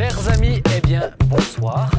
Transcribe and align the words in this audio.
Chers 0.00 0.28
amis, 0.30 0.62
eh 0.74 0.80
bien, 0.80 1.10
bonsoir. 1.26 1.90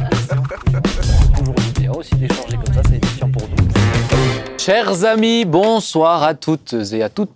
Toujours 1.38 1.54
bien 1.80 1.92
aussi 1.92 2.16
d'échanger 2.16 2.56
comme 2.56 2.74
ça, 2.74 2.82
c'est 2.90 2.96
édifiant 2.96 3.30
pour 3.30 3.44
nous. 3.44 4.58
Chers 4.58 5.06
amis, 5.06 5.46
bonsoir 5.46 6.24
à 6.24 6.34
toutes 6.34 6.74
et 6.94 7.04
à 7.04 7.10
toutes. 7.10 7.30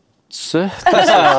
Que 0.51 0.65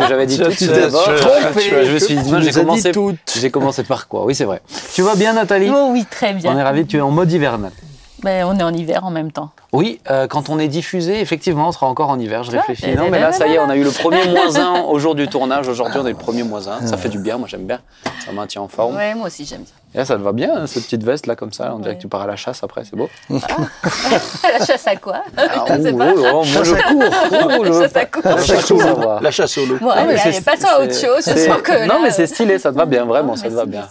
J'avais 0.08 0.26
dit 0.26 0.38
toutes 0.38 0.54
trompé. 0.54 1.60
Je 1.60 1.92
me 1.92 1.98
suis 1.98 2.14
dit, 2.14 2.34
j'ai 2.40 2.52
commencé, 2.52 2.92
toutes. 2.92 3.16
j'ai 3.36 3.50
commencé 3.50 3.82
par 3.82 4.06
quoi? 4.06 4.24
Oui, 4.24 4.36
c'est 4.36 4.44
vrai. 4.44 4.62
Tu 4.94 5.02
vas 5.02 5.16
bien, 5.16 5.32
Nathalie? 5.32 5.72
Oh 5.74 5.88
oui, 5.90 6.06
très 6.08 6.32
bien. 6.32 6.54
On 6.54 6.56
est 6.56 6.62
ravis, 6.62 6.86
tu 6.86 6.98
es 6.98 7.00
en 7.00 7.10
mode 7.10 7.32
hivernal. 7.32 7.72
Ben, 8.22 8.46
on 8.46 8.56
est 8.56 8.62
en 8.62 8.72
hiver 8.72 9.04
en 9.04 9.10
même 9.10 9.32
temps. 9.32 9.50
Oui, 9.72 10.00
euh, 10.10 10.26
quand 10.26 10.48
on 10.48 10.58
est 10.58 10.68
diffusé, 10.68 11.20
effectivement, 11.20 11.68
on 11.68 11.72
sera 11.72 11.86
encore 11.86 12.08
en 12.10 12.18
hiver. 12.18 12.42
Je 12.44 12.52
réfléchis. 12.52 12.84
Eh 12.86 12.94
Non, 12.94 13.04
ben, 13.04 13.10
mais 13.12 13.20
là, 13.20 13.26
ben, 13.30 13.32
ça 13.32 13.46
y 13.48 13.54
est, 13.54 13.58
on 13.58 13.68
a 13.68 13.76
eu 13.76 13.82
le 13.82 13.90
premier 13.90 14.24
moins 14.28 14.54
un 14.56 14.80
au 14.88 14.98
jour 14.98 15.14
du 15.14 15.28
tournage. 15.28 15.68
Aujourd'hui, 15.68 15.98
on 16.00 16.06
est 16.06 16.10
le 16.10 16.16
premier 16.16 16.44
moins 16.44 16.66
un. 16.68 16.86
Ça 16.86 16.96
fait 16.96 17.08
du 17.08 17.18
bien, 17.18 17.36
moi 17.36 17.48
j'aime 17.48 17.66
bien. 17.66 17.80
Ça 18.24 18.32
maintient 18.32 18.62
en 18.62 18.68
forme. 18.68 18.96
Ouais, 18.96 19.14
moi 19.14 19.26
aussi 19.26 19.44
j'aime 19.44 19.62
bien. 19.62 19.72
Et 19.94 19.98
là, 19.98 20.04
ça 20.04 20.16
te 20.16 20.20
va 20.22 20.32
bien, 20.32 20.50
hein, 20.54 20.66
cette 20.66 20.84
petite 20.84 21.02
veste 21.04 21.26
là, 21.26 21.36
comme 21.36 21.52
ça. 21.52 21.72
On 21.74 21.78
dirait 21.78 21.90
Ouais. 21.90 21.96
que 21.96 22.02
tu 22.02 22.08
pars 22.08 22.20
à 22.22 22.26
la 22.26 22.36
chasse 22.36 22.62
après, 22.62 22.82
c'est 22.84 22.96
beau. 22.96 23.08
La 23.30 24.64
chasse 24.66 24.86
à 24.86 24.96
quoi? 24.96 25.22
Ah, 25.36 25.42
Je 25.76 25.82
sais 25.82 25.92
oh, 25.92 25.96
pas. 25.96 26.12
oh, 26.16 26.20
oh, 26.34 26.44
moi, 26.44 26.64
je 26.64 26.74
cours. 26.74 27.02
Oh, 27.60 27.64
je 27.64 27.72
veux 27.72 27.82
Chasse 27.82 27.96
à 27.96 28.00
veux 28.04 28.10
pas 28.56 28.62
tout 28.66 28.80
savoir. 28.80 29.22
La 29.22 29.30
chasse 29.30 29.58
au 29.58 29.66
loup. 29.66 29.78
Bon, 29.80 29.86
Non, 29.86 29.94
mais 29.94 30.00
allez, 30.00 30.16
c'est- 30.18 30.28
allez, 30.28 30.40
passons 30.42 30.66
à 30.68 30.82
autre 30.82 30.94
chose. 30.94 31.24
Je 31.26 31.38
sens 31.38 31.62
que 31.62 31.86
Non, 31.86 31.94
là, 31.94 31.98
mais 32.02 32.10
c'est 32.10 32.24
euh, 32.24 32.26
stylé, 32.26 32.58
ça 32.58 32.72
te 32.72 32.76
va 32.76 32.84
bien, 32.84 33.04
vraiment, 33.04 33.28
non, 33.30 33.36
ça 33.36 33.48
te 33.48 33.54
va 33.54 33.64
bien. 33.64 33.86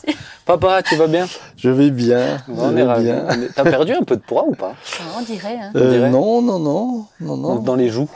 Papa, 0.45 0.83
tu 0.83 0.95
vas 0.95 1.07
bien? 1.07 1.25
Je 1.57 1.69
vais 1.69 1.89
bien. 1.89 2.37
je 2.47 2.53
On 2.55 2.71
est 2.71 2.75
vais 2.75 2.83
ravis. 2.83 3.11
T'as 3.55 3.63
perdu 3.63 3.93
un 3.93 4.03
peu 4.03 4.15
de 4.15 4.21
poids 4.21 4.43
ou 4.45 4.53
pas? 4.53 4.73
On 5.17 5.21
dirait. 5.23 5.57
Hein. 5.65 5.71
Euh, 5.75 6.09
non, 6.09 6.41
non, 6.41 6.59
non, 6.59 7.05
non, 7.21 7.37
non. 7.37 7.55
Dans 7.55 7.75
les 7.75 7.89
joues 7.89 8.09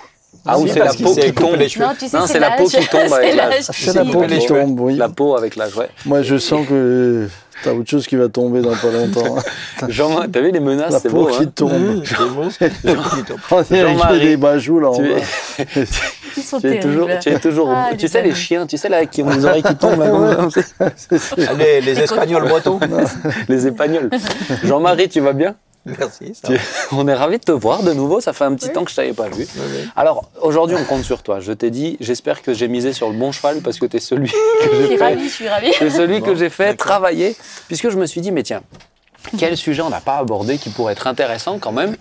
Ah, 0.45 0.57
ou 0.59 0.67
c'est 0.67 0.79
la 0.79 0.93
peau 0.93 1.13
qui 1.15 1.33
tombe 1.33 1.55
les 1.55 1.69
cheveux. 1.69 1.85
Non, 1.85 1.91
tu 1.97 2.07
sais, 2.07 2.17
Non, 2.17 2.25
c'est 2.27 2.39
la 2.39 2.51
peau 2.51 2.65
qui 2.65 2.85
tombe 2.87 3.13
avec 3.13 3.33
C'est. 3.61 3.73
C'est 3.73 3.93
la 3.93 4.03
Il 4.03 4.11
peau 4.11 4.21
qui 4.23 4.45
tombe, 4.45 4.79
oui. 4.79 4.95
La 4.95 5.09
peau 5.09 5.35
avec 5.35 5.55
l'âge, 5.55 5.75
ouais. 5.75 5.89
Moi, 6.05 6.21
je 6.21 6.37
sens 6.37 6.65
que 6.67 7.27
t'as 7.63 7.73
autre 7.73 7.89
chose 7.89 8.07
qui 8.07 8.15
va 8.15 8.29
tomber 8.29 8.61
dans 8.61 8.75
pas 8.75 8.89
longtemps. 8.91 9.35
Jean, 9.89 10.21
t'as 10.31 10.39
vu 10.39 10.51
les 10.51 10.59
menaces, 10.61 10.93
La 10.93 10.99
c'est 10.99 11.09
peau 11.09 11.25
beau, 11.25 11.27
qui 11.27 11.43
hein 11.43 11.51
tombe. 11.53 12.03
Jean-Marie, 13.69 14.19
des 14.19 14.37
bajoux 14.37 14.79
là 14.79 14.89
en 14.89 14.95
tu 14.95 15.03
bas. 15.03 15.17
es, 15.59 15.65
Ils 16.37 16.43
sont 16.43 16.59
tu 16.61 16.67
es 16.73 16.79
toujours, 16.79 17.07
terribles. 17.07 17.23
tu 17.23 17.29
es 17.29 17.39
toujours, 17.39 17.69
Ah, 17.75 17.89
tu 17.97 18.07
sais 18.07 18.21
les 18.21 18.33
chiens, 18.35 18.65
tu 18.65 18.77
sais 18.77 18.87
là 18.89 19.05
qui 19.05 19.21
ont 19.23 19.29
les 19.29 19.43
oreilles 19.45 19.63
qui 19.63 19.75
tombent, 19.75 19.99
là, 19.99 20.47
ça, 20.49 20.55
Les, 21.57 21.81
les 21.81 21.99
Espagnols 21.99 22.47
bretons. 22.47 22.79
les 23.49 23.67
épagnols. 23.67 24.09
Jean-Marie, 24.63 25.09
tu 25.09 25.19
vas 25.19 25.33
bien? 25.33 25.55
Merci. 25.85 26.33
ça. 26.35 26.49
On 26.91 27.07
est 27.07 27.13
ravis 27.13 27.37
de 27.39 27.43
te 27.43 27.51
voir 27.51 27.83
de 27.83 27.93
nouveau, 27.93 28.19
ça 28.21 28.33
fait 28.33 28.43
un 28.43 28.53
petit 28.53 28.67
Oui. 28.67 28.73
temps 28.73 28.83
que 28.83 28.91
je 28.91 28.95
t'avais 28.95 29.13
pas 29.13 29.29
vu. 29.29 29.47
Oui. 29.55 29.89
Alors 29.95 30.29
aujourd'hui, 30.41 30.75
on 30.79 30.83
compte 30.83 31.03
sur 31.03 31.23
toi. 31.23 31.39
Je 31.39 31.51
t'ai 31.53 31.71
dit, 31.71 31.97
j'espère 31.99 32.41
que 32.41 32.53
j'ai 32.53 32.67
misé 32.67 32.91
sur 32.93 33.09
le 33.09 33.15
bon 33.17 33.31
cheval 33.31 33.61
parce 33.61 33.79
que 33.79 33.85
tu 33.85 33.97
es 33.97 33.99
celui 33.99 34.29
que 34.29 34.35
j'ai 34.87 34.97
fait. 34.97 35.03
ravie, 35.03 35.29
je 35.29 35.33
suis 35.33 35.47
ravie. 35.49 35.71
C'est 35.77 35.89
celui 35.89 36.21
que 36.21 36.31
Bon, 36.31 36.35
j'ai 36.35 36.49
fait 36.49 36.71
d'accord. 36.71 36.85
travailler, 36.87 37.35
puisque 37.67 37.89
je 37.89 37.97
me 37.97 38.05
suis 38.05 38.21
dit, 38.21 38.31
mais 38.31 38.43
tiens, 38.43 38.61
quel 39.37 39.55
sujet 39.57 39.81
on 39.81 39.89
n'a 39.89 40.01
pas 40.01 40.17
abordé 40.17 40.57
qui 40.57 40.69
pourrait 40.69 40.93
être 40.93 41.07
intéressant 41.07 41.59
quand 41.59 41.71
même, 41.71 41.95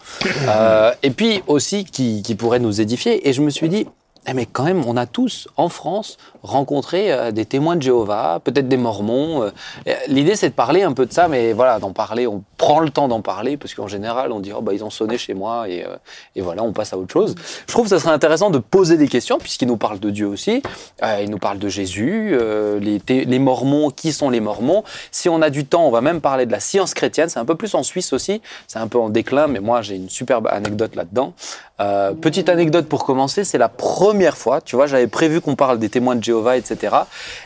euh, 0.49 0.93
et 1.03 1.11
puis 1.11 1.43
aussi 1.47 1.84
qui, 1.84 2.23
qui 2.23 2.34
pourrait 2.34 2.59
nous 2.61 2.81
édifier. 2.81 3.29
Et 3.29 3.33
je 3.33 3.43
me 3.43 3.51
suis 3.51 3.69
dit, 3.69 3.87
eh 4.27 4.34
mais 4.34 4.47
quand 4.47 4.65
même, 4.65 4.84
on 4.87 4.97
a 4.97 5.06
tous 5.06 5.49
en 5.56 5.69
France 5.69 6.19
rencontré 6.42 7.12
euh, 7.12 7.31
des 7.31 7.44
témoins 7.44 7.77
de 7.77 7.83
Jéhovah, 7.83 8.41
peut-être 8.42 8.69
des 8.69 8.77
Mormons. 8.77 9.42
euh, 9.42 9.50
et 9.86 9.94
L'idée, 10.08 10.36
c'est 10.36 10.50
de 10.50 10.55
parler 10.55 10.83
un 10.83 10.92
peu 10.92 11.06
de 11.06 11.12
ça, 11.12 11.28
mais 11.28 11.53
voilà, 11.53 11.78
d'en 11.78 11.92
parler. 11.92 12.27
On 12.27 12.42
prend 12.56 12.81
le 12.81 12.91
temps 12.91 13.08
d'en 13.08 13.20
parler, 13.20 13.56
parce 13.56 13.75
qu'en 13.75 13.89
général, 13.89 14.33
on 14.33 14.41
dit, 14.41 14.53
oh, 14.56 14.61
bah, 14.61 14.72
ils 14.75 14.84
ont 14.84 14.91
sonné 14.91 15.19
chez 15.19 15.34
moi, 15.34 15.69
et, 15.69 15.84
euh, 15.84 15.97
et 16.36 16.41
voilà, 16.41 16.62
on 16.62 16.72
passe 16.72 16.92
à 16.92 16.98
autre 16.98 17.12
chose. 17.12 17.34
Je 17.66 17.72
trouve 17.72 17.84
que 17.84 17.91
ça 17.91 17.98
serait 17.98 18.12
intéressant 18.12 18.50
de 18.50 18.59
poser 18.59 18.97
des 18.97 19.09
questions, 19.09 19.39
puisqu'ils 19.39 19.69
nous 19.69 19.77
parlent 19.77 20.00
de 20.00 20.11
Dieu 20.11 20.27
aussi. 20.27 20.62
Euh, 21.03 21.20
ils 21.22 21.31
nous 21.31 21.39
parlent 21.39 21.59
de 21.59 21.69
Jésus, 21.69 22.31
euh, 22.33 22.78
les, 22.81 23.00
les 23.25 23.39
Mormons, 23.39 23.91
qui 23.91 24.12
sont 24.12 24.31
les 24.31 24.41
Mormons. 24.41 24.84
Si 25.11 25.28
on 25.28 25.42
a 25.42 25.50
du 25.50 25.64
temps, 25.64 25.86
on 25.86 25.91
va 25.91 26.00
même 26.00 26.20
parler 26.20 26.47
de 26.47 26.53
la 26.53 26.61
science 26.61 26.94
chrétienne. 26.94 27.28
C'est 27.28 27.39
un 27.39 27.44
peu 27.44 27.55
plus 27.55 27.75
en 27.75 27.83
Suisse 27.83 28.12
aussi. 28.12 28.41
C'est 28.66 28.78
un 28.78 28.89
peu 28.89 28.98
en 28.98 29.09
déclin, 29.09 29.47
mais 29.47 29.61
moi 29.61 29.83
j'ai 29.83 29.97
une 29.97 30.09
superbe 30.09 30.48
anecdote 30.50 30.94
là-dedans. 30.97 31.33
Euh, 31.81 32.12
petite 32.12 32.48
anecdote 32.48 32.86
pour 32.88 33.05
commencer, 33.05 33.44
c'est 33.44 33.59
la 33.59 33.69
première 33.69 34.37
fois, 34.37 34.60
tu 34.60 34.75
vois, 34.75 34.87
j'avais 34.87 35.06
prévu 35.06 35.41
qu'on 35.41 35.55
parle 35.55 35.78
des 35.78 35.88
témoins 35.88 36.16
de 36.16 36.20
Jéhovah, 36.28 36.56
etc. 36.56 36.97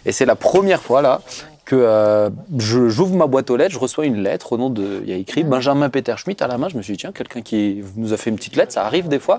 Et 0.06 0.12
c'est 0.12 0.26
la 0.26 0.36
première 0.36 0.82
fois 0.82 1.00
là 1.02 1.20
que 1.64 1.76
euh, 1.76 2.28
j'ouvre 2.58 3.14
ma 3.14 3.26
boîte 3.26 3.48
aux 3.50 3.56
lettres, 3.56 3.72
je 3.74 3.78
reçois 3.78 4.04
une 4.06 4.20
lettre 4.28 4.52
au 4.54 4.58
nom 4.58 4.68
de, 4.68 4.86
il 5.04 5.08
y 5.08 5.12
a 5.12 5.16
écrit 5.16 5.42
Benjamin 5.44 5.88
Peter 5.90 6.14
Schmitt 6.16 6.42
à 6.42 6.48
la 6.48 6.58
main. 6.58 6.68
Je 6.68 6.76
me 6.76 6.82
suis 6.82 6.94
dit 6.94 6.98
tiens, 7.04 7.12
quelqu'un 7.12 7.42
qui 7.42 7.82
nous 7.96 8.12
a 8.12 8.16
fait 8.16 8.30
une 8.30 8.36
petite 8.36 8.56
lettre, 8.56 8.72
ça 8.72 8.84
arrive 8.84 9.06
des 9.08 9.20
fois, 9.20 9.38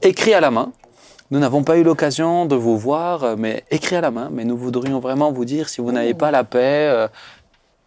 écrit 0.00 0.32
à 0.34 0.40
la 0.40 0.50
main. 0.50 0.72
Nous 1.30 1.38
n'avons 1.38 1.62
pas 1.62 1.76
eu 1.78 1.82
l'occasion 1.82 2.46
de 2.46 2.56
vous 2.56 2.76
voir, 2.78 3.24
euh, 3.24 3.36
mais 3.38 3.64
écrit 3.70 3.96
à 3.96 4.00
la 4.00 4.10
main. 4.10 4.28
Mais 4.32 4.44
nous 4.44 4.56
voudrions 4.56 4.98
vraiment 4.98 5.30
vous 5.32 5.44
dire, 5.46 5.68
si 5.68 5.80
vous 5.82 5.92
n'avez 5.92 6.14
pas 6.14 6.30
la 6.30 6.44
paix, 6.44 6.88
euh, 6.88 7.08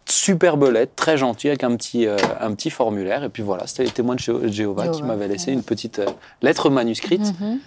superbe 0.08 0.64
lettre, 0.70 0.92
très 0.96 1.16
gentille, 1.16 1.50
avec 1.50 1.64
un 1.64 1.74
petit, 1.76 2.06
euh, 2.06 2.16
un 2.40 2.52
petit 2.54 2.70
formulaire. 2.70 3.24
Et 3.24 3.28
puis 3.28 3.42
voilà, 3.42 3.66
c'était 3.66 3.84
les 3.84 3.90
témoins 3.90 4.14
de 4.14 4.20
Jého- 4.20 4.46
Jéhovah 4.48 4.84
qui 4.88 5.02
m'avaient 5.02 5.28
laissé 5.28 5.52
une 5.52 5.62
petite 5.64 5.98
euh, 5.98 6.06
lettre 6.42 6.70
manuscrite 6.70 7.32
Mhm. 7.40 7.58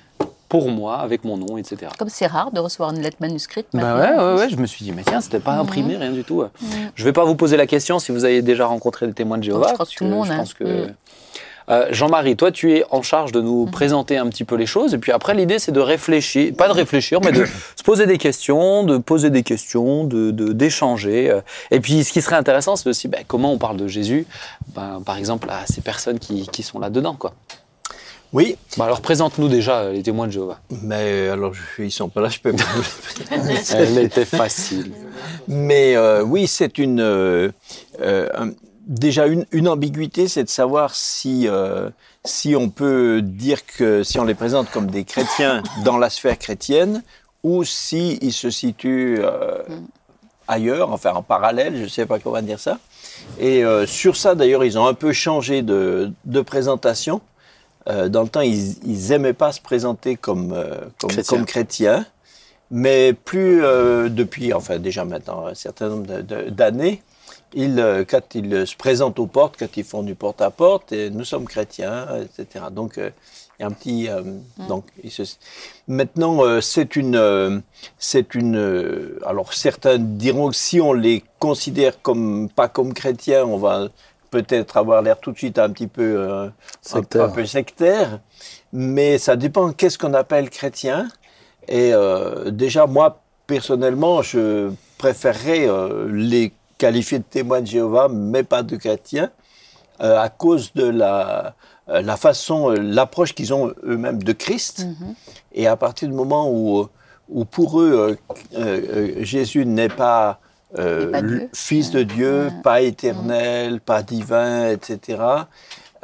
Pour 0.49 0.69
moi, 0.71 0.97
avec 0.97 1.23
mon 1.23 1.37
nom, 1.37 1.57
etc. 1.57 1.91
Comme 1.97 2.09
c'est 2.09 2.25
rare 2.27 2.51
de 2.51 2.59
recevoir 2.59 2.91
une 2.91 3.01
lettre 3.01 3.17
manuscrite. 3.21 3.67
Bah 3.73 3.95
ouais, 3.95 4.17
ouais, 4.17 4.33
ouais, 4.39 4.49
je 4.49 4.57
me 4.57 4.65
suis 4.65 4.83
dit, 4.83 4.91
mais 4.91 5.03
tiens, 5.05 5.21
c'était 5.21 5.39
pas 5.39 5.53
imprimé, 5.53 5.95
rien 5.95 6.11
du 6.11 6.23
tout. 6.23 6.41
Mhm. 6.41 6.69
Je 6.95 7.03
vais 7.03 7.13
pas 7.13 7.23
vous 7.23 7.35
poser 7.35 7.55
la 7.55 7.67
question 7.67 7.99
si 7.99 8.11
vous 8.11 8.25
avez 8.25 8.41
déjà 8.41 8.65
rencontré 8.65 9.05
des 9.07 9.13
témoins 9.13 9.37
de 9.37 9.43
Jéhovah. 9.43 9.67
je 9.69 9.73
crois 9.75 9.85
que 9.85 9.93
tout 9.95 10.03
le 10.03 10.09
monde, 10.09 10.27
Je 10.27 10.31
hein. 10.33 10.37
pense 10.37 10.53
que. 10.55 10.63
Mhm. 10.63 10.93
Euh, 11.71 11.85
Jean-Marie, 11.91 12.35
toi, 12.35 12.51
tu 12.51 12.73
es 12.73 12.83
en 12.89 13.03
charge 13.03 13.31
de 13.31 13.41
nous 13.41 13.67
présenter 13.67 14.17
un 14.17 14.25
petit 14.27 14.43
peu 14.43 14.55
les 14.55 14.65
choses. 14.65 14.95
Et 14.95 14.97
puis 14.97 15.11
après, 15.11 15.35
l'idée, 15.35 15.59
c'est 15.59 15.71
de 15.71 15.79
réfléchir, 15.79 16.51
pas 16.57 16.67
de 16.67 16.73
réfléchir, 16.73 17.19
mais 17.23 17.31
de 17.31 17.45
se 17.75 17.83
poser 17.83 18.07
des 18.07 18.17
questions, 18.17 18.83
de 18.83 18.97
poser 18.97 19.29
des 19.29 19.43
questions, 19.43 20.03
de 20.03 20.31
de- 20.31 20.51
d'échanger. 20.51 21.29
euh. 21.29 21.41
Et 21.69 21.79
puis, 21.79 22.03
ce 22.03 22.11
qui 22.11 22.23
serait 22.23 22.37
intéressant, 22.37 22.75
c'est 22.75 22.89
aussi 22.89 23.07
ben, 23.07 23.23
comment 23.27 23.53
on 23.53 23.59
parle 23.59 23.77
de 23.77 23.87
Jésus, 23.87 24.25
ben, 24.73 24.99
par 25.05 25.17
exemple, 25.17 25.47
à 25.51 25.67
ces 25.67 25.81
personnes 25.81 26.17
qui, 26.17 26.47
qui 26.47 26.63
sont 26.63 26.79
là-dedans. 26.79 27.13
quoi. 27.13 27.33
Oui, 28.31 28.56
Bah, 28.78 28.85
alors, 28.85 29.01
présente-nous 29.01 29.47
déjà 29.47 29.79
euh, 29.79 29.91
les 29.94 30.03
témoins 30.03 30.28
de 30.28 30.31
Jéhovah. 30.31 30.59
mais 30.84 31.29
alors 31.29 31.53
je- 31.53 31.84
ils 31.84 31.91
sont 31.91 32.09
pas 32.09 32.22
là, 32.22 32.29
je 32.29 32.40
peux. 32.40 32.53
Elle 33.73 33.97
était 33.97 34.25
facile. 34.25 34.91
mais 35.47 35.95
euh, 35.95 36.22
oui, 36.22 36.45
c'est 36.47 36.78
une 36.78 37.00
euh, 37.01 37.50
euh, 38.01 38.29
un- 38.38 38.51
déjà 38.85 39.25
une, 39.25 39.45
une 39.51 39.67
ambiguïté, 39.67 40.28
c'est 40.28 40.44
de 40.44 40.50
savoir 40.50 40.94
si 40.94 41.47
euh, 41.47 41.90
si 42.23 42.56
on 42.56 42.69
peut 42.69 43.22
dire 43.23 43.66
que 43.66 44.03
si 44.03 44.19
on 44.19 44.25
les 44.25 44.35
présente 44.35 44.69
comme 44.69 44.91
des 44.91 45.06
chrétiens 45.06 45.63
dans 45.84 45.97
la 45.97 46.11
sphère 46.11 46.38
chrétienne 46.38 47.01
ou 47.44 47.63
si 47.63 48.19
ils 48.22 48.34
se 48.34 48.51
situent 48.51 49.22
euh, 49.23 49.57
ailleurs, 50.47 50.91
enfin 50.91 51.13
en 51.13 51.23
parallèle, 51.23 51.78
je 51.78 51.84
ne 51.84 51.88
sais 51.88 52.06
pas 52.06 52.19
comment 52.19 52.41
dire 52.44 52.59
ça. 52.59 52.78
Et 53.40 53.63
euh, 53.63 53.88
sur 53.88 54.16
ça, 54.16 54.35
d'ailleurs, 54.35 54.63
ils 54.63 54.78
ont 54.78 54.85
un 54.85 54.94
peu 54.94 55.13
changé 55.13 55.61
de, 55.63 56.11
de 56.25 56.41
présentation. 56.41 57.22
Euh, 57.89 58.07
dans 58.09 58.22
le 58.23 58.29
temps, 58.29 58.41
ils, 58.41 58.75
ils 58.85 59.11
aimaient 59.11 59.33
pas 59.33 59.51
se 59.51 59.61
présenter 59.61 60.16
comme 60.16 60.53
euh, 60.53 60.75
comme, 61.00 61.09
Chrétiens. 61.11 61.38
comme 61.38 61.45
chrétiens, 61.45 62.05
mais 62.72 63.13
plus 63.13 63.63
euh, 63.63 64.09
depuis, 64.09 64.53
enfin 64.53 64.77
déjà 64.79 65.05
maintenant 65.05 65.47
un 65.47 65.55
certain 65.55 65.89
nombre 65.89 66.22
d'années, 66.51 67.01
ils, 67.53 68.05
quand 68.07 68.35
ils 68.35 68.67
se 68.67 68.75
présentent 68.75 69.17
aux 69.19 69.25
portes, 69.25 69.55
quand 69.57 69.75
ils 69.75 69.83
font 69.83 70.03
du 70.03 70.13
porte-à-porte, 70.13 70.91
et 70.91 71.09
nous 71.09 71.25
sommes 71.25 71.45
chrétiens, 71.45 72.05
etc. 72.22 72.66
Donc 72.72 72.94
il 72.97 73.11
y 73.59 73.63
a 73.63 73.67
un 73.67 73.72
petit, 73.72 74.07
euh, 74.07 74.22
donc 74.67 74.85
ils 75.03 75.09
se- 75.11 75.23
maintenant 75.88 76.45
euh, 76.45 76.61
c'est 76.61 76.95
une, 76.95 77.16
euh, 77.16 77.59
c'est 77.97 78.35
une, 78.35 78.55
euh, 78.55 79.19
alors 79.25 79.51
certains 79.53 79.97
diront 79.97 80.49
que 80.49 80.55
si 80.55 80.79
on 80.79 80.94
les 80.94 81.23
considère 81.39 81.99
comme 82.03 82.49
pas 82.55 82.67
comme 82.67 82.94
chrétiens, 82.94 83.45
on 83.45 83.57
va 83.57 83.88
peut-être 84.31 84.78
avoir 84.78 85.01
l'air 85.01 85.19
tout 85.19 85.31
de 85.31 85.38
suite 85.38 85.59
un 85.59 85.69
petit 85.69 85.88
peu 85.88 86.01
euh, 86.03 86.45
un- 86.47 86.51
Sectaire. 86.81 87.23
un 87.25 87.29
peu 87.29 87.45
sectaire, 87.45 88.19
mais 88.73 89.17
ça 89.17 89.35
dépend 89.35 89.72
qu'est-ce 89.72 89.97
qu'on 89.97 90.13
appelle 90.13 90.50
chrétien. 90.50 91.07
Et 91.67 91.94
euh, 91.94 92.50
déjà, 92.51 92.85
moi, 92.88 93.19
personnellement, 93.47 94.22
je 94.22 94.72
préférerais 94.97 95.67
euh, 95.67 96.07
les 96.12 96.53
qualifier 96.78 97.19
de 97.19 97.23
témoins 97.23 97.62
de 97.62 97.67
Jéhovah, 97.67 98.08
mais 98.09 98.43
pas 98.43 98.64
de 98.64 98.76
chrétiens, 98.78 99.29
euh, 100.02 100.17
à 100.20 100.29
cause 100.29 100.72
de 100.73 100.85
la, 100.85 101.55
la 101.87 102.16
façon, 102.17 102.70
l'approche 102.70 103.34
qu'ils 103.35 103.53
ont 103.53 103.73
eux-mêmes 103.84 104.23
de 104.23 104.31
Christ. 104.31 104.85
Mhm. 104.85 105.14
Et 105.53 105.67
à 105.67 105.76
partir 105.76 106.08
du 106.08 106.14
moment 106.14 106.49
où, 106.49 106.87
où 107.28 107.43
pour 107.46 107.81
eux, 107.81 107.91
euh, 107.91 108.35
euh, 108.58 108.81
euh, 109.20 109.23
Jésus 109.23 109.66
n'est 109.66 109.90
pas, 109.90 110.40
euh, 110.77 111.47
fils 111.53 111.91
de 111.91 112.03
Dieu, 112.03 112.45
Ouais. 112.45 112.61
pas 112.63 112.81
éternel, 112.81 113.79
pas 113.81 114.03
divin, 114.03 114.69
etc., 114.69 115.19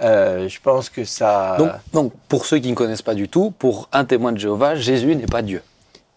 euh, 0.02 0.50
je 0.50 0.60
pense 0.60 0.90
que 0.90 1.06
ça... 1.06 1.56
Donc, 1.58 1.72
donc, 1.94 2.14
pour 2.28 2.46
ceux 2.46 2.58
qui 2.60 2.70
ne 2.70 2.76
connaissent 2.76 3.02
pas 3.02 3.14
du 3.16 3.30
tout, 3.30 3.52
pour 3.52 3.88
un 3.94 4.04
témoin 4.06 4.32
de 4.34 4.38
Jéhovah, 4.38 4.76
Jésus 4.76 5.16
n'est 5.16 5.26
pas 5.28 5.42
Dieu. 5.42 5.62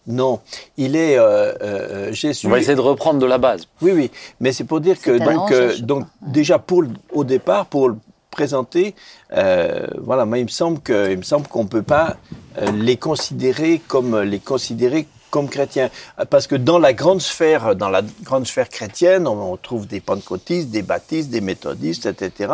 Non, 0.07 0.39
il 0.75 0.95
est 0.95 1.17
euh, 1.19 1.53
euh, 1.61 2.11
Jésus. 2.11 2.47
On 2.47 2.49
va 2.49 2.57
essayer 2.59 2.75
de 2.75 2.81
reprendre 2.81 3.19
de 3.19 3.25
la 3.27 3.37
base. 3.37 3.67
Oui, 3.81 3.91
oui, 3.91 4.11
mais 4.39 4.51
c'est 4.53 4.63
pour 4.63 4.81
dire 4.81 4.99
que 4.99 5.11
donc, 5.19 5.37
ange, 5.37 5.51
euh, 5.51 5.77
donc 5.81 6.07
déjà 6.21 6.57
pour 6.57 6.83
au 7.11 7.23
départ 7.23 7.67
pour 7.67 7.89
le 7.89 7.95
présenter, 8.31 8.95
euh, 9.33 9.85
voilà, 10.01 10.25
moi 10.25 10.39
il 10.39 10.45
me 10.45 10.49
semble 10.49 10.79
que 10.79 11.11
il 11.11 11.17
me 11.17 11.23
semble 11.23 11.47
qu'on 11.47 11.67
peut 11.67 11.83
pas 11.83 12.15
euh, 12.57 12.71
les 12.71 12.97
considérer 12.97 13.81
comme 13.87 14.19
les 14.21 14.39
considérer 14.39 15.05
comme 15.29 15.49
chrétien. 15.49 15.89
Parce 16.29 16.47
que 16.47 16.55
dans 16.55 16.79
la 16.79 16.93
grande 16.93 17.21
sphère, 17.21 17.75
dans 17.75 17.89
la 17.89 18.01
grande 18.23 18.47
sphère 18.47 18.69
chrétienne, 18.69 19.27
on, 19.27 19.53
on 19.53 19.57
trouve 19.57 19.87
des 19.87 19.99
pentecôtistes, 19.99 20.69
des 20.69 20.81
baptistes, 20.81 21.29
des 21.29 21.41
méthodistes, 21.41 22.05
etc. 22.05 22.53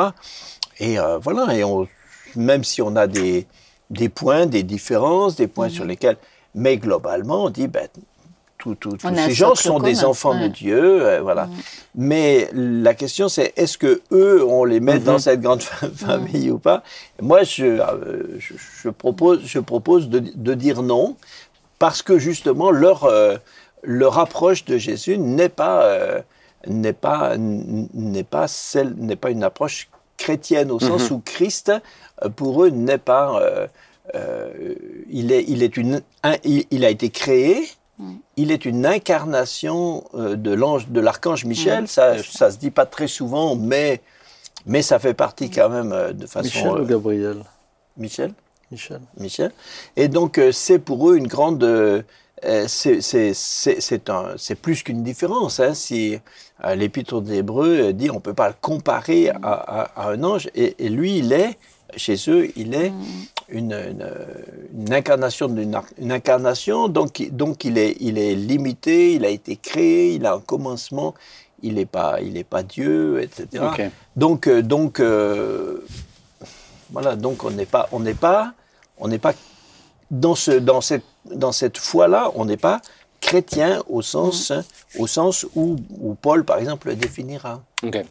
Et 0.80 1.00
euh, 1.00 1.18
voilà, 1.18 1.56
et 1.56 1.64
on, 1.64 1.88
même 2.36 2.64
si 2.64 2.82
on 2.82 2.96
a 2.96 3.08
des, 3.08 3.46
des 3.90 4.10
points, 4.10 4.46
des 4.46 4.64
différences, 4.64 5.36
des 5.36 5.48
points 5.48 5.70
sur 5.70 5.86
lesquels... 5.86 6.18
Mais 6.58 6.78
globalement, 6.78 7.44
on 7.44 7.50
dit, 7.50 7.68
ben, 7.68 7.90
tous 8.58 8.78
ces 9.28 9.34
gens 9.34 9.56
sont 9.56 9.80
des 9.80 10.06
enfants 10.06 10.40
de. 10.42 10.48
Dieu, 10.48 11.06
euh, 11.06 11.22
voilà. 11.22 11.50
Mais 11.94 12.50
la 12.54 12.94
question, 12.94 13.28
c'est 13.28 13.52
est-ce 13.58 13.78
que 13.78 14.02
eux, 14.14 14.42
on 14.44 14.64
les 14.64 14.80
met 14.80 15.00
dans 15.00 15.20
cette 15.20 15.42
grande 15.42 15.62
fa- 15.62 15.90
famille 15.90 16.50
ou 16.50 16.58
pas? 16.58 16.82
Moi, 17.22 17.44
je, 17.44 17.66
euh, 17.66 18.40
je, 18.40 18.54
je 18.84 18.90
propose, 18.90 19.42
je 19.46 19.60
propose 19.60 20.08
de, 20.08 20.20
de 20.34 20.54
dire 20.54 20.82
non, 20.82 21.18
parce 21.80 22.02
que 22.02 22.18
justement, 22.18 22.72
leur, 22.72 23.04
euh, 23.06 23.38
leur 23.84 24.18
approche 24.20 24.66
de 24.66 24.78
Jésus 24.78 25.18
n'est 25.18 25.50
pas, 25.50 25.84
euh, 25.86 26.22
n'est 26.68 26.94
pas, 26.94 27.36
n'est 27.38 28.24
pas 28.24 28.48
celle, 28.48 28.94
n'est 28.96 29.16
pas 29.16 29.30
une 29.32 29.44
approche 29.44 29.90
chrétienne 30.18 30.72
au 30.72 30.80
sens 30.80 31.12
où 31.12 31.22
Christ, 31.24 31.72
euh, 32.24 32.30
pour 32.30 32.64
eux, 32.64 32.70
n'est 32.70 32.98
pas. 32.98 33.40
euh, 33.42 33.68
euh, 34.14 34.76
il, 35.10 35.32
est, 35.32 35.44
il, 35.48 35.64
est 35.64 35.78
une, 35.78 36.02
un- 36.24 36.38
il, 36.44 36.66
il 36.72 36.86
a 36.86 36.90
été 36.90 37.10
créé, 37.10 37.68
il 38.38 38.52
est 38.52 38.66
une 38.66 38.86
incarnation 38.86 40.04
de 40.14 40.52
l'ange, 40.54 40.88
de 40.90 41.00
l'archange 41.00 41.46
Michel. 41.46 41.88
ça, 41.88 42.22
ça 42.24 42.52
se 42.52 42.58
dit 42.58 42.70
pas 42.72 42.86
très 42.86 43.08
souvent, 43.08 43.56
mais, 43.56 44.02
mais 44.66 44.82
ça 44.82 45.00
fait 45.00 45.14
partie 45.14 45.50
quand 45.50 45.70
même 45.70 46.14
de 46.14 46.28
façon. 46.28 46.44
Michel 46.48 46.68
euh, 46.72 46.82
ou 46.82 46.86
Gabriel? 46.86 47.38
Michel? 47.98 48.34
Michel. 48.72 49.02
Michel. 49.20 49.52
Et 49.96 50.08
donc, 50.08 50.38
euh, 50.38 50.52
c'est 50.52 50.80
pour 50.80 51.10
eux 51.10 51.18
une 51.18 51.28
grande. 51.28 51.64
euh, 51.64 52.02
euh, 52.44 52.66
c'est- 52.68 53.00
c'est 53.02 53.34
c'est- 53.34 53.80
c'est 53.80 54.10
un- 54.10 54.34
c'est 54.38 54.56
plus 54.56 54.84
qu'une 54.84 55.04
différence. 55.04 55.60
Hein, 55.60 55.74
si 55.74 56.18
euh, 56.64 56.76
l'Épître 56.76 57.22
des 57.22 57.36
Hébreux 57.38 57.94
dit 57.94 58.10
on 58.12 58.16
ne 58.16 58.20
peut 58.20 58.34
pas 58.34 58.50
le 58.50 58.56
comparer 58.60 59.30
à, 59.30 59.38
à- 59.44 60.08
à 60.08 60.10
un 60.12 60.24
ange, 60.24 60.50
et, 60.56 60.76
et 60.80 60.90
lui, 60.90 61.18
il 61.20 61.32
est, 61.34 61.58
chez 61.96 62.16
eux, 62.28 62.50
il 62.58 62.74
est 62.76 62.92
une, 63.50 63.72
une, 63.74 64.12
une 64.78 64.94
incarnation 64.94 65.48
d'une 65.48 65.76
ar- 65.76 65.86
une 65.98 66.12
incarnation, 66.12 66.88
donc, 66.90 67.22
donc 67.32 67.64
il, 67.64 67.78
est, 67.78 67.96
il 68.02 68.18
est 68.18 68.36
limité, 68.36 69.14
il 69.14 69.24
a 69.26 69.30
été 69.30 69.56
créé, 69.56 70.14
il 70.16 70.26
a 70.26 70.34
un 70.34 70.40
commencement, 70.40 71.14
il 71.64 71.76
n'est 71.76 71.86
pas, 71.86 72.20
il 72.22 72.36
est 72.38 72.44
pas 72.44 72.64
Dieu, 72.64 73.22
etc. 73.22 73.48
Donc, 74.18 74.50
donc 74.50 75.00
euh, 75.00 75.80
voilà, 76.92 77.16
donc 77.16 77.44
on 77.44 77.52
n'est 77.52 77.66
pas, 77.66 77.88
on 77.92 78.00
n'est 78.00 78.14
pas, 78.14 78.54
on 78.98 79.08
n'est 79.08 79.20
pas 79.20 79.34
dans 80.12 80.36
ce, 80.36 80.52
dans 80.52 80.82
cette, 80.82 81.06
dans 81.26 81.52
cette 81.52 81.78
foi-là, 81.78 82.32
on 82.36 82.46
n'est 82.46 82.58
pas 82.58 82.82
chrétien 83.22 83.82
au 83.90 84.02
sens, 84.02 84.52
au 85.00 85.08
sens 85.08 85.46
où, 85.56 85.78
où 86.00 86.14
Paul, 86.16 86.46
par 86.46 86.60
exemple, 86.60 86.90
le 86.90 86.96
définira. 86.96 87.62
Ok. 87.84 88.06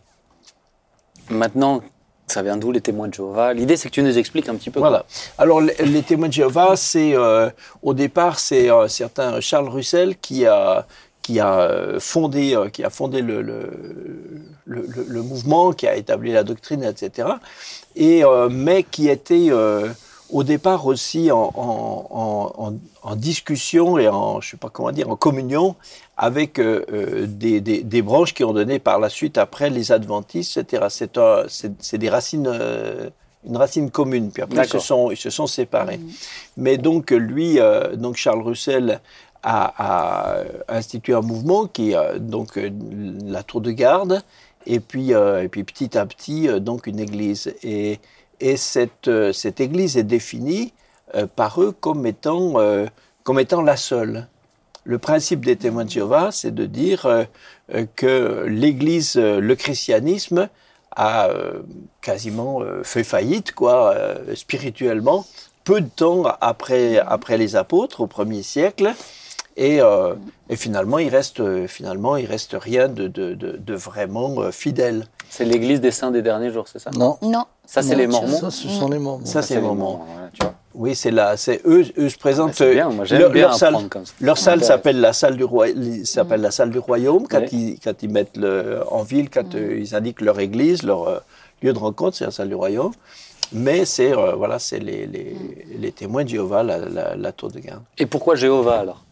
Maintenant, 1.30 1.80
ça 2.26 2.42
vient 2.42 2.56
d'où 2.56 2.72
les 2.72 2.80
témoins 2.80 3.08
de 3.08 3.14
Jéhovah? 3.14 3.54
L'idée, 3.54 3.76
c'est 3.76 3.88
que 3.88 3.94
tu 3.94 4.02
nous 4.02 4.18
expliques 4.18 4.48
un 4.48 4.56
petit 4.56 4.70
peu. 4.70 4.80
Voilà. 4.80 5.04
Alors, 5.38 5.60
les, 5.60 5.74
les 5.76 6.02
témoins 6.02 6.28
de 6.28 6.32
Jéhovah, 6.32 6.74
c'est 6.74 7.14
euh, 7.14 7.48
au 7.82 7.94
départ, 7.94 8.38
c'est 8.38 8.70
un 8.70 8.88
certain 8.88 9.40
Charles 9.40 9.68
Russell 9.68 10.16
qui 10.16 10.46
a 10.46 10.86
qui 11.24 11.40
a 11.40 11.52
euh, 11.60 11.98
fondé, 12.00 12.54
euh, 12.54 12.68
qui 12.68 12.84
a 12.84 12.90
fondé 12.90 13.20
le, 13.22 13.40
le, 13.42 13.60
le, 14.66 14.86
le- 14.94 15.06
le 15.08 15.22
mouvement, 15.22 15.72
qui 15.72 15.86
a 15.88 15.96
établi 15.96 16.30
la 16.32 16.44
doctrine, 16.44 16.84
etc. 16.84 17.28
Et 17.96 18.22
euh, 18.24 18.48
mais 18.50 18.82
qui 18.84 19.08
était 19.08 19.48
au 20.30 20.42
départ 20.42 20.86
aussi 20.86 21.30
en, 21.30 21.50
en, 21.54 22.06
en, 22.10 22.66
en- 22.66 22.74
en 23.10 23.16
discussion 23.16 23.98
et 23.98 24.08
en, 24.08 24.40
je 24.42 24.50
sais 24.50 24.56
pas 24.56 24.68
comment 24.70 24.92
dire, 24.92 25.08
en 25.10 25.16
communion 25.16 25.76
avec 26.16 26.58
euh, 26.58 27.26
des, 27.26 27.60
des, 27.60 27.82
des 27.82 28.02
branches 28.02 28.34
qui 28.34 28.44
ont 28.44 28.52
donné 28.52 28.78
par 28.78 28.98
la 29.00 29.08
suite 29.08 29.36
après 29.38 29.70
les 29.70 29.92
adventistes, 29.92 30.56
etc. 30.58 30.84
C'est 30.90 31.16
un- 31.18 31.44
c'est 31.48 31.72
c'est 31.80 31.98
des 31.98 32.08
racines, 32.10 32.48
euh, 32.48 33.08
une 33.46 33.56
racine 33.58 33.90
commune. 33.90 34.30
Puis 34.32 34.42
après, 34.42 34.56
ils 34.64 34.68
se 34.80 34.86
sont, 34.86 35.10
ils 35.10 35.16
se 35.18 35.30
sont 35.30 35.46
séparés. 35.46 36.00
Mais 36.56 36.78
donc 36.78 37.10
lui, 37.10 37.60
euh, 37.60 37.94
donc 37.96 38.16
Charles 38.16 38.42
Russell 38.42 39.00
a, 39.44 40.42
institué 40.68 41.14
un 41.14 41.20
mouvement 41.20 41.66
qui 41.66 41.92
est 41.92 42.18
donc 42.18 42.56
euh, 42.56 42.70
la 43.24 43.42
tour 43.42 43.60
de 43.60 43.70
garde, 43.70 44.22
et 44.66 44.80
puis, 44.80 45.14
euh, 45.14 45.42
et 45.42 45.48
puis 45.48 45.64
petit 45.64 45.96
à 45.96 46.06
petit 46.06 46.48
euh, 46.48 46.58
donc 46.58 46.86
une 46.86 46.98
église. 46.98 47.54
Et, 47.62 48.00
et 48.40 48.56
cette, 48.56 49.08
euh, 49.08 49.32
cette 49.32 49.60
église 49.60 49.96
est 49.96 50.04
définie 50.04 50.72
euh, 51.14 51.26
par 51.26 51.60
eux 51.60 51.72
comme 51.72 52.06
étant, 52.06 52.54
euh, 52.58 52.86
comme 53.22 53.38
étant 53.38 53.62
la 53.62 53.76
seule. 53.76 54.26
Le 54.84 54.98
principe 54.98 55.44
des 55.44 55.56
témoins 55.56 55.84
de 55.84 55.90
Jéhovah, 55.90 56.30
c'est 56.30 56.54
de 56.54 56.66
dire 56.66 57.06
euh, 57.06 57.24
euh, 57.74 57.86
que 57.96 58.44
l'Église, 58.46 59.16
euh, 59.16 59.40
le 59.40 59.54
christianisme, 59.54 60.48
a 60.96 61.28
euh, 61.28 61.62
quasiment 62.00 62.60
euh, 62.60 62.82
fait 62.84 63.04
faillite, 63.04 63.52
quoi, 63.52 63.94
euh, 63.94 64.34
spirituellement, 64.34 65.26
peu 65.64 65.80
de 65.80 65.88
temps 65.88 66.24
après, 66.40 66.98
après 66.98 67.36
les 67.38 67.56
apôtres, 67.56 68.02
au 68.02 68.06
premier 68.06 68.42
siècle. 68.42 68.94
Et, 69.56 69.80
euh, 69.80 70.14
et 70.48 70.56
finalement, 70.56 70.98
il 70.98 71.08
reste, 71.08 71.38
euh, 71.40 71.68
finalement, 71.68 72.16
il 72.16 72.26
reste 72.26 72.56
rien 72.58 72.88
de, 72.88 73.06
de, 73.06 73.34
de, 73.34 73.52
de 73.56 73.74
vraiment 73.74 74.34
euh, 74.40 74.50
fidèle. 74.50 75.06
C'est 75.30 75.44
l'église 75.44 75.80
des 75.80 75.92
saints 75.92 76.10
des 76.10 76.22
derniers 76.22 76.50
jours, 76.50 76.66
c'est 76.66 76.80
ça? 76.80 76.90
Non. 76.96 77.18
Non. 77.22 77.44
Ça, 77.66 77.80
c'est 77.82 77.94
les 77.94 78.06
mormons 78.08 78.36
Ça, 78.36 78.50
ce 78.50 78.68
sont 78.68 78.88
les 78.88 78.98
mormons. 78.98 79.24
Ça, 79.24 79.42
c'est 79.42 79.54
les 79.54 79.60
Mormons. 79.60 80.00
voilà, 80.12 80.28
tu 80.32 80.42
vois. 80.42 80.54
Oui, 80.74 80.96
c'est 80.96 81.12
là, 81.12 81.36
c'est 81.36 81.60
eux, 81.66 81.84
eux 81.96 82.08
se 82.08 82.16
Ah, 82.16 82.20
présentent. 82.20 82.54
c'est 82.54 82.72
bien, 82.74 82.90
moi 82.90 83.04
j'aime 83.04 83.20
leur, 83.20 83.30
bien 83.30 83.42
leur 83.42 83.54
salle, 83.54 83.68
apprendre 83.74 83.88
comme 83.88 84.04
ça. 84.06 84.12
leur 84.20 84.36
salle 84.38 84.64
s'appelle 84.64 85.00
la 85.00 85.12
salle 85.12 85.36
du 85.36 85.44
roi, 85.44 85.68
s'appelle 86.04 86.40
la 86.40 86.50
salle 86.50 86.70
du 86.70 86.80
royaume 86.80 87.28
quand 87.28 87.52
ils 87.52 87.78
quand 87.78 88.02
ils 88.02 88.10
mettent 88.10 88.36
le, 88.36 88.80
en 88.90 89.04
ville 89.04 89.30
quand 89.30 89.54
euh, 89.54 89.78
ils 89.78 89.94
indiquent 89.94 90.20
leur 90.20 90.40
église, 90.40 90.82
leur 90.82 91.06
euh, 91.08 91.18
lieu 91.62 91.72
de 91.72 91.78
rencontre, 91.78 92.16
c'est 92.16 92.24
la 92.24 92.32
salle 92.32 92.48
du 92.48 92.56
royaume. 92.56 92.92
Mais 93.52 93.84
c'est 93.84 94.12
euh, 94.12 94.32
voilà, 94.32 94.58
c'est 94.58 94.80
les, 94.80 95.06
les, 95.06 95.36
les 95.78 95.92
témoins 95.92 96.24
de 96.24 96.30
Jéhovah, 96.30 96.64
la, 96.64 96.78
la, 96.78 97.14
la 97.14 97.32
tour 97.32 97.50
de 97.52 97.60
garde. 97.60 97.82
Et 97.96 98.06
pourquoi 98.06 98.34
Jéhovah 98.34 98.80
alors? 98.80 99.03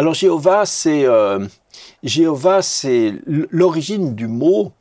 Alors 0.00 0.14
Jéhovah, 0.14 0.64
c'est 0.64 1.04
euh, 1.04 1.46
Jéhovah, 2.02 2.62
c'est 2.62 3.12
l'origine 3.26 4.14
du 4.14 4.28
mot. 4.28 4.72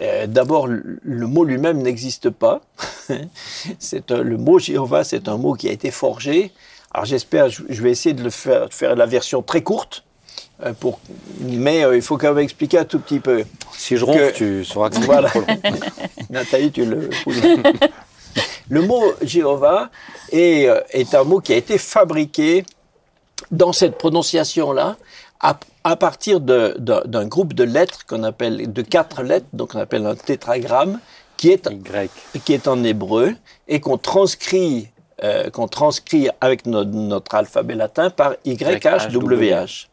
Euh, 0.00 0.28
D'abord, 0.28 0.68
le 0.68 1.26
mot 1.26 1.42
lui-même 1.42 1.82
n'existe 1.82 2.30
pas. 2.30 2.60
c'est 3.80 4.08
le 4.12 4.36
mot 4.36 4.60
Jéhovah, 4.60 5.02
c'est 5.02 5.26
un 5.26 5.36
mot 5.36 5.54
qui 5.54 5.68
a 5.68 5.72
été 5.72 5.90
forgé. 5.90 6.52
Alors 6.92 7.06
j'espère, 7.06 7.48
je 7.48 7.82
vais 7.82 7.90
essayer 7.90 8.14
de 8.14 8.22
le 8.22 8.30
faire, 8.30 8.68
de 8.68 8.72
faire 8.72 8.94
la 8.94 9.06
version 9.06 9.42
très 9.42 9.62
courte, 9.62 10.04
euh, 10.64 10.72
pour, 10.74 11.00
mais 11.40 11.82
euh, 11.84 11.96
il 11.96 12.02
faut 12.02 12.16
quand 12.16 12.32
même 12.32 12.44
expliquer 12.44 12.78
un 12.78 12.84
tout 12.84 13.00
petit 13.00 13.18
peu. 13.18 13.42
Si 13.72 13.96
je 13.96 14.04
ronfle, 14.04 14.32
tu 14.32 14.64
sauras 14.64 14.90
que 14.90 14.94
c'est 14.94 15.02
Voilà. 15.06 15.28
trop 15.30 15.40
long. 15.40 15.46
Nathalie, 16.30 16.70
tu 16.70 16.84
le 16.84 17.10
Le 18.68 18.82
mot 18.82 19.02
Jéhovah 19.22 19.90
est, 20.30 20.68
est 20.90 21.14
un 21.16 21.24
mot 21.24 21.40
qui 21.40 21.52
a 21.52 21.56
été 21.56 21.78
fabriqué 21.78 22.64
dans 23.50 23.72
cette 23.72 23.96
prononciation-là 23.98 24.96
à, 25.40 25.58
à 25.84 25.96
partir 25.96 26.40
d'un 26.40 27.26
groupe 27.26 27.52
de 27.54 27.64
lettres 27.64 28.04
qu'on 28.06 28.24
appelle, 28.24 28.72
de 28.72 28.82
quatre 28.82 29.22
lettres, 29.22 29.46
donc 29.52 29.74
on 29.74 29.78
appelle 29.78 30.04
un 30.06 30.14
tétragramme, 30.16 30.98
qui 31.36 31.50
est, 31.50 31.66
Y. 31.70 32.10
qui 32.44 32.52
est 32.52 32.66
en 32.66 32.82
hébreu 32.82 33.34
et 33.68 33.78
qu'on 33.80 33.96
transcrit, 33.96 34.88
euh, 35.22 35.50
qu'on 35.50 35.68
transcrit 35.68 36.28
avec 36.40 36.66
no- 36.66 36.84
notre 36.84 37.36
alphabet 37.36 37.76
latin 37.76 38.10
par 38.10 38.34
YHWH. 38.44 39.88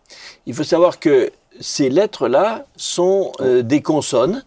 Il 0.47 0.53
faut 0.55 0.63
savoir 0.63 0.99
que 0.99 1.31
ces 1.59 1.89
lettres-là 1.89 2.65
sont 2.75 3.31
euh, 3.41 3.61
des 3.61 3.81
consonnes 3.83 4.43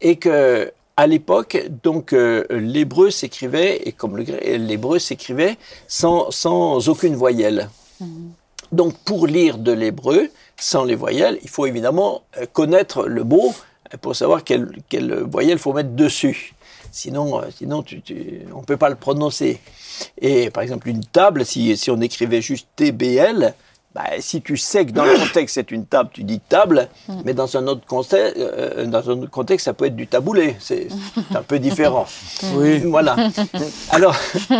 et 0.00 0.16
que 0.16 0.72
à 0.96 1.06
l'époque, 1.06 1.62
donc 1.82 2.12
euh, 2.12 2.44
l'hébreu 2.50 3.10
s'écrivait 3.10 3.82
et 3.84 3.92
comme 3.92 4.16
le 4.16 4.24
l'hébreu 4.56 4.98
s'écrivait 4.98 5.56
sans, 5.88 6.30
sans 6.30 6.88
aucune 6.88 7.14
voyelle. 7.16 7.68
Donc 8.72 8.94
pour 9.04 9.26
lire 9.26 9.58
de 9.58 9.72
l'hébreu 9.72 10.30
sans 10.56 10.84
les 10.84 10.94
voyelles, 10.94 11.38
il 11.42 11.48
faut 11.48 11.66
évidemment 11.66 12.22
euh, 12.36 12.46
connaître 12.52 13.06
le 13.06 13.24
mot 13.24 13.52
euh, 13.92 13.96
pour 13.98 14.14
savoir 14.14 14.44
quelle, 14.44 14.70
quelle 14.88 15.12
voyelle 15.22 15.58
faut 15.58 15.72
mettre 15.72 15.90
dessus. 15.90 16.54
Sinon, 16.92 17.40
euh, 17.40 17.46
sinon 17.56 17.84
on 18.54 18.60
ne 18.60 18.64
peut 18.64 18.76
pas 18.76 18.90
le 18.90 18.96
prononcer. 18.96 19.60
Et 20.20 20.50
par 20.50 20.62
exemple, 20.62 20.88
une 20.88 21.04
table, 21.04 21.44
si, 21.44 21.76
si 21.76 21.90
on 21.90 22.00
écrivait 22.00 22.42
juste 22.42 22.68
TBL, 22.76 23.54
bah, 23.94 24.04
si 24.20 24.40
tu 24.40 24.56
sais 24.56 24.86
que 24.86 24.92
dans 24.92 25.04
le 25.04 25.14
contexte 25.18 25.56
c'est 25.56 25.70
une 25.72 25.84
table, 25.84 26.10
tu 26.12 26.22
dis 26.22 26.38
table, 26.40 26.88
mais 27.24 27.34
dans 27.34 27.56
un 27.56 27.66
autre 27.66 27.84
contexte, 27.86 28.36
euh, 28.38 28.86
dans 28.86 29.10
un 29.10 29.14
autre 29.22 29.30
contexte, 29.30 29.64
ça 29.64 29.72
peut 29.74 29.86
être 29.86 29.96
du 29.96 30.06
taboulé. 30.06 30.56
C'est 30.60 30.86
un 31.34 31.42
peu 31.42 31.58
différent. 31.58 32.06
Oui. 32.54 32.78
Voilà. 32.80 33.16
Alors, 33.90 34.14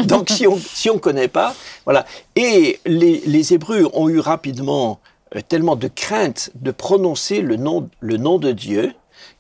donc 0.04 0.30
si 0.30 0.46
on 0.46 0.58
si 0.58 0.90
on 0.90 0.98
connaît 0.98 1.28
pas, 1.28 1.54
voilà. 1.84 2.04
Et 2.36 2.80
les, 2.86 3.22
les 3.26 3.54
Hébreux 3.54 3.88
ont 3.94 4.08
eu 4.08 4.18
rapidement 4.20 5.00
euh, 5.36 5.40
tellement 5.46 5.76
de 5.76 5.88
crainte 5.88 6.50
de 6.56 6.70
prononcer 6.72 7.40
le 7.40 7.56
nom 7.56 7.88
le 8.00 8.16
nom 8.16 8.38
de 8.38 8.50
Dieu 8.52 8.92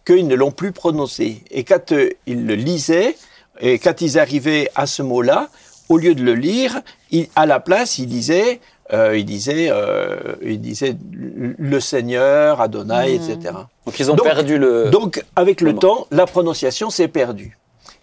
qu'ils 0.06 0.26
ne 0.28 0.34
l'ont 0.34 0.52
plus 0.52 0.72
prononcé. 0.72 1.42
Et 1.50 1.64
quand 1.64 1.92
euh, 1.92 2.10
ils 2.26 2.46
le 2.46 2.54
lisaient, 2.54 3.16
et 3.60 3.78
quand 3.78 4.00
ils 4.00 4.18
arrivaient 4.18 4.70
à 4.74 4.86
ce 4.86 5.02
mot-là, 5.02 5.48
au 5.88 5.98
lieu 5.98 6.14
de 6.14 6.22
le 6.22 6.34
lire, 6.34 6.80
ils- 7.10 7.28
à 7.36 7.44
la 7.46 7.58
place, 7.60 7.98
ils 7.98 8.06
disaient 8.06 8.60
euh, 8.92 9.16
il 9.16 9.24
disait, 9.24 9.68
euh, 9.70 10.16
il 10.42 10.60
disait 10.60 10.96
le 11.12 11.80
Seigneur, 11.80 12.60
Adonai, 12.60 13.14
etc. 13.14 13.38
Donc 13.86 13.98
ils 13.98 14.10
ont 14.10 14.14
Donc- 14.14 14.26
perdu 14.26 14.58
le. 14.58 14.90
Donc, 14.90 15.24
avec 15.36 15.60
le 15.60 15.74
temps, 15.74 16.06
la 16.10 16.26
prononciation 16.26 16.90
s'est 16.90 17.08
perdue. 17.08 17.56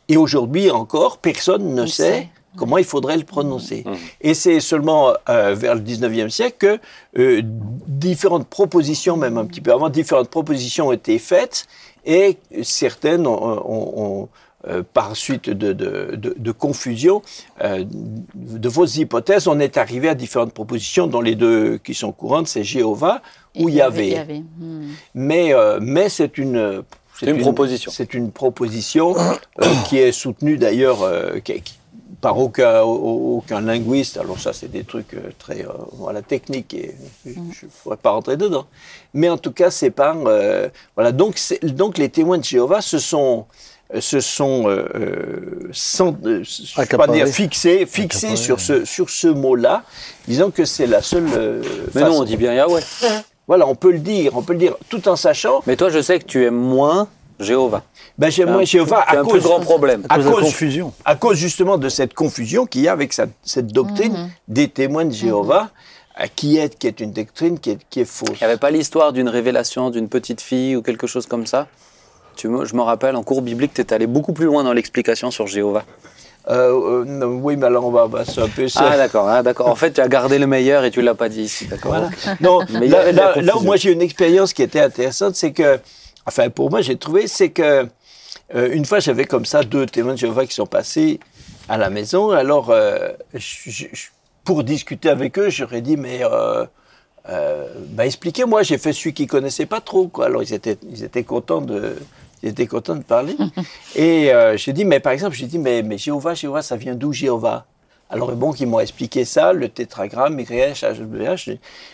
Et 0.09 0.17
aujourd'hui 0.17 0.71
encore, 0.71 1.17
personne 1.17 1.73
ne 1.75 1.85
sait 1.85 2.03
sait. 2.03 2.29
comment 2.57 2.77
il 2.77 2.85
faudrait 2.85 3.17
le 3.17 3.23
prononcer. 3.25 3.83
Mhm. 3.85 3.95
Et 4.21 4.33
c'est 4.33 4.59
seulement 4.61 5.13
euh, 5.29 5.53
vers 5.53 5.75
le 5.75 5.81
19e 5.81 6.29
siècle 6.29 6.57
que 6.57 6.79
euh, 7.19 7.41
différentes 7.43 8.47
propositions, 8.47 9.17
même 9.17 9.37
un 9.37 9.45
petit 9.45 9.61
peu 9.61 9.73
avant, 9.73 9.89
différentes 9.89 10.29
propositions 10.29 10.87
ont 10.87 10.91
été 10.93 11.19
faites 11.19 11.67
et 12.05 12.37
certaines 12.63 13.27
ont, 13.27 13.35
ont- 13.35 13.93
ont, 14.23 14.29
euh, 14.67 14.81
par 14.93 15.15
suite 15.15 15.49
de, 15.49 15.71
de- 15.73 16.15
de- 16.15 16.35
de 16.37 16.51
confusion, 16.51 17.21
euh, 17.63 17.85
de 18.33 18.69
fausses 18.69 18.97
hypothèses, 18.97 19.47
on 19.47 19.59
est 19.59 19.77
arrivé 19.77 20.09
à 20.09 20.15
différentes 20.15 20.53
propositions, 20.53 21.05
dont 21.07 21.21
les 21.21 21.35
deux 21.35 21.77
qui 21.77 21.93
sont 21.93 22.11
courantes, 22.11 22.47
c'est 22.47 22.63
Jéhovah 22.63 23.21
ou 23.55 23.69
Yahvé. 23.69 24.09
Yahvé. 24.09 24.39
Hmm. 24.57 24.87
Mais, 25.13 25.53
euh, 25.53 25.77
mais 25.81 26.09
c'est 26.09 26.37
une, 26.39 26.83
C'est 27.19 27.27
une 27.29 27.41
proposition. 27.41 27.91
C'est 27.91 28.13
une 28.13 28.31
proposition 28.31 29.15
euh, 29.15 29.65
qui 29.87 29.97
est 29.99 30.11
soutenue 30.11 30.57
d'ailleurs 30.57 31.03
euh, 31.03 31.39
par 32.19 32.39
aucun, 32.39 32.81
au- 32.81 33.37
aucun 33.37 33.61
linguiste. 33.61 34.17
Alors 34.17 34.39
ça, 34.39 34.53
c'est 34.53 34.71
des 34.71 34.83
trucs 34.83 35.13
euh, 35.13 35.29
très 35.37 35.61
euh, 35.65 35.69
voilà, 35.93 36.23
techniques 36.23 36.73
et 36.73 36.95
je 37.25 37.29
ne 37.29 37.69
pourrais 37.83 37.97
pas 37.97 38.09
rentrer 38.11 38.37
dedans. 38.37 38.65
Mais 39.13 39.29
en 39.29 39.37
tout 39.37 39.51
cas, 39.51 39.69
c'est 39.69 39.91
par... 39.91 40.15
euh, 40.25 40.67
voilà, 40.95 41.11
donc, 41.11 41.39
donc 41.63 41.99
les 41.99 42.09
témoins 42.09 42.39
de 42.39 42.43
Jéhovah 42.43 42.81
se 42.81 42.97
sont... 42.97 43.45
se 43.99 44.19
sont 44.19 44.67
euh, 44.67 44.85
euh, 44.95 45.69
sans- 45.71 46.15
euh, 46.25 46.43
pas 46.97 47.07
dire, 47.07 47.27
fixés, 47.27 47.85
fixés 47.85 48.35
sur 48.35 48.59
ce, 48.59 48.83
sur 48.85 49.09
ce 49.09 49.27
mot-là, 49.27 49.83
disant 50.27 50.51
que 50.51 50.65
c'est 50.65 50.87
la 50.87 51.01
seule 51.01 51.27
euh, 51.35 51.61
Mais 51.95 52.01
non, 52.01 52.19
on 52.19 52.23
dit 52.23 52.37
bien 52.37 52.53
Yahweh. 52.53 52.81
Voilà, 53.47 53.65
on 53.65 53.75
peut 53.75 53.91
le 53.91 53.99
dire, 53.99 54.35
on 54.35 54.41
peut 54.41 54.53
le 54.53 54.59
dire, 54.59 54.75
tout 54.89 55.07
en 55.07 55.15
sachant 55.15 55.61
Mais 55.67 55.77
toi, 55.77 55.89
je 55.89 56.01
sais 56.01 56.19
que 56.19 56.25
tu 56.25 56.43
aimes 56.45 56.55
moins 56.55 57.07
Jéhovah. 57.39 57.83
Ben, 58.17 58.29
j'ai- 58.29 58.43
C'est 58.43 58.51
moi, 58.51 58.61
un- 58.61 58.65
Jéhovah, 58.65 58.99
à 58.99 59.19
un 59.19 59.23
cause, 59.23 59.31
plus 59.33 59.41
grand 59.41 59.59
problème. 59.61 60.03
à 60.09 60.15
À 60.15 60.17
cause 60.17 60.25
de 60.25 60.31
confusion. 60.41 60.91
à 61.05 61.15
cause 61.15 61.37
justement 61.37 61.77
de 61.77 61.87
cette 61.87 62.13
confusion 62.13 62.65
qu'il 62.65 62.81
y 62.81 62.87
a 62.89 62.91
avec 62.91 63.13
sa- 63.13 63.27
cette 63.43 63.67
doctrine 63.67 64.31
des 64.49 64.67
témoins 64.67 65.05
de 65.05 65.13
Jéhovah, 65.13 65.69
euh, 66.19 66.25
qui, 66.35 66.57
est, 66.57 66.77
qui 66.77 66.87
est 66.87 66.99
une 66.99 67.11
doctrine 67.13 67.57
qui 67.59 67.69
est, 67.69 67.79
qui 67.89 68.01
est 68.01 68.05
fausse. 68.05 68.29
Il 68.31 68.37
n'y 68.39 68.43
avait 68.43 68.57
pas 68.57 68.71
l'histoire 68.71 69.13
d'une 69.13 69.29
révélation 69.29 69.91
d'une 69.91 70.09
petite 70.09 70.41
fille 70.41 70.75
ou 70.75 70.81
quelque 70.81 71.07
chose 71.07 71.25
comme 71.27 71.45
ça? 71.45 71.67
Tu 72.37 72.47
me, 72.47 72.63
Je 72.65 72.73
me 72.75 72.81
rappelle, 72.81 73.15
en 73.17 73.23
cours 73.23 73.41
biblique, 73.41 73.73
tu 73.73 73.81
es 73.81 73.93
allé 73.93 74.07
beaucoup 74.07 74.31
plus 74.31 74.45
loin 74.45 74.63
dans 74.63 74.71
l'explication 74.73 75.31
sur 75.31 75.47
Jéhovah. 75.47 75.83
Euh, 76.49 77.01
euh, 77.01 77.05
non, 77.05 77.27
oui, 77.43 77.57
mais 77.57 77.65
alors 77.65 77.85
on 77.85 77.91
va, 77.91 78.07
bah, 78.07 78.23
c'est 78.25 78.39
un 78.41 78.47
peu 78.47 78.69
ça. 78.69 78.91
Ah 78.93 78.95
d'accord, 78.97 79.27
ah, 79.27 79.43
d'accord. 79.43 79.67
En 79.67 79.75
fait, 79.75 79.91
tu 79.91 79.99
as 79.99 80.07
gardé 80.07 80.39
le 80.39 80.47
meilleur 80.47 80.85
et 80.85 80.91
tu 80.91 81.01
l'as 81.01 81.13
pas 81.15 81.27
dit 81.27 81.41
ici, 81.41 81.65
d'accord. 81.65 81.91
Voilà. 81.93 82.09
Non, 82.39 82.59
Mais 82.79 82.87
là, 82.87 83.57
où 83.57 83.59
moi 83.61 83.75
j'ai 83.75 83.91
une 83.91 84.01
expérience 84.01 84.53
qui 84.53 84.63
était 84.63 84.79
intéressante, 84.79 85.35
c'est 85.35 85.51
que, 85.51 85.77
enfin 86.25 86.49
pour 86.49 86.69
moi 86.69 86.79
j'ai 86.81 86.95
trouvé, 86.95 87.27
c'est 87.27 87.49
que 87.49 87.85
euh, 88.55 88.69
une 88.71 88.85
fois 88.85 88.99
j'avais 89.01 89.25
comme 89.25 89.43
ça 89.43 89.63
deux 89.63 89.85
témoins 89.87 90.13
de 90.13 90.19
Jéhovah 90.19 90.45
qui 90.45 90.53
sont 90.53 90.65
passés 90.67 91.19
à 91.67 91.77
la 91.77 91.89
maison. 91.89 92.29
Alors 92.31 92.73
je- 93.33 93.39
je- 93.69 93.87
je- 93.91 94.07
pour 94.45 94.63
discuter 94.63 95.09
avec 95.09 95.37
eux, 95.37 95.49
j'aurais 95.49 95.81
dit 95.81 95.97
mais 95.97 96.21
bah, 97.89 98.05
expliquez-moi. 98.05 98.63
J'ai 98.63 98.77
fait 98.77 98.93
celui 98.93 99.13
qui 99.13 99.27
connaissait 99.27 99.65
pas 99.65 99.81
trop 99.81 100.07
quoi. 100.07 100.27
Alors 100.27 100.43
ils 100.43 100.53
étaient 100.53 100.77
ils 100.89 101.03
étaient 101.03 101.23
contents 101.25 101.59
de 101.59 101.97
ils 102.43 102.49
étaient 102.49 102.67
contents 102.67 102.95
de 102.95 103.03
parler. 103.03 103.35
Et 103.95 104.33
euh, 104.33 104.57
j'ai 104.57 104.73
dit 104.73 104.85
mais 104.85 104.99
par 104.99 105.13
exemple 105.13 105.35
j'ai 105.35 105.47
dit 105.47 105.59
mais 105.59 105.81
mais 105.83 105.97
Jéhovah 105.97 106.33
Jéhovah 106.33 106.61
ça 106.61 106.75
vient 106.75 106.95
d'où 106.95 107.13
Jéhovah? 107.13 107.65
Alors 108.09 108.31
bon, 108.33 108.53
ils 108.53 108.67
m'ont 108.67 108.79
expliqué 108.79 109.25
ça, 109.25 109.51
le 109.53 109.67
tétragramme, 109.67 110.39
YH, 110.39 110.85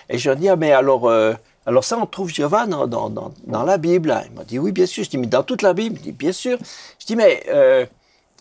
et 0.09 0.17
je 0.17 0.29
leur 0.29 0.37
dis, 0.37 0.47
ah 0.47 0.55
mais 0.55 0.71
alors, 0.71 1.09
euh, 1.09 1.33
alors 1.65 1.83
ça, 1.83 1.97
on 1.97 2.05
trouve 2.05 2.29
Jéhovah 2.29 2.67
dans, 2.67 2.87
dans, 2.87 3.09
dans, 3.09 3.33
dans 3.47 3.63
la 3.63 3.77
Bible. 3.77 4.15
Il 4.29 4.35
m'a 4.35 4.43
dit, 4.43 4.59
oui, 4.59 4.71
bien 4.71 4.85
sûr. 4.85 5.03
Je 5.03 5.09
dis, 5.09 5.17
mais 5.17 5.27
dans 5.27 5.43
toute 5.43 5.61
la 5.61 5.73
Bible? 5.73 5.97
Il 5.99 6.03
dit, 6.03 6.11
bien 6.11 6.31
sûr. 6.31 6.57
Je 6.99 7.05
dis, 7.05 7.15
mais, 7.15 7.43
euh, 7.49 7.85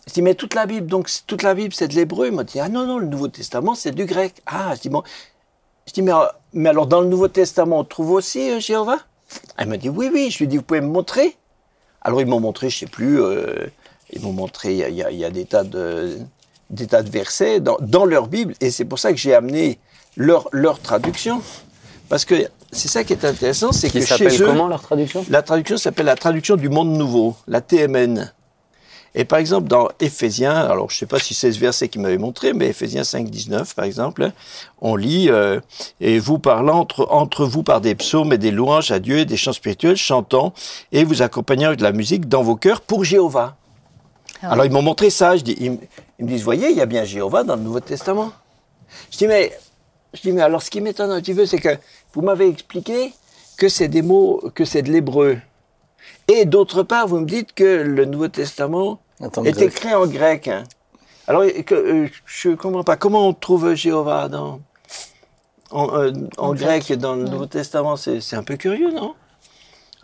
je 0.07 0.13
dis, 0.13 0.21
mais 0.21 0.35
toute 0.35 0.53
la 0.53 0.67
Bible, 0.67 0.85
donc 0.85 1.09
toute 1.25 1.41
la 1.41 1.55
Bible, 1.55 1.73
c'est 1.73 1.87
de 1.87 1.95
l'hébreu? 1.95 2.27
Il 2.27 2.33
m'a 2.33 2.43
dit, 2.43 2.59
ah 2.59 2.69
non, 2.69 2.85
non, 2.85 2.99
le 2.99 3.07
Nouveau 3.07 3.27
Testament, 3.27 3.73
c'est 3.73 3.91
du 3.91 4.05
grec. 4.05 4.35
Ah, 4.45 4.73
je 4.75 4.81
dis, 4.81 4.89
bon, 4.89 5.01
je 5.87 5.93
dis, 5.93 6.03
mais, 6.03 6.11
mais 6.53 6.69
alors 6.69 6.85
dans 6.85 7.01
le 7.01 7.07
Nouveau 7.07 7.27
Testament, 7.27 7.79
on 7.79 7.83
trouve 7.83 8.11
aussi 8.11 8.51
euh, 8.51 8.59
Jéhovah? 8.59 8.99
Elle 9.57 9.67
m'a 9.67 9.77
dit, 9.77 9.89
oui, 9.89 10.11
oui. 10.13 10.29
Je 10.29 10.37
lui 10.37 10.45
ai 10.45 10.47
dit, 10.47 10.57
vous 10.57 10.63
pouvez 10.63 10.81
me 10.81 10.87
montrer 10.87 11.35
Alors 12.03 12.21
ils 12.21 12.27
m'ont 12.27 12.39
montré, 12.39 12.69
je 12.69 12.79
sais 12.79 12.85
plus, 12.85 13.21
euh, 13.21 13.67
ils 14.11 14.21
m'ont 14.21 14.33
montré, 14.33 14.75
il 14.75 14.93
y 14.93 15.01
y 15.01 15.15
y 15.15 15.25
a 15.25 15.31
des 15.31 15.45
tas 15.45 15.63
de 15.63 16.17
des 16.69 16.87
tas 16.87 17.03
de 17.03 17.09
versets 17.09 17.59
dans, 17.59 17.77
dans 17.81 18.05
leur 18.05 18.27
Bible, 18.27 18.53
et 18.59 18.71
c'est 18.71 18.85
pour 18.85 18.99
ça 18.99 19.11
que 19.11 19.17
j'ai 19.17 19.35
amené 19.35 19.79
leur, 20.17 20.49
leur 20.51 20.79
traduction, 20.79 21.41
parce 22.09 22.25
que 22.25 22.47
c'est 22.71 22.87
ça 22.87 23.03
qui 23.03 23.13
est 23.13 23.25
intéressant, 23.25 23.71
c'est 23.71 23.89
que 23.89 24.01
chez 24.01 24.41
eux, 24.41 24.45
comment 24.47 24.67
leur 24.67 24.81
traduction? 24.81 25.23
la 25.29 25.41
traduction 25.43 25.77
s'appelle 25.77 26.07
la 26.07 26.15
traduction 26.15 26.55
du 26.55 26.69
monde 26.69 26.89
nouveau, 26.89 27.35
la 27.47 27.61
TMN. 27.61 28.31
Et 29.15 29.25
par 29.25 29.37
exemple, 29.39 29.67
dans 29.67 29.89
Éphésiens, 29.99 30.55
alors 30.55 30.89
je 30.89 30.95
ne 30.95 30.99
sais 30.99 31.05
pas 31.05 31.19
si 31.19 31.35
c'est 31.35 31.51
ce 31.51 31.59
verset 31.59 31.87
qui 31.87 31.99
m'avait 31.99 32.17
montré, 32.17 32.53
mais 32.53 32.69
Éphésiens 32.69 33.03
5, 33.03 33.29
19, 33.29 33.75
par 33.75 33.85
exemple, 33.85 34.31
on 34.81 34.95
lit 34.95 35.29
euh, 35.29 35.59
Et 36.01 36.17
vous 36.17 36.39
parlant 36.39 36.79
entre, 36.79 37.07
entre 37.11 37.45
vous 37.45 37.61
par 37.61 37.79
des 37.79 37.93
psaumes 37.93 38.33
et 38.33 38.39
des 38.39 38.49
louanges 38.49 38.89
à 38.91 38.99
Dieu 38.99 39.19
et 39.19 39.25
des 39.25 39.37
chants 39.37 39.53
spirituels, 39.53 39.97
chantant 39.97 40.53
et 40.91 41.03
vous 41.03 41.21
accompagnant 41.21 41.67
avec 41.67 41.79
de 41.79 41.83
la 41.83 41.91
musique 41.91 42.27
dans 42.27 42.41
vos 42.41 42.55
cœurs 42.55 42.81
pour 42.81 43.03
Jéhovah. 43.03 43.55
Ah 44.41 44.51
Alors 44.51 44.65
ils 44.65 44.71
m'ont 44.71 44.81
montré 44.81 45.09
ça, 45.11 45.37
je 45.37 45.43
dis, 45.43 45.55
ils, 45.59 45.71
me- 45.71 45.77
ils 46.17 46.25
me 46.25 46.29
disent 46.29 46.43
Voyez, 46.43 46.71
il 46.71 46.75
y 46.77 46.81
a 46.81 46.87
bien 46.87 47.05
Jéhovah 47.05 47.43
dans 47.43 47.55
le 47.55 47.61
Nouveau 47.61 47.79
Testament. 47.81 48.31
Je 49.11 49.17
dis 49.19 49.27
Mais, 49.27 49.51
je 50.15 50.21
dis, 50.21 50.31
mais 50.31 50.41
alors 50.41 50.63
ce 50.63 50.71
qui 50.71 50.81
m'étonne 50.81 51.11
un 51.11 51.21
petit 51.21 51.35
peu, 51.35 51.45
c'est 51.45 51.59
que 51.59 51.77
vous 52.13 52.21
m'avez 52.23 52.47
expliqué 52.47 53.13
que 53.57 53.69
c'est 53.69 53.87
des 53.89 54.01
mots, 54.01 54.41
que 54.55 54.65
c'est 54.65 54.81
de 54.81 54.91
l'hébreu. 54.91 55.37
Et 56.27 56.45
d'autre 56.45 56.81
part, 56.83 57.07
vous 57.07 57.19
me 57.19 57.25
dites 57.25 57.53
que 57.53 57.63
le 57.63 58.05
Nouveau 58.05 58.27
Testament 58.27 58.99
est 59.45 59.61
écrit 59.61 59.93
en 59.93 60.07
grec. 60.07 60.47
hein. 60.47 60.63
Alors, 61.27 61.43
que, 61.65 61.75
euh, 61.75 62.07
je 62.25 62.49
ne 62.49 62.55
comprends 62.55 62.83
pas. 62.83 62.97
Comment 62.97 63.27
on 63.27 63.33
trouve 63.33 63.73
Jéhovah 63.75 64.27
dans, 64.27 64.59
en, 65.71 65.95
euh, 65.97 66.11
en 66.37 66.49
En 66.49 66.53
grec, 66.53 66.85
grec. 66.87 66.99
dans 66.99 67.15
le 67.15 67.23
Nouveau 67.23 67.45
Testament? 67.45 67.95
C'est 67.95 68.35
un 68.35 68.43
peu 68.43 68.57
curieux, 68.57 68.91
non? 68.91 69.13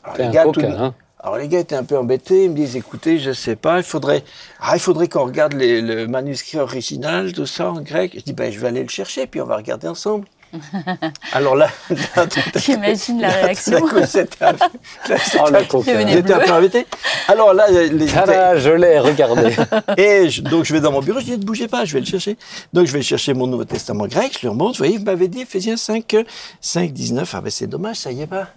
Alors, 0.04 0.18
les 0.18 0.34
gars, 0.34 0.44
coquin, 0.46 0.72
tout- 0.72 0.78
hein. 0.82 0.96
alors 1.20 1.38
les 1.38 1.48
gars 1.50 1.60
étaient 1.60 1.76
un 1.76 1.84
peu 1.84 1.98
embêtés, 1.98 2.46
ils 2.46 2.52
me 2.52 2.56
disent 2.56 2.78
écoutez, 2.78 3.20
je 3.20 3.34
sais 3.34 3.58
pas, 3.58 3.78
il 3.78 3.84
faudrait, 3.84 4.24
ah, 4.62 4.76
il 4.76 4.80
faudrait 4.80 5.10
qu'on 5.10 5.26
regarde 5.26 5.54
les- 5.54 5.82
le 5.82 6.08
manuscrit 6.08 6.58
original, 6.58 7.34
tout 7.34 7.46
ça 7.46 7.70
en 7.72 7.82
grec. 7.82 8.14
Je 8.16 8.22
dis 8.22 8.32
ben 8.34 8.50
je 8.52 8.60
vais 8.60 8.68
aller 8.70 8.84
le 8.84 8.90
chercher, 8.90 9.28
puis 9.28 9.42
on 9.42 9.46
va 9.46 9.58
regarder 9.58 9.90
ensemble. 9.90 10.26
Alors 11.34 11.56
là, 11.56 11.70
J'imagine 12.56 13.22
la 13.22 13.30
réaction. 13.42 13.86
c'était 14.06 14.44
un- 14.46 14.54
là, 14.54 15.18
c'était 15.20 15.40
Oh, 15.42 15.48
un- 15.48 16.40
peu 16.46 16.52
embêté. 16.54 16.88
Alors 17.28 17.54
là, 17.54 17.70
les, 17.70 18.06
Tada, 18.08 18.58
je 18.58 18.70
l'ai, 18.70 19.00
regardez. 19.00 19.56
et 19.98 20.30
je- 20.30 20.42
donc 20.42 20.66
je 20.66 20.74
vais 20.74 20.82
dans 20.82 20.92
mon 20.92 21.02
bureau, 21.02 21.20
je 21.20 21.26
dis 21.26 21.32
ne 21.32 21.38
bougez 21.44 21.68
pas, 21.68 21.86
je 21.86 21.94
vais 21.94 22.00
le 22.00 22.06
chercher. 22.06 22.38
Donc 22.74 22.86
je 22.88 22.94
vais 22.94 23.02
chercher 23.02 23.34
mon 23.34 23.48
Nouveau 23.48 23.66
Testament 23.66 24.08
grec, 24.08 24.32
je 24.34 24.40
lui 24.42 24.48
remonte, 24.48 24.74
vous 24.74 24.80
voyez, 24.80 24.98
vous 24.98 25.06
m'avez 25.06 25.28
dit 25.28 25.42
Ephésiens 25.42 25.78
5, 25.78 26.14
euh, 26.16 26.24
5, 26.62 26.92
19, 26.94 27.36
ah 27.36 27.42
ben 27.42 27.50
c'est 27.52 27.68
dommage, 27.68 27.98
ça 27.98 28.12
y 28.12 28.22
est 28.22 28.28
pas. 28.28 28.48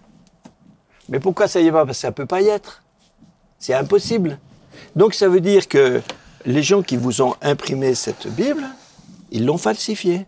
Mais 1.08 1.20
pourquoi 1.20 1.49
ça 1.49 1.61
y 1.61 1.66
est 1.66 1.72
pas? 1.72 1.84
Parce 1.84 1.99
que 1.99 2.02
ça 2.02 2.12
peut 2.12 2.26
pas 2.26 2.40
y 2.40 2.49
être. 2.49 2.82
C'est 3.58 3.75
impossible. 3.75 4.38
Donc 4.96 5.14
ça 5.14 5.28
veut 5.28 5.40
dire 5.40 5.68
que 5.68 6.00
les 6.46 6.62
gens 6.62 6.82
qui 6.82 6.96
vous 6.96 7.22
ont 7.22 7.34
imprimé 7.42 7.94
cette 7.94 8.26
Bible, 8.28 8.64
ils 9.30 9.44
l'ont 9.44 9.58
falsifiée. 9.58 10.26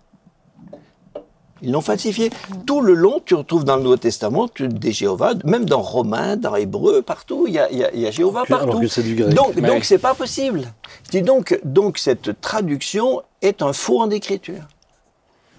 Ils 1.63 1.73
l'ont 1.73 1.81
falsifiée. 1.81 2.31
Tout 2.67 2.81
le 2.81 2.95
long, 2.95 3.21
tu 3.25 3.35
retrouves 3.35 3.65
dans 3.65 3.77
le 3.77 3.83
Nouveau 3.83 3.97
Testament 3.97 4.49
tu- 4.49 4.69
des 4.69 4.93
Jéhovah, 4.93 5.33
même 5.45 5.65
dans 5.65 5.81
Romain, 5.81 6.37
dans 6.37 6.57
Hébreu, 6.57 7.01
partout, 7.03 7.45
il 7.47 7.55
y 7.55 7.59
a, 7.59 7.71
il 7.71 7.79
y 7.79 7.85
a- 7.85 7.95
il 7.95 8.01
y 8.01 8.07
a 8.07 8.11
Jéhovah 8.11 8.45
partout. 8.47 8.65
alors 8.69 8.81
que 8.81 8.89
c'est 8.89 9.03
du 9.03 9.15
grec. 9.15 9.33
Donc, 9.35 9.55
Mais 9.57 9.69
donc 9.69 9.85
c'est 9.85 9.99
pas 9.99 10.15
possible. 10.15 10.63
Dis 11.11 11.23
donc, 11.23 11.59
donc 11.65 11.99
cette 11.99 12.41
traduction 12.41 13.23
est 13.41 13.63
un 13.63 13.73
faux 13.73 14.01
en 14.03 14.11
écriture. 14.11 14.63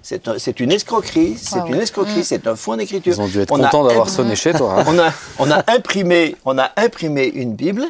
C'est 0.04 0.28
un- 0.28 0.38
c'est 0.38 0.60
une 0.60 0.72
escroquerie, 0.72 1.36
c'est 1.38 1.60
Ah 1.60 1.66
une 1.68 1.76
ouais. 1.78 1.82
escroquerie, 1.84 2.24
c'est 2.24 2.46
un 2.46 2.56
faux 2.56 2.74
en 2.74 2.80
écriture. 2.80 3.12
Ils 3.12 3.22
ont 3.22 3.28
dû 3.28 3.40
être 3.40 3.52
On 3.52 3.60
a 3.64 3.70
contents 3.70 3.86
d'avoir 3.88 4.10
sonné 4.10 4.36
chez 4.36 4.54
toi. 4.54 4.76
hein. 4.82 4.84
On 4.88 5.00
a, 5.00 5.12
on 5.40 5.50
a 5.50 5.64
imprimé, 5.72 6.36
on 6.46 6.58
a 6.60 6.70
imprimé 6.78 7.26
une 7.26 7.56
Bible 7.56 7.84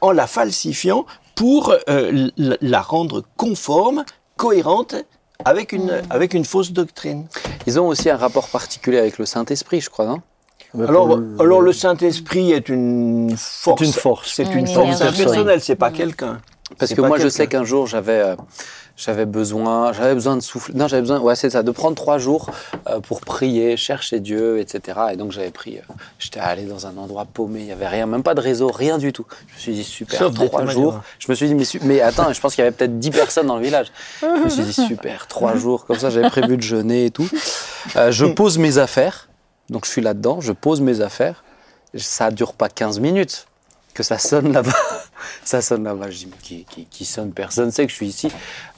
en 0.00 0.10
la 0.10 0.26
falsifiant 0.26 1.06
pour 1.36 1.72
euh, 1.88 2.28
la 2.36 2.80
rendre 2.82 3.22
conforme, 3.36 4.04
cohérente 4.36 4.96
avec 5.44 5.72
une, 5.72 6.02
avec 6.10 6.34
une 6.34 6.44
fausse 6.44 6.72
doctrine. 6.72 7.26
Ils 7.66 7.78
ont 7.80 7.86
aussi 7.88 8.10
un 8.10 8.16
rapport 8.16 8.48
particulier 8.48 8.98
avec 8.98 9.18
le 9.18 9.26
Saint-Esprit, 9.26 9.80
je 9.80 9.90
crois, 9.90 10.06
non? 10.06 10.20
Alors, 10.80 11.20
alors 11.38 11.60
le 11.60 11.72
Saint-Esprit 11.72 12.52
est 12.52 12.68
une 12.70 13.34
force. 13.36 13.82
une 13.82 13.92
force. 13.92 14.32
C'est 14.34 14.44
Une 14.44 14.60
une 14.60 14.66
force 14.68 15.00
énergie. 15.00 15.24
personnelle, 15.24 15.60
c'est 15.60 15.76
pas 15.76 15.90
quelqu'un. 15.90 16.40
Parce 16.78 16.88
C'est 16.88 16.96
que 16.96 17.02
pas 17.02 17.08
moi, 17.08 17.18
je 17.18 17.28
sais 17.28 17.46
qu'un 17.46 17.64
jour, 17.64 17.86
j'avais, 17.86 18.20
euh, 18.20 18.36
j'avais 18.96 19.26
besoin, 19.26 19.92
j'avais 19.92 20.14
besoin 20.14 20.36
de 20.36 20.42
souffler. 20.42 20.74
Non, 20.74 20.86
j'avais 20.86 21.02
besoin, 21.02 21.18
ouais, 21.20 21.34
c'est 21.34 21.50
ça, 21.50 21.62
de 21.62 21.70
prendre 21.70 21.96
trois 21.96 22.18
jours 22.18 22.50
euh, 22.88 23.00
pour 23.00 23.20
prier, 23.20 23.76
chercher 23.76 24.20
Dieu, 24.20 24.60
etc. 24.60 24.98
Et 25.12 25.16
donc 25.16 25.32
j'avais 25.32 25.50
pris, 25.50 25.78
euh, 25.78 25.94
j'étais 26.18 26.40
allé 26.40 26.64
dans 26.64 26.86
un 26.86 26.96
endroit 26.96 27.24
paumé, 27.24 27.60
il 27.60 27.66
y 27.66 27.72
avait 27.72 27.88
rien, 27.88 28.06
même 28.06 28.22
pas 28.22 28.34
de 28.34 28.40
réseau, 28.40 28.68
rien 28.68 28.98
du 28.98 29.12
tout. 29.12 29.26
Je 29.48 29.54
me 29.54 29.60
suis 29.60 29.72
dit 29.72 29.84
super, 29.84 30.18
Sauf 30.18 30.34
trois 30.34 30.66
jours. 30.66 31.00
Je 31.18 31.30
me 31.30 31.34
suis 31.34 31.52
dit 31.52 31.78
mais 31.82 32.00
attends, 32.00 32.32
je 32.32 32.40
pense 32.40 32.54
qu'il 32.54 32.62
y 32.62 32.66
avait 32.66 32.76
peut-être 32.76 32.98
10 32.98 33.10
personnes 33.10 33.46
dans 33.46 33.56
le 33.56 33.62
village. 33.62 33.92
Je 34.20 34.44
me 34.44 34.48
suis 34.48 34.62
dit 34.62 34.72
super, 34.72 35.26
trois 35.26 35.56
jours 35.56 35.86
comme 35.86 35.98
ça, 35.98 36.10
j'avais 36.10 36.28
prévu 36.28 36.56
de 36.56 36.62
jeûner 36.62 37.06
et 37.06 37.10
tout. 37.10 37.28
Euh, 37.96 38.10
je 38.12 38.26
pose 38.26 38.58
mes 38.58 38.78
affaires, 38.78 39.28
donc 39.70 39.86
je 39.86 39.90
suis 39.90 40.02
là-dedans, 40.02 40.40
je 40.40 40.52
pose 40.52 40.80
mes 40.80 41.00
affaires. 41.00 41.42
Ça 41.94 42.30
dure 42.30 42.54
pas 42.54 42.68
15 42.68 43.00
minutes 43.00 43.46
que 43.94 44.02
ça 44.02 44.18
sonne 44.18 44.52
là-bas. 44.52 44.72
ça 45.44 45.60
sonne 45.60 45.84
là-bas. 45.84 46.10
Je 46.10 46.18
dis, 46.18 46.26
mais 46.26 46.36
qui, 46.42 46.64
qui, 46.64 46.86
qui 46.86 47.04
sonne 47.04 47.32
Personne? 47.32 47.70
Sait 47.70 47.84
que 47.84 47.90
je 47.90 47.96
suis 47.96 48.06
ici. 48.06 48.28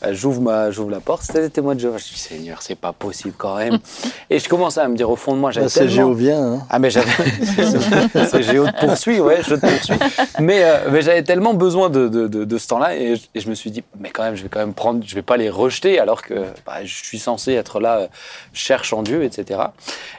Euh, 0.04 0.12
j'ouvre, 0.12 0.40
ma, 0.40 0.70
j'ouvre 0.70 0.90
la 0.90 1.00
porte, 1.00 1.22
c'était 1.22 1.42
des 1.42 1.50
témoins 1.50 1.74
de 1.74 1.80
Jéhovah. 1.80 1.98
Je 1.98 2.04
dis, 2.04 2.18
Seigneur, 2.18 2.62
c'est 2.62 2.74
pas 2.74 2.92
possible 2.92 3.34
quand 3.36 3.56
même. 3.56 3.78
Et 4.30 4.38
je 4.38 4.48
commençais 4.48 4.80
à 4.80 4.88
me 4.88 4.96
dire 4.96 5.08
au 5.10 5.16
fond 5.16 5.34
de 5.34 5.38
moi, 5.38 5.50
j'avais 5.50 5.66
Bah, 5.66 5.70
c'est 5.70 5.80
tellement... 5.80 5.94
géovien. 5.94 6.42
Hein. 6.54 6.66
Ah 6.70 6.78
mais 6.78 6.90
j'avais, 6.90 7.10
c'est 8.30 8.42
Géo 8.42 8.66
te 8.66 8.84
poursuit, 8.86 9.20
ouais, 9.20 9.40
je 9.46 9.54
te 9.54 9.60
poursuis. 9.60 9.96
Mais, 10.40 10.64
euh, 10.64 10.90
mais 10.90 11.02
j'avais 11.02 11.22
tellement 11.22 11.54
besoin 11.54 11.90
de, 11.90 12.08
de, 12.08 12.26
de, 12.28 12.44
de 12.44 12.58
ce 12.58 12.66
temps-là 12.68 12.96
et 12.96 13.16
je, 13.16 13.22
et 13.34 13.40
je 13.40 13.48
me 13.48 13.54
suis 13.54 13.70
dit, 13.70 13.82
mais 13.98 14.10
quand 14.10 14.22
même, 14.24 14.34
je 14.34 14.42
vais 14.42 14.48
quand 14.48 14.60
même 14.60 14.74
prendre, 14.74 15.02
je 15.06 15.14
vais 15.14 15.22
pas 15.22 15.36
les 15.36 15.50
rejeter 15.50 15.98
alors 15.98 16.22
que 16.22 16.34
bah, 16.66 16.84
je 16.84 16.94
suis 17.04 17.18
censé 17.18 17.52
être 17.52 17.80
là, 17.80 17.98
euh, 17.98 18.06
cherchant 18.52 19.02
Dieu, 19.02 19.22
etc. 19.24 19.60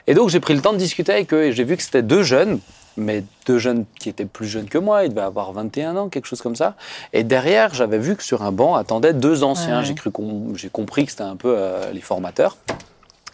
Et 0.08 0.14
donc 0.14 0.30
j'ai 0.30 0.40
pris 0.40 0.54
le 0.54 0.62
temps 0.62 0.74
de 0.74 0.78
discuter 0.78 1.12
avec 1.12 1.34
eux 1.34 1.44
et 1.44 1.52
j'ai 1.52 1.64
vu 1.64 1.76
que 1.78 1.84
c'était 1.84 2.04
deux 2.04 2.24
jeunes, 2.24 2.60
mais 2.98 3.24
deux 3.46 3.58
jeunes 3.58 3.86
qui 4.00 4.10
étaient 4.10 4.26
plus 4.26 4.48
jeunes 4.48 4.68
que 4.70 4.78
moi, 4.78 5.04
ils 5.06 5.10
devaient 5.10 5.22
avoir 5.22 5.52
21 5.54 5.96
ans, 5.98 6.10
quelque 6.10 6.28
chose 6.28 6.42
comme 6.42 6.56
ça. 6.56 6.76
Et 7.14 7.24
derrière, 7.24 7.74
j'avais 7.74 7.98
vu 8.00 8.16
que 8.16 8.24
sur 8.24 8.44
un 8.44 8.52
banc 8.52 8.76
attendaient 8.76 9.14
deux 9.14 9.44
anciens. 9.44 9.80
Ouais. 9.80 9.86
J'ai 9.86 9.96
cru 9.96 10.12
qu'on- 10.12 10.54
j'ai 10.56 10.70
compris 10.70 11.06
que 11.06 11.12
c'était 11.12 11.24
un 11.24 11.36
peu 11.36 11.56
euh, 11.58 11.92
les 11.92 12.02
formateurs. 12.02 12.58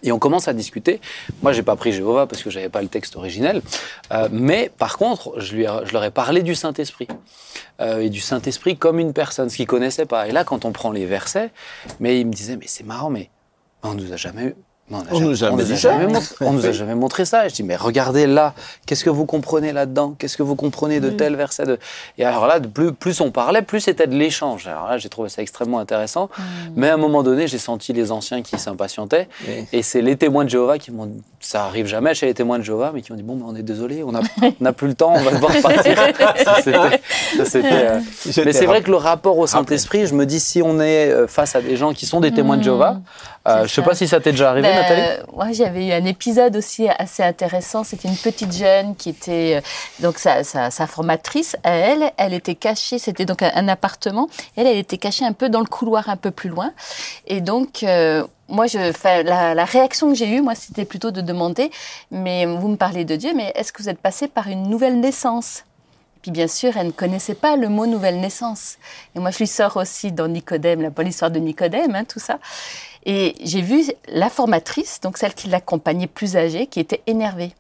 Et 0.03 0.11
on 0.11 0.17
commence 0.17 0.47
à 0.47 0.53
discuter. 0.53 0.99
Moi, 1.43 1.53
j'ai 1.53 1.61
pas 1.61 1.75
pris 1.75 1.91
Jéhovah 1.91 2.25
parce 2.25 2.41
que 2.41 2.49
j'avais 2.49 2.69
pas 2.69 2.81
le 2.81 2.87
texte 2.87 3.15
originel. 3.17 3.61
Euh, 4.11 4.29
mais 4.31 4.71
par 4.79 4.97
contre, 4.97 5.39
je, 5.39 5.53
lui 5.55 5.65
ai- 5.65 5.85
je 5.85 5.93
leur 5.93 6.03
ai 6.03 6.09
parlé 6.09 6.41
du 6.41 6.55
Saint-Esprit. 6.55 7.07
Euh, 7.81 7.99
et 7.99 8.09
du 8.09 8.19
Saint-Esprit 8.19 8.77
comme 8.77 8.97
une 8.99 9.13
personne, 9.13 9.49
ce 9.51 9.57
qu'ils 9.57 9.67
connaissaient 9.67 10.07
pas. 10.07 10.27
Et 10.27 10.31
là, 10.31 10.43
quand 10.43 10.65
on 10.65 10.71
prend 10.71 10.91
les 10.91 11.05
versets, 11.05 11.51
mais 11.99 12.19
ils 12.19 12.25
me 12.25 12.33
disaient, 12.33 12.55
mais 12.57 12.65
c'est 12.67 12.83
marrant, 12.83 13.11
mais 13.11 13.29
on 13.83 13.93
nous 13.93 14.11
a 14.11 14.15
jamais. 14.17 14.55
On, 15.11 15.15
On 15.15 15.19
nous 15.19 15.43
a 15.71 15.75
jamais 15.75 16.07
montré, 16.07 16.35
on 16.41 16.51
nous 16.53 16.65
a 16.65 16.71
jamais 16.71 16.95
montré 16.95 17.25
ça. 17.25 17.45
Et 17.45 17.49
je 17.49 17.55
dis, 17.55 17.63
mais 17.63 17.75
regardez 17.75 18.27
là, 18.27 18.53
qu'est-ce 18.85 19.03
que 19.03 19.09
vous 19.09 19.25
comprenez 19.25 19.71
là-dedans? 19.73 20.15
Qu'est-ce 20.17 20.37
que 20.37 20.43
vous 20.43 20.55
comprenez 20.55 20.99
de 20.99 21.09
tel 21.09 21.35
verset 21.35 21.65
de... 21.65 21.79
Et 22.17 22.25
alors 22.25 22.47
là, 22.47 22.59
de 22.59 22.67
plus, 22.67 22.91
plus 22.93 23.21
on 23.21 23.31
parlait, 23.31 23.61
plus 23.61 23.79
c'était 23.81 24.07
de 24.07 24.15
l'échange. 24.15 24.67
Alors 24.67 24.87
là, 24.89 24.97
j'ai 24.97 25.09
trouvé 25.09 25.29
ça 25.29 25.41
extrêmement 25.41 25.79
intéressant. 25.79 26.29
Mais 26.75 26.89
à 26.89 26.93
un 26.95 26.97
moment 26.97 27.23
donné, 27.23 27.47
j'ai 27.47 27.57
senti 27.57 27.93
les 27.93 28.11
anciens 28.11 28.41
qui 28.41 28.57
s'impatientaient. 28.57 29.27
Oui. 29.47 29.65
Et 29.71 29.81
c'est 29.81 30.01
les 30.01 30.15
témoins 30.17 30.43
de 30.45 30.49
Jéhovah 30.49 30.77
qui 30.77 30.91
m'ont 30.91 31.05
dit, 31.05 31.21
ça 31.39 31.65
arrive 31.65 31.85
jamais 31.87 32.13
chez 32.13 32.25
les 32.27 32.33
témoins 32.33 32.59
de 32.59 32.63
Jéhovah, 32.63 32.91
mais 32.93 33.01
qui 33.01 33.11
ont 33.11 33.15
dit, 33.15 33.23
bon, 33.23 33.35
ben, 33.35 33.45
on 33.47 33.55
est 33.55 33.63
désolé, 33.63 34.03
on 34.03 34.11
n'a 34.11 34.73
plus 34.73 34.87
le 34.89 34.93
temps, 34.93 35.13
on 35.15 35.21
va 35.21 35.31
devoir 35.31 35.51
partir. 35.61 35.95
Ça, 36.43 36.55
c'était- 36.57 36.71
ça, 37.45 37.59
euh, 37.59 37.99
Mais 38.45 38.53
c'est 38.53 38.65
vrai 38.65 38.81
que 38.81 38.89
le 38.91 38.97
rapport 38.97 39.37
au 39.37 39.47
Saint-Esprit, 39.47 40.05
je 40.07 40.13
me 40.13 40.25
dis, 40.25 40.39
si 40.39 40.61
on 40.61 40.79
est 40.79 41.09
euh, 41.11 41.27
face 41.27 41.55
à 41.55 41.61
des 41.61 41.75
gens 41.77 41.93
qui 41.93 42.05
sont 42.05 42.19
des 42.19 42.31
témoins 42.31 42.57
de 42.57 42.63
Jéhovah, 42.63 42.97
euh, 43.47 43.63
je 43.63 43.69
sais 43.73 43.81
ça. 43.81 43.87
pas 43.87 43.95
si 43.95 44.07
ça 44.07 44.19
t'est 44.19 44.31
déjà 44.31 44.51
arrivé, 44.51 44.67
Ben, 44.67 44.80
Nathalie 44.81 45.01
euh, 45.01 45.23
Moi, 45.33 45.51
j'avais 45.51 45.87
eu 45.87 45.91
un 45.91 46.05
épisode 46.05 46.55
aussi 46.55 46.87
assez 46.89 47.23
intéressant. 47.23 47.83
C'était 47.83 48.07
une 48.07 48.15
petite 48.17 48.53
jeune 48.53 48.95
qui 48.95 49.09
était 49.09 49.55
euh, 49.57 49.61
donc 49.99 50.17
sa, 50.17 50.43
sa- 50.43 50.71
sa 50.71 50.87
formatrice. 50.87 51.55
À 51.63 51.71
elle, 51.71 52.11
elle 52.17 52.33
était 52.33 52.55
cachée. 52.55 52.99
C'était 52.99 53.25
donc 53.25 53.41
un, 53.41 53.51
un 53.53 53.67
appartement. 53.67 54.27
Elle, 54.55 54.67
elle 54.67 54.77
était 54.77 54.97
cachée 54.97 55.25
un 55.25 55.33
peu 55.33 55.49
dans 55.49 55.59
le 55.59 55.65
couloir, 55.67 56.09
un 56.09 56.17
peu 56.17 56.31
plus 56.31 56.49
loin. 56.49 56.71
Et 57.27 57.41
donc. 57.41 57.83
euh, 57.83 58.25
moi, 58.49 58.67
je, 58.67 58.89
enfin, 58.89 59.23
la, 59.23 59.53
la 59.53 59.63
réaction 59.63 60.09
que 60.09 60.15
j'ai 60.15 60.27
eue, 60.27 60.41
moi, 60.41 60.55
c'était 60.55 60.83
plutôt 60.83 61.11
de 61.11 61.21
demander, 61.21 61.71
mais 62.11 62.45
vous 62.45 62.67
me 62.67 62.75
parlez 62.75 63.05
de 63.05 63.15
Dieu, 63.15 63.31
mais 63.33 63.53
est-ce 63.55 63.71
que 63.71 63.81
vous 63.81 63.87
êtes 63.87 63.99
passé 64.01 64.27
par 64.27 64.47
une 64.49 64.63
nouvelle 64.69 64.99
naissance? 64.99 65.63
Puis 66.21 66.31
bien 66.31 66.47
sûr, 66.49 66.75
elle 66.75 66.87
ne 66.87 66.91
connaissait 66.91 67.33
pas 67.33 67.55
le 67.55 67.69
mot 67.69 67.85
nouvelle 67.87 68.19
naissance. 68.19 68.75
Et 69.15 69.19
moi, 69.19 69.31
je 69.31 69.37
lui 69.37 69.47
sors 69.47 69.77
aussi 69.77 70.11
dans 70.11 70.27
Nicodème, 70.27 70.81
la 70.81 70.89
bonne 70.89 71.07
histoire 71.07 71.31
de 71.31 71.39
Nicodème, 71.39 71.95
hein, 71.95 72.03
tout 72.03 72.19
ça. 72.19 72.39
Et 73.05 73.35
j'ai 73.43 73.61
vu 73.61 73.83
la 74.07 74.29
formatrice, 74.29 74.99
donc 75.01 75.17
celle 75.17 75.33
qui 75.33 75.49
l'accompagnait 75.49 76.07
plus 76.07 76.35
âgée, 76.35 76.67
qui 76.67 76.79
était 76.79 77.01
énervée. 77.07 77.53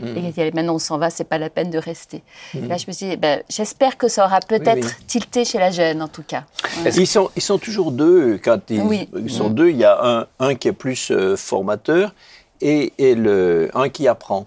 Hmm. 0.00 0.16
Et 0.16 0.20
qui 0.20 0.26
disait, 0.28 0.50
maintenant 0.52 0.76
on 0.76 0.78
s'en 0.78 0.96
va, 0.96 1.10
c'est 1.10 1.24
pas 1.24 1.38
la 1.38 1.50
peine 1.50 1.70
de 1.70 1.78
rester. 1.78 2.22
Et 2.54 2.60
là, 2.60 2.76
je 2.76 2.84
me 2.86 2.92
suis 2.92 3.08
dit, 3.08 3.16
ben, 3.16 3.42
j'espère 3.48 3.98
que 3.98 4.06
ça 4.06 4.24
aura 4.26 4.38
peut-être 4.38 4.86
oui. 4.86 5.04
tilté 5.08 5.44
chez 5.44 5.58
la 5.58 5.72
jeune, 5.72 6.00
en 6.00 6.08
tout 6.08 6.22
cas. 6.22 6.44
Ils 6.84 7.06
sont, 7.06 7.30
ils 7.34 7.42
sont 7.42 7.58
toujours 7.58 7.90
deux. 7.90 8.38
Quand 8.42 8.60
ils, 8.70 8.80
Oui. 8.80 9.08
ils 9.16 9.30
sont 9.30 9.50
deux, 9.50 9.70
il 9.70 9.76
y 9.76 9.84
a 9.84 9.98
un, 10.00 10.26
un 10.38 10.54
qui 10.54 10.68
est 10.68 10.72
plus 10.72 11.10
euh, 11.10 11.36
formateur 11.36 12.14
et, 12.60 12.92
et 12.98 13.14
le, 13.16 13.70
un 13.74 13.88
qui 13.88 14.06
apprend. 14.06 14.46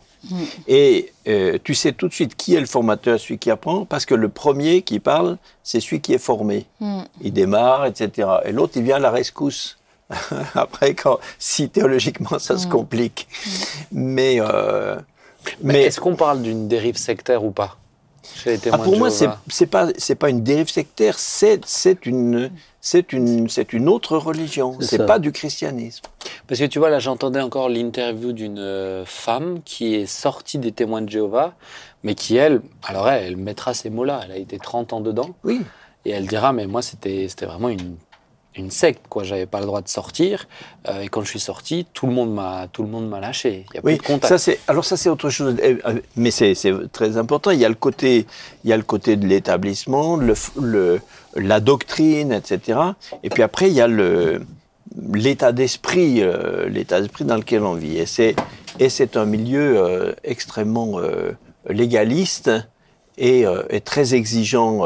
Et 0.67 1.11
euh, 1.27 1.57
tu 1.63 1.73
sais 1.73 1.93
tout 1.93 2.07
de 2.07 2.13
suite 2.13 2.35
qui 2.35 2.55
est 2.55 2.59
le 2.59 2.65
formateur, 2.67 3.19
celui 3.19 3.39
qui 3.39 3.49
apprend, 3.49 3.85
parce 3.85 4.05
que 4.05 4.13
le 4.13 4.29
premier 4.29 4.83
qui 4.83 4.99
parle, 4.99 5.37
c'est 5.63 5.79
celui 5.79 5.99
qui 5.99 6.13
est 6.13 6.19
formé. 6.19 6.67
Mm. 6.79 7.01
Il 7.21 7.33
démarre, 7.33 7.85
etc. 7.87 8.27
Et 8.45 8.51
l'autre, 8.51 8.73
il 8.75 8.83
vient 8.83 8.97
à 8.97 8.99
la 8.99 9.11
rescousse. 9.11 9.79
Après, 10.55 10.93
quand, 10.93 11.19
si 11.39 11.69
théologiquement 11.69 12.39
ça 12.39 12.57
se 12.57 12.67
complique. 12.67 13.27
Mais, 13.91 14.37
euh, 14.39 14.95
Mais, 15.45 15.73
mais 15.73 15.81
est-ce 15.83 15.99
qu'on 15.99 16.15
parle 16.15 16.41
d'une 16.41 16.67
dérive 16.67 16.97
sectaire 16.97 17.43
ou 17.43 17.51
pas 17.51 17.77
chez 18.35 18.51
les 18.51 18.59
Ah, 18.71 18.77
pour 18.77 18.93
de 18.93 18.99
moi, 18.99 19.09
c'est 19.09 19.27
c'est 19.47 19.65
pas 19.65 19.87
c'est 19.97 20.15
pas 20.15 20.29
une 20.29 20.43
dérive 20.43 20.69
sectaire, 20.69 21.17
c'est 21.17 21.59
c'est 21.65 22.05
une 22.05 22.51
c'est 22.79 23.13
une 23.13 23.49
c'est 23.49 23.73
une 23.73 23.89
autre 23.89 24.15
religion. 24.17 24.77
C'est 24.79 24.97
C'est 24.97 25.05
pas 25.05 25.17
du 25.19 25.31
christianisme. 25.31 26.03
Parce 26.47 26.59
que 26.59 26.65
tu 26.65 26.77
vois, 26.79 26.89
là, 26.89 26.99
j'entendais 26.99 27.41
encore 27.41 27.67
l'interview 27.69 28.31
d'une 28.31 28.59
euh, 28.59 29.05
femme 29.05 29.61
qui 29.65 29.95
est 29.95 30.05
sortie 30.05 30.59
des 30.59 30.71
témoins 30.71 31.01
de 31.01 31.09
Jéhovah, 31.09 31.53
mais 32.03 32.13
qui, 32.15 32.37
elle, 32.37 32.61
alors 32.83 33.09
elle, 33.09 33.23
elle 33.25 33.37
mettra 33.37 33.73
ces 33.73 33.89
mots-là, 33.89 34.21
elle 34.25 34.31
a 34.31 34.37
été 34.37 34.59
30 34.59 34.93
ans 34.93 35.01
dedans, 35.01 35.31
Oui. 35.43 35.61
et 36.05 36.11
elle 36.11 36.27
dira, 36.27 36.53
mais 36.53 36.67
moi, 36.67 36.81
c'était 36.83 37.27
c'était 37.27 37.47
vraiment 37.47 37.69
une, 37.69 37.95
une 38.55 38.69
secte, 38.71 39.07
quoi. 39.07 39.23
J'avais 39.23 39.45
pas 39.45 39.59
le 39.59 39.65
droit 39.65 39.81
de 39.81 39.87
sortir, 39.87 40.47
euh, 40.89 41.01
et 41.01 41.07
quand 41.07 41.21
je 41.23 41.29
suis 41.29 41.39
sorti, 41.39 41.85
tout 41.93 42.05
le 42.05 42.13
monde 42.13 42.33
m'a 42.33 42.67
tout 42.71 42.83
le 42.83 42.89
monde 42.89 43.07
m'a 43.07 43.19
lâché. 43.21 43.65
Il 43.71 43.75
y 43.75 43.77
a 43.77 43.81
Oui, 43.83 43.95
plus 43.95 44.01
de 44.03 44.07
contact. 44.07 44.27
ça 44.27 44.37
c'est 44.37 44.59
alors 44.67 44.83
ça 44.83 44.97
c'est 44.97 45.09
autre 45.09 45.29
chose, 45.29 45.55
Eh, 45.63 45.77
euh, 45.85 45.99
mais 46.17 46.31
c'est 46.31 46.53
c'est 46.55 46.73
très 46.91 47.17
important. 47.17 47.51
Il 47.51 47.59
y 47.59 47.65
a 47.65 47.69
le 47.69 47.75
côté 47.75 48.25
il 48.63 48.69
y 48.69 48.73
a 48.73 48.77
le 48.77 48.83
côté 48.83 49.15
de 49.15 49.25
l'établissement, 49.25 50.17
le, 50.17 50.33
le 50.61 50.99
la 51.35 51.59
doctrine, 51.61 52.33
etc. 52.33 52.79
Et 53.23 53.29
puis 53.29 53.41
après 53.43 53.69
il 53.69 53.73
y 53.73 53.81
a 53.81 53.87
le 53.87 54.41
l'état 55.13 55.53
d'esprit, 55.53 56.21
euh, 56.21 56.67
l'état 56.67 56.99
d'esprit 56.99 57.23
dans 57.23 57.37
lequel 57.37 57.63
on 57.63 57.75
vit. 57.75 57.97
Et 57.97 58.05
c'est 58.05 58.35
et 58.79 58.89
c'est 58.89 59.15
un 59.15 59.25
milieu 59.25 59.77
euh, 59.77 60.11
extrêmement 60.25 60.99
légaliste 61.69 62.51
et, 63.17 63.45
et 63.69 63.81
très 63.81 64.13
exigeant. 64.15 64.85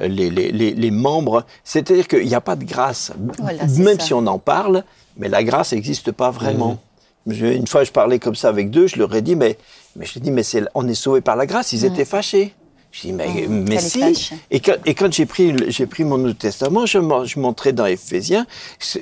Les, 0.00 0.30
les, 0.30 0.50
les, 0.52 0.72
les 0.72 0.90
membres, 0.90 1.44
c'est-à-dire 1.64 2.06
qu'il 2.08 2.26
n'y 2.26 2.34
a 2.34 2.40
pas 2.40 2.56
de 2.56 2.64
grâce, 2.64 3.12
Voilà, 3.38 3.64
même 3.66 3.98
ça. 4.00 4.06
si 4.06 4.14
on 4.14 4.26
en 4.26 4.38
parle, 4.38 4.84
mais 5.16 5.28
la 5.28 5.42
grâce 5.44 5.72
n'existe 5.72 6.12
pas 6.12 6.30
vraiment. 6.30 6.78
Je- 7.26 7.46
Une 7.46 7.66
fois, 7.66 7.82
je 7.84 7.90
parlais 7.90 8.18
comme 8.18 8.36
ça 8.36 8.48
avec 8.48 8.70
deux, 8.70 8.86
je 8.86 8.96
leur 8.98 9.14
ai 9.14 9.22
dit, 9.22 9.34
mais, 9.36 9.58
mais 9.96 10.06
je 10.06 10.18
dis, 10.18 10.30
mais 10.30 10.42
c'est, 10.42 10.62
on 10.74 10.86
est 10.86 10.94
sauvé 10.94 11.20
par 11.20 11.34
la 11.36 11.46
grâce. 11.46 11.72
Ils 11.72 11.84
étaient 11.84 12.04
fâchés. 12.04 12.54
Je 12.92 13.00
dis, 13.02 13.12
mais, 13.12 13.26
Mm, 13.48 13.64
mais 13.68 13.78
si. 13.80 14.30
Et 14.50 14.60
quand, 14.60 14.76
et 14.86 14.94
quand 14.94 15.12
j'ai 15.12 15.26
pris, 15.26 15.52
le- 15.52 15.68
j'ai 15.70 15.86
pris 15.86 16.04
mon 16.04 16.18
Nouveau 16.18 16.32
Testament, 16.34 16.86
je, 16.86 16.98
mon- 16.98 17.24
je 17.24 17.38
montrais 17.40 17.72
dans 17.72 17.84
Éphésiens, 17.86 18.46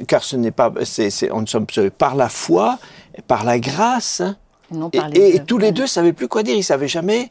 car 0.09 0.25
ce 0.25 0.37
n'est 0.37 0.51
pas, 0.51 0.73
c'est, 0.85 1.11
c'est- 1.11 1.31
on 1.31 1.43
ne 1.43 1.47
sommes 1.47 1.67
sauvés 1.71 1.91
par 1.91 2.15
la 2.17 2.29
foi, 2.31 2.79
et 3.17 3.23
par 3.23 3.45
la 3.45 3.59
grâce. 3.59 4.23
Non, 4.71 4.89
Et, 4.93 4.99
par 4.99 5.09
les 5.11 5.21
et 5.21 5.39
deux. 5.41 5.45
tous 5.45 5.59
les 5.59 5.71
deux 5.73 5.87
savaient 5.87 6.15
plus 6.15 6.27
quoi 6.27 6.43
dire. 6.43 6.57
Ils 6.57 6.65
savaient 6.65 6.89
jamais 6.89 7.31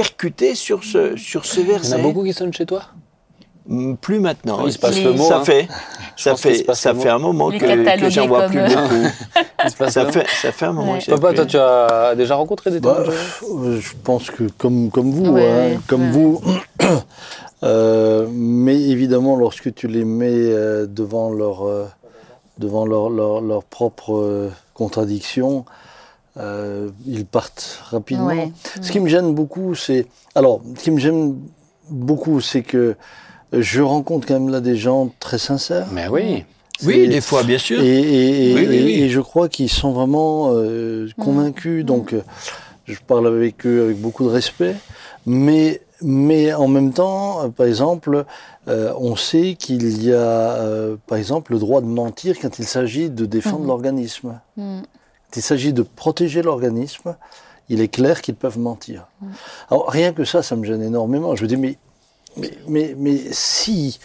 percuter 0.00 0.54
sur 0.54 0.84
ce, 0.84 1.16
sur 1.16 1.44
ce 1.44 1.60
Il 1.60 1.66
y 1.66 1.70
en 1.70 1.72
verset. 1.74 1.94
a 1.94 1.98
beaucoup 1.98 2.22
qui 2.24 2.32
sonnent 2.32 2.52
chez 2.52 2.66
toi 2.66 2.82
Plus 4.00 4.20
maintenant. 4.20 4.64
Il 4.66 4.72
se 4.72 4.78
passe 4.78 5.02
le 5.02 5.12
mot. 5.12 5.24
ça 5.24 5.38
hein. 5.38 5.44
fait, 5.44 5.68
Je 6.16 6.22
ça 6.24 6.36
fait, 6.36 6.64
ça 6.74 6.94
fait 6.94 7.08
un 7.08 7.18
moment 7.18 7.48
Les 7.50 7.58
que, 7.58 8.00
que 8.00 8.10
j'en 8.10 8.26
vois 8.26 8.46
plus 8.46 8.60
beaucoup. 8.60 9.04
Ça 9.90 10.06
fait, 10.06 10.26
ça 10.28 10.52
fait 10.52 10.66
un 10.66 10.72
moment 10.72 10.92
Ouais. 10.94 10.98
que 11.00 11.10
Papa, 11.10 11.28
plus. 11.28 11.36
toi, 11.36 11.46
tu 11.46 11.56
as 11.58 12.14
déjà 12.16 12.34
rencontré 12.36 12.70
des 12.70 12.80
témoins 12.80 13.02
Bah, 13.06 13.12
euh, 13.42 13.80
je 13.80 13.92
pense 14.04 14.30
que 14.30 14.44
comme, 14.56 14.90
comme 14.90 15.10
vous, 15.10 15.30
Ouais, 15.32 15.42
hein, 15.46 15.68
ouais, 15.72 15.78
comme 15.86 16.10
vous. 16.10 16.40
Euh, 17.64 18.28
mais 18.32 18.80
évidemment, 18.80 19.34
lorsque 19.34 19.74
tu 19.74 19.88
les 19.88 20.04
mets 20.04 20.28
euh, 20.30 20.86
devant 20.86 21.32
leur, 21.32 21.66
euh, 21.66 21.86
devant 22.58 22.86
leur, 22.86 23.10
leur, 23.10 23.40
leur 23.40 23.64
propre 23.64 24.14
euh, 24.14 24.48
contradiction, 24.74 25.64
euh, 26.38 26.88
ils 27.06 27.26
partent 27.26 27.80
rapidement. 27.90 28.26
Ouais. 28.26 28.52
Ce 28.80 28.90
qui 28.92 29.00
me 29.00 29.08
gêne 29.08 29.34
beaucoup, 29.34 29.74
c'est. 29.74 30.06
Alors, 30.34 30.60
ce 30.76 30.82
qui 30.82 30.90
me 30.90 30.98
gêne 30.98 31.36
beaucoup, 31.90 32.40
c'est 32.40 32.62
que 32.62 32.96
je 33.52 33.80
rencontre 33.82 34.26
quand 34.28 34.34
même 34.34 34.48
là 34.50 34.60
des 34.60 34.76
gens 34.76 35.10
très 35.20 35.38
sincères. 35.38 35.86
Mais 35.92 36.08
oui. 36.08 36.44
Oui, 36.84 37.08
des 37.08 37.20
fois, 37.20 37.42
bien 37.42 37.58
sûr. 37.58 37.80
Et, 37.82 37.86
et- 37.88 38.50
et- 38.50 38.54
Oui, 38.54 38.60
oui, 38.60 38.66
oui. 38.68 38.76
et- 38.92 39.02
et 39.04 39.08
je 39.08 39.20
crois 39.20 39.48
qu'ils 39.48 39.68
sont 39.70 39.90
vraiment 39.92 40.50
euh, 40.52 41.08
convaincus. 41.18 41.84
Donc, 41.84 42.12
euh, 42.12 42.22
je 42.86 42.98
parle 43.04 43.26
avec 43.26 43.66
eux 43.66 43.84
avec 43.86 44.00
beaucoup 44.00 44.22
de 44.24 44.28
respect. 44.30 44.76
Mais 45.26 45.80
mais 46.00 46.54
en 46.54 46.68
même 46.68 46.92
temps, 46.92 47.42
euh, 47.42 47.48
par 47.48 47.66
exemple, 47.66 48.24
euh, 48.68 48.92
on 49.00 49.16
sait 49.16 49.56
qu'il 49.58 50.04
y 50.04 50.12
a, 50.12 50.16
euh, 50.16 50.94
par 51.08 51.18
exemple, 51.18 51.52
le 51.52 51.58
droit 51.58 51.80
de 51.80 51.86
mentir 51.86 52.36
quand 52.40 52.60
il 52.60 52.64
s'agit 52.66 53.10
de 53.10 53.26
défendre 53.26 53.66
l'organisme. 53.66 54.38
Mm. 54.56 54.82
Quand 55.30 55.36
il 55.36 55.42
s'agit 55.42 55.72
de 55.72 55.82
protéger 55.82 56.42
l'organisme, 56.42 57.16
il 57.68 57.80
est 57.80 57.88
clair 57.88 58.22
qu'ils 58.22 58.34
peuvent 58.34 58.58
mentir. 58.58 59.06
Alors 59.70 59.90
rien 59.90 60.12
que 60.12 60.24
ça, 60.24 60.42
ça 60.42 60.56
me 60.56 60.64
gêne 60.64 60.82
énormément. 60.82 61.36
Je 61.36 61.42
me 61.42 61.48
dis, 61.48 61.56
mais, 61.56 61.76
mais, 62.36 62.50
mais, 62.66 62.94
mais 62.96 63.18
si 63.30 63.98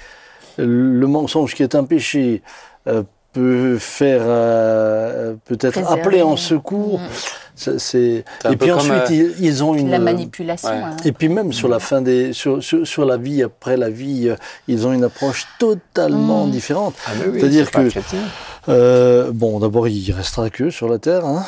le 0.57 1.05
mensonge 1.07 1.55
qui 1.55 1.63
est 1.63 1.75
un 1.75 1.85
péché 1.85 2.41
euh, 2.87 3.03
peut 3.31 3.77
faire, 3.79 4.21
euh, 4.25 5.33
peut-être 5.45 5.79
appeler 5.89 6.21
en 6.21 6.35
secours, 6.37 6.99
Mm. 6.99 7.07
ça, 7.55 7.79
c'est. 7.79 8.25
Et 8.51 8.55
puis 8.57 8.71
ensuite, 8.71 8.93
euh, 8.93 9.05
ils, 9.09 9.33
ils 9.39 9.63
ont 9.63 9.73
une. 9.73 9.89
La 9.89 9.99
manipulation. 9.99 10.69
ouais. 10.69 10.75
hein. 10.75 10.97
Et 11.05 11.11
puis 11.13 11.29
même 11.29 11.53
sur 11.53 11.67
la 11.69 11.79
fin 11.79 12.01
des, 12.01 12.33
sur, 12.33 12.61
sur, 12.63 12.85
sur 12.85 13.05
la 13.05 13.17
vie 13.17 13.41
après 13.41 13.77
la 13.77 13.89
vie, 13.89 14.29
ils 14.67 14.85
ont 14.85 14.91
une 14.93 15.03
approche 15.05 15.47
totalement 15.57 16.45
Mm. 16.47 16.51
différente. 16.51 16.95
Ah, 17.07 17.11
mais 17.19 17.27
oui, 17.29 17.39
C'est-à-dire 17.39 17.71
que- 17.71 17.89
chrétien. 17.89 18.19
Euh, 18.69 19.31
bon, 19.33 19.59
d'abord, 19.59 19.87
il 19.87 20.11
restera 20.11 20.49
que 20.49 20.69
sur 20.69 20.87
la 20.87 20.97
terre, 20.99 21.25
hein, 21.25 21.43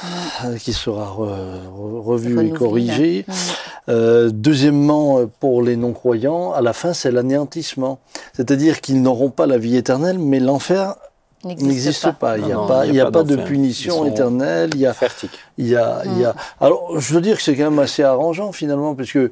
qui 0.60 0.74
sera 0.74 1.06
re- 1.06 1.30
re- 1.30 2.02
revu 2.02 2.46
et 2.48 2.52
corrigé. 2.52 3.26
Euh, 3.88 4.30
deuxièmement, 4.34 5.20
euh, 5.20 5.26
pour 5.40 5.62
les 5.62 5.78
non-croyants, 5.78 6.52
à 6.54 6.62
la 6.62 6.74
fin, 6.74 6.94
c'est 6.94 7.12
l'anéantissement. 7.12 8.00
C'est-à-dire 8.34 8.82
qu'ils 8.82 9.02
n'auront 9.02 9.30
pas 9.30 9.46
la 9.48 9.58
vie 9.58 9.78
éternelle, 9.78 10.20
mais 10.20 10.40
l'enfer 10.40 10.96
n'existe 11.46 12.12
pas. 12.20 12.38
Il 12.38 12.46
n'y 12.46 12.52
a, 12.52 12.56
Non, 12.56 12.68
pas, 12.68 12.86
il 12.86 12.88
y 12.88 12.92
a 12.92 12.94
il 12.94 12.98
y 12.98 13.00
a 13.02 13.12
pas 13.12 13.24
de 13.24 13.36
punition 13.36 14.06
éternelle. 14.06 14.72
Il 14.74 14.82
y 14.82 14.86
a, 14.88 14.94
Fertique. 14.94 15.38
il 15.58 15.68
y 15.68 15.76
a, 15.76 16.02
il 16.06 16.20
y 16.20 16.26
a... 16.26 16.36
Alors, 16.60 17.00
je 17.00 17.14
veux 17.14 17.22
dire 17.22 17.38
que 17.38 17.44
c'est 17.44 17.56
quand 17.56 17.70
même 17.70 17.80
assez 17.80 18.04
arrangeant 18.04 18.52
finalement, 18.52 18.96
parce 18.96 19.12
que, 19.12 19.32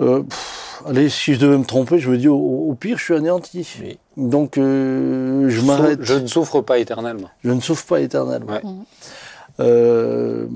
euh, 0.00 0.22
pff, 0.22 0.82
allez, 0.86 1.08
si 1.08 1.34
je 1.34 1.40
devais 1.40 1.58
me 1.58 1.64
tromper, 1.64 1.98
je 1.98 2.10
me 2.10 2.16
dis 2.18 2.28
au, 2.28 2.36
au 2.36 2.74
pire, 2.74 2.98
je 2.98 3.04
suis 3.04 3.14
anéanti. 3.14 3.68
Oui. 3.82 3.98
Donc, 4.16 4.58
euh, 4.58 5.48
je 5.50 5.60
m'arrête. 5.62 5.98
Je 6.02 6.14
ne 6.14 6.26
souffre 6.26 6.60
pas 6.60 6.78
éternellement. 6.78 7.28
Je 7.44 7.50
ne 7.50 7.60
souffre 7.60 7.86
pas 7.86 8.00
éternellement. 8.00 8.52
Ouais. 8.52 8.62
Euh, 9.60 10.46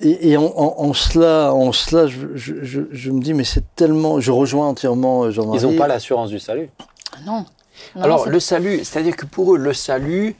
et 0.00 0.30
et 0.30 0.36
en, 0.36 0.44
en- 0.44 0.74
en 0.78 0.92
cela, 0.92 1.52
en 1.52 1.72
cela 1.72 2.06
je, 2.06 2.28
je- 2.36 2.62
je- 2.62 2.80
je 2.90 3.10
me 3.10 3.20
dis, 3.20 3.34
mais 3.34 3.44
c'est 3.44 3.64
tellement. 3.74 4.20
Je 4.20 4.30
rejoins 4.30 4.68
entièrement 4.68 5.30
Jean-Marie. 5.30 5.60
Ils 5.60 5.66
n'ont 5.66 5.76
pas 5.76 5.88
l'assurance 5.88 6.30
du 6.30 6.38
salut. 6.38 6.70
Ah 7.12 7.16
Non. 7.26 7.44
Non, 7.96 8.02
Alors, 8.02 8.28
le 8.28 8.40
salut, 8.40 8.78
c'est-à-dire 8.84 9.16
que 9.16 9.24
pour 9.24 9.54
eux, 9.54 9.58
le 9.58 9.72
salut, 9.72 10.34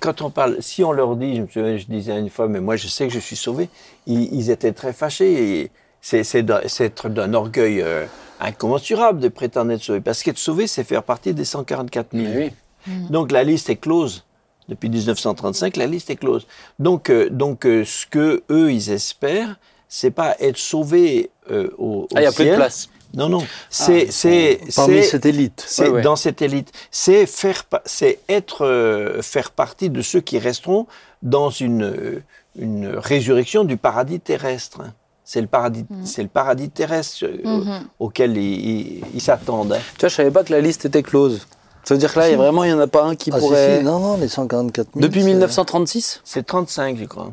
quand 0.00 0.22
on 0.22 0.30
parle, 0.30 0.56
si 0.60 0.82
on 0.84 0.92
leur 0.92 1.16
dit, 1.16 1.36
je, 1.36 1.42
me 1.42 1.46
souviens, 1.48 1.76
je 1.76 1.84
disais 1.86 2.16
une 2.18 2.30
fois, 2.30 2.46
mais 2.48 2.60
moi 2.60 2.76
je 2.76 2.86
sais 2.88 3.06
que 3.08 3.12
je 3.12 3.18
suis 3.18 3.36
sauvé, 3.36 3.68
ils, 4.06 4.32
ils 4.34 4.50
étaient 4.50 4.72
très 4.72 4.92
fâchés. 4.92 5.60
Et 5.62 5.70
c'est, 6.08 6.22
c'est, 6.24 6.42
d'un- 6.44 6.60
c'est 6.66 6.84
être 6.84 7.08
d'un 7.08 7.34
orgueil 7.34 7.80
euh, 7.82 8.06
incommensurable 8.38 9.18
de 9.20 9.28
prétendre 9.28 9.72
être 9.72 9.82
sauvé. 9.82 10.00
Parce 10.00 10.22
qu'être 10.22 10.38
sauvé, 10.38 10.66
c'est 10.68 10.84
faire 10.84 11.02
partie 11.02 11.34
des 11.34 11.44
144 11.44 12.08
000. 12.12 12.24
Mais 12.32 12.52
oui. 12.86 12.94
Donc 13.10 13.32
la 13.32 13.42
liste 13.42 13.68
est 13.70 13.76
close. 13.76 14.24
Depuis 14.68 14.88
1935, 14.88 15.76
la 15.76 15.86
liste 15.86 16.10
est 16.10 16.16
close. 16.16 16.46
Donc, 16.78 17.10
euh, 17.10 17.28
donc 17.30 17.66
euh, 17.66 17.84
ce 17.84 18.06
que 18.06 18.42
eux 18.50 18.72
ils 18.72 18.90
espèrent, 18.90 19.56
c'est 19.88 20.10
pas 20.12 20.36
être 20.40 20.58
sauvés 20.58 21.30
euh, 21.50 21.70
au, 21.78 22.02
au 22.02 22.08
Ah, 22.14 22.18
il 22.18 22.20
n'y 22.20 22.26
a 22.26 22.32
plus 22.32 22.44
de 22.44 22.48
ciel. 22.50 22.56
place. 22.56 22.88
Non, 23.14 23.28
non. 23.28 23.44
C'est, 23.70 24.02
ils 24.06 24.12
c'est, 24.12 24.60
Parmi 24.76 25.02
cette 25.04 25.26
élite. 25.26 25.64
c'est 25.66 25.84
Ouais, 25.84 25.90
ouais. 25.94 26.02
dans 26.02 26.16
cette 26.16 26.40
élite. 26.42 26.70
C'est 26.90 27.26
faire, 27.26 27.62
c'est 27.84 28.18
être, 28.28 28.64
euh, 28.66 29.22
faire 29.22 29.50
partie 29.52 29.88
de 29.90 30.02
ceux 30.02 30.20
qui 30.20 30.38
resteront 30.38 30.86
dans 31.22 31.50
une, 31.50 31.82
euh, 31.84 32.22
une 32.56 32.88
résurrection 32.88 33.64
du 33.64 33.76
paradis 33.76 34.20
terrestre. 34.20 34.82
C'est 35.28 35.40
le 35.40 35.48
paradis, 35.48 35.84
c'est 36.04 36.22
le 36.22 36.28
paradis 36.28 36.70
terrestre 36.70 37.24
euh, 37.24 37.36
Mhm. 37.44 37.80
auquel 37.98 38.36
ils, 38.36 38.68
ils- 38.98 39.02
ils 39.14 39.20
s'attendent. 39.20 39.72
hein. 39.72 39.78
Tu 39.94 40.00
vois, 40.02 40.08
je 40.08 40.14
savais 40.14 40.30
pas 40.30 40.44
que 40.44 40.52
la 40.52 40.60
liste 40.60 40.84
était 40.84 41.02
close. 41.02 41.48
Ça 41.82 41.94
veut 41.94 41.98
dire 41.98 42.14
que 42.14 42.20
là, 42.20 42.28
il 42.28 42.30
y 42.30 42.34
a 42.34 42.36
vraiment, 42.36 42.62
il 42.62 42.68
n'y 42.68 42.74
en 42.74 42.78
a 42.80 42.86
pas 42.86 43.02
un 43.04 43.16
qui 43.16 43.30
Ah, 43.34 43.38
pourrait. 43.38 43.78
si, 43.78 43.84
non, 43.84 43.98
non, 43.98 44.16
les 44.18 44.28
144 44.28 44.88
000. 44.94 45.02
Depuis 45.02 45.22
c'est- 45.22 45.26
1936 45.26 46.20
C'est 46.24 46.46
35, 46.46 46.96
je 46.98 47.04
crois. 47.06 47.32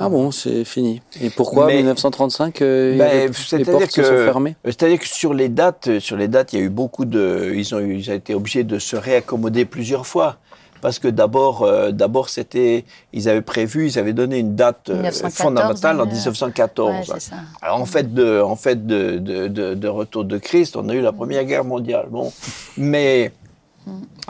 Ah 0.00 0.08
bon, 0.08 0.30
c'est 0.30 0.64
fini. 0.64 1.02
Et 1.20 1.28
pourquoi 1.30 1.66
Mais- 1.66 1.76
1935 1.76 2.62
euh, 2.62 2.96
Ben, 2.96 3.02
avait- 3.06 3.26
les 3.28 3.32
se 3.34 3.56
que- 4.00 4.02
sont 4.02 4.24
fermées 4.24 4.56
C'est-à-dire 4.64 4.98
que 4.98 5.06
sur 5.06 5.34
les 5.34 5.50
dates, 5.50 5.98
sur 6.00 6.16
les 6.16 6.28
dates, 6.28 6.52
il 6.54 6.58
y 6.58 6.62
a 6.62 6.64
eu 6.64 6.70
beaucoup 6.70 7.04
de, 7.04 7.52
ils 7.54 7.74
ont, 7.74 7.78
eu- 7.78 7.96
ils 7.98 8.10
ont 8.10 8.14
été 8.14 8.34
obligés 8.34 8.64
de 8.64 8.78
se 8.78 8.96
réaccommoder 8.96 9.66
plusieurs 9.66 10.06
fois. 10.06 10.38
Parce 10.84 10.98
que 10.98 11.08
d'abord, 11.08 11.62
euh, 11.62 11.92
d'abord 11.92 12.28
c'était, 12.28 12.84
ils 13.14 13.30
avaient 13.30 13.40
prévu, 13.40 13.88
ils 13.88 13.98
avaient 13.98 14.12
donné 14.12 14.36
une 14.40 14.54
date 14.54 14.90
euh, 14.90 14.96
1914, 15.00 15.34
fondamentale 15.34 15.98
en 15.98 16.04
mais, 16.04 16.10
euh, 16.10 16.16
1914. 16.16 16.90
Ouais, 16.90 17.02
c'est 17.06 17.30
ça. 17.30 17.36
Alors 17.62 17.80
en 17.80 17.86
fait, 17.86 18.12
de, 18.12 18.42
en 18.42 18.54
fait 18.54 18.86
de, 18.86 19.16
de, 19.16 19.48
de, 19.48 19.72
de 19.72 19.88
retour 19.88 20.26
de 20.26 20.36
Christ, 20.36 20.76
on 20.76 20.90
a 20.90 20.92
eu 20.92 21.00
la 21.00 21.12
Première 21.12 21.46
Guerre 21.46 21.64
mondiale. 21.64 22.08
Bon, 22.10 22.30
mais 22.76 23.32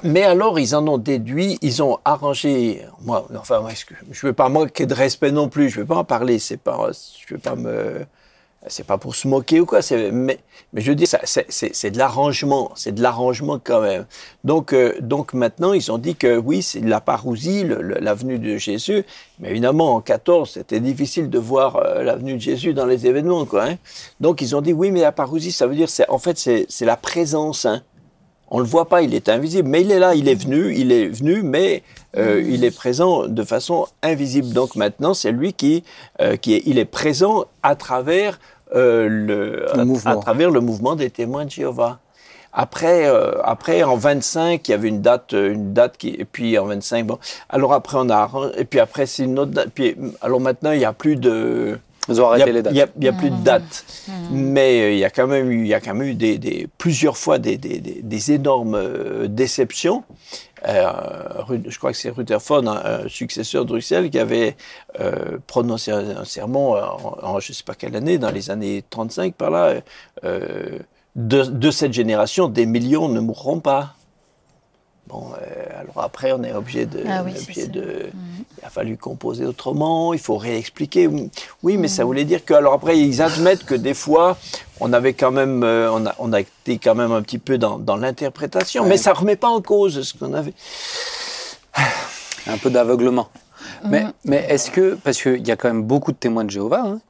mais 0.05 0.23
alors 0.23 0.61
ils 0.61 0.77
en 0.77 0.87
ont 0.87 0.99
déduit, 0.99 1.59
ils 1.61 1.83
ont 1.83 1.99
arrangé. 2.05 2.83
Moi, 3.01 3.27
enfin, 3.37 3.59
moi, 3.59 3.71
je 4.13 4.25
ne 4.25 4.29
veux 4.29 4.33
pas 4.33 4.49
manquer 4.49 4.87
de 4.87 4.95
respect 4.95 5.33
non 5.33 5.49
plus. 5.49 5.71
Je 5.71 5.79
ne 5.79 5.81
veux 5.81 5.89
pas 5.89 5.97
en 5.97 6.05
parler. 6.05 6.39
C'est 6.39 6.57
pas, 6.57 6.89
je 6.93 7.35
veux 7.35 7.41
pas 7.41 7.57
me, 7.57 8.07
c'est 8.67 8.87
pas 8.87 8.99
pour 8.99 9.15
se 9.15 9.29
moquer 9.29 9.61
ou 9.61 9.67
quoi. 9.67 9.83
c'est- 9.83 10.11
Mais, 10.11 10.39
mais 10.73 10.81
je 10.81 10.93
dire, 10.93 11.07
ça- 11.09 11.21
c'est, 11.25 11.91
de 11.91 11.99
l'arrangement. 11.99 12.71
C'est 12.75 12.93
de 12.93 13.03
l'arrangement 13.03 13.61
quand 13.63 13.81
même. 13.81 14.07
Donc, 14.45 14.73
euh, 14.73 14.95
donc 15.01 15.35
maintenant, 15.35 15.73
ils 15.73 15.93
ont 15.93 15.99
dit 15.99 16.17
que 16.17 16.37
oui, 16.39 16.63
c'est 16.63 16.81
la 16.81 17.01
parousie, 17.01 17.65
l'avenue 18.01 18.39
de 18.39 18.57
Jésus. 18.57 19.05
Mais 19.39 19.51
évidemment, 19.51 19.95
en 19.97 20.01
14, 20.01 20.51
c'était 20.55 20.81
difficile 20.81 21.29
de 21.31 21.39
voir 21.39 21.77
euh, 21.77 22.03
l'avenue 22.03 22.35
de 22.35 22.41
Jésus 22.41 22.75
dans 22.75 22.87
les 22.87 23.07
événements, 23.07 23.45
quoi. 23.45 23.65
hein. 23.65 23.77
Donc, 24.21 24.41
ils 24.41 24.55
ont 24.57 24.61
dit 24.63 24.73
oui, 24.73 24.91
mais 24.91 25.01
la 25.03 25.13
parousie, 25.13 25.53
ça 25.53 25.67
veut 25.67 25.75
dire, 25.75 25.89
c'est, 25.91 26.09
en 26.09 26.19
fait, 26.19 26.39
c'est, 26.39 26.67
c'est 26.69 26.87
la 26.87 26.97
présence. 26.97 27.65
Hein. 27.67 27.83
On 28.51 28.59
le 28.61 28.67
voit 28.67 28.89
pas, 28.89 29.03
il 29.03 29.15
est 29.15 29.29
invisible, 29.31 29.69
mais 29.69 29.81
il 29.81 29.91
est 29.91 29.99
là, 29.99 30.15
il 30.15 30.29
est 30.29 30.35
venu, 30.35 30.75
il 30.77 30.93
est 30.93 31.09
venu, 31.09 31.43
mais 31.43 31.83
euh, 32.17 32.41
il 32.47 32.63
est 32.63 32.71
présent 32.71 33.27
de 33.27 33.43
façon 33.43 33.87
invisible. 34.03 34.51
Donc 34.53 34.77
maintenant, 34.77 35.15
c'est 35.15 35.33
lui 35.33 35.55
qui, 35.55 35.83
euh, 36.21 36.37
qui 36.37 36.55
est, 36.55 36.63
il 36.67 36.79
est 36.79 36.85
présent 36.85 37.47
à 37.63 37.75
travers 37.75 38.39
euh, 38.75 39.09
le, 39.09 39.67
Le 39.75 39.81
à- 39.81 40.17
travers 40.17 40.51
le 40.51 40.61
mouvement 40.61 40.97
des 40.97 41.11
témoins 41.11 41.45
de 41.45 41.51
Jéhovah. 41.51 41.99
Après, 42.57 43.07
euh, 43.09 43.33
après 43.43 43.83
en 43.83 43.97
25, 43.97 44.69
il 44.69 44.71
y 44.71 44.75
avait 44.75 44.89
une 44.89 45.03
date, 45.03 45.35
euh, 45.35 45.53
une 45.53 45.73
date 45.73 45.97
qui, 45.97 46.11
et 46.11 46.25
puis 46.25 46.57
en 46.59 46.67
25, 46.67 47.05
bon. 47.07 47.19
Alors 47.49 47.73
après, 47.73 47.97
on 48.01 48.09
a, 48.11 48.31
et 48.57 48.65
puis 48.65 48.79
après, 48.79 49.07
c'est 49.07 49.25
une 49.25 49.39
autre 49.41 49.51
date. 49.51 49.71
Puis, 49.75 49.97
alors 50.23 50.41
maintenant, 50.41 50.71
il 50.71 50.79
y 50.81 50.85
a 50.85 50.93
plus 50.93 51.17
de, 51.17 51.77
Ils 52.09 52.21
ont 52.23 52.29
arrêté 52.29 52.51
a, 52.51 52.53
les 52.53 52.63
dates. 52.63 52.73
il 52.73 52.77
y 52.77 52.83
a- 52.83 52.89
y 53.01 53.09
a 53.09 53.13
plus 53.13 53.31
de 53.31 53.43
dates. 53.43 53.85
Mais 54.31 54.83
euh, 54.83 54.93
il 54.93 54.99
y 54.99 55.05
a 55.05 55.11
quand 55.11 55.27
même 55.27 55.51
eu, 55.51 55.63
il 55.63 55.67
y 55.67 55.75
a 55.75 55.81
quand 55.81 55.95
même 55.95 56.07
eu 56.07 56.15
des, 56.15 56.39
des- 56.39 56.69
plusieurs 56.79 57.17
fois 57.17 57.39
des, 57.39 57.57
des- 57.57 57.81
des- 57.81 58.03
des 58.03 58.33
énormes 58.33 58.77
euh, 58.77 59.27
déceptions. 59.27 60.05
Euh, 60.67 61.61
je 61.67 61.79
crois 61.79 61.93
que 61.93 61.97
c'est 61.99 62.11
Rutherford, 62.11 62.67
un, 62.69 63.05
un 63.05 63.09
successeur 63.09 63.65
de 63.65 63.71
Bruxelles, 63.71 64.11
qui 64.11 64.19
avait 64.19 64.57
euh, 65.01 65.39
prononcé 65.47 65.91
un, 65.93 66.19
un 66.19 66.25
sermon 66.25 66.75
en, 66.77 67.41
je 67.41 67.53
ne 67.53 67.55
sais 67.55 67.65
pas 67.65 67.75
quelle 67.75 67.97
année, 67.97 68.19
dans 68.19 68.31
les 68.31 68.51
années 68.51 68.85
35 68.91 69.35
par 69.35 69.51
là. 69.51 69.75
euh, 70.25 70.79
de 71.17 71.71
cette 71.71 71.93
génération, 71.93 72.49
des 72.49 72.67
millions 72.67 73.09
ne 73.09 73.21
mourront 73.21 73.61
pas. 73.61 73.95
Bon, 75.07 75.33
euh, 75.33 75.81
alors 75.81 76.03
après, 76.03 76.33
on 76.33 76.43
est 76.43 76.53
obligé 76.53 76.87
de. 76.87 77.05
Ah 77.07 77.23
oui, 77.25 77.33
obligé 77.41 77.67
de 77.67 78.11
il 78.59 78.65
a 78.65 78.71
fallu 78.71 78.97
composer 78.97 79.45
autrement, 79.45 80.15
il 80.15 80.19
faut 80.19 80.39
réexpliquer. 80.39 81.11
Oui, 81.63 81.77
mais 81.77 81.89
ça 81.89 82.05
voulait 82.05 82.25
dire 82.25 82.45
que, 82.45 82.55
alors 82.55 82.73
après, 82.73 82.99
ils 82.99 83.21
admettent 83.21 83.65
que 83.65 83.75
des 83.75 83.93
fois, 83.93 84.39
on 84.81 84.93
avait 84.95 85.13
quand 85.13 85.31
même, 85.31 85.63
euh, 85.63 85.91
on, 85.93 86.07
a, 86.07 86.15
on 86.19 86.33
a 86.33 86.41
été 86.41 86.79
quand 86.79 86.95
même 86.95 87.13
un 87.13 87.21
petit 87.21 87.39
peu 87.39 87.59
dans, 87.59 87.79
dans 87.79 87.97
l'interprétation, 87.97 88.87
mais 88.87 88.97
ça 88.97 89.13
remet 89.13 89.37
pas 89.37 89.49
en 89.49 89.61
cause 89.61 90.03
ce 90.03 90.15
qu'on 90.15 90.33
avait. 90.33 90.55
Un 92.47 92.59
peu 92.59 92.71
d'aveuglement. 92.71 93.29
Mhm. 93.85 93.91
Mais, 93.91 94.07
mais 94.25 94.47
est-ce 94.49 94.71
que, 94.71 94.95
parce 94.95 95.21
qu'il 95.21 95.47
y 95.47 95.51
a 95.51 95.57
quand 95.57 95.69
même 95.69 95.83
beaucoup 95.83 96.13
de 96.13 96.17
témoins 96.17 96.45
de 96.45 96.51
Jéhovah, 96.51 96.83
hein, 96.87 97.01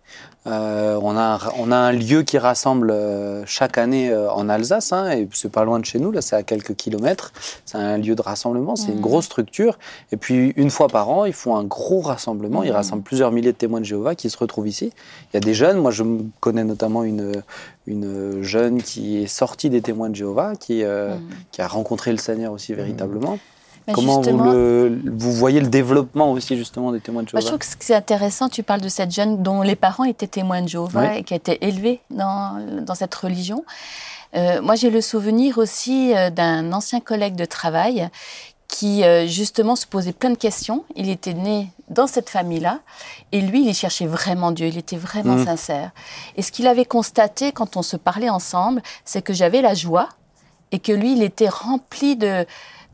euh, 0.46 0.98
on, 1.02 1.16
a 1.16 1.22
un, 1.22 1.38
on 1.58 1.72
a 1.72 1.76
un 1.76 1.92
lieu 1.92 2.22
qui 2.22 2.36
rassemble 2.36 2.90
euh, 2.90 3.46
chaque 3.46 3.78
année 3.78 4.10
euh, 4.10 4.30
en 4.30 4.50
Alsace, 4.50 4.92
hein, 4.92 5.10
et 5.10 5.26
c'est 5.32 5.50
pas 5.50 5.64
loin 5.64 5.78
de 5.78 5.86
chez 5.86 5.98
nous, 5.98 6.12
là 6.12 6.20
c'est 6.20 6.36
à 6.36 6.42
quelques 6.42 6.74
kilomètres, 6.74 7.32
c'est 7.64 7.78
un 7.78 7.96
lieu 7.96 8.14
de 8.14 8.20
rassemblement, 8.20 8.76
c'est 8.76 8.92
une 8.92 9.00
grosse 9.00 9.24
structure, 9.24 9.78
et 10.12 10.18
puis 10.18 10.52
une 10.56 10.68
fois 10.68 10.88
par 10.88 11.08
an, 11.08 11.24
ils 11.24 11.32
font 11.32 11.56
un 11.56 11.64
gros 11.64 12.02
rassemblement, 12.02 12.62
ils 12.62 12.72
rassemblent 12.72 13.02
plusieurs 13.02 13.32
milliers 13.32 13.52
de 13.52 13.56
témoins 13.56 13.80
de 13.80 13.86
Jéhovah 13.86 14.14
qui 14.14 14.28
se 14.28 14.36
retrouvent 14.36 14.68
ici. 14.68 14.92
Il 15.32 15.34
y 15.34 15.38
a 15.38 15.40
des 15.40 15.54
jeunes, 15.54 15.78
moi 15.78 15.90
je 15.90 16.04
connais 16.40 16.64
notamment 16.64 17.04
une, 17.04 17.42
une 17.86 18.42
jeune 18.42 18.82
qui 18.82 19.22
est 19.22 19.26
sortie 19.26 19.70
des 19.70 19.80
témoins 19.80 20.10
de 20.10 20.14
Jéhovah, 20.14 20.56
qui, 20.56 20.82
qui 21.52 21.62
a 21.62 21.68
rencontré 21.68 22.10
le 22.10 22.18
Seigneur 22.18 22.52
aussi 22.52 22.74
véritablement. 22.74 23.38
Mais 23.86 23.92
Comment 23.92 24.20
vous, 24.20 24.42
le, 24.52 25.00
vous 25.12 25.32
voyez 25.32 25.60
le 25.60 25.66
développement 25.68 26.32
aussi 26.32 26.56
justement 26.56 26.90
des 26.90 27.00
témoins 27.00 27.22
de 27.22 27.28
Moi, 27.32 27.40
Jéhovah 27.40 27.40
je 27.42 27.46
trouve 27.48 27.58
que 27.58 27.66
ce 27.66 27.76
qui 27.76 27.92
est 27.92 27.94
intéressant, 27.94 28.48
tu 28.48 28.62
parles 28.62 28.80
de 28.80 28.88
cette 28.88 29.10
jeune 29.10 29.42
dont 29.42 29.60
les 29.62 29.76
parents 29.76 30.04
étaient 30.04 30.26
témoins 30.26 30.62
de 30.62 30.68
Jéhovah 30.68 31.16
et 31.16 31.22
qui 31.22 31.34
a 31.34 31.36
été 31.36 31.64
élevée 31.66 32.00
dans, 32.10 32.64
dans 32.82 32.94
cette 32.94 33.14
religion. 33.14 33.64
Euh, 34.34 34.62
moi, 34.62 34.74
j'ai 34.74 34.90
le 34.90 35.00
souvenir 35.00 35.58
aussi 35.58 36.14
euh, 36.14 36.30
d'un 36.30 36.72
ancien 36.72 37.00
collègue 37.00 37.36
de 37.36 37.44
travail 37.44 38.08
qui 38.66 39.04
euh, 39.04 39.26
justement 39.28 39.76
se 39.76 39.86
posait 39.86 40.12
plein 40.12 40.30
de 40.30 40.36
questions. 40.36 40.84
Il 40.96 41.08
était 41.08 41.34
né 41.34 41.68
dans 41.90 42.06
cette 42.08 42.30
famille-là 42.30 42.80
et 43.30 43.40
lui, 43.40 43.64
il 43.68 43.74
cherchait 43.74 44.06
vraiment 44.06 44.50
Dieu, 44.50 44.66
il 44.66 44.78
était 44.78 44.96
vraiment 44.96 45.36
Mm. 45.36 45.44
sincère. 45.44 45.90
Et 46.36 46.42
ce 46.42 46.50
qu'il 46.50 46.66
avait 46.66 46.84
constaté 46.86 47.52
quand 47.52 47.76
on 47.76 47.82
se 47.82 47.96
parlait 47.96 48.30
ensemble, 48.30 48.82
c'est 49.04 49.22
que 49.22 49.32
j'avais 49.32 49.60
la 49.62 49.74
joie 49.74 50.08
et 50.72 50.80
que 50.80 50.90
lui, 50.90 51.12
il 51.12 51.22
était 51.22 51.48
rempli 51.48 52.16
de 52.16 52.44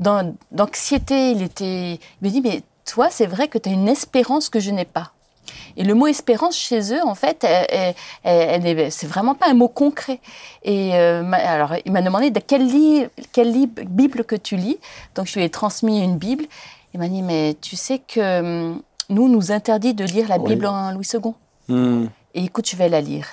d'anxiété. 0.00 1.32
Il 1.32 1.42
était, 1.42 1.94
il 1.94 1.98
me 2.22 2.28
dit, 2.30 2.40
mais 2.40 2.62
toi, 2.84 3.08
c'est 3.10 3.26
vrai 3.26 3.48
que 3.48 3.58
tu 3.58 3.68
as 3.68 3.72
une 3.72 3.88
espérance 3.88 4.48
que 4.48 4.58
je 4.60 4.70
n'ai 4.70 4.84
pas. 4.84 5.12
Et 5.76 5.84
le 5.84 5.94
mot 5.94 6.06
espérance 6.06 6.56
chez 6.56 6.92
eux, 6.94 7.00
en 7.04 7.14
fait, 7.14 7.46
c'est 8.24 9.06
vraiment 9.06 9.34
pas 9.34 9.48
un 9.48 9.54
mot 9.54 9.68
concret. 9.68 10.20
Et 10.64 10.94
euh, 10.94 11.22
alors, 11.32 11.74
il 11.84 11.92
m'a 11.92 12.02
demandé 12.02 12.30
de 12.30 12.40
li- 12.56 13.06
quelle 13.32 13.52
li- 13.52 13.66
Bible 13.66 14.24
que 14.24 14.36
tu 14.36 14.56
lis. 14.56 14.78
Donc, 15.14 15.26
je 15.26 15.34
lui 15.38 15.44
ai 15.44 15.50
transmis 15.50 16.02
une 16.02 16.16
Bible. 16.16 16.44
Il 16.94 17.00
m'a 17.00 17.08
dit, 17.08 17.22
mais 17.22 17.56
tu 17.60 17.76
sais 17.76 17.98
que 18.00 18.40
hum, 18.40 18.82
nous, 19.08 19.28
nous 19.28 19.52
interdit 19.52 19.94
de 19.94 20.04
lire 20.04 20.28
la 20.28 20.38
Oui. 20.38 20.50
Bible 20.54 20.66
en 20.66 20.92
Louis 20.92 21.06
II. 21.14 21.32
Hmm. 21.68 22.06
Et 22.34 22.44
écoute, 22.44 22.68
je 22.68 22.76
vais 22.76 22.88
la 22.88 23.00
lire. 23.00 23.26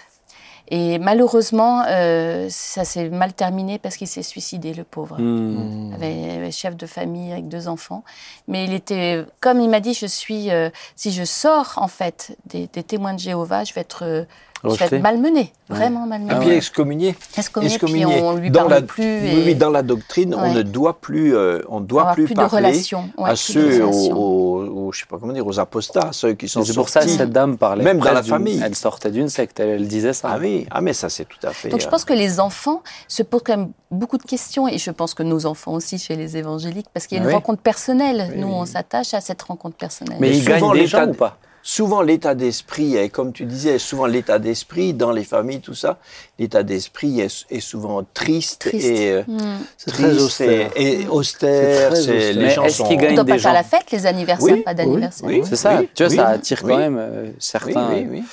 Et 0.70 1.00
malheureusement, 1.00 1.84
euh, 1.88 2.48
ça 2.50 2.84
s'est 2.84 3.10
mal 3.10 3.34
terminé 3.34 3.80
parce 3.80 3.96
qu'il 3.96 4.08
s'est 4.08 4.24
suicidé, 4.24 4.74
le 4.74 4.84
pauvre. 4.84 5.18
Hmm. 5.20 5.90
Il 5.90 5.96
avait, 5.96 6.36
avait 6.38 6.52
chef 6.52 6.76
de 6.76 6.86
famille 6.86 7.32
avec 7.32 7.48
deux 7.48 7.68
enfants. 7.68 8.04
Mais 8.48 8.66
il 8.66 8.74
était, 8.74 9.24
comme 9.40 9.62
il 9.62 9.70
m'a 9.70 9.80
dit, 9.80 9.94
je 9.94 10.06
suis, 10.06 10.52
euh, 10.52 10.70
si 10.96 11.12
je 11.12 11.24
sors 11.24 11.74
en 11.78 11.88
fait 11.88 12.38
des, 12.46 12.68
des 12.68 12.84
témoins 12.84 13.14
de 13.14 13.20
Jéhovah, 13.20 13.64
je 13.64 13.74
vais 13.74 13.82
être, 13.82 14.26
euh, 14.66 14.70
je 14.70 14.76
vais 14.78 14.84
Rejeté. 14.86 14.96
être 14.98 15.02
malmené, 15.04 15.54
vraiment 15.70 16.06
malmené. 16.08 16.32
Et 16.32 16.36
Ah 16.36 16.40
puis 16.40 16.50
ouais. 16.50 16.58
excommunié. 16.58 17.16
Excommunié, 17.38 17.78
puis 17.78 17.86
excommunié. 17.88 18.22
on 18.24 18.36
lui 18.36 18.50
Dans 18.52 18.62
parle 18.62 18.72
la- 18.72 18.82
plus. 18.82 19.04
Oui, 19.04 19.28
et 19.30 19.44
oui, 19.46 19.56
dans 19.56 19.70
la 19.70 19.84
doctrine, 19.84 20.34
on 20.36 20.42
Ouais. 20.42 20.54
ne 20.54 20.62
doit 20.64 21.00
plus, 21.00 21.36
euh, 21.36 21.62
on 21.70 21.80
doit 21.80 22.14
plus, 22.14 22.26
plus 22.26 22.34
de 22.36 22.42
relations. 22.42 23.10
Ouais, 23.18 23.30
à 23.30 23.34
plus 23.34 23.54
de 23.56 23.72
ceux, 23.72 23.84
aux, 23.84 23.90
relations. 23.92 24.18
aux- 24.18 24.88
aux- 24.88 24.92
je 24.92 25.00
sais 25.00 25.06
pas 25.06 25.18
comment 25.20 25.34
dire, 25.34 25.46
aux 25.46 25.60
apostats, 25.60 26.10
ceux 26.12 26.34
qui 26.34 26.48
sont 26.48 26.64
C'est 26.64 26.74
pour 26.74 26.90
ça 26.90 27.02
que 27.02 27.08
cette 27.10 27.32
dame 27.32 27.58
parlait. 27.58 27.84
Même 27.84 28.00
dans 28.00 28.12
la 28.14 28.24
famille. 28.24 28.62
Elle 28.64 28.76
sortait 28.76 29.12
d'une 29.12 29.30
secte, 29.30 29.60
elle, 29.60 29.70
elle 29.70 29.88
disait 29.88 30.14
ça. 30.14 30.30
Ah 30.34 30.38
oui, 30.40 30.66
ah 30.72 30.82
mais 30.82 30.94
ça 30.94 31.10
c'est 31.10 31.26
tout 31.26 31.38
à 31.46 31.52
fait. 31.52 31.70
Donc 31.70 31.82
je 31.82 31.88
euh, 31.88 31.90
pense 31.90 32.06
que 32.06 32.14
les 32.14 32.40
enfants 32.40 32.82
se 33.08 33.24
posent 33.24 33.42
quand 33.46 33.58
même 33.58 33.72
beaucoup 33.92 34.18
de 34.18 34.24
questions 34.24 34.68
et 34.68 34.78
je 34.78 34.92
pense 34.92 35.14
que 35.14 35.24
nos 35.24 35.46
enfants 35.46 35.74
aussi 35.74 35.98
chez 36.00 36.16
les 36.16 36.36
évangéliques 36.38 36.88
parce 36.94 37.08
qu'il 37.08 37.18
y 37.18 37.20
a 37.20 37.24
une 37.24 37.30
Oui. 37.30 37.34
rencontre 37.36 37.62
personnelle. 37.62 38.30
Oui, 38.34 38.42
Nous 38.42 38.48
on 38.48 38.66
s'attache 38.66 39.14
à 39.14 39.22
cette 39.22 39.42
rencontre 39.44 39.78
personnelle. 39.78 40.18
Mais 40.20 40.36
ils 40.38 40.44
gagnent 40.44 40.72
des 40.74 40.88
gens 40.88 41.08
ou 41.08 41.14
pas? 41.14 41.38
Souvent 41.70 42.02
l'état 42.02 42.34
d'esprit, 42.34 42.96
est, 42.96 43.10
comme 43.10 43.34
tu 43.34 43.44
disais, 43.44 43.78
souvent 43.78 44.06
l'état 44.06 44.40
d'esprit 44.40 44.94
dans 44.94 45.12
les 45.12 45.26
familles, 45.26 45.60
tout 45.60 45.74
ça, 45.74 45.98
l'état 46.40 46.64
d'esprit 46.64 47.20
est, 47.20 47.46
est 47.50 47.60
souvent 47.60 48.06
triste, 48.14 48.70
Triste. 48.70 48.86
et 48.88 49.12
euh, 49.12 49.24
Hmm. 49.28 49.58
Très 49.86 50.04
triste 50.08 50.22
austère. 50.22 50.70
et, 50.78 51.02
et 51.02 51.08
austère. 51.10 51.90
très 51.92 52.02
c'est- 52.02 52.10
austère. 52.30 52.34
Les 52.36 52.50
gens 52.52 52.64
est-ce 52.64 52.78
sont. 52.78 52.88
qu'ils 52.88 52.98
On 53.06 53.14
doit 53.16 53.26
pas 53.26 53.32
faire 53.34 53.40
gens 53.40 53.52
la 53.52 53.64
fête, 53.64 53.92
les 53.92 54.06
anniversaires, 54.06 54.54
Oui, 54.56 54.62
pas 54.64 54.74
d'anniversaire. 54.74 55.28
oui, 55.28 55.42
C'est 55.44 55.58
ça, 55.58 55.80
oui, 55.82 55.90
tu 55.94 56.04
vois, 56.04 56.10
oui, 56.10 56.16
ça 56.16 56.28
attire 56.30 56.62
oui. 56.64 56.72
quand 56.72 56.78
même 56.78 56.98
euh, 56.98 57.26
certains. 57.38 57.90
oui, 57.94 58.08
oui. 58.12 58.24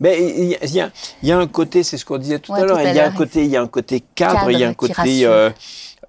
Mais 0.00 0.20
il 0.20 0.48
y, 0.50 0.54
a- 0.80 0.90
il 1.22 1.26
y 1.26 1.28
y 1.28 1.32
a 1.32 1.38
un 1.38 1.46
côté, 1.46 1.82
c'est 1.82 1.96
ce 1.96 2.04
qu'on 2.04 2.18
disait 2.18 2.40
tout 2.40 2.52
Ouais, 2.52 2.60
à 2.60 2.64
l'heure, 2.66 2.76
à 2.76 2.84
il 2.84 2.94
y 2.94 3.00
a 3.00 3.06
un 3.06 3.10
côté, 3.12 3.42
il 3.44 3.50
y 3.50 3.56
a 3.56 3.62
un 3.62 3.68
côté 3.68 4.02
cadre, 4.14 4.50
il 4.50 4.58
y 4.58 4.64
a 4.64 4.68
un 4.68 4.74
côté. 4.74 5.26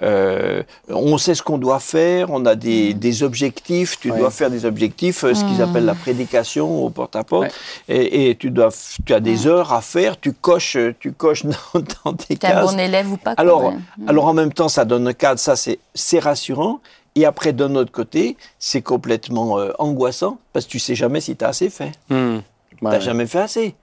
Euh, 0.02 0.64
on 0.90 1.18
sait 1.18 1.36
ce 1.36 1.42
qu'on 1.44 1.58
doit 1.58 1.80
faire, 1.80 2.30
on 2.32 2.46
a 2.46 2.56
des, 2.56 2.94
des 2.94 3.24
objectifs, 3.24 4.00
tu 4.00 4.12
Ouais. 4.12 4.20
dois 4.20 4.32
faire 4.32 4.50
des 4.50 4.66
objectifs, 4.66 5.24
euh, 5.24 5.34
ce 5.34 5.44
qu'ils 5.46 5.58
Mm. 5.60 5.62
appellent 5.70 5.86
la 5.86 5.96
prédication 5.96 6.84
au 6.86 6.90
porte-à-porte, 6.90 7.44
Ouais. 7.90 7.96
et, 7.96 8.30
et 8.30 8.36
tu 8.36 8.50
dois, 8.52 8.70
f- 8.70 8.98
tu 9.06 9.14
as 9.14 9.20
des 9.20 9.48
heures 9.48 9.74
à 9.74 9.82
faire, 9.82 10.20
tu 10.20 10.34
coches, 10.34 10.78
tu 11.00 11.12
coches 11.14 11.46
dans, 11.74 11.82
dans 12.06 12.14
tes 12.14 12.36
T'es 12.36 12.48
un 12.48 12.52
cases. 12.52 12.72
bon 12.74 12.80
élève 12.80 13.12
ou 13.12 13.18
pas 13.18 13.34
Alors, 13.38 13.66
ouais. 13.66 13.74
alors 14.08 14.26
en 14.26 14.34
même 14.34 14.52
temps, 14.54 14.70
ça 14.70 14.86
donne 14.86 15.08
un 15.08 15.14
cadre, 15.14 15.40
ça 15.40 15.56
c'est 15.56 16.20
rassurant. 16.20 16.80
Et 17.18 17.26
après, 17.26 17.54
d'un 17.54 17.76
autre 17.76 17.94
côté, 17.94 18.36
c'est 18.60 18.82
complètement 18.82 19.58
euh, 19.58 19.72
angoissant 19.80 20.38
parce 20.52 20.66
que 20.66 20.72
tu 20.72 20.80
sais 20.80 20.96
jamais 20.96 21.22
si 21.22 21.36
tu 21.38 21.46
as 21.46 21.48
assez 21.48 21.70
fait. 21.70 21.92
Hmm. 22.10 22.40
Tu 22.78 22.84
n'as 22.84 23.00
jamais 23.00 23.26
fait 23.26 23.40
assez. 23.40 23.76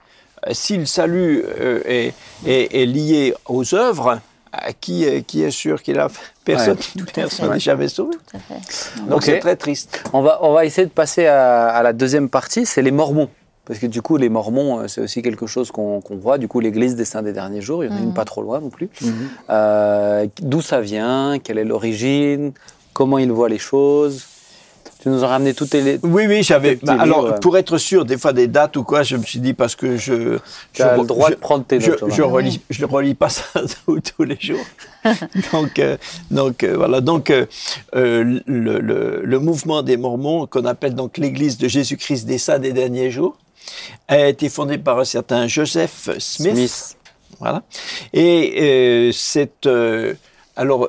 Si 0.51 0.77
le 0.77 0.85
salut 0.85 1.43
euh, 1.59 1.81
est, 1.87 2.13
est- 2.47 2.75
est 2.83 2.85
lié 2.85 3.33
aux 3.49 3.75
œuvres, 3.75 4.09
euh, 4.09 4.17
qui, 4.81 5.05
est- 5.05 5.23
qui 5.23 5.43
est 5.43 5.51
sûr 5.51 5.83
qu'il 5.83 5.99
a 5.99 6.09
fait 6.09 6.21
Personne 6.45 6.77
Tout 6.99 7.05
à 7.09 7.13
personne 7.13 7.53
n'est 7.53 7.61
jamais 7.61 7.89
sauvé. 7.89 8.17
Tout 8.31 8.37
à 8.37 8.39
fait. 8.41 9.03
Donc 9.09 9.23
c'est 9.23 9.39
très 9.39 9.57
triste. 9.57 10.03
On 10.13 10.23
va, 10.23 10.39
on 10.43 10.53
va 10.53 10.65
essayer 10.65 10.87
de 10.87 10.93
passer 10.93 11.27
à, 11.27 11.69
à 11.69 11.83
la 11.83 11.93
deuxième 11.93 12.29
partie, 12.29 12.67
c'est 12.67 12.83
les 12.83 12.91
Mormons. 12.91 13.29
Parce 13.65 13.79
que 13.79 13.87
du 13.87 14.03
coup, 14.03 14.17
les 14.17 14.29
Mormons, 14.29 14.81
euh, 14.81 14.89
c'est 14.89 15.01
aussi 15.01 15.23
quelque 15.23 15.47
chose 15.47 15.71
qu'on 15.71 16.01
qu'on 16.01 16.17
voit. 16.17 16.37
Du 16.37 16.49
coup, 16.49 16.59
l'Église 16.59 16.97
des 16.97 17.05
Saints 17.05 17.23
des 17.23 17.33
Derniers 17.33 17.61
Jours, 17.61 17.85
il 17.85 17.91
y 17.91 17.95
en 17.95 17.97
a 17.97 18.01
une 18.01 18.09
Mhm. 18.09 18.15
pas 18.15 18.25
trop 18.25 18.43
loin 18.43 18.59
non 18.61 18.71
plus. 18.71 18.89
Mhm. 19.01 19.13
Euh, 19.51 20.27
D'où 20.41 20.61
ça 20.63 20.81
vient? 20.81 21.39
Quelle 21.43 21.59
est 21.59 21.65
l'origine? 21.65 22.53
Comment 22.93 23.19
ils 23.19 23.31
voient 23.31 23.49
les 23.49 23.59
choses? 23.61 24.27
Tu 25.03 25.09
nous 25.09 25.25
as 25.25 25.27
ramené 25.27 25.53
toutes 25.53 25.75
les... 25.75 25.99
Oui, 26.05 26.27
oui, 26.29 26.45
j'avais. 26.45 26.77
Bah, 26.77 26.97
alors, 26.99 27.25
livres. 27.27 27.41
pour 27.41 27.59
être 27.59 27.77
sûr, 27.77 28.05
des 28.05 28.17
fois 28.17 28.33
des 28.33 28.47
dates 28.47 28.77
ou 28.77 28.85
quoi, 28.85 29.03
je 29.03 29.17
me 29.17 29.25
suis 29.25 29.41
dit 29.41 29.53
parce 29.53 29.75
que 29.75 29.97
je. 29.97 30.37
Tu 30.37 30.41
je 30.75 30.83
as 30.85 30.97
le 30.97 31.05
droit 31.05 31.29
je- 31.29 31.35
de 31.35 31.39
prendre 31.41 31.65
tes 31.65 31.81
notes. 31.81 32.05
Je 32.09 32.23
relis, 32.23 32.61
je 32.71 32.85
relis 32.85 33.15
pas 33.15 33.29
ça 33.29 33.43
tous, 33.85 33.99
tous 34.01 34.23
les 34.23 34.39
jours. 34.41 34.65
donc, 35.53 35.79
euh, 35.81 35.97
donc 36.31 36.63
euh, 36.63 36.77
voilà. 36.77 37.01
Donc, 37.01 37.31
euh, 37.31 37.47
le, 37.93 38.43
le- 38.47 39.23
le 39.25 39.39
mouvement 39.41 39.83
des 39.83 39.97
Mormons, 39.97 40.47
qu'on 40.47 40.65
appelle 40.67 40.95
donc 40.95 41.19
l'Église 41.19 41.59
de 41.59 41.67
Jésus-Christ 41.67 42.25
des 42.25 42.39
Saints 42.39 42.61
des 42.61 42.73
derniers 42.73 43.11
jours, 43.11 43.37
a 44.07 44.29
été 44.29 44.49
fondé 44.49 44.79
par 44.79 45.01
un 45.01 45.05
certain 45.05 45.49
Joseph 45.49 46.11
Smith. 46.19 46.53
Smith. 46.55 46.97
Voilà. 47.41 47.63
Et 48.13 48.55
euh, 49.09 49.13
cette. 49.13 49.67
euh, 49.67 50.15
alors. 50.55 50.89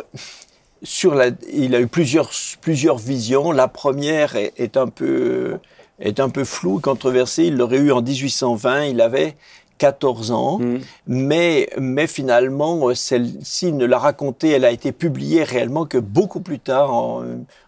Sur 0.84 1.16
la, 1.16 1.28
il 1.52 1.76
a 1.76 1.80
eu 1.82 1.88
plusieurs, 1.88 2.30
plusieurs 2.62 2.98
visions. 2.98 3.52
La 3.52 3.68
première 3.68 4.36
est, 4.36 4.54
est 4.58 4.78
un 4.78 4.88
peu, 4.88 5.58
est 6.00 6.20
un 6.20 6.30
peu 6.30 6.44
floue, 6.44 6.80
controversée. 6.80 7.46
Il 7.46 7.58
l'aurait 7.58 7.78
eu 7.78 7.92
en 7.92 8.02
1820. 8.02 8.86
Il 8.86 9.02
avait 9.02 9.36
14 9.78 10.32
ans. 10.32 10.60
Hmm. 10.60 10.80
Mais, 11.08 11.70
mais 11.78 12.08
finalement, 12.08 12.94
celle-ci 12.96 13.74
ne 13.74 13.86
l'a 13.86 13.98
racontée, 13.98 14.50
elle 14.50 14.66
a 14.66 14.72
été 14.72 14.92
publiée 14.92 15.44
réellement 15.44 15.86
que 15.86 15.98
beaucoup 15.98 16.40
plus 16.42 16.60
tard, 16.60 16.94
en, 16.94 17.24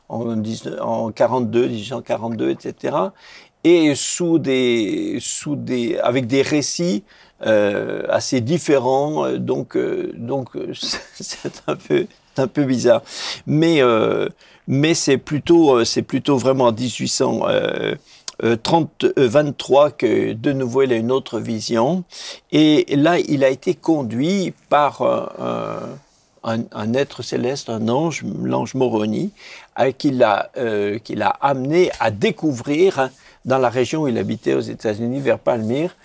en, 0.10 0.36
19 0.36 0.80
en 0.82 1.12
42, 1.12 1.67
1842, 1.67 2.49
etc. 2.51 2.95
Et 3.63 3.95
sous 3.95 4.38
des, 4.39 5.17
sous 5.19 5.56
des, 5.56 5.97
avec 5.97 6.28
des 6.28 6.41
récits 6.41 7.04
euh, 7.45 8.04
assez 8.10 8.39
différents. 8.41 9.25
euh, 9.25 9.38
Donc, 9.38 9.75
euh, 9.75 10.12
donc 10.15 10.49
c'est 10.73 11.63
un 11.67 11.75
peu, 11.75 12.08
un 12.39 12.48
peu 12.48 12.63
bizarre. 12.63 13.02
Mais, 13.48 13.82
euh, 13.82 14.28
mais 14.67 14.93
c'est 14.93 15.17
plutôt, 15.17 15.78
euh, 15.78 15.86
c'est 15.86 16.02
plutôt 16.02 16.38
vraiment 16.38 16.65
en 16.65 16.74
1800. 16.74 17.41
Euh, 17.48 17.95
30, 18.63 19.06
23 19.15 19.91
que 19.91 20.34
de 20.34 20.52
nouveau 20.52 20.82
il 20.82 20.91
a 20.91 20.98
une 20.98 21.13
autre 21.13 21.39
vision 21.39 22.04
et 22.52 22.86
là 22.98 23.17
il 23.17 23.45
a 23.45 23.50
été 23.50 23.76
conduit 23.76 24.54
par 24.67 25.02
un, 26.45 26.60
un 26.71 26.93
être 26.93 27.24
céleste, 27.24 27.69
un 27.69 27.89
ange, 27.89 28.24
l'ange 28.43 28.76
Moroni, 28.76 29.32
qui 29.98 30.12
l'a 30.12 30.52
euh, 30.58 30.98
amené 31.41 31.91
à 32.00 32.12
découvrir 32.12 33.10
dans 33.43 33.58
la 33.58 33.69
région 33.69 34.04
où 34.04 34.08
il 34.08 34.17
habitait 34.17 34.54
aux 34.54 34.62
États-Unis 34.62 35.19
vers 35.19 35.39
Palmyre, 35.39 35.95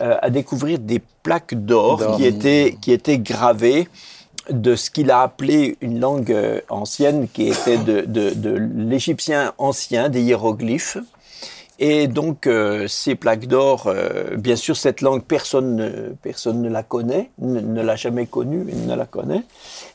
euh, 0.00 0.16
à 0.20 0.30
découvrir 0.30 0.78
des 0.78 1.00
plaques 1.22 1.54
d'or 1.54 1.98
D'or. 1.98 2.16
qui 2.16 2.24
étaient 2.26 2.76
qui 2.80 2.92
étaient 2.92 3.18
gravées 3.18 3.88
de 4.50 4.76
ce 4.76 4.90
qu'il 4.90 5.10
a 5.10 5.22
appelé 5.22 5.76
une 5.80 6.00
langue 6.00 6.32
euh, 6.32 6.60
ancienne 6.68 7.28
qui 7.32 7.48
était 7.48 7.78
de, 7.78 8.02
de, 8.02 8.50
l'égyptien 8.76 9.52
ancien, 9.58 10.08
des 10.08 10.22
hiéroglyphes. 10.22 10.98
Et 11.80 12.06
donc, 12.06 12.46
euh, 12.46 12.86
ces 12.86 13.16
plaques 13.16 13.46
d'or, 13.46 13.84
euh, 13.86 14.36
bien 14.36 14.54
sûr, 14.54 14.76
cette 14.76 15.00
langue, 15.00 15.22
personne 15.22 15.76
ne, 15.76 15.90
personne 16.22 16.62
ne 16.62 16.68
la 16.68 16.82
connaît, 16.82 17.30
ne, 17.38 17.82
l'a 17.82 17.96
jamais 17.96 18.26
connue, 18.26 18.64
ne 18.64 18.94
la 18.94 19.06
connaît. 19.06 19.42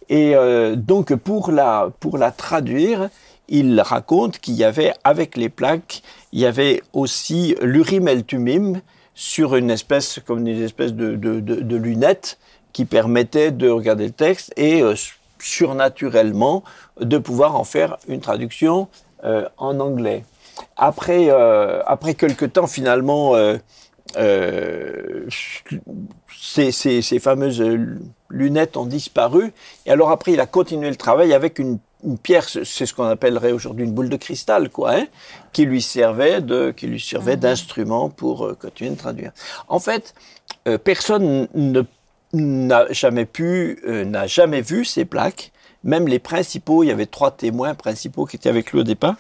Et 0.10 0.34
donc, 0.76 1.14
pour 1.16 1.52
la, 1.52 1.92
pour 2.00 2.18
la 2.18 2.32
traduire, 2.32 3.10
il 3.48 3.80
raconte 3.80 4.40
qu'il 4.40 4.56
y 4.56 4.64
avait, 4.64 4.94
avec 5.04 5.38
les 5.38 5.50
plaques, 5.50 6.02
il 6.34 6.40
y 6.40 6.48
avait 6.48 6.82
aussi 6.94 7.56
l'urim 7.62 8.08
et 8.08 8.16
le 8.16 8.24
tumim 8.24 8.82
sur 9.20 9.58
une 9.58 9.70
espèce, 9.70 10.22
comme 10.26 10.48
une 10.48 10.64
espèce 10.64 10.94
de, 10.94 11.18
de, 11.18 11.96
qui 12.72 12.86
permettait 12.86 13.52
de 13.52 13.70
regarder 13.70 14.06
le 14.06 14.14
texte 14.14 14.54
et 14.56 14.82
euh, 14.82 14.96
surnaturellement 15.40 16.64
de 17.02 17.18
pouvoir 17.18 17.58
en 17.58 17.66
faire 17.66 17.98
une 18.08 18.22
traduction 18.22 18.88
euh, 19.26 19.46
en 19.58 19.82
anglais. 19.82 20.24
Après, 20.78 21.30
euh, 21.30 21.82
après 21.86 22.14
quelques 22.14 22.54
temps, 22.54 22.68
finalement, 22.68 23.36
euh, 23.36 23.58
ces, 26.42 26.72
ces, 26.72 27.02
ces 27.02 27.20
fameuses 27.20 27.62
lunettes 28.30 28.78
ont 28.78 28.86
disparu. 28.86 29.52
Et 29.86 29.92
alors 29.92 30.12
après, 30.12 30.32
il 30.32 30.40
a 30.40 30.46
continué 30.46 30.90
le 30.90 30.96
travail 30.96 31.34
avec 31.34 31.60
une, 31.60 31.80
une 32.04 32.18
pierre, 32.18 32.48
c'est 32.48 32.86
ce 32.86 32.94
qu'on 32.94 33.06
appellerait 33.06 33.52
aujourd'hui 33.52 33.86
une 33.86 33.94
boule 33.94 34.10
de 34.10 34.16
cristal, 34.16 34.70
quoi, 34.70 34.94
hein, 34.94 35.08
qui 35.54 35.66
lui 35.66 35.82
servait 35.82 36.42
de, 36.42 36.72
qui 36.72 36.88
lui 36.88 37.00
servait 37.00 37.38
d'instrument 37.38 38.10
pour 38.10 38.46
euh, 38.46 38.58
continuer 38.60 38.92
de 38.92 38.98
traduire. 38.98 39.32
En 39.68 39.80
fait, 39.80 40.14
euh, 40.68 40.78
personne 40.78 41.48
ne 41.54 41.84
n'a 42.32 42.92
jamais 42.92 43.26
pu, 43.26 43.80
euh, 43.88 44.06
n'a 44.06 44.28
jamais 44.28 44.62
vu 44.62 44.86
ces 44.86 45.04
plaques, 45.04 45.52
même 45.84 46.08
les 46.08 46.20
principaux, 46.20 46.84
il 46.84 46.88
y 46.88 46.92
avait 46.92 47.06
trois 47.06 47.32
témoins 47.32 47.74
principaux 47.74 48.26
qui 48.26 48.36
étaient 48.36 48.50
avec 48.50 48.72
lui 48.72 48.80
au 48.80 48.84
départ, 48.84 49.16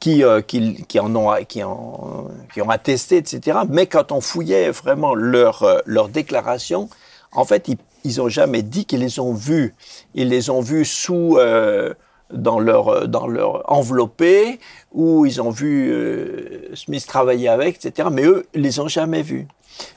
qui, 0.00 0.24
euh, 0.24 0.40
qui, 0.40 0.84
qui, 0.86 0.98
en 0.98 1.14
ont, 1.14 1.32
qui, 1.48 1.62
en, 1.62 2.28
qui 2.52 2.60
ont 2.60 2.70
attesté, 2.70 3.18
etc. 3.18 3.58
Mais 3.68 3.86
quand 3.86 4.10
on 4.12 4.20
fouillait 4.20 4.70
vraiment 4.70 5.14
leur, 5.14 5.62
euh, 5.62 5.78
leur 5.86 6.08
déclaration, 6.08 6.88
en 7.32 7.44
fait, 7.44 7.68
ils, 7.68 7.76
ils 8.02 8.20
ont 8.20 8.28
jamais 8.28 8.62
dit 8.62 8.86
qu'ils 8.86 9.00
les 9.00 9.20
ont 9.20 9.32
vus. 9.32 9.74
Ils 10.14 10.28
les 10.28 10.50
ont 10.50 10.60
vus 10.60 10.84
sous, 10.84 11.36
euh, 11.38 11.94
dans 12.32 12.58
leur, 12.60 13.08
dans 13.08 13.26
leur 13.26 13.70
enveloppé, 13.70 14.58
où 14.92 15.26
ils 15.26 15.40
ont 15.40 15.50
vu 15.50 15.90
euh, 15.92 16.74
Smith 16.74 17.06
travailler 17.06 17.48
avec, 17.48 17.84
etc. 17.84 18.08
Mais 18.12 18.24
eux, 18.24 18.46
ils 18.54 18.62
les 18.62 18.80
ont 18.80 18.88
jamais 18.88 19.22
vus. 19.22 19.46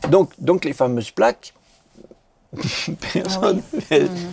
Donc, 0.10 0.32
donc 0.39 0.65
les 0.65 0.74
fameuses 0.74 1.12
plaques, 1.12 1.54
personne 3.13 3.63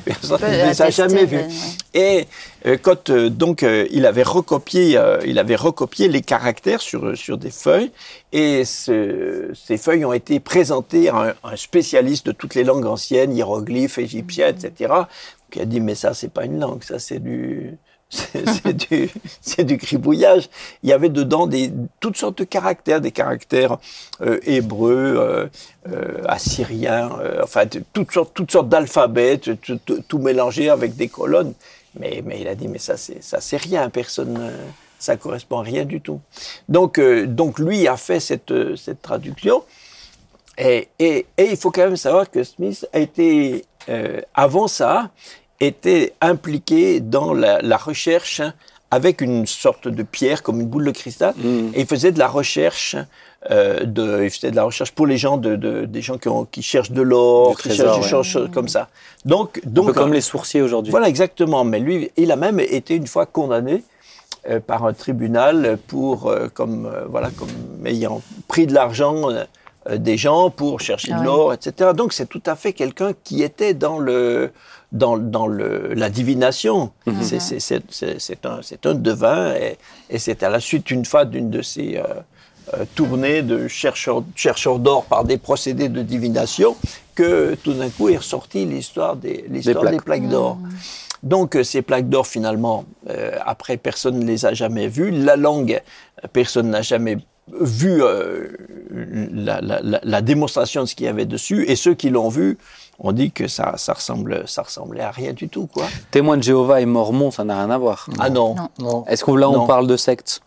personne 0.04 0.38
Peut 0.38 0.46
ne 0.46 0.68
les 0.68 0.82
a 0.82 0.90
jamais 0.90 1.24
vues. 1.24 1.38
ouais. 1.38 1.48
Et 1.94 2.26
euh, 2.66 2.76
quand 2.80 3.08
euh, 3.08 3.30
donc 3.30 3.62
euh, 3.62 3.86
il 3.90 4.04
avait 4.04 4.22
recopié, 4.22 4.98
euh, 4.98 5.18
il 5.24 5.38
avait 5.38 5.56
recopié 5.56 6.06
les 6.08 6.20
caractères 6.20 6.82
sur 6.82 7.16
sur 7.16 7.38
des 7.38 7.50
feuilles, 7.50 7.90
et 8.32 8.66
ce- 8.66 9.50
ces 9.54 9.78
feuilles 9.78 10.04
ont 10.04 10.12
été 10.12 10.38
présentées 10.38 11.08
à 11.08 11.16
un, 11.16 11.34
un 11.44 11.56
spécialiste 11.56 12.26
de 12.26 12.32
toutes 12.32 12.54
les 12.54 12.64
langues 12.64 12.84
anciennes, 12.84 13.34
hiéroglyphes, 13.34 13.96
égyptiens, 13.96 14.48
etc. 14.48 14.92
Qui 15.50 15.62
a 15.62 15.64
dit 15.64 15.80
mais 15.80 15.94
ça 15.94 16.12
c'est 16.12 16.30
pas 16.32 16.44
une 16.44 16.60
langue, 16.60 16.82
ça 16.84 16.98
c'est 16.98 17.20
du 17.20 17.78
c'est 18.10 18.76
du, 18.76 19.08
du 19.64 19.76
gribouillage. 19.76 20.48
Il 20.82 20.90
y 20.90 20.92
avait 20.92 21.08
dedans 21.08 21.48
toutes 22.00 22.16
sortes 22.16 22.38
de 22.38 22.44
caractères, 22.44 23.00
des 23.00 23.12
caractères 23.12 23.78
euh, 24.20 24.40
hébreux, 24.44 25.14
euh, 25.16 25.46
euh, 25.88 26.22
assyriens, 26.26 27.10
enfin 27.42 27.64
toutes 27.92 28.10
sortes, 28.10 28.32
toutes 28.34 28.68
d'alphabets, 28.68 29.38
tout, 29.38 30.18
mélangé 30.18 30.68
avec 30.68 30.96
des 30.96 31.08
colonnes. 31.08 31.54
Mais, 31.98 32.22
il 32.38 32.48
a 32.48 32.54
dit, 32.54 32.68
mais 32.68 32.78
ça 32.78 32.96
c'est, 32.96 33.56
rien, 33.56 33.88
personne, 33.90 34.52
ça 34.98 35.16
correspond 35.16 35.60
à 35.60 35.62
rien 35.62 35.84
du 35.84 36.00
tout. 36.00 36.20
Donc, 36.68 36.98
lui 37.58 37.86
a 37.86 37.96
fait 37.96 38.20
cette, 38.20 38.52
traduction. 39.02 39.62
Et, 40.58 40.88
il 41.38 41.56
faut 41.56 41.70
quand 41.70 41.84
même 41.84 41.96
savoir 41.96 42.30
que 42.30 42.42
Smith 42.42 42.86
a 42.92 42.98
été, 42.98 43.64
avant 44.34 44.68
ça, 44.68 45.10
était 45.60 46.12
impliqué 46.20 47.00
dans 47.00 47.32
la, 47.34 47.60
la 47.62 47.76
recherche 47.76 48.42
avec 48.90 49.20
une 49.20 49.46
sorte 49.46 49.86
de 49.86 50.02
pierre, 50.02 50.42
comme 50.42 50.60
une 50.60 50.66
boule 50.66 50.84
de 50.86 50.90
cristal, 50.90 51.34
Mm. 51.36 51.68
et 51.74 51.80
il 51.82 51.86
faisait 51.86 52.10
de 52.12 52.18
la 52.18 52.26
recherche. 52.28 52.96
Euh, 53.50 53.84
de, 53.84 54.24
il 54.24 54.30
faisait 54.30 54.50
de 54.50 54.56
la 54.56 54.64
recherche 54.64 54.90
pour 54.92 55.06
les 55.06 55.16
gens, 55.16 55.38
de, 55.38 55.56
de- 55.56 55.86
des 55.86 56.02
gens 56.02 56.18
qui, 56.18 56.28
ont, 56.28 56.44
qui 56.44 56.60
cherchent 56.62 56.90
de 56.90 57.00
l'or, 57.00 57.56
qui 57.56 57.68
trésor, 57.68 57.94
cherchent 58.02 58.10
des 58.10 58.16
ouais. 58.16 58.22
choses 58.44 58.50
comme 58.52 58.68
ça. 58.68 58.88
Donc, 59.24 59.60
Un 59.64 59.70
donc 59.70 59.86
peu 59.86 59.92
comme 59.94 60.12
les 60.12 60.20
sourciers 60.20 60.60
aujourd'hui. 60.60 60.90
voilà, 60.90 61.08
exactement. 61.08 61.64
Mais 61.64 61.78
lui, 61.78 62.10
il 62.18 62.32
a 62.32 62.36
même 62.36 62.60
été 62.60 62.96
une 62.96 63.06
fois 63.06 63.24
condamné 63.24 63.82
euh, 64.50 64.60
par 64.60 64.84
un 64.84 64.92
tribunal 64.92 65.78
pour, 65.86 66.26
euh, 66.28 66.48
comme, 66.52 66.84
euh, 66.86 67.04
voilà, 67.08 67.30
comme 67.30 67.48
ayant 67.86 68.20
pris 68.48 68.66
de 68.66 68.74
l'argent 68.74 69.28
des 69.90 70.18
gens 70.18 70.50
pour 70.50 70.80
chercher 70.80 71.12
Ah 71.12 71.16
de 71.16 71.20
oui. 71.20 71.26
l'or, 71.26 71.54
etc. 71.54 71.92
Donc 71.96 72.12
c'est 72.12 72.28
tout 72.28 72.42
à 72.44 72.54
fait 72.56 72.74
quelqu'un 72.74 73.12
qui 73.24 73.42
était 73.42 73.72
dans 73.72 73.98
le 73.98 74.50
dans, 74.92 75.16
dans 75.18 75.46
le, 75.46 75.94
la 75.94 76.10
divination. 76.10 76.90
C'est- 77.22 77.40
c'est- 77.60 78.46
un, 78.46 78.60
un 78.84 78.94
devin 78.94 79.54
et, 79.54 79.76
et 80.10 80.18
c'est 80.18 80.42
à 80.42 80.48
la 80.50 80.60
suite 80.60 80.90
une 80.90 81.04
fois 81.04 81.24
d'une 81.24 81.50
de 81.50 81.62
ces 81.62 81.96
euh, 81.96 82.02
euh, 82.74 82.84
tournées 82.94 83.42
de 83.42 83.68
chercheurs, 83.68 84.22
chercheurs 84.34 84.78
d'or 84.78 85.04
par 85.04 85.24
des 85.24 85.38
procédés 85.38 85.88
de 85.88 86.02
divination 86.02 86.76
que 87.14 87.54
tout 87.62 87.72
d'un 87.74 87.88
coup 87.90 88.08
est 88.08 88.16
ressortie 88.18 88.64
l'histoire 88.66 89.16
des, 89.16 89.44
plaques. 89.82 89.92
des 89.92 90.00
plaques 90.04 90.28
d'or. 90.28 90.58
Donc 91.22 91.54
euh, 91.56 91.62
ces 91.64 91.82
plaques 91.82 92.08
d'or 92.08 92.26
finalement, 92.26 92.84
euh, 93.08 93.32
après 93.44 93.76
personne 93.76 94.18
ne 94.18 94.24
les 94.24 94.44
a 94.46 94.54
jamais 94.54 94.88
vues. 94.88 95.10
La 95.10 95.36
langue, 95.36 95.80
personne 96.32 96.70
n'a 96.70 96.82
jamais 96.82 97.18
vu 97.60 98.02
euh, 98.02 98.48
la- 99.60 99.60
la 100.02 100.22
démonstration 100.22 100.82
de 100.82 100.86
ce 100.86 100.94
qu'il 100.94 101.06
y 101.06 101.08
avait 101.08 101.26
dessus. 101.26 101.64
Et 101.68 101.76
ceux 101.76 101.94
qui 101.94 102.10
l'ont 102.10 102.28
vu 102.28 102.56
ont 103.00 103.12
dit 103.12 103.32
que 103.32 103.48
ça, 103.48 103.74
ça, 103.76 103.94
ressemble, 103.94 104.44
ça 104.46 104.62
ressemblait 104.62 105.00
à 105.02 105.10
rien 105.10 105.32
du 105.32 105.48
tout. 105.48 105.66
quoi. 105.66 105.86
Témoins 106.10 106.36
de 106.36 106.42
Jéhovah 106.42 106.80
et 106.80 106.86
Mormons, 106.86 107.30
ça 107.30 107.44
n'a 107.44 107.56
rien 107.56 107.70
à 107.70 107.78
voir. 107.78 108.06
Ah 108.18 108.30
non. 108.30 108.54
Non. 108.54 108.68
Non. 108.78 109.04
Est-ce 109.06 109.24
que 109.24 109.30
là, 109.32 109.48
on 109.48 109.52
Non. 109.54 109.66
parle 109.66 109.86
de 109.86 109.96
secte 109.96 110.40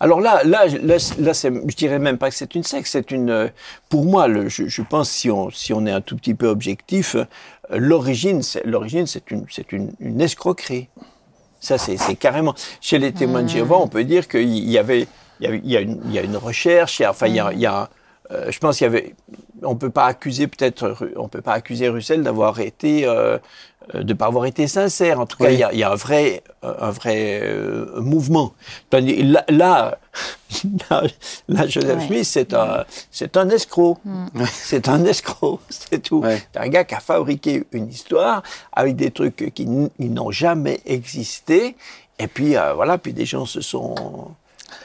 Alors 0.00 0.20
là, 0.20 0.42
là, 0.44 0.66
là, 0.82 0.96
je 0.98 1.74
dirais 1.76 1.98
même 1.98 2.18
pas 2.18 2.30
que 2.30 2.36
c'est 2.36 2.54
une 2.54 2.62
secte, 2.62 2.86
c'est 2.88 3.10
une. 3.10 3.50
Pour 3.88 4.04
moi, 4.04 4.28
le, 4.28 4.48
je, 4.48 4.66
je 4.68 4.82
pense 4.82 5.10
si 5.10 5.30
on, 5.30 5.50
si 5.50 5.72
on 5.72 5.84
est 5.86 5.90
un 5.92 6.00
tout 6.00 6.16
petit 6.16 6.34
peu 6.34 6.46
objectif, 6.48 7.16
euh, 7.16 7.24
l'origine, 7.70 8.42
c'est 8.42 8.64
l'origine, 8.64 9.06
c'est 9.06 9.30
une, 9.30 9.44
c'est 9.50 9.72
une, 9.72 9.92
une 10.00 10.20
escroquerie. 10.20 10.88
Ça, 11.60 11.76
c'est 11.78 11.96
carrément. 12.14 12.54
Chez 12.80 12.98
les 12.98 13.12
témoins 13.12 13.42
de 13.42 13.48
Jéhovah, 13.48 13.78
on 13.80 13.88
peut 13.88 14.04
dire 14.04 14.28
qu'il 14.28 14.48
y 14.70 14.78
avait, 14.78 15.08
il 15.40 15.44
y, 15.44 15.46
avait, 15.48 15.60
il 15.64 15.70
y, 15.72 15.76
a 15.76 15.80
une, 15.80 16.00
il 16.04 16.12
y 16.12 16.18
a 16.18 16.22
une 16.22 16.36
recherche. 16.36 17.00
il 17.00 17.02
y 17.02 17.04
a- 17.04 17.10
enfin, 17.10 17.26
il 17.26 17.34
y 17.34 17.40
a, 17.40 17.52
il 17.52 17.58
y 17.58 17.66
a 17.66 17.90
euh, 18.30 18.50
je 18.50 18.58
pense 18.58 18.78
qu'il 18.78 18.84
y 18.84 18.88
avait. 18.88 19.14
On 19.62 19.74
peut 19.76 19.90
pas 19.90 20.06
accuser 20.06 20.46
peut-être, 20.46 20.96
on 21.16 21.28
peut 21.28 21.40
pas 21.40 21.54
accuser 21.54 21.88
Russell 21.88 22.22
d'avoir 22.22 22.60
été, 22.60 23.04
euh, 23.06 23.38
euh, 23.94 24.02
de 24.02 24.12
pas 24.12 24.26
avoir 24.26 24.46
été 24.46 24.68
sincère. 24.68 25.18
En 25.18 25.26
tout 25.26 25.36
cas, 25.36 25.50
il 25.50 25.58
y 25.58 25.64
a, 25.64 25.72
il 25.72 25.78
y 25.78 25.82
a 25.82 25.90
un 25.90 25.96
vrai, 25.96 26.42
un 26.62 26.90
vrai 26.90 27.40
euh, 27.42 28.00
mouvement. 28.00 28.52
Là, 28.92 29.98
là, 31.48 31.66
Joseph 31.66 31.98
Ouais. 31.98 32.06
Smith, 32.06 32.24
c'est 32.24 32.54
un, 32.54 32.84
c'est 33.10 33.36
un 33.36 33.48
escroc. 33.50 33.98
C'est 34.50 34.88
un 34.88 35.04
escroc, 35.04 35.60
c'est 35.68 36.02
tout. 36.02 36.20
Ouais. 36.20 36.42
C'est 36.52 36.60
un 36.60 36.68
gars 36.68 36.84
qui 36.84 36.94
a 36.94 37.00
fabriqué 37.00 37.64
une 37.72 37.88
histoire 37.88 38.42
avec 38.72 38.96
des 38.96 39.10
trucs 39.10 39.52
qui 39.54 39.66
n'ont 39.66 40.30
jamais 40.30 40.80
existé. 40.86 41.76
Et 42.18 42.26
puis 42.26 42.56
euh, 42.56 42.74
voilà, 42.74 42.98
puis 42.98 43.12
des 43.12 43.26
gens 43.26 43.46
se 43.46 43.60
sont. 43.60 43.94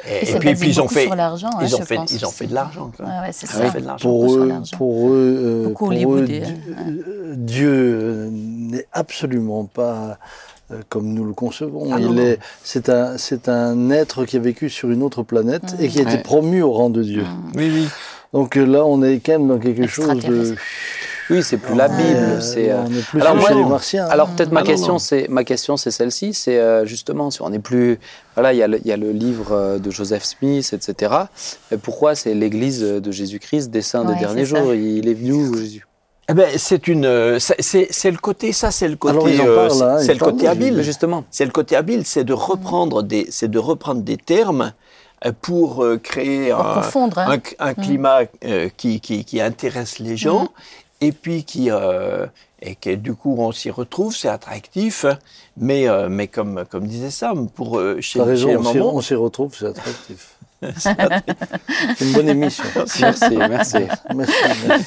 Et, 0.07 0.11
Et 0.15 0.21
et 0.23 0.25
c'est 0.25 0.39
puis, 0.39 0.55
ils 0.67 0.81
ont 0.81 0.87
fait. 0.87 1.05
sur 1.05 1.15
l'argent, 1.15 1.49
hein, 1.53 1.59
ils 1.61 1.75
ont 1.75 1.79
je 1.79 1.83
fait, 1.83 1.95
pense 1.95 2.11
ils 2.11 2.25
ont 2.25 2.29
fait 2.31 2.47
de 2.47 2.53
l'argent. 2.53 2.91
Ouais, 2.99 3.29
c'est 3.31 3.47
ça. 3.47 3.69
fait 3.71 3.79
de 3.81 3.85
l'argent. 3.85 4.09
Pour 4.09 4.33
eux, 4.35 4.47
l'argent. 4.47 4.77
pour 4.77 5.09
eux, 5.09 5.37
euh, 5.69 5.69
pour 5.73 5.91
eux, 5.93 6.25
Dieu, 7.35 7.69
euh, 7.69 8.27
euh, 8.27 8.29
n'est 8.31 8.85
absolument 8.91 9.65
pas 9.65 10.17
euh, 10.71 10.81
comme 10.89 11.13
nous 11.13 11.23
le 11.25 11.33
concevons. 11.33 11.89
Ah, 11.93 11.97
Il 11.99 12.19
est, 12.19 12.39
c'est 12.63 12.89
un, 12.89 13.17
c'est 13.17 13.47
un 13.49 13.89
être 13.91 14.25
qui 14.25 14.37
a 14.37 14.39
vécu 14.39 14.69
sur 14.69 14.89
une 14.91 15.03
autre 15.03 15.23
planète 15.23 15.75
et 15.79 15.87
qui 15.87 15.99
a 15.99 16.01
été 16.03 16.15
Ouais. 16.15 16.21
promu 16.21 16.61
au 16.61 16.71
rang 16.71 16.89
de 16.89 17.03
Dieu. 17.03 17.23
Oui, 17.55 17.71
oui. 17.73 17.87
Donc 18.33 18.57
euh, 18.57 18.65
là, 18.65 18.83
on 18.85 19.01
est 19.03 19.19
quand 19.19 19.33
même 19.33 19.47
dans 19.47 19.59
quelque 19.59 19.87
chose 19.87 20.19
de. 20.25 20.55
Oui, 21.33 21.43
c'est 21.43 21.57
plus 21.57 21.75
la 21.75 21.87
Bible. 21.87 21.99
Euh, 22.15 22.39
c'est. 22.41 22.69
euh, 22.69 22.83
on 22.87 22.93
est 22.93 23.01
plus 23.05 23.19
Alors 23.21 23.47
chez 23.47 23.53
les 23.55 23.63
Martiens. 23.65 24.05
Alors 24.05 24.29
peut-être 24.29 24.51
ma 24.51 24.59
Ah 24.59 24.63
question, 24.63 24.99
c'est 24.99 25.27
ma 25.29 25.43
question, 25.43 25.77
c'est 25.77 25.91
celle-ci. 25.91 26.33
C'est 26.33 26.59
euh, 26.59 26.85
justement 26.85 27.31
si 27.31 27.41
on 27.41 27.49
n'est 27.49 27.59
plus. 27.59 27.99
Voilà, 28.35 28.53
il 28.53 28.57
y, 28.59 28.63
a 28.63 28.67
le- 28.67 28.79
il 28.79 28.87
y 28.87 28.91
a 28.91 28.97
le 28.97 29.11
livre 29.11 29.79
de 29.79 29.89
Joseph 29.91 30.23
Smith, 30.23 30.71
etc. 30.73 31.11
Mais 31.71 31.77
pourquoi 31.77 32.13
c'est 32.15 32.33
l'Église 32.33 32.81
de 32.81 33.11
Jésus-Christ 33.11 33.69
des 33.71 33.81
saints 33.81 34.05
Ouais, 34.05 34.13
des 34.13 34.19
derniers 34.19 34.45
ça. 34.45 34.61
jours? 34.61 34.73
Il 34.75 35.07
est 35.09 35.13
venu 35.13 35.33
où 35.33 35.55
Jésus? 35.57 35.85
Eh 36.29 36.33
ben, 36.33 36.47
c'est 36.57 36.87
une. 36.87 37.39
c'est- 37.39 38.11
le 38.11 38.17
côté. 38.17 38.53
Ça, 38.53 38.71
c'est 38.71 38.87
le 38.87 38.95
côté. 38.95 39.39
Euh, 39.41 39.69
hein, 39.81 39.97
c'est 39.99 40.13
le 40.13 40.19
parlent 40.19 40.31
côté 40.33 40.47
habile. 40.47 40.81
Justement. 40.83 41.23
C'est 41.31 41.45
le 41.45 41.51
côté 41.51 41.75
habile, 41.75 42.05
c'est 42.05 42.23
de 42.23 42.33
reprendre 42.33 43.01
des, 43.03 43.27
c'est 43.29 43.49
de 43.49 43.59
reprendre 43.59 44.01
des 44.03 44.17
termes 44.17 44.71
pour 45.41 45.85
créer 46.03 46.51
Pour 46.51 46.59
un, 46.67 46.73
confondre. 46.75 47.17
hein. 47.19 47.37
un, 47.59 47.69
un 47.69 47.73
climat 47.73 48.19
euh, 48.45 48.69
qui, 48.75 48.99
qui, 48.99 49.23
qui 49.25 49.39
intéresse 49.41 49.99
les 49.99 50.17
gens 50.17 50.49
et 51.01 51.11
puis 51.11 51.43
qui 51.43 51.69
euh, 51.71 52.25
et 52.61 52.75
que 52.75 52.95
du 52.95 53.13
coup 53.13 53.35
on 53.37 53.51
s'y 53.51 53.69
retrouve, 53.69 54.15
c'est 54.15 54.29
attractif, 54.29 55.05
mais 55.57 55.87
euh, 55.89 56.07
mais 56.09 56.27
comme 56.27 56.63
comme 56.69 56.87
disait 56.87 57.09
Sam, 57.11 57.49
pour 57.49 57.77
euh, 57.79 57.99
chez, 58.01 58.19
T'as 58.19 58.25
raison, 58.25 58.47
chez 58.47 58.53
les 58.53 58.57
on 58.57 58.71
s'y- 58.71 58.79
on 58.81 59.01
s'y 59.01 59.15
retrouve, 59.15 59.55
c'est 59.57 59.67
attractif. 59.67 60.29
c'est 60.77 60.95
une 62.05 62.13
bonne 62.13 62.29
émission. 62.29 62.63
Merci, 63.01 63.35
merci. 63.35 63.77
Merci, 64.15 64.33
merci. 64.65 64.85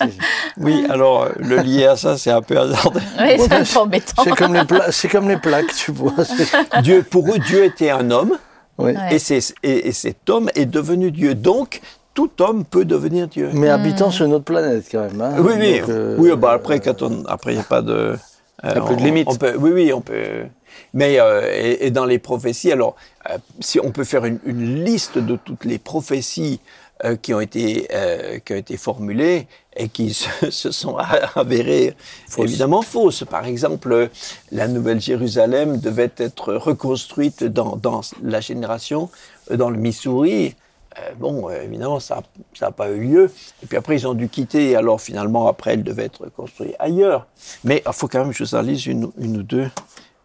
oui, 0.57 0.87
alors 0.89 1.29
le 1.37 1.57
lier 1.59 1.85
à 1.87 1.97
ça, 1.97 2.17
c'est 2.17 2.31
un 2.31 2.41
peu 2.41 2.59
hasardeux. 2.59 3.01
Oui, 3.21 3.35
c'est 3.39 3.51
Ouais, 3.51 3.53
un 3.53 3.65
peu 3.65 3.79
embêtant. 3.81 4.23
C'est 4.25 4.31
comme, 4.37 4.55
les 4.55 4.65
pla- 4.65 4.91
c'est 4.91 5.09
comme 5.09 5.29
les 5.29 5.37
plaques, 5.37 5.75
tu 5.77 5.93
vois. 5.93 6.15
c'est- 6.25 6.81
Dieu, 6.83 7.03
pour 7.03 7.29
eux, 7.29 7.39
Dieu 7.39 7.65
était 7.65 7.91
un 7.91 8.11
homme. 8.11 8.39
Oui. 8.79 8.93
Ouais. 8.93 9.15
Et, 9.15 9.19
c'est- 9.19 9.55
et, 9.63 9.89
et 9.89 9.93
cet 9.93 10.29
homme 10.31 10.49
est 10.55 10.65
devenu 10.67 11.11
Dieu. 11.11 11.35
Donc, 11.35 11.81
tout 12.17 12.31
homme 12.41 12.65
peut 12.65 12.85
devenir 12.85 13.29
Dieu. 13.29 13.51
Mais 13.53 13.69
habitant 13.69 14.11
sur 14.11 14.27
notre 14.27 14.45
planète, 14.45 14.87
quand 14.91 15.03
même. 15.03 15.21
hein. 15.21 15.35
Oui, 15.39 15.53
oui. 15.59 15.79
Donc, 15.81 15.89
euh, 15.91 16.17
oui 16.19 16.31
bah 16.37 16.51
après, 16.53 16.81
quand 16.81 17.03
on, 17.03 17.25
après, 17.27 17.53
il 17.53 17.57
n'y 17.57 17.61
a 17.61 17.65
pas 17.65 17.83
de. 17.83 17.93
euh, 17.93 18.17
y 18.65 18.69
a 18.69 18.81
plus 18.81 18.97
de 18.97 19.01
on- 19.03 19.05
limite. 19.05 19.29
on 19.31 19.37
peut, 19.37 19.55
oui, 19.57 19.71
oui, 19.73 19.93
on 19.93 20.01
peut. 20.01 20.47
Mais 20.95 21.21
euh, 21.21 21.43
et, 21.55 21.87
et 21.87 21.91
dans 21.91 22.07
les 22.07 22.19
prophéties, 22.19 22.73
alors, 22.73 22.97
euh, 23.31 23.37
si 23.61 23.79
on 23.81 23.91
peut 23.93 24.05
faire 24.05 24.25
une, 24.25 24.39
une 24.45 24.83
liste 24.85 25.19
de 25.19 25.37
toutes 25.37 25.65
les 25.67 25.79
prophéties 25.79 26.59
euh, 27.05 27.17
qui 27.17 27.35
ont 27.35 27.41
été 27.41 27.87
euh, 27.93 28.39
qui 28.45 28.55
ont 28.55 28.57
été 28.57 28.77
formulées 28.79 29.47
et 29.77 29.89
qui 29.91 30.15
se, 30.15 30.29
se 30.51 30.71
sont 30.71 30.97
avérées 31.35 31.95
évidemment 32.39 32.81
fausses. 32.83 33.25
Par 33.29 33.45
exemple, 33.45 34.09
la 34.53 34.69
Nouvelle 34.69 35.01
Jérusalem 35.03 35.79
devait 35.79 36.13
être 36.17 36.55
reconstruite 36.55 37.45
dans, 37.45 37.77
dans 37.77 38.01
la 38.23 38.41
génération 38.41 39.11
dans 39.51 39.69
le 39.69 39.77
Missouri. 39.77 40.55
Euh, 40.99 41.13
bon, 41.15 41.49
euh, 41.49 41.63
évidemment, 41.63 42.01
ça 42.01 42.23
n'a 42.61 42.71
pas 42.71 42.91
eu 42.91 43.01
lieu. 43.01 43.33
Et 43.63 43.67
puis 43.67 43.77
après, 43.77 43.97
ils 43.97 44.07
ont 44.07 44.15
dû 44.15 44.29
quitter. 44.29 44.71
Et 44.71 44.77
alors, 44.77 45.01
finalement, 45.01 45.49
après, 45.49 45.75
elle 45.75 45.83
devait 45.83 46.05
être 46.05 46.29
construite 46.31 46.75
ailleurs. 46.79 47.27
Mais 47.65 47.83
il 47.87 47.93
faut 47.93 48.09
quand 48.09 48.21
même 48.21 48.31
que 48.31 48.37
je 48.37 48.45
vous 48.45 48.55
en 48.55 48.63
lise 48.63 48.87
une, 48.87 49.11
une 49.19 49.39
ou 49.39 49.43
deux. 49.43 49.69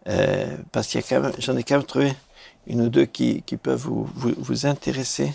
Euh, 0.08 0.46
parce 0.72 0.88
qu'il 0.88 1.00
y 1.00 1.04
a 1.04 1.06
quand 1.06 1.30
j'en 1.38 1.56
ai 1.56 1.62
quand 1.62 1.76
même 1.76 1.84
trouvé 1.84 2.12
une 2.66 2.80
ou 2.82 2.88
deux 2.88 3.04
qui, 3.04 3.42
qui 3.42 3.56
peuvent 3.56 3.82
vous, 3.82 4.08
vous 4.14 4.66
intéresser. 4.66 5.32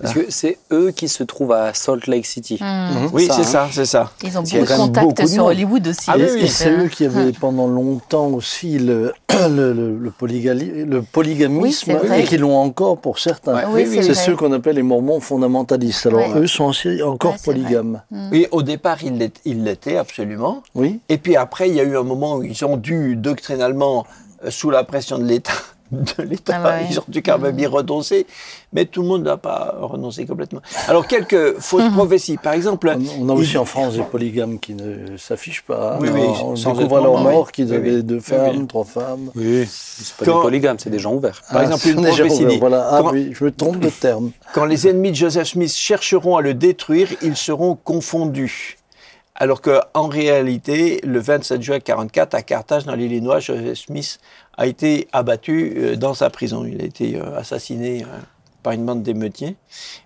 Parce 0.00 0.14
que 0.14 0.26
c'est 0.30 0.58
eux 0.72 0.90
qui 0.90 1.08
se 1.08 1.22
trouvent 1.22 1.52
à 1.52 1.74
Salt 1.74 2.06
Lake 2.06 2.26
City. 2.26 2.58
Hmm. 2.60 3.08
oui, 3.12 3.26
ça, 3.26 3.34
c'est 3.34 3.40
hein. 3.40 3.44
ça, 3.44 3.68
c'est 3.72 3.84
ça. 3.84 4.10
Ils 4.22 4.36
ont 4.38 4.42
beaucoup 4.42 4.56
de 4.64 4.76
contacts 4.76 5.26
sur. 5.28 5.44
Hollywood 5.46 5.86
aussi. 5.88 6.06
Ah 6.08 6.14
oui, 6.16 6.24
oui, 6.34 6.40
Et 6.42 6.46
c'est 6.48 6.70
eux 6.70 6.88
qui 6.88 7.04
avaient 7.04 7.32
pendant 7.32 7.66
longtemps 7.66 8.28
aussi 8.28 8.78
le, 8.78 9.12
le, 9.48 9.72
le, 9.72 9.96
le 9.98 10.10
polygali- 10.10 10.84
le 10.84 11.02
polygamisme 11.02 11.98
Oui, 12.02 12.08
et 12.20 12.24
qui 12.24 12.38
l'ont 12.38 12.56
encore 12.56 12.98
pour 12.98 13.18
certains. 13.18 13.54
Ouais. 13.54 13.64
Oui, 13.68 13.86
oui, 13.88 14.02
c'est 14.02 14.14
ceux 14.14 14.36
qu'on 14.36 14.52
appelle 14.52 14.76
les 14.76 14.82
mormons 14.82 15.20
fondamentalistes. 15.20 16.06
Alors 16.06 16.20
Ouais. 16.34 16.40
eux 16.40 16.46
sont 16.46 16.64
aussi 16.64 17.02
encore 17.02 17.32
Ouais, 17.32 17.38
polygames. 17.44 18.02
Oui, 18.32 18.46
au 18.50 18.62
départ, 18.62 18.98
ils 19.02 19.64
l'étaient 19.64 19.96
absolument. 19.96 20.62
Oui. 20.74 21.00
Et 21.08 21.18
puis 21.18 21.36
après, 21.36 21.68
il 21.68 21.74
y 21.74 21.80
a 21.80 21.84
eu 21.84 21.96
un 21.96 22.02
moment 22.02 22.36
où 22.36 22.42
ils 22.42 22.64
ont 22.64 22.76
dû 22.76 23.16
doctrinalement, 23.16 24.06
euh, 24.44 24.50
sous 24.50 24.70
la 24.70 24.84
pression 24.84 25.18
de 25.18 25.24
l'État, 25.24 25.52
de 25.90 26.22
l'État, 26.22 26.60
Ah 26.64 26.68
ouais. 26.78 26.86
ils 26.90 26.98
ont 27.00 27.04
dû 27.08 27.22
quand 27.22 27.38
même 27.38 27.58
y 27.58 27.66
renoncer. 27.66 28.26
Mais 28.72 28.84
tout 28.84 29.02
le 29.02 29.08
monde 29.08 29.24
n'a 29.24 29.36
pas 29.36 29.74
renoncé 29.80 30.24
complètement. 30.26 30.60
Alors 30.86 31.06
quelques 31.06 31.58
fausses 31.58 31.90
prophéties, 31.92 32.36
par 32.36 32.52
exemple. 32.52 32.94
On, 33.18 33.26
on 33.26 33.28
a 33.30 33.32
aussi 33.32 33.58
en 33.58 33.64
France 33.64 33.94
des 33.94 34.02
polygames 34.02 34.58
qui 34.60 34.74
ne 34.74 35.16
s'affichent 35.16 35.62
pas. 35.62 35.98
Oui, 36.00 36.08
Alors, 36.08 36.50
oui, 36.52 36.62
on 36.66 36.72
découvre 36.74 37.00
leur 37.00 37.18
mort 37.18 37.46
oui. 37.46 37.52
qu'ils 37.52 37.74
avaient 37.74 37.96
oui. 37.96 38.04
deux 38.04 38.20
femmes, 38.20 38.56
oui. 38.60 38.66
trois 38.66 38.84
femmes. 38.84 39.30
Oui, 39.34 39.66
c'est 39.68 40.16
pas 40.16 40.24
Quand- 40.24 40.36
des 40.38 40.42
polygames, 40.42 40.76
c'est 40.78 40.90
des 40.90 40.98
gens 41.00 41.14
ouverts. 41.14 41.42
Par 41.50 41.62
exemple, 41.62 41.88
une 41.88 41.94
prophétie 42.04 42.22
ouvert, 42.44 42.48
dit, 42.48 42.58
Voilà. 42.58 42.88
Ah 42.90 42.98
quand- 43.02 43.12
oui, 43.12 43.32
je 43.32 43.44
me 43.44 43.50
trompe 43.50 43.80
de 43.80 43.90
terme. 43.90 44.30
Quand 44.54 44.64
les 44.64 44.86
ennemis 44.86 45.10
de 45.10 45.16
Joseph 45.16 45.48
Smith 45.48 45.72
chercheront 45.72 46.36
à 46.36 46.42
le 46.42 46.54
détruire, 46.54 47.08
ils 47.22 47.36
seront 47.36 47.74
confondus. 47.74 48.76
Alors 49.34 49.62
qu'en 49.62 50.08
réalité, 50.08 51.00
le 51.02 51.18
27 51.18 51.62
juin 51.62 51.80
44, 51.80 52.34
à 52.34 52.42
Carthage, 52.42 52.84
dans 52.84 52.94
l'Illinois, 52.94 53.40
Joseph 53.40 53.78
Smith 53.86 54.18
a 54.60 54.66
été 54.66 55.08
abattu 55.12 55.72
euh, 55.76 55.96
dans 55.96 56.12
sa 56.14 56.28
prison. 56.30 56.64
Il 56.66 56.80
a 56.82 56.84
été 56.84 57.16
euh, 57.16 57.38
assassiné 57.38 58.02
euh, 58.02 58.06
par 58.62 58.74
une 58.74 58.84
bande 58.84 59.02
d'émeutiers. 59.02 59.56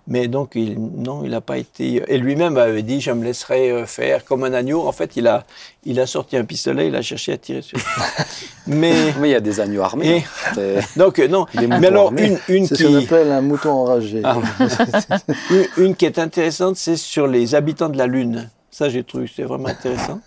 Mais 0.07 0.29
donc, 0.29 0.51
il, 0.55 0.79
non, 0.79 1.25
il 1.25 1.31
n'a 1.31 1.41
pas 1.41 1.57
été... 1.57 2.01
Et 2.07 2.17
lui-même 2.17 2.55
avait 2.57 2.81
dit, 2.83 3.01
je 3.01 3.11
me 3.11 3.21
laisserai 3.25 3.69
euh, 3.71 3.85
faire 3.85 4.23
comme 4.23 4.45
un 4.45 4.53
agneau. 4.53 4.87
En 4.87 4.93
fait, 4.93 5.17
il 5.17 5.27
a, 5.27 5.43
il 5.83 5.99
a 5.99 6.07
sorti 6.07 6.37
un 6.37 6.45
pistolet, 6.45 6.87
il 6.87 6.95
a 6.95 7.01
cherché 7.01 7.33
à 7.33 7.37
tirer 7.37 7.61
sur 7.61 7.77
Mais... 8.67 8.93
Mais 9.19 9.27
il 9.29 9.31
y 9.33 9.35
a 9.35 9.41
des 9.41 9.59
agneaux 9.59 9.81
armés. 9.81 10.19
Et-. 10.19 10.25
C'est- 10.53 10.79
Donc, 10.97 11.19
euh, 11.19 11.27
non. 11.27 11.47
Des 11.53 11.67
moutons 11.67 11.79
Mais 11.81 11.87
alors, 11.87 12.05
armés. 12.07 12.37
une, 12.47 12.55
une 12.55 12.65
C'est 12.65 12.75
qui... 12.75 12.83
ce 12.83 12.87
qu'on 12.87 12.95
appelle 13.03 13.31
un 13.33 13.41
mouton 13.41 13.71
enragé. 13.71 14.21
Ah, 14.23 14.37
Une, 15.51 15.67
une 15.85 15.95
qui 15.97 16.05
est 16.05 16.17
intéressante, 16.17 16.77
c'est 16.77 16.95
sur 16.95 17.27
les 17.27 17.55
habitants 17.55 17.89
de 17.89 17.97
la 17.97 18.07
Lune. 18.07 18.49
Ça, 18.71 18.87
j'ai 18.87 19.03
trouvé 19.03 19.29
c'est 19.33 19.43
vraiment 19.43 19.67
intéressant. 19.67 20.21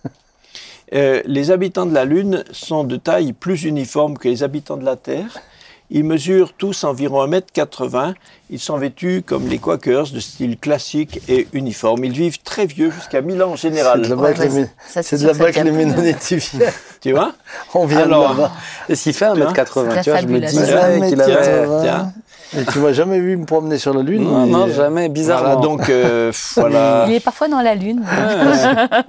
Euh, 0.94 1.22
les 1.26 1.50
habitants 1.50 1.86
de 1.86 1.94
la 1.94 2.04
Lune 2.04 2.44
sont 2.50 2.84
de 2.84 2.96
taille 2.96 3.32
plus 3.32 3.64
uniforme 3.64 4.16
que 4.16 4.28
les 4.28 4.42
habitants 4.42 4.76
de 4.76 4.84
la 4.84 4.96
Terre. 4.96 5.38
Ils 5.90 6.04
mesurent 6.04 6.52
tous 6.52 6.84
environ 6.84 7.26
1m80. 7.26 8.14
Ils 8.50 8.58
sont 8.58 8.76
vêtus 8.76 9.22
comme 9.24 9.48
les 9.48 9.58
Quakers, 9.58 10.10
de 10.10 10.20
style 10.20 10.58
classique 10.58 11.20
et 11.28 11.48
uniforme. 11.54 12.04
Ils 12.04 12.12
vivent 12.12 12.42
très 12.42 12.66
vieux, 12.66 12.90
jusqu'à 12.90 13.22
1000 13.22 13.42
ans 13.42 13.52
en 13.52 13.56
général. 13.56 14.04
c'est 14.04 14.10
de 14.10 15.26
là-bas 15.26 15.52
que 15.52 15.60
les. 15.60 15.70
Ménonites 15.70 16.32
viennent. 16.32 16.70
Tu 17.00 17.12
vois? 17.12 17.32
On 17.74 17.86
vient 17.86 18.00
Alors, 18.00 18.34
de 18.34 18.40
là-bas. 18.40 18.52
Et 18.90 18.96
s'il 18.96 19.14
fait 19.14 19.26
1m80, 19.26 19.94
C'est 19.94 20.02
tu 20.02 20.10
vois, 20.10 20.20
je 20.20 20.26
me 20.26 20.40
disais 20.40 21.08
qu'il 21.08 21.20
avait... 21.20 21.82
tiens. 21.82 22.12
Et 22.56 22.64
tu 22.64 22.78
m'as 22.78 22.92
jamais 22.92 23.18
vu 23.20 23.36
me 23.36 23.44
promener 23.44 23.76
sur 23.78 23.92
la 23.92 24.02
Lune 24.02 24.24
Non, 24.24 24.46
mais- 24.46 24.52
non, 24.52 24.68
jamais, 24.68 25.08
bizarrement. 25.08 25.56
Voilà, 25.56 25.60
donc 25.60 25.88
euh, 25.90 26.32
voilà. 26.56 27.04
Il 27.08 27.14
est 27.14 27.20
parfois 27.20 27.48
dans 27.48 27.60
la 27.60 27.74
lune. 27.74 28.02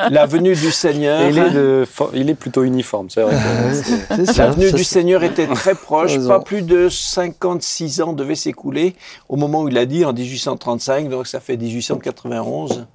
la 0.10 0.26
venue 0.26 0.54
du 0.56 0.72
Seigneur. 0.72 1.22
Il, 1.30 1.38
est 1.38 1.50
de... 1.52 1.86
fo- 1.86 2.10
il 2.14 2.30
est 2.30 2.36
plutôt 2.36 2.64
uniforme, 2.64 3.10
c'est 3.10 3.22
vrai. 3.22 3.34
que 3.36 3.74
c'est- 3.76 4.26
C'est 4.26 4.38
La 4.38 4.50
venue 4.52 4.70
ça, 4.70 4.76
du 4.78 4.84
Seigneur 4.84 5.24
était 5.24 5.48
très 5.48 5.76
proche, 5.76 6.12
Raison. 6.14 6.28
pas 6.30 6.40
plus 6.42 6.62
de 6.64 6.90
56 6.90 8.02
ans 8.02 8.14
devaient 8.14 8.36
s'écouler 8.36 8.96
au 9.30 9.36
moment 9.38 9.62
où 9.62 9.70
il 9.70 9.78
a 9.78 9.86
dit 9.86 10.04
en 10.04 10.12
1835, 10.14 11.08
donc 11.10 11.28
ça 11.28 11.40
fait 11.40 11.56
1891. 11.58 12.86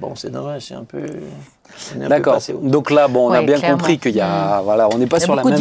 Bon, 0.00 0.14
c'est 0.14 0.30
dommage, 0.30 0.62
c'est 0.68 0.74
un 0.74 0.84
peu. 0.84 1.02
D'accord. 1.96 2.38
Donc 2.62 2.90
là, 2.90 3.08
bon, 3.08 3.28
on 3.28 3.32
a 3.32 3.42
bien 3.42 3.56
clairement. 3.58 3.76
compris 3.78 3.98
qu'il 3.98 4.14
y 4.16 4.20
a, 4.20 4.60
voilà, 4.62 4.88
on 4.92 4.98
n'est 4.98 5.06
pas 5.06 5.20
sur 5.20 5.34
la 5.34 5.42
même, 5.44 5.54
on 5.54 5.56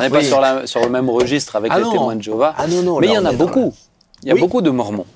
n'est 0.00 0.10
pas 0.10 0.22
sur, 0.22 0.40
la, 0.40 0.66
sur 0.66 0.80
le 0.80 0.88
même 0.88 1.08
registre 1.10 1.56
avec 1.56 1.72
Ah 1.74 1.78
les 1.78 1.84
non. 1.84 1.92
témoins 1.92 2.16
de 2.16 2.22
Jéhovah. 2.22 2.54
Ah 2.56 2.66
non, 2.66 2.82
non, 2.82 2.98
Mais 3.00 3.08
il 3.08 3.12
y 3.12 3.18
en 3.18 3.24
a 3.24 3.32
beaucoup. 3.32 3.72
Il 4.22 4.28
y 4.28 4.30
a 4.30 4.34
Oui. 4.34 4.40
beaucoup 4.40 4.60
de 4.60 4.70
Mormons. 4.70 5.06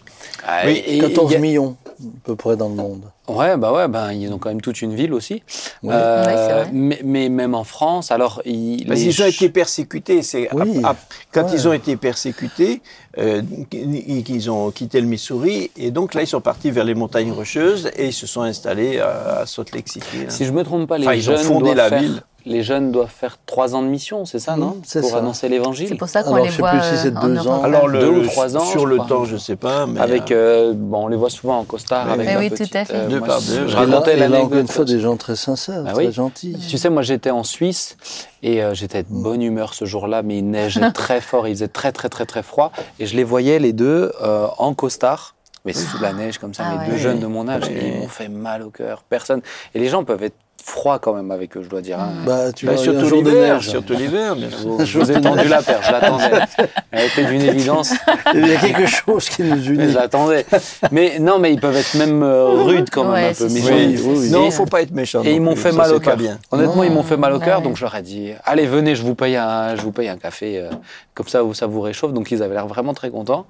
Ah, 0.47 0.61
Oui, 0.67 0.83
et- 0.87 0.97
et 0.97 1.01
14 1.01 1.31
il 1.31 1.35
y 1.35 1.37
a- 1.37 1.39
millions, 1.41 1.77
peu 2.25 2.37
près, 2.37 2.57
dans 2.57 2.69
le 2.69 2.75
monde. 2.75 3.03
Ouais, 3.29 3.57
bah 3.57 3.73
ouais, 3.73 3.87
ben 3.89 4.13
ils 4.13 4.33
ont 4.33 4.39
quand 4.39 4.49
même 4.49 4.61
toute 4.61 4.83
une 4.83 4.95
ville 4.95 5.15
aussi. 5.15 5.43
Oui. 5.83 5.91
Euh, 5.93 6.23
vrai. 6.63 6.71
mais, 6.73 7.01
mais 7.05 7.29
même 7.29 7.55
en 7.55 7.65
France, 7.65 8.11
alors 8.11 8.43
ils, 8.45 8.85
Parce 8.87 8.99
les 9.01 9.09
qu'ils 9.09 9.23
ont 9.23 9.27
été 9.27 9.49
persécutés. 9.49 10.23
C'est 10.23 10.49
Oui. 10.53 10.79
ap- 10.79 10.85
ap- 10.85 11.13
quand 11.33 11.45
Ouais. 11.45 11.51
ils 11.55 11.69
ont 11.69 11.73
été 11.73 11.97
persécutés, 11.97 12.83
euh, 13.19 13.43
qu'ils 13.71 14.25
qu'ils 14.25 14.51
ont 14.51 14.71
quitté 14.71 15.01
le 15.01 15.07
Missouri, 15.07 15.71
et 15.77 15.91
donc 15.91 16.15
là 16.15 16.23
ils 16.23 16.27
sont 16.27 16.41
partis 16.41 16.71
vers 16.71 16.85
les 16.85 16.95
montagnes 16.95 17.31
rocheuses 17.33 17.91
et 17.97 18.07
ils 18.09 18.13
se 18.13 18.27
sont 18.27 18.43
installés 18.43 18.99
à, 18.99 19.39
à 19.41 19.47
Salt 19.47 19.73
Lake 19.75 19.89
City. 19.89 20.25
là. 20.25 20.31
Si 20.31 20.45
je 20.45 20.53
me 20.53 20.65
trompe 20.65 20.89
pas, 20.89 20.99
les 20.99 21.07
Enfin, 21.07 21.15
ils 21.15 21.31
ont 21.31 21.37
fondé 21.37 21.75
la 21.75 21.89
faire, 21.89 22.01
ville. 22.01 22.23
Les 22.45 22.63
jeunes 22.63 22.91
doivent 22.91 23.09
faire 23.11 23.39
trois 23.47 23.75
ans 23.77 23.83
de 23.83 23.87
mission, 23.87 24.25
c'est 24.25 24.39
ça, 24.41 24.57
non 24.57 24.77
Pour 24.93 25.05
ça. 25.11 25.19
annoncer 25.19 25.49
l'évangile. 25.49 25.87
C'est 25.89 25.95
pour 25.95 26.09
ça 26.09 26.23
qu'on 26.25 26.37
les 26.37 26.47
je 26.47 26.53
sais 26.53 26.59
voit 26.59 26.71
plus 26.71 26.81
si 26.83 26.97
c'est 26.97 27.09
euh, 27.17 27.21
deux 27.29 27.47
ans. 27.47 27.63
Alors 27.63 27.87
le, 27.87 28.01
Deux 28.01 28.09
ou 28.09 28.23
trois 28.27 28.57
ans, 28.57 28.65
sur 28.65 28.85
le 28.87 28.97
crois. 28.97 29.07
temps, 29.09 29.25
je 29.25 29.37
sais 29.37 29.55
pas, 29.57 29.87
mais 29.87 30.01
Avec, 30.01 30.33
euh, 30.33 30.71
euh, 30.71 30.73
bon, 30.75 31.05
on 31.05 31.09
les 31.09 31.17
voit 31.17 31.31
souvent 31.31 31.59
en 31.59 31.65
costard 31.65 32.07
Oui, 32.19 32.27
avec 32.29 32.53
oui. 32.53 32.59
tout 32.67 32.77
à 32.77 32.85
fait. 32.85 32.95
euh, 32.95 33.09
Deux 33.09 33.19
moi, 33.21 33.29
par 33.29 33.41
je- 33.41 33.53
deux. 33.53 33.69
Je 33.69 33.77
racontais 33.77 34.17
là, 34.17 34.41
encore 34.41 34.59
une 34.59 34.67
fois, 34.69 34.85
des 34.85 34.99
gens 35.01 35.17
très 35.17 35.37
sincères, 35.37 35.85
Ah 35.87 35.93
très 35.93 36.07
oui. 36.07 36.13
gentils. 36.13 36.57
Tu 36.69 36.79
sais, 36.79 36.91
moi 36.91 37.03
j'étais 37.03 37.31
en 37.31 37.45
Suisse 37.45 37.97
et 38.43 38.63
euh, 38.63 38.75
j'étais 38.75 39.03
de 39.05 39.09
bonne 39.11 39.41
humeur 39.43 39.75
ce 39.75 39.85
jour-là, 39.85 40.23
mais 40.23 40.39
il 40.39 40.51
neigeait 40.51 40.91
très 40.93 41.21
fort, 41.21 41.47
il 41.47 41.55
faisait 41.55 41.69
très 41.69 41.93
très 41.93 42.09
très 42.09 42.27
très 42.27 42.43
froid 42.43 42.73
et 42.99 43.07
je 43.07 43.15
les 43.17 43.25
voyais 43.25 43.59
les 43.61 43.73
deux 43.73 44.13
euh, 44.23 44.47
en 44.59 44.75
costard. 44.75 45.37
Mais 45.65 45.73
sous 45.73 46.01
la 46.01 46.13
neige 46.13 46.39
comme 46.39 46.55
ça, 46.55 46.65
Ah 46.67 46.73
mes 46.75 46.79
ouais. 46.87 46.91
deux 46.93 46.97
jeunes 46.99 47.21
de 47.21 47.27
mon 47.27 47.49
âge, 47.49 47.65
ils 47.71 48.01
m'ont 48.01 48.09
fait 48.09 48.29
mal 48.29 48.63
au 48.63 48.71
cœur. 48.71 49.05
Personne. 49.09 49.43
Et 49.75 49.79
les 49.79 49.89
gens 49.89 50.03
peuvent 50.05 50.23
être 50.25 50.35
froids 50.65 51.01
quand 51.01 51.15
même 51.15 51.31
avec 51.33 51.57
eux, 51.57 51.63
je 51.65 51.69
dois 51.69 51.81
dire. 51.83 51.99
hein. 51.99 52.13
Bah, 52.25 52.53
tu 52.53 52.67
bah, 52.67 52.77
surtout 52.77 53.17
l'hiver, 53.17 53.61
surtout 53.63 53.95
l'hiver, 53.95 54.37
bien 54.37 54.49
Je 54.49 54.57
sûr. 54.57 54.69
vous, 54.71 54.85
je 54.85 54.99
vous 54.99 55.11
ai 55.11 55.21
tendu 55.21 55.49
la 55.49 55.61
perche, 55.63 55.87
je 55.89 55.93
l'attendais. 55.93 56.31
Elle 56.93 57.07
était 57.07 57.25
d'une 57.25 57.43
évidence, 57.43 57.93
Il 58.35 58.47
y 58.47 58.53
a 58.53 58.57
quelque 58.61 58.87
chose 58.87 59.29
qui 59.29 59.43
nous 59.43 59.57
mais 59.57 59.65
unit. 59.67 59.91
je 59.93 59.97
l'attendais. 59.99 60.47
Mais 60.93 61.19
non, 61.19 61.41
mais 61.41 61.53
ils 61.53 61.61
peuvent 61.61 61.77
être 61.77 61.95
même 61.95 62.23
euh, 62.23 62.45
rudes 62.63 62.91
quand 62.91 63.03
même, 63.05 63.13
Ouais, 63.13 63.31
un 63.31 63.35
peu 63.35 63.49
méchants. 63.49 63.69
Oui, 63.73 64.01
oui, 64.05 64.15
oui. 64.19 64.31
Non, 64.31 64.51
faut 64.53 64.67
pas 64.67 64.83
être 64.83 64.93
méchant. 64.93 65.23
Et 65.25 65.33
ils 65.35 65.41
m'ont 65.41 65.57
fait 65.57 65.71
ça, 65.73 65.77
mal 65.79 65.93
au 65.95 65.99
cœur. 66.01 66.17
bien. 66.17 66.39
Honnêtement, 66.53 66.85
ils 66.85 66.93
m'ont 66.93 67.03
fait 67.03 67.17
mal 67.17 67.33
au 67.33 67.41
cœur, 67.41 67.59
Ouais. 67.59 67.65
donc 67.65 67.77
je 67.77 67.83
leur 67.85 67.95
ai 67.97 68.03
dit 68.03 68.31
allez, 68.45 68.67
venez, 68.67 68.95
je 68.95 69.03
vous 69.03 69.17
paye 69.17 69.37
un, 69.37 69.75
je 69.75 69.83
vous 69.83 69.93
paye 69.93 70.09
un 70.09 70.17
café, 70.17 70.59
euh, 70.61 70.71
comme 71.15 71.27
ça, 71.29 71.41
ça 71.55 71.67
vous 71.67 71.81
réchauffe. 71.81 72.13
Donc 72.13 72.31
ils 72.31 72.41
avaient 72.43 72.55
l'air 72.55 72.69
vraiment 72.69 72.95
très 72.95 73.11
contents. 73.11 73.47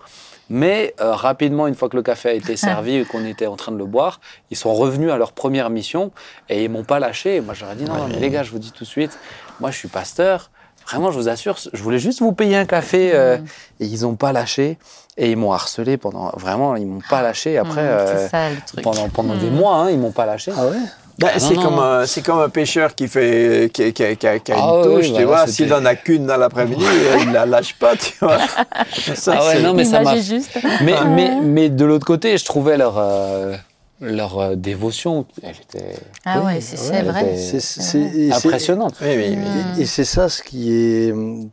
Mais 0.51 0.95
euh, 1.01 1.14
rapidement, 1.14 1.66
une 1.66 1.74
fois 1.74 1.88
que 1.88 1.97
le 1.97 2.03
café 2.03 2.28
a 2.30 2.32
été 2.32 2.57
servi 2.57 2.97
et 2.97 3.05
qu'on 3.05 3.24
était 3.24 3.47
en 3.47 3.57
train 3.57 3.72
de 3.72 3.78
le 3.78 3.86
boire, 3.86 4.20
ils 4.51 4.57
sont 4.57 4.74
revenus 4.74 5.11
à 5.11 5.16
leur 5.16 5.32
première 5.32 5.70
mission 5.70 6.11
et 6.49 6.64
ils 6.64 6.70
m'ont 6.70 6.84
pas 6.84 6.99
lâché. 6.99 7.36
Et 7.36 7.40
moi, 7.40 7.55
ai 7.55 7.76
dit 7.76 7.84
non, 7.84 7.95
non, 7.97 8.09
mais 8.09 8.20
les 8.20 8.30
gars, 8.30 8.43
je 8.43 8.51
vous 8.51 8.59
dis 8.59 8.72
tout 8.72 8.84
de 8.84 8.88
suite, 8.88 9.18
moi, 9.61 9.70
je 9.70 9.76
suis 9.78 9.88
pasteur. 9.88 10.51
Vraiment, 10.88 11.12
je 11.12 11.16
vous 11.18 11.28
assure, 11.28 11.59
je 11.72 11.80
voulais 11.82 12.01
juste 12.01 12.18
vous 12.20 12.32
payer 12.32 12.57
un 12.57 12.66
café. 12.66 13.12
euh, 13.14 13.38
et 13.78 13.86
ils 13.86 14.05
ont 14.05 14.16
pas 14.16 14.32
lâché. 14.32 14.78
Et 15.16 15.30
ils 15.30 15.36
m'ont 15.36 15.53
harcelé 15.53 15.97
pendant. 15.97 16.30
Vraiment, 16.36 16.74
ils 16.74 16.86
m'ont 16.86 17.03
pas 17.09 17.22
lâché. 17.22 17.57
Après, 17.59 17.82
Mmh, 17.82 17.86
euh, 17.86 18.28
ça 18.28 18.51
le 18.51 18.57
truc. 18.66 18.82
pendant, 18.82 19.09
pendant 19.11 19.36
des 19.36 19.51
Mm. 19.51 19.55
mois, 19.55 19.76
hein, 19.76 19.90
ils 19.90 19.99
m'ont 19.99 20.11
pas 20.11 20.26
lâché. 20.26 20.51
Ah 20.57 20.66
ouais? 20.66 20.78
Bah, 21.18 21.28
Ah, 21.34 21.38
c'est 21.38 21.54
comme 21.54 21.78
un, 21.78 22.06
c'est 22.06 22.22
comme 22.22 22.38
un 22.40 22.48
pêcheur 22.48 22.94
qui 22.94 23.06
fait, 23.06 23.70
qui, 23.72 23.92
qui- 23.92 24.16
qui 24.16 24.26
a- 24.26 24.38
qui 24.38 24.52
a 24.52 24.56
Ah 24.56 24.82
une 24.84 24.88
oui, 24.88 24.96
touche, 24.96 25.06
tu 25.06 25.12
voilà, 25.12 25.26
vois. 25.26 25.46
S'il 25.46 25.72
en 25.74 25.84
a 25.84 25.94
qu'une 25.94 26.26
dans 26.26 26.36
l'après-midi, 26.38 26.84
euh, 26.84 27.16
il 27.22 27.32
la 27.32 27.44
lâche 27.46 27.74
pas, 27.78 27.96
tu 27.96 28.12
vois. 28.20 28.38
Ça, 29.14 29.36
Ah 29.38 29.46
ouais, 29.46 29.62
non, 29.62 29.74
mais 29.74 29.84
ça 29.84 29.98
L'image 29.98 30.14
m'a 30.14 30.18
est 30.20 30.22
juste. 30.22 30.58
Mais, 30.80 30.92
Ouais. 30.94 31.04
mais, 31.06 31.40
mais 31.42 31.68
de 31.68 31.84
l'autre 31.84 32.06
côté, 32.06 32.36
je 32.38 32.44
trouvais 32.44 32.76
leur, 32.78 32.94
euh, 32.98 33.54
leur 34.00 34.38
euh, 34.38 34.54
dévotion 34.56 35.26
elle 35.42 35.50
était 35.50 35.94
Ah 36.24 36.40
Oui, 36.40 36.54
ouais, 36.54 36.60
c'est 36.60 36.90
ouais, 36.90 37.02
vrai. 37.02 37.36
c'est- 37.36 38.32
impressionnante. 38.32 38.94
Oui, 39.02 39.08
oui, 39.16 39.24
oui. 39.28 39.36
Mm. 39.36 39.78
Et, 39.78 39.82
et 39.82 39.86
c'est 39.86 40.04
ça 40.04 40.28
ce 40.28 40.42
qui 40.42 40.72
est 40.72 41.12
hum, 41.12 41.50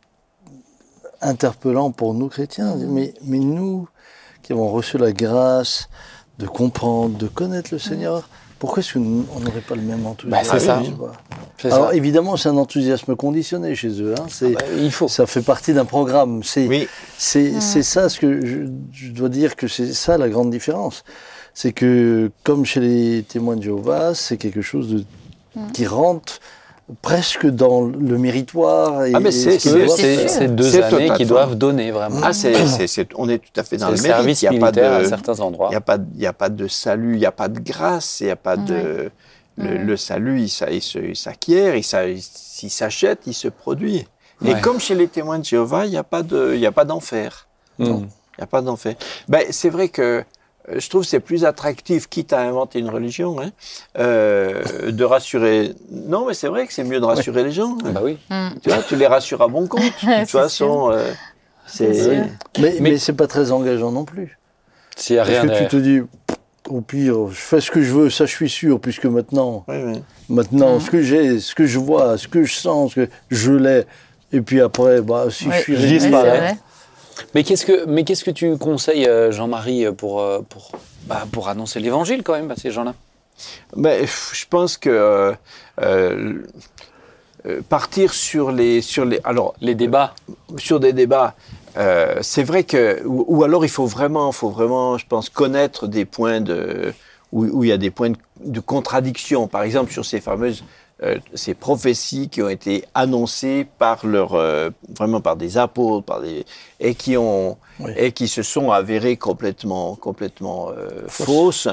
interpellant 1.20 1.90
pour 1.90 2.14
nous 2.14 2.28
chrétiens. 2.28 2.74
Mais, 2.76 3.14
mais 3.22 3.38
nous 3.38 3.88
qui 4.42 4.52
avons 4.52 4.68
reçu 4.70 4.96
la 4.98 5.12
grâce 5.12 5.88
de 6.38 6.46
comprendre, 6.46 7.16
de 7.18 7.26
connaître 7.28 7.68
le 7.72 7.78
Seigneur, 7.78 8.28
pourquoi 8.60 8.80
est-ce 8.80 8.92
qu'on 8.92 9.00
n'aurait 9.00 9.60
pas 9.66 9.74
le 9.74 9.82
même 9.82 10.06
enthousiasme 10.06 10.30
Bah, 10.52 10.58
c'est 10.58 10.64
ça. 10.64 10.80
Alors 11.74 11.88
ça. 11.88 11.94
évidemment, 11.96 12.36
c'est 12.36 12.48
un 12.50 12.56
enthousiasme 12.56 13.16
conditionné 13.16 13.74
chez 13.74 14.00
eux. 14.00 14.14
hein. 14.16 14.26
C'est- 14.28 14.52
Bah, 14.52 14.60
il 14.78 14.92
faut. 14.92 15.08
ça 15.08 15.26
fait 15.26 15.42
partie 15.42 15.72
d'un 15.74 15.84
programme. 15.84 16.42
C'est 16.44 16.68
Oui. 16.68 16.86
c'est 17.18 17.60
c'est 17.60 17.82
ça 17.82 18.08
ce 18.08 18.20
que 18.20 18.46
je, 18.46 18.58
je 18.92 19.10
dois 19.10 19.28
dire 19.28 19.56
que 19.56 19.66
c'est 19.66 19.92
ça 19.92 20.16
la 20.18 20.28
grande 20.28 20.50
différence. 20.50 21.02
C'est 21.54 21.72
que 21.72 22.30
comme 22.44 22.64
chez 22.64 22.78
les 22.80 23.22
témoins 23.24 23.56
de 23.56 23.62
Jéhovah, 23.62 24.14
c'est 24.14 24.36
quelque 24.36 24.62
chose 24.62 24.88
de, 24.94 25.04
qui 25.72 25.84
rentre 25.86 26.38
presque 27.02 27.46
dans 27.46 27.82
le 27.82 28.18
méritoire. 28.18 29.04
Et, 29.04 29.12
Ah, 29.14 29.20
mais 29.20 29.30
c'est- 29.32 29.58
ce 29.58 29.68
deux 29.68 29.88
C'est 30.70 30.82
années 30.82 31.06
total. 31.06 31.16
qui 31.16 31.24
doivent 31.26 31.54
donner 31.56 31.90
vraiment. 31.90 32.20
Ah, 32.22 32.30
on 33.16 33.28
est 33.28 33.38
tout 33.38 33.60
à 33.60 33.62
fait 33.64 33.76
dans 33.76 33.88
le 33.90 33.96
le 33.96 34.02
mérite. 34.02 34.16
service 34.16 34.42
Il 34.42 34.50
n'y 34.50 34.56
a 34.56 34.60
pas 34.60 34.66
militaire 34.66 34.92
à 34.92 34.98
de, 35.02 35.04
certains 35.04 35.40
endroits. 35.40 35.68
il 35.70 35.74
y 35.74 35.76
a 35.76 35.80
pas, 35.80 35.98
de- 35.98 36.06
il 36.14 36.20
y 36.22 36.26
a 36.26 36.32
pas 36.32 36.48
de 36.48 36.68
salut, 36.68 37.14
il 37.14 37.18
n'y 37.20 37.26
a 37.26 37.32
pas 37.32 37.48
de 37.48 37.60
grâce, 37.60 38.20
il 38.20 38.26
n'y 38.26 38.30
a 38.30 38.36
pas 38.36 38.56
de, 38.56 39.10
Le, 39.56 39.76
le 39.76 39.96
salut, 39.98 40.40
il, 40.40 40.48
s'acquiert, 40.48 41.76
il, 41.76 41.84
s'a- 41.84 42.06
il 42.08 42.22
s'achète, 42.70 43.20
il 43.26 43.34
se 43.34 43.48
produit. 43.48 44.06
Et 44.46 44.54
comme 44.62 44.80
chez 44.80 44.94
les 44.94 45.06
témoins 45.06 45.38
de 45.38 45.44
Jéhovah, 45.44 45.84
il 45.84 45.90
n'y 45.90 45.98
a 45.98 46.02
pas 46.04 46.22
de, 46.22 46.52
il 46.54 46.60
y 46.60 46.66
a 46.66 46.72
pas 46.72 46.86
d'enfer. 46.86 47.46
Mm. 47.78 47.84
Il 47.84 47.92
n'y 48.38 48.44
a 48.44 48.46
pas 48.46 48.62
d'enfer. 48.62 48.94
Ben, 49.28 49.42
c'est 49.50 49.68
vrai 49.68 49.88
que 49.90 50.00
euh, 50.02 50.22
je 50.76 50.88
trouve 50.88 51.02
que 51.02 51.08
c'est 51.08 51.20
plus 51.20 51.44
attractif, 51.44 52.08
quitte 52.08 52.32
à 52.32 52.40
inventer 52.40 52.78
une 52.78 52.90
religion, 52.90 53.40
hein, 53.40 53.50
euh, 53.98 54.90
de 54.90 55.04
rassurer. 55.04 55.74
Non, 55.90 56.26
mais 56.26 56.34
c'est 56.34 56.48
vrai 56.48 56.66
que 56.66 56.72
c'est 56.72 56.84
mieux 56.84 57.00
de 57.00 57.04
rassurer 57.04 57.44
les 57.44 57.52
gens. 57.52 57.76
hein. 57.84 57.90
Bah 57.92 58.00
oui. 58.02 58.18
Mm. 58.30 58.48
Tu 58.62 58.68
vois, 58.70 58.82
tu 58.82 58.96
les 58.96 59.06
rassures 59.06 59.42
à 59.42 59.48
bon 59.48 59.66
compte. 59.66 59.80
De 60.02 60.20
toute 60.20 60.30
façon, 60.30 60.90
euh, 60.92 61.10
C'est. 61.66 61.88
Mais, 61.88 62.28
Mais- 62.60 62.76
mais 62.80 62.98
c'est 62.98 63.12
pas 63.12 63.26
très 63.26 63.52
engageant 63.52 63.92
non 63.92 64.04
plus. 64.04 64.38
S'il 64.96 65.16
y 65.16 65.18
a 65.18 65.24
Parce 65.24 65.38
rien 65.38 65.48
que 65.48 65.58
tu 65.62 65.68
te 65.68 65.76
dis, 65.76 66.00
au 66.68 66.80
pire, 66.80 67.28
je 67.30 67.34
fais 67.40 67.60
ce 67.60 67.70
que 67.70 67.80
je 67.82 67.92
veux, 67.92 68.10
ça 68.10 68.26
je 68.26 68.32
suis 68.34 68.50
sûr, 68.50 68.80
puisque 68.80 69.06
maintenant, 69.06 69.64
Oui, 69.68 69.76
oui. 69.84 70.02
maintenant, 70.28 70.74
Mhm. 70.74 70.80
ce 70.80 70.90
que 70.90 71.02
j'ai, 71.02 71.40
ce 71.40 71.54
que 71.54 71.66
je 71.66 71.78
vois, 71.78 72.18
ce 72.18 72.28
que 72.28 72.44
je 72.44 72.54
sens, 72.54 72.92
ce 72.94 73.00
que 73.00 73.08
je 73.30 73.52
l'ai, 73.52 73.84
et 74.32 74.40
puis 74.40 74.60
après, 74.60 75.00
bah, 75.00 75.26
si 75.30 75.48
Ouais. 75.48 75.56
je 75.58 75.62
suis 75.62 75.76
Je 75.76 75.86
Mais 77.34 77.44
qu'est-ce 77.44 77.66
que, 77.66 77.84
mais 77.86 78.04
qu'est-ce 78.04 78.24
que 78.24 78.30
tu 78.30 78.56
conseilles, 78.58 79.06
euh, 79.06 79.32
Jean-Marie, 79.32 79.86
pour, 79.96 80.20
euh, 80.20 80.40
pour, 80.48 80.72
bah, 81.06 81.26
pour 81.32 81.48
annoncer 81.48 81.80
l'évangile 81.80 82.22
quand 82.22 82.34
même 82.34 82.50
à 82.50 82.56
ces 82.56 82.70
gens-là? 82.70 82.94
Ben, 83.74 84.06
je 84.06 84.44
pense 84.50 84.76
que 84.76 84.90
euh, 84.90 85.32
euh, 85.80 86.42
euh, 87.46 87.60
partir 87.68 88.12
sur 88.12 88.52
les, 88.52 88.82
sur 88.82 89.04
les, 89.04 89.20
alors 89.24 89.54
Les 89.60 89.74
débats. 89.74 90.14
sur 90.58 90.78
des 90.78 90.92
débats, 90.92 91.34
euh, 91.78 92.18
c'est 92.20 92.42
vrai 92.42 92.64
que, 92.64 93.02
ou, 93.06 93.24
ou 93.28 93.44
alors 93.44 93.64
il 93.64 93.70
faut 93.70 93.86
vraiment, 93.86 94.30
faut 94.32 94.50
vraiment, 94.50 94.98
je 94.98 95.06
pense, 95.06 95.30
connaître 95.30 95.86
des 95.86 96.04
points 96.04 96.42
de, 96.42 96.92
où, 97.32 97.44
où 97.46 97.64
il 97.64 97.70
y 97.70 97.72
a 97.72 97.78
des 97.78 97.90
points 97.90 98.10
de, 98.10 98.16
de 98.44 98.60
contradiction. 98.60 99.48
Par 99.48 99.62
exemple, 99.62 99.90
sur 99.92 100.04
ces 100.04 100.20
fameuses, 100.20 100.62
euh, 100.62 100.64
ces 101.34 101.54
prophéties 101.54 102.28
qui 102.28 102.42
ont 102.42 102.48
été 102.48 102.84
annoncées 102.94 103.66
par 103.78 104.06
leur, 104.06 104.34
euh, 104.34 104.70
vraiment 104.98 105.20
par 105.20 105.36
des 105.36 105.56
apôtres, 105.56 106.04
par 106.04 106.20
des, 106.20 106.44
et 106.78 106.94
qui 106.94 107.16
ont, 107.16 107.56
Oui. 107.78 107.92
et 107.96 108.12
qui 108.12 108.28
se 108.28 108.42
sont 108.42 108.70
avérées 108.70 109.16
complètement, 109.16 109.94
complètement 109.96 110.70
euh, 110.70 111.04
fausses. 111.08 111.68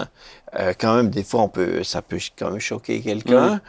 Euh, 0.57 0.73
quand 0.79 0.95
même, 0.95 1.09
des 1.09 1.23
fois, 1.23 1.41
on 1.41 1.49
peut, 1.49 1.83
ça 1.83 2.01
peut 2.01 2.19
quand 2.37 2.51
même 2.51 2.59
choquer 2.61 3.01
quelqu'un. 3.01 3.59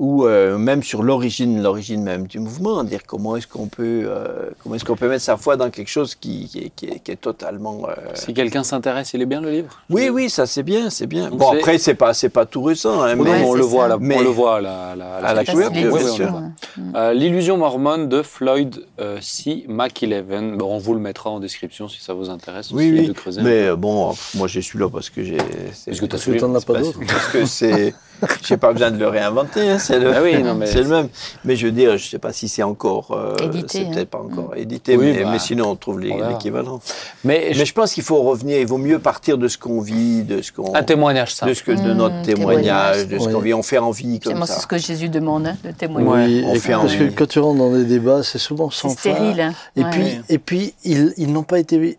Ou 0.00 0.26
euh, 0.26 0.58
même 0.58 0.84
sur 0.84 1.02
l'origine, 1.02 1.60
l'origine 1.60 2.04
même 2.04 2.28
du 2.28 2.38
mouvement, 2.38 2.84
dire 2.84 3.00
comment 3.04 3.34
est-ce 3.34 3.48
qu'on 3.48 3.66
peut, 3.66 4.02
euh, 4.06 4.48
comment 4.62 4.76
est-ce 4.76 4.84
qu'on 4.84 4.94
peut 4.94 5.08
mettre 5.08 5.24
sa 5.24 5.36
foi 5.36 5.56
dans 5.56 5.70
quelque 5.70 5.88
chose 5.90 6.14
qui, 6.14 6.46
qui, 6.48 6.58
est, 6.60 6.70
qui 6.76 6.86
est- 6.86 6.98
qui 7.00 7.10
est 7.10 7.16
totalement. 7.16 7.80
euh, 7.88 7.94
Si 8.14 8.32
quelqu'un 8.32 8.62
s'intéresse, 8.62 9.12
il 9.14 9.22
est 9.22 9.26
bien 9.26 9.40
le 9.40 9.50
livre 9.50 9.82
Oui, 9.90 10.08
oui, 10.08 10.30
ça 10.30 10.46
c'est 10.46 10.62
bien, 10.62 10.88
c'est 10.88 11.08
bien. 11.08 11.30
Donc 11.30 11.40
Bon 11.40 11.50
c'est- 11.50 11.58
après 11.58 11.78
c'est 11.78 11.94
pas, 11.94 12.14
c'est 12.14 12.28
pas 12.28 12.46
tout 12.46 12.62
récent, 12.62 13.02
hein, 13.02 13.16
mais 13.16 13.42
on 13.44 13.54
le 13.54 13.62
voit, 13.64 13.86
à 13.86 13.88
la, 13.88 13.98
Mais- 13.98 14.16
on 14.18 14.20
le 14.22 14.28
voit 14.28 14.60
la, 14.60 14.94
la, 14.94 15.16
À 15.16 15.34
la 15.34 15.44
couverture, 15.44 15.74
c'est 15.74 15.80
bien 15.82 15.90
l'édition, 15.98 16.14
sûr. 16.14 16.34
ouais. 16.34 16.82
Euh, 16.94 17.12
L'illusion 17.12 17.56
mormone 17.56 18.08
de 18.08 18.22
Floyd 18.22 18.84
euh, 19.00 19.18
C. 19.20 19.64
McEleven. 19.68 20.56
Bon, 20.58 20.74
on 20.76 20.78
vous 20.78 20.94
le 20.94 21.00
mettra 21.00 21.30
en 21.30 21.40
description 21.40 21.88
si 21.88 22.00
ça 22.00 22.14
vous 22.14 22.30
intéresse. 22.30 22.70
Oui, 22.70 22.88
aussi, 22.92 23.00
oui. 23.00 23.08
De 23.08 23.12
creuser 23.14 23.42
Mais 23.42 23.74
bon, 23.74 24.14
moi 24.36 24.46
j'ai 24.46 24.62
celui-là 24.62 24.88
parce 24.90 25.10
que 25.10 25.24
j'ai. 25.24 25.38
c'est- 25.72 25.86
Parce 26.08 26.24
que 26.24 26.38
t'en 26.38 26.54
as 26.54 26.60
c'est 26.60 26.66
pas 26.66 26.74
pas- 26.74 26.80
d'autres. 26.82 27.00
Parce 27.04 27.26
que 27.32 27.44
c'est, 27.46 27.94
j'ai 28.42 28.56
pas 28.56 28.72
besoin 28.72 28.90
de 28.90 28.98
le 28.98 29.08
réinventer, 29.08 29.68
hein, 29.70 29.78
c'est 29.78 29.98
le, 30.00 30.14
Ah 30.14 30.22
oui, 30.22 30.42
non, 30.42 30.54
mais 30.54 30.66
c'est 30.66 30.82
le 30.82 30.88
même. 30.88 31.08
Mais 31.44 31.56
je 31.56 31.66
veux 31.66 31.72
dire, 31.72 31.96
je 31.96 32.08
sais 32.08 32.18
pas 32.18 32.32
si 32.32 32.48
c'est 32.48 32.62
encore, 32.62 33.12
euh, 33.12 33.36
Édité, 33.44 33.66
c'est 33.68 33.86
hein. 33.86 33.90
peut-être 33.92 34.10
pas 34.10 34.18
encore 34.18 34.54
édité, 34.56 34.96
Oui, 34.96 35.12
mais, 35.16 35.22
bah, 35.24 35.30
mais 35.32 35.38
sinon 35.38 35.70
on 35.70 35.76
trouve 35.76 36.00
les- 36.00 36.14
l'équivalent. 36.28 36.80
Mais, 37.24 37.52
Mais 37.56 37.64
je 37.64 37.72
pense 37.72 37.92
qu'il 37.94 38.02
faut 38.02 38.22
revenir, 38.22 38.58
il 38.58 38.66
vaut 38.66 38.78
mieux 38.78 38.98
partir 38.98 39.38
de 39.38 39.46
ce 39.48 39.56
qu'on 39.58 39.80
vit, 39.80 40.22
de 40.22 40.42
ce 40.42 40.52
qu'on, 40.52 40.74
un 40.74 40.82
témoignage 40.82 41.34
simple. 41.34 41.50
de 41.50 41.54
ce 41.54 41.62
que 41.62 41.72
de 41.72 41.78
Mmh, 41.78 41.96
notre 41.96 42.22
témoignage, 42.22 42.96
témoignage. 42.96 43.08
de 43.08 43.18
ce 43.18 43.26
Oui. 43.26 43.32
qu'on 43.32 43.40
vit, 43.40 43.54
on 43.54 43.62
fait 43.62 43.78
envie 43.78 44.20
comme 44.20 44.34
Moi, 44.36 44.46
c'est 44.46 44.54
ça. 44.54 44.60
ce 44.60 44.66
que 44.66 44.78
Jésus 44.78 45.08
demande, 45.08 45.46
hein, 45.46 45.56
de 45.64 45.70
témoigner. 45.70 46.08
Oui, 46.08 46.44
on 46.46 46.54
fait 46.56 46.72
parce 46.72 46.94
que 46.94 47.04
quand 47.10 47.26
tu 47.28 47.38
rentres 47.38 47.58
dans 47.58 47.72
des 47.72 47.84
débats, 47.84 48.22
c'est 48.22 48.38
souvent 48.38 48.70
C'est 48.70 48.80
sans 48.82 48.88
fin. 48.90 48.96
stérile. 49.14 49.40
hein. 49.40 49.54
Et 49.76 49.82
Ouais. 49.84 49.90
puis, 49.90 50.20
et 50.28 50.38
puis 50.38 50.74
ils, 50.84 51.12
ils 51.16 51.32
n'ont 51.32 51.42
pas 51.44 51.58
été, 51.58 51.98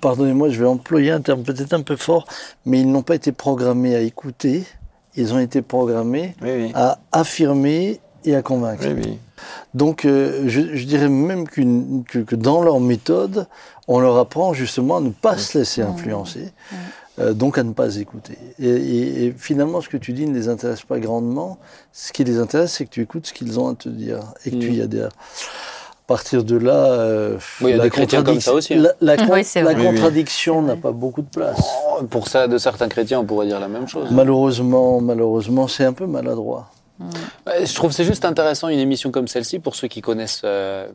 pardonnez-moi, 0.00 0.50
je 0.50 0.60
vais 0.60 0.66
employer 0.66 1.10
un 1.10 1.20
terme 1.20 1.42
peut-être 1.42 1.72
un 1.72 1.82
peu 1.82 1.96
fort, 1.96 2.26
mais 2.66 2.80
ils 2.80 2.90
n'ont 2.90 3.02
pas 3.02 3.14
été 3.14 3.32
programmés 3.32 3.94
à 3.96 4.00
écouter, 4.00 4.64
ils 5.16 5.32
ont 5.34 5.38
été 5.38 5.62
programmés 5.62 6.34
Oui, 6.42 6.50
oui. 6.56 6.72
à 6.74 6.98
affirmer 7.12 8.00
et 8.24 8.34
à 8.34 8.42
convaincre. 8.42 8.84
Oui, 8.86 9.02
oui. 9.04 9.18
Donc, 9.74 10.04
euh, 10.04 10.44
je, 10.46 10.74
je 10.74 10.84
dirais 10.86 11.08
même 11.08 11.46
que, 11.48 12.18
que 12.20 12.34
dans 12.36 12.62
leur 12.62 12.80
méthode, 12.80 13.46
on 13.88 14.00
leur 14.00 14.16
apprend 14.16 14.52
justement 14.54 14.96
à 14.96 15.00
ne 15.00 15.10
pas 15.10 15.36
se 15.36 15.58
laisser 15.58 15.82
influencer, 15.82 16.52
euh, 17.18 17.34
donc 17.34 17.58
à 17.58 17.62
ne 17.64 17.72
pas 17.72 17.96
écouter. 17.96 18.38
Et, 18.58 18.68
et- 18.68 19.24
et 19.26 19.34
finalement, 19.36 19.80
ce 19.82 19.88
que 19.88 19.98
tu 19.98 20.12
dis 20.14 20.26
ne 20.26 20.34
les 20.34 20.48
intéresse 20.48 20.82
pas 20.82 20.98
grandement. 20.98 21.58
Ce 21.92 22.12
qui 22.12 22.24
les 22.24 22.38
intéresse, 22.38 22.72
c'est 22.72 22.86
que 22.86 22.90
tu 22.90 23.02
écoutes 23.02 23.26
ce 23.26 23.32
qu'ils 23.34 23.60
ont 23.60 23.68
à 23.68 23.74
te 23.74 23.88
dire 23.90 24.20
et 24.46 24.50
que 24.52 24.56
tu 24.56 24.72
y 24.72 24.80
adhères. 24.80 25.10
À 26.04 26.08
partir 26.08 26.44
de 26.44 26.56
là, 26.58 26.72
euh, 26.74 27.38
Oui, 27.62 27.70
il 27.70 27.70
y 27.70 27.72
a 27.74 27.76
la 27.78 27.84
des 27.84 27.90
chrétiens 27.90 28.22
comme 28.22 28.38
ça 28.40 28.52
aussi, 28.52 28.74
hein. 28.74 28.82
La, 29.00 29.16
la 29.16 29.24
con- 29.26 29.32
Oui, 29.32 29.42
c'est 29.42 29.62
la 29.62 29.72
vrai. 29.72 29.80
Oui, 29.80 29.88
oui. 29.88 29.94
contradiction 29.94 30.60
n'a 30.60 30.76
pas 30.76 30.92
beaucoup 30.92 31.22
de 31.22 31.28
place. 31.28 31.58
Oh, 31.98 32.02
Pour 32.04 32.28
ça, 32.28 32.46
de 32.46 32.58
certains 32.58 32.88
chrétiens, 32.88 33.20
on 33.20 33.24
pourrait 33.24 33.46
dire 33.46 33.58
la 33.58 33.68
même 33.68 33.88
chose. 33.88 34.08
Malheureusement, 34.10 35.00
malheureusement, 35.00 35.66
c'est 35.66 35.84
un 35.86 35.94
peu 35.94 36.06
maladroit. 36.06 36.68
Je 37.46 37.74
trouve 37.74 37.90
que 37.90 37.96
c'est 37.96 38.04
juste 38.04 38.24
intéressant 38.26 38.68
une 38.68 38.78
émission 38.78 39.10
comme 39.10 39.28
celle-ci 39.28 39.58
pour 39.60 39.74
ceux 39.76 39.88
qui 39.88 40.02
connaissent 40.02 40.42
euh, 40.44 40.86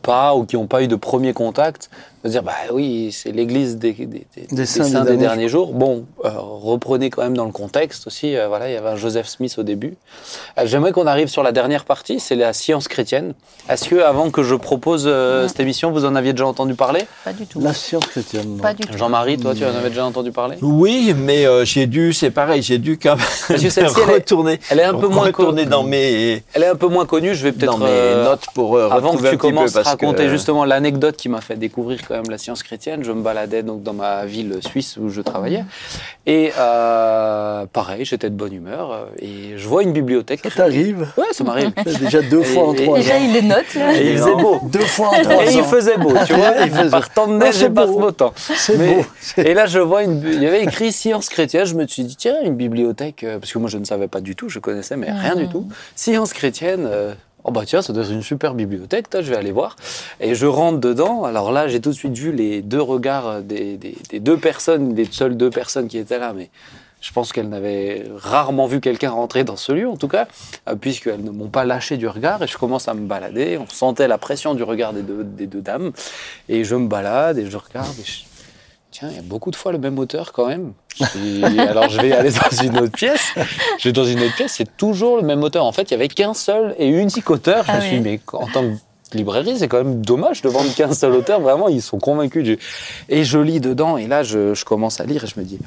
pas 0.00 0.34
ou 0.34 0.44
qui 0.46 0.56
n'ont 0.56 0.66
pas 0.66 0.82
eu 0.82 0.88
de 0.88 0.96
premier 0.96 1.34
contact, 1.34 1.90
de 2.24 2.28
dire 2.30 2.42
bah 2.42 2.52
oui, 2.72 3.10
c'est 3.12 3.32
l'Église 3.32 3.76
des, 3.78 3.92
des, 3.92 4.04
des- 4.06 4.26
des 4.50 4.66
saints 4.66 4.84
saints, 4.84 5.00
des 5.00 5.10
derniers 5.16 5.16
derniers 5.26 5.48
jours. 5.48 5.72
Bon, 5.72 6.04
euh, 6.24 6.30
reprenez 6.36 7.10
quand 7.10 7.22
même 7.22 7.36
dans 7.36 7.44
le 7.46 7.52
contexte 7.52 8.06
aussi. 8.06 8.36
euh, 8.36 8.48
voilà, 8.48 8.68
il 8.68 8.74
y 8.74 8.76
avait 8.76 8.90
un 8.90 8.96
Joseph 8.96 9.26
Smith 9.26 9.54
au 9.58 9.62
début. 9.62 9.94
Euh, 10.58 10.62
J'aimerais 10.66 10.92
qu'on 10.92 11.06
arrive 11.06 11.28
sur 11.28 11.42
la 11.42 11.52
dernière 11.52 11.84
partie, 11.84 12.20
c'est 12.20 12.36
la 12.36 12.52
science 12.52 12.86
chrétienne. 12.88 13.34
Est-ce 13.68 13.88
que 13.88 13.96
avant 13.96 14.30
que 14.30 14.42
je 14.42 14.54
propose 14.54 15.04
euh, 15.06 15.48
cette 15.48 15.60
émission, 15.60 15.90
vous 15.90 16.04
en 16.04 16.14
aviez 16.14 16.32
déjà 16.32 16.46
entendu 16.46 16.74
parler? 16.74 17.04
Pas 17.24 17.32
du 17.32 17.46
tout. 17.46 17.60
La 17.60 17.72
science 17.74 18.06
chrétienne, 18.06 18.56
non. 18.56 18.62
Pas 18.62 18.74
du 18.74 18.84
tout. 18.86 18.96
Jean-Marie, 18.96 19.38
toi, 19.38 19.54
tu 19.54 19.64
en 19.64 19.68
avais 19.74 19.88
déjà 19.88 20.04
entendu 20.04 20.30
parler? 20.32 20.56
Oui, 20.62 21.14
mais 21.16 21.46
euh, 21.46 21.64
j'ai 21.64 21.86
dû, 21.86 22.12
c'est 22.12 22.30
pareil, 22.30 22.62
j'ai 22.62 22.78
dû 22.78 22.98
quand 22.98 23.16
même 23.16 23.26
Parce 23.48 23.62
que 23.62 23.70
celle-ci, 23.70 23.96
elle 24.04 24.10
est- 24.10 24.14
retourner, 24.14 24.60
Elle 24.70 24.78
est 24.80 24.84
un 24.84 24.94
peu 24.94 25.08
moins 25.08 25.24
retourner 25.26 25.64
co- 25.64 25.70
dans 25.70 25.82
mes, 25.82 26.42
Elle 26.54 26.62
est 26.62 26.66
un 26.68 26.76
peu 26.76 26.88
moins 26.88 27.06
connue. 27.06 27.34
Je 27.34 27.44
vais 27.44 27.52
dans 27.52 27.78
peut-être 27.78 27.78
mes 27.80 27.86
euh, 27.90 28.24
notes 28.24 28.44
pour 28.54 28.76
euh, 28.76 28.88
Avant 28.90 29.10
que 29.10 29.16
retrouver 29.16 29.30
tu 29.30 29.38
commences 29.38 29.70
à 29.76 29.82
parce 29.82 29.96
que- 29.96 30.04
raconter 30.06 30.28
justement 30.28 30.64
l'anecdote 30.64 31.16
qui 31.16 31.28
m'a 31.28 31.40
fait 31.40 31.56
découvrir 31.56 32.00
quand 32.12 32.18
même 32.22 32.30
la 32.30 32.36
science 32.38 32.62
chrétienne, 32.62 33.02
je 33.04 33.10
me 33.12 33.22
baladais 33.22 33.62
donc 33.62 33.82
dans 33.82 33.94
ma 33.94 34.26
ville 34.26 34.58
suisse 34.60 34.98
où 35.00 35.08
je 35.08 35.22
travaillais. 35.22 35.64
Et 36.26 36.52
euh, 36.58 37.64
pareil, 37.72 38.04
j'étais 38.04 38.28
de 38.28 38.34
bonne 38.34 38.52
humeur 38.52 38.92
euh, 38.92 39.04
et 39.18 39.56
je 39.56 39.66
vois 39.66 39.82
une 39.82 39.92
bibliothèque. 39.92 40.40
Ça 40.44 40.50
t'arrive? 40.50 41.08
Ouais, 41.16 41.24
ça 41.32 41.42
m'arrive. 41.44 41.72
Déjà 42.00 42.20
deux 42.20 42.42
fois 42.42 42.68
en 42.68 42.74
Et- 42.74 42.84
trois 42.84 42.98
Déjà, 42.98 43.14
ans. 43.14 43.18
il 43.22 43.32
les 43.32 43.42
note, 43.42 43.74
là. 43.74 43.94
Et 43.96 44.12
il 44.12 44.18
faisait 44.18 44.34
beau. 44.34 44.60
Deux 44.64 44.80
fois 44.80 45.08
en 45.08 45.22
trois 45.22 45.44
Et 45.46 45.54
il 45.54 45.64
faisait 45.64 45.96
beau, 45.96 46.12
tu 46.26 46.32
vois. 46.34 46.52
Il 46.64 46.70
faisait- 46.70 46.90
Par 46.90 47.08
temps 47.10 47.26
de 47.26 47.34
neige 47.34 47.62
et 47.62 47.70
par 47.70 47.86
beau. 47.86 47.98
beau 47.98 48.10
temps. 48.10 48.32
C'est 48.36 48.76
beau. 48.76 49.04
Et 49.38 49.54
là, 49.54 49.64
je 49.66 49.78
vois 49.78 50.02
une, 50.02 50.22
il 50.26 50.42
y 50.42 50.46
avait 50.46 50.62
écrit 50.62 50.92
science 50.92 51.28
chrétienne. 51.30 51.64
Je 51.64 51.74
me 51.74 51.86
suis 51.86 52.04
dit, 52.04 52.16
tiens, 52.16 52.36
une 52.44 52.56
bibliothèque, 52.56 53.24
euh, 53.24 53.38
parce 53.38 53.52
que 53.52 53.58
moi, 53.58 53.70
je 53.70 53.78
ne 53.78 53.84
savais 53.84 54.08
pas 54.08 54.20
du 54.20 54.36
tout, 54.36 54.48
je 54.50 54.58
connaissais, 54.58 54.96
mais 54.96 55.10
rien 55.10 55.34
du 55.34 55.48
tout. 55.48 55.66
Science 55.96 56.32
chrétienne. 56.34 56.86
euh, 56.90 57.14
Oh 57.44 57.50
bah 57.50 57.62
tiens, 57.66 57.82
ça 57.82 57.92
doit 57.92 58.04
être 58.04 58.12
une 58.12 58.22
super 58.22 58.54
bibliothèque, 58.54 59.10
toi, 59.10 59.20
je 59.20 59.30
vais 59.30 59.36
aller 59.36 59.50
voir. 59.52 59.74
Et 60.20 60.34
je 60.34 60.46
rentre 60.46 60.78
dedans. 60.78 61.24
Alors 61.24 61.50
là, 61.50 61.66
j'ai 61.68 61.80
tout 61.80 61.90
de 61.90 61.94
suite 61.94 62.16
vu 62.16 62.30
les 62.32 62.62
deux 62.62 62.80
regards 62.80 63.40
des, 63.42 63.76
deux 64.12 64.36
personnes, 64.36 64.94
des 64.94 65.06
seules 65.10 65.36
deux 65.36 65.50
personnes 65.50 65.88
qui 65.88 65.98
étaient 65.98 66.20
là, 66.20 66.32
mais 66.34 66.50
je 67.00 67.10
pense 67.10 67.32
qu'elles 67.32 67.48
n'avaient 67.48 68.06
rarement 68.16 68.66
vu 68.66 68.80
quelqu'un 68.80 69.10
rentrer 69.10 69.42
dans 69.42 69.56
ce 69.56 69.72
lieu, 69.72 69.88
en 69.88 69.96
tout 69.96 70.06
cas, 70.06 70.28
euh, 70.68 70.76
puisqu'elles 70.76 71.24
ne 71.24 71.32
m'ont 71.32 71.48
pas 71.48 71.64
lâché 71.64 71.96
du 71.96 72.06
regard. 72.06 72.40
Et 72.44 72.46
je 72.46 72.56
commence 72.56 72.86
à 72.86 72.94
me 72.94 73.08
balader. 73.08 73.58
On 73.58 73.66
sentait 73.68 74.06
la 74.06 74.18
pression 74.18 74.54
du 74.54 74.62
regard 74.62 74.92
des 74.92 75.02
deux, 75.02 75.24
des 75.24 75.48
deux 75.48 75.62
dames. 75.62 75.90
Et 76.48 76.62
je 76.62 76.76
me 76.76 76.86
balade 76.86 77.38
et 77.38 77.50
je 77.50 77.56
regarde. 77.56 77.88
Et 77.98 78.04
je- 78.04 78.22
Tiens, 78.92 79.08
il 79.10 79.16
y 79.16 79.18
a 79.18 79.22
beaucoup 79.22 79.50
de 79.50 79.56
fois 79.56 79.72
le 79.72 79.78
même 79.78 79.98
auteur 79.98 80.32
quand 80.32 80.46
même. 80.46 80.72
Alors 81.58 81.88
je 81.88 81.98
vais 82.00 82.12
aller 82.12 82.30
dans 82.30 82.62
une 82.62 82.78
autre 82.78 82.92
pièce. 82.92 83.32
Je 83.78 83.88
vais 83.88 83.92
dans 83.92 84.04
une 84.04 84.20
autre 84.20 84.34
pièce, 84.36 84.52
c'est 84.58 84.76
toujours 84.76 85.16
le 85.16 85.22
même 85.22 85.42
auteur. 85.42 85.64
En 85.64 85.72
fait, 85.72 85.84
il 85.84 85.92
y 85.92 85.94
avait 85.94 86.08
qu'un 86.08 86.34
seul 86.34 86.74
et 86.78 86.86
unique 86.88 87.30
auteur. 87.30 87.64
Je 87.64 87.70
Ah 87.72 87.76
me 87.76 87.80
suis 87.80 87.96
dit, 87.96 88.02
mais 88.02 88.20
en 88.34 88.46
tant 88.46 88.62
que 88.62 89.16
librairie, 89.16 89.56
c'est 89.58 89.68
quand 89.68 89.78
même 89.82 90.04
dommage 90.04 90.42
de 90.42 90.48
vendre 90.50 90.72
qu'un 90.74 90.92
seul 90.92 91.12
auteur. 91.12 91.40
Vraiment, 91.40 91.68
ils 91.68 91.80
sont 91.82 91.98
convaincus. 91.98 92.44
du- 92.44 92.58
Et 93.08 93.24
je 93.24 93.38
lis 93.38 93.60
dedans, 93.60 93.96
et 93.96 94.06
là, 94.06 94.22
je, 94.22 94.52
je 94.54 94.64
commence 94.66 95.00
à 95.00 95.04
lire 95.04 95.24
et 95.24 95.26
je 95.26 95.40
me 95.40 95.44
dis, 95.44 95.58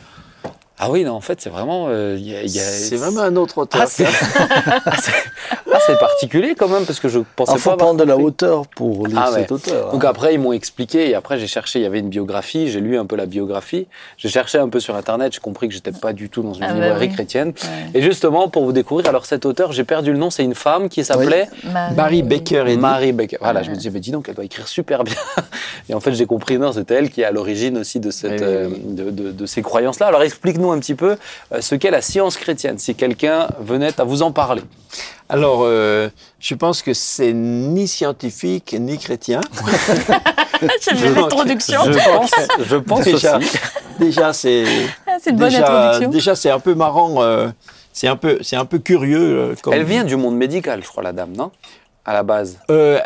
ah 0.78 0.92
oui, 0.92 1.04
non, 1.04 1.14
en 1.14 1.22
fait, 1.22 1.40
c'est 1.42 1.50
vraiment. 1.50 1.88
euh, 1.90 2.16
il 2.20 2.28
y 2.30 2.36
a- 2.36 2.42
il 2.44 2.52
y 2.54 2.60
a- 2.60 2.64
C'est 2.64 2.96
vraiment 2.98 3.22
un 3.22 3.36
autre 3.38 3.58
auteur. 3.60 3.82
Ah, 3.84 3.88
c'est 3.88 4.06
ah, 4.36 4.82
ah, 4.86 5.96
particulier 6.00 6.56
quand 6.58 6.68
même, 6.68 6.86
parce 6.86 7.00
que 7.00 7.08
je 7.08 7.20
pensais 7.36 7.52
Il 7.54 7.56
pas. 7.56 7.60
faut 7.62 7.70
avoir 7.72 7.78
prendre 7.88 8.00
de 8.00 8.04
la 8.06 8.18
hauteur 8.18 8.68
pour 8.68 9.08
lire 9.08 9.18
Ah 9.22 9.32
ouais. 9.32 9.42
cet 9.42 9.52
auteur. 9.52 9.92
Donc 9.92 10.04
hein. 10.04 10.08
après, 10.10 10.34
ils 10.34 10.40
m'ont 10.40 10.52
expliqué, 10.54 11.10
et 11.10 11.16
après 11.16 11.38
j'ai 11.40 11.48
cherché, 11.48 11.80
il 11.80 11.84
y 11.84 11.86
avait 11.86 12.00
une 12.00 12.10
biographie, 12.10 12.70
j'ai 12.70 12.80
lu 12.82 12.98
un 12.98 13.06
peu 13.06 13.16
la 13.16 13.26
biographie, 13.26 13.88
j'ai 14.18 14.30
cherché 14.30 14.58
un 14.58 14.68
peu 14.70 14.80
sur 14.80 14.96
Internet, 14.96 15.34
j'ai 15.34 15.40
compris 15.40 15.68
que 15.68 15.74
j'étais 15.74 15.92
pas 15.92 16.14
du 16.14 16.30
tout 16.30 16.42
dans 16.42 16.54
une 16.54 16.64
Ah 16.64 16.68
bah 16.70 16.74
librairie 16.74 17.08
oui. 17.08 17.14
chrétienne. 17.14 17.50
Ouais. 17.50 18.00
Et 18.00 18.02
justement, 18.02 18.48
pour 18.50 18.66
vous 18.66 18.72
découvrir, 18.72 19.08
alors 19.08 19.26
cet 19.26 19.46
auteur, 19.46 19.72
j'ai 19.72 19.84
perdu 19.84 20.12
le 20.12 20.18
nom, 20.18 20.30
c'est 20.30 20.44
une 20.44 20.56
femme 20.56 20.90
qui 20.90 21.04
s'appelait 21.04 21.48
Marie- 21.96 22.24
Baker 22.24 22.64
et 22.68 22.78
Marie 22.78 23.12
Becker. 23.14 23.38
Voilà, 23.42 23.64
je 23.64 23.70
me 23.70 23.76
disais, 23.76 23.92
mais 23.92 24.00
dis 24.00 24.12
donc, 24.12 24.28
elle 24.30 24.36
doit 24.36 24.46
écrire 24.46 24.68
super 24.68 25.04
bien. 25.04 25.16
Et 25.90 25.94
en 25.94 26.00
fait, 26.00 26.14
j'ai 26.14 26.26
compris, 26.26 26.58
non, 26.58 26.72
c'était 26.74 26.96
elle 26.96 27.12
qui 27.12 27.22
est 27.22 27.26
à 27.26 27.32
l'origine 27.32 27.78
aussi 27.78 28.00
de, 28.00 28.10
cette, 28.10 28.32
Oui, 28.32 28.38
euh, 28.42 28.70
oui. 28.72 28.82
de, 28.96 29.12
de- 29.12 29.32
de 29.32 29.46
ces 29.46 29.62
croyances-là. 29.62 30.08
Alors 30.08 30.24
explique-nous 30.24 30.64
dites-nous 30.66 30.72
un 30.72 30.80
petit 30.80 30.95
peu 30.95 31.18
euh, 31.53 31.61
ce 31.61 31.76
qu'est 31.76 31.91
la 31.91 32.01
science 32.01 32.38
chrétienne, 32.38 32.78
si 32.80 32.95
quelqu'un 32.95 33.47
venait 33.59 33.99
à 33.99 34.03
vous 34.03 34.22
en 34.22 34.32
parler. 34.32 34.61
Alors, 35.30 35.61
euh, 35.63 36.09
je 36.39 36.55
pense 36.55 36.82
que 36.82 36.93
c'est 36.93 37.34
ni 37.34 37.88
scientifique 37.88 38.76
ni 38.80 38.97
chrétien. 38.97 39.41
J'aime 40.82 40.97
bien 40.97 41.09
l'introduction. 41.16 41.82
Je 41.86 41.97
pense, 41.99 42.32
je 42.66 42.76
pense 42.78 43.01
déjà, 43.03 43.38
aussi. 43.38 43.57
déjà 43.99 44.34
c'est 44.34 44.66
Ah, 45.07 45.18
C'est 45.20 45.32
une 45.32 45.38
bonne 45.38 45.49
déjà, 45.49 45.66
introduction. 45.88 46.09
déjà 46.11 46.36
c'est 46.36 46.51
un 46.51 46.59
peu 46.59 46.74
marrant. 46.76 47.22
euh, 47.24 47.49
c'est 47.91 48.07
un 48.07 48.16
peu, 48.18 48.39
c'est 48.41 48.55
un 48.57 48.66
peu 48.66 48.80
curieux. 48.80 49.20
euh, 49.51 49.55
comme- 49.61 49.74
Elle 49.74 49.84
vient 49.84 50.03
du 50.03 50.16
monde 50.16 50.36
médical, 50.36 50.82
je 50.84 50.88
crois, 50.88 51.01
la 51.03 51.13
dame, 51.13 51.32
non? 51.36 51.51
À 52.05 52.13
la 52.13 52.24
base. 52.24 52.59
Euh, 52.70 52.99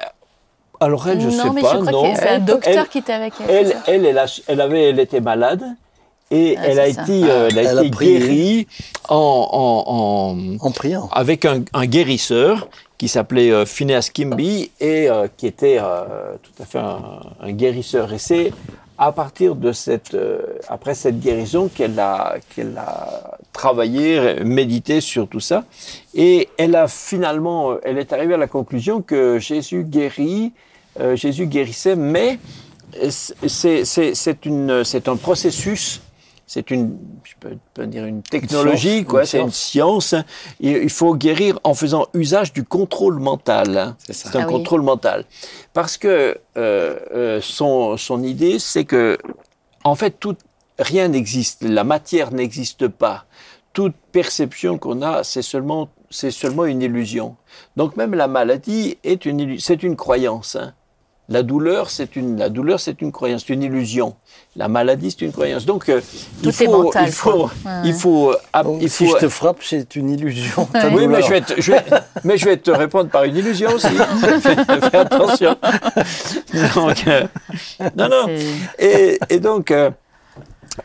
alors 0.82 1.08
elle, 1.08 1.22
je 1.22 1.28
non, 1.30 1.44
sais 1.44 1.50
mais 1.52 1.62
pas. 1.62 1.74
je 1.74 1.78
crois 1.82 1.92
non. 1.92 2.16
c'est 2.16 2.30
un 2.30 2.40
docteur 2.40 2.74
elle- 2.84 2.88
qui 2.88 2.98
était 3.00 3.14
avec 3.14 3.34
elle. 3.48 3.50
Elle, 3.56 3.76
elle, 3.88 4.06
elle, 4.06 4.18
a- 4.18 4.42
elle 4.48 4.62
avait, 4.62 4.90
elle 4.90 5.00
était 5.00 5.22
malade 5.22 5.64
et 6.32 6.56
Ah, 6.58 6.62
elle 6.68 6.80
a 6.80 6.88
été, 6.88 7.24
euh, 7.24 7.48
elle 7.52 7.58
a 7.60 7.62
Elle 7.72 7.78
a 7.80 7.82
été 7.82 7.90
prié. 7.92 8.20
guérie 8.20 8.68
en, 9.10 9.16
en, 9.16 9.94
en- 10.62 10.68
En 10.68 10.72
priant. 10.72 11.10
avec 11.12 11.46
un, 11.46 11.64
un 11.74 11.86
guérisseur 11.86 12.70
qui 12.98 13.08
s'appelait 13.08 13.52
euh, 13.52 13.66
Phineas 13.66 14.10
Kimby 14.14 14.72
et 14.80 15.10
euh, 15.10 15.28
qui 15.38 15.48
était 15.48 15.78
euh, 15.80 16.36
tout 16.44 16.52
à 16.62 16.66
fait 16.66 16.80
un, 16.80 17.22
un 17.42 17.52
guérisseur. 17.52 18.12
Et 18.14 18.20
c'est 18.20 18.52
à 18.98 19.14
partir 19.14 19.56
de 19.56 19.72
cette, 19.72 20.14
euh, 20.14 20.40
après 20.68 20.94
cette 20.94 21.20
guérison 21.22 21.70
qu'elle 21.74 21.98
a, 22.00 22.36
qu'elle 22.54 22.78
a 22.78 23.38
travaillé, 23.54 24.44
médité 24.44 25.00
sur 25.00 25.28
tout 25.30 25.40
ça. 25.40 25.64
Et 26.14 26.50
elle 26.58 26.76
a 26.76 26.88
finalement, 26.90 27.76
elle 27.84 27.98
est 27.98 28.12
arrivée 28.12 28.34
à 28.34 28.38
la 28.38 28.48
conclusion 28.48 29.02
que 29.02 29.40
Jésus 29.40 29.84
guérit, 29.86 30.52
euh, 31.00 31.16
Jésus 31.16 31.46
guérissait, 31.48 31.96
mais 31.96 32.38
c'est, 33.10 33.86
c'est, 33.86 34.14
c'est, 34.16 34.46
une, 34.46 34.84
c'est 34.84 35.08
un 35.08 35.16
processus, 35.16 36.02
c'est 36.52 36.72
une, 36.72 36.98
je 37.24 37.34
peux 37.76 37.86
dire 37.86 38.06
une 38.06 38.24
technologie, 38.24 38.90
science, 39.02 39.08
quoi, 39.08 39.24
c'est 39.24 39.40
une 39.40 39.52
science. 39.52 40.16
Il 40.60 40.78
il 40.78 40.90
faut 40.90 41.14
guérir 41.14 41.60
en 41.64 41.76
faisant 41.76 42.08
usage 42.16 42.54
du 42.54 42.64
contrôle 42.64 43.20
mental. 43.20 43.78
hein. 43.78 43.96
C'est 44.00 44.14
ça. 44.14 44.30
C'est 44.32 44.38
un 44.40 44.42
Ah 44.42 44.48
oui. 44.48 44.54
contrôle 44.54 44.82
mental. 44.82 45.26
Parce 45.74 45.96
que 45.98 46.40
euh, 46.58 47.00
euh, 47.14 47.40
son, 47.40 47.98
son 47.98 48.24
idée, 48.24 48.58
c'est 48.58 48.84
que, 48.84 49.20
en 49.84 49.94
fait, 49.94 50.20
tout, 50.20 50.36
rien 50.80 51.08
n'existe. 51.10 51.62
La 51.64 51.84
matière 51.84 52.32
n'existe 52.34 52.88
pas. 52.88 53.26
Toute 53.72 53.94
perception 54.12 54.80
qu'on 54.80 55.04
a, 55.04 55.24
c'est 55.24 55.44
seulement, 55.44 55.90
c'est 56.10 56.32
seulement 56.32 56.66
une 56.66 56.82
illusion. 56.82 57.36
Donc 57.78 57.96
même 57.96 58.16
la 58.16 58.28
maladie 58.28 58.98
est 59.04 59.26
une, 59.28 59.60
c'est 59.60 59.84
une 59.84 59.96
croyance. 59.96 60.56
hein. 60.56 60.74
La 61.32 61.44
douleur, 61.44 61.92
c'est 61.92 62.16
une, 62.16 62.38
la 62.40 62.50
douleur, 62.50 62.80
c'est 62.80 63.02
une 63.04 63.12
croyance, 63.12 63.44
c'est 63.46 63.54
une 63.54 63.62
illusion. 63.62 64.16
La 64.56 64.68
maladie, 64.68 65.12
c'est 65.12 65.24
une 65.26 65.32
croyance. 65.32 65.64
Donc, 65.64 65.88
euh, 65.88 66.02
il 66.38 66.42
Tout 66.42 66.50
est 66.50 66.66
faut, 66.66 66.84
mental, 66.84 67.04
il 67.06 67.12
faut, 67.12 67.32
quoi. 67.32 67.44
Ouais, 67.66 67.72
il 67.84 67.88
ouais. 67.94 67.94
faut, 67.94 68.34
Donc, 68.64 68.78
il 68.82 68.90
si 68.90 69.08
je 69.08 69.16
te 69.16 69.30
frappe, 69.30 69.58
c'est 69.62 69.96
une 69.96 70.10
illusion. 70.10 70.68
Ouais. 70.74 70.82
oui, 70.92 71.08
mais 71.08 71.22
je 71.22 71.30
vais, 71.30 71.42
te, 71.42 71.62
je 71.62 71.72
vais- 71.74 71.86
mais 72.24 72.36
je 72.38 72.46
vais 72.46 72.58
te 72.58 72.72
répondre 72.72 73.10
par 73.12 73.26
une 73.26 73.38
illusion 73.38 73.70
aussi. 73.74 73.88
fais, 74.42 74.56
fais 74.90 74.98
attention. 74.98 75.56
Donc, 76.76 77.08
euh, 77.08 77.24
non, 77.96 78.10
non. 78.10 78.26
Et, 78.80 79.20
et 79.30 79.40
donc, 79.40 79.70
euh, 79.72 79.92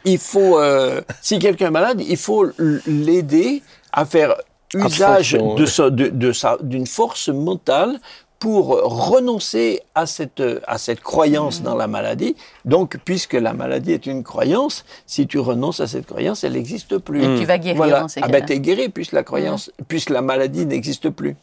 il 0.04 0.18
faut, 0.18 0.58
euh, 0.58 1.00
si 1.22 1.38
quelqu'un 1.38 1.68
est 1.68 1.70
malade, 1.70 2.02
il 2.06 2.16
faut 2.18 2.46
l'aider 2.86 3.62
à 3.92 4.04
faire 4.04 4.34
usage 4.74 5.32
de 5.32 5.38
ouais. 5.38 5.66
sa- 5.66 5.88
de- 5.90 6.08
de 6.08 6.32
sa- 6.32 6.58
d'une 6.60 6.86
force 6.86 7.28
mentale 7.28 7.98
pour 8.44 8.66
renoncer 8.82 9.80
à 9.94 10.04
cette, 10.04 10.42
à 10.66 10.76
cette 10.76 11.00
croyance 11.00 11.62
dans 11.62 11.74
la 11.74 11.86
maladie. 11.86 12.36
Donc, 12.66 12.98
puisque 13.02 13.32
la 13.32 13.54
maladie 13.54 13.92
est 13.92 14.04
une 14.04 14.22
croyance, 14.22 14.84
si 15.06 15.26
tu 15.26 15.38
renonces 15.38 15.80
à 15.80 15.86
cette 15.86 16.04
croyance, 16.04 16.44
elle 16.44 16.52
n'existe 16.52 16.98
plus. 16.98 17.22
Et 17.24 17.38
tu 17.38 17.46
vas 17.46 17.56
guérir 17.56 17.78
Voilà. 17.78 18.00
dans 18.00 18.08
ces 18.08 18.20
ah 18.22 18.28
ben 18.28 18.44
t'es 18.44 18.60
guéri 18.60 18.90
puisque 18.90 19.12
la 19.12 19.22
croyance, 19.22 19.72
puisque 19.88 20.10
la 20.10 20.20
maladie 20.20 20.66
n'existe 20.66 21.08
plus. 21.08 21.36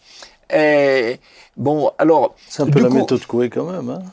Et, 0.54 1.20
bon, 1.58 1.90
alors. 1.98 2.36
C'est 2.48 2.62
un 2.62 2.66
du 2.68 2.72
peu 2.72 2.82
la 2.82 2.90
coup, 2.90 2.94
méthode 2.98 3.26
Coué 3.26 3.50
quand 3.50 3.66
même. 3.66 3.90
Hein. 3.90 4.04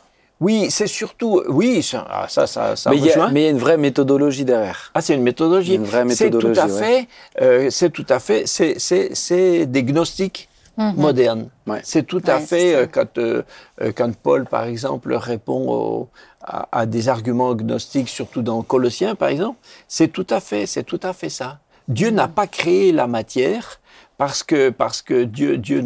Oui, 0.41 0.69
c'est 0.71 0.87
surtout, 0.87 1.43
oui, 1.47 1.83
ça, 1.83 2.07
ah, 2.09 2.25
ça, 2.27 2.47
ça, 2.47 2.75
ça 2.75 2.89
mais 2.89 2.97
il 2.97 3.05
y, 3.05 3.11
a, 3.11 3.13
rejoint. 3.17 3.31
mais 3.33 3.43
il 3.43 3.45
y 3.45 3.49
a 3.49 3.51
une 3.51 3.59
vraie 3.59 3.77
méthodologie 3.77 4.47
derrière. 4.47 4.93
Ah, 4.95 5.03
c'est 5.03 5.13
une 5.15 5.23
méthodologie. 5.25 5.75
Une 5.75 5.85
vraie 5.85 6.09
C'est 6.09 6.31
tout 6.31 6.37
méthodologie, 6.39 6.61
à 6.61 6.67
ouais. 6.69 6.81
fait, 6.81 7.09
euh, 7.43 7.69
c'est 7.71 7.91
tout 7.91 8.07
à 8.09 8.19
fait, 8.19 8.45
c'est, 8.47 8.79
c'est, 8.79 9.11
c'est 9.15 9.67
des 9.67 9.83
gnostiques 9.83 10.49
Mhm. 10.79 10.95
modernes. 10.97 11.49
Ouais. 11.67 11.81
C'est 11.83 12.05
tout 12.07 12.23
à 12.27 12.37
Ouais, 12.37 12.47
fait 12.47 12.75
euh, 12.75 12.87
quand, 12.87 13.19
euh, 13.19 13.43
euh, 13.83 13.93
quand 13.95 14.15
Paul, 14.17 14.47
par 14.47 14.65
exemple, 14.65 15.13
répond 15.13 15.69
au- 15.69 16.09
à, 16.41 16.69
à 16.81 16.87
des 16.87 17.09
arguments 17.09 17.55
gnostiques, 17.55 18.09
surtout 18.09 18.43
dans 18.43 18.63
Colossiens, 18.63 19.15
par 19.17 19.29
exemple. 19.29 19.59
C'est 19.89 20.09
tout 20.09 20.27
à 20.31 20.41
fait, 20.41 20.67
c'est 20.67 20.85
tout 20.85 21.01
à 21.03 21.13
fait 21.13 21.29
ça. 21.31 21.59
Dieu 21.89 22.11
n'a 22.11 22.29
pas 22.29 22.47
créé 22.47 22.93
la 22.93 23.07
matière 23.07 23.81
parce 24.19 24.43
que 24.43 24.71
parce 24.71 25.01
que 25.03 25.25
Dieu 25.25 25.57
Dieu 25.59 25.83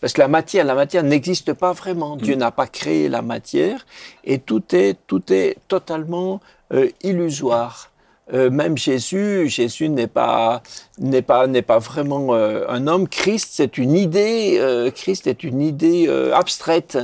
parce 0.00 0.12
que 0.12 0.20
la 0.20 0.28
matière 0.28 0.64
la 0.64 0.74
matière 0.74 1.02
n'existe 1.02 1.52
pas 1.54 1.72
vraiment. 1.72 2.16
Dieu 2.16 2.34
n'a 2.36 2.50
pas 2.50 2.66
créé 2.66 3.08
la 3.08 3.22
matière 3.22 3.86
et 4.24 4.38
tout 4.38 4.62
est 4.74 4.98
tout 5.06 5.32
est 5.32 5.56
totalement 5.68 6.40
euh, 6.72 6.88
illusoire. 7.02 7.90
Euh, 8.32 8.50
même 8.50 8.76
Jésus, 8.76 9.48
Jésus 9.48 9.88
n'est 9.88 10.08
pas 10.08 10.62
n'est 10.98 11.22
pas 11.22 11.46
n'est 11.46 11.62
pas 11.62 11.78
vraiment 11.78 12.34
euh, 12.34 12.64
un 12.68 12.88
homme. 12.88 13.06
Christ, 13.08 13.50
c'est 13.52 13.78
une 13.78 13.94
idée. 13.96 14.56
euh, 14.58 14.90
Christ 14.90 15.26
est 15.28 15.44
une 15.44 15.60
idée 15.60 16.06
euh, 16.08 16.34
abstraite. 16.34 16.98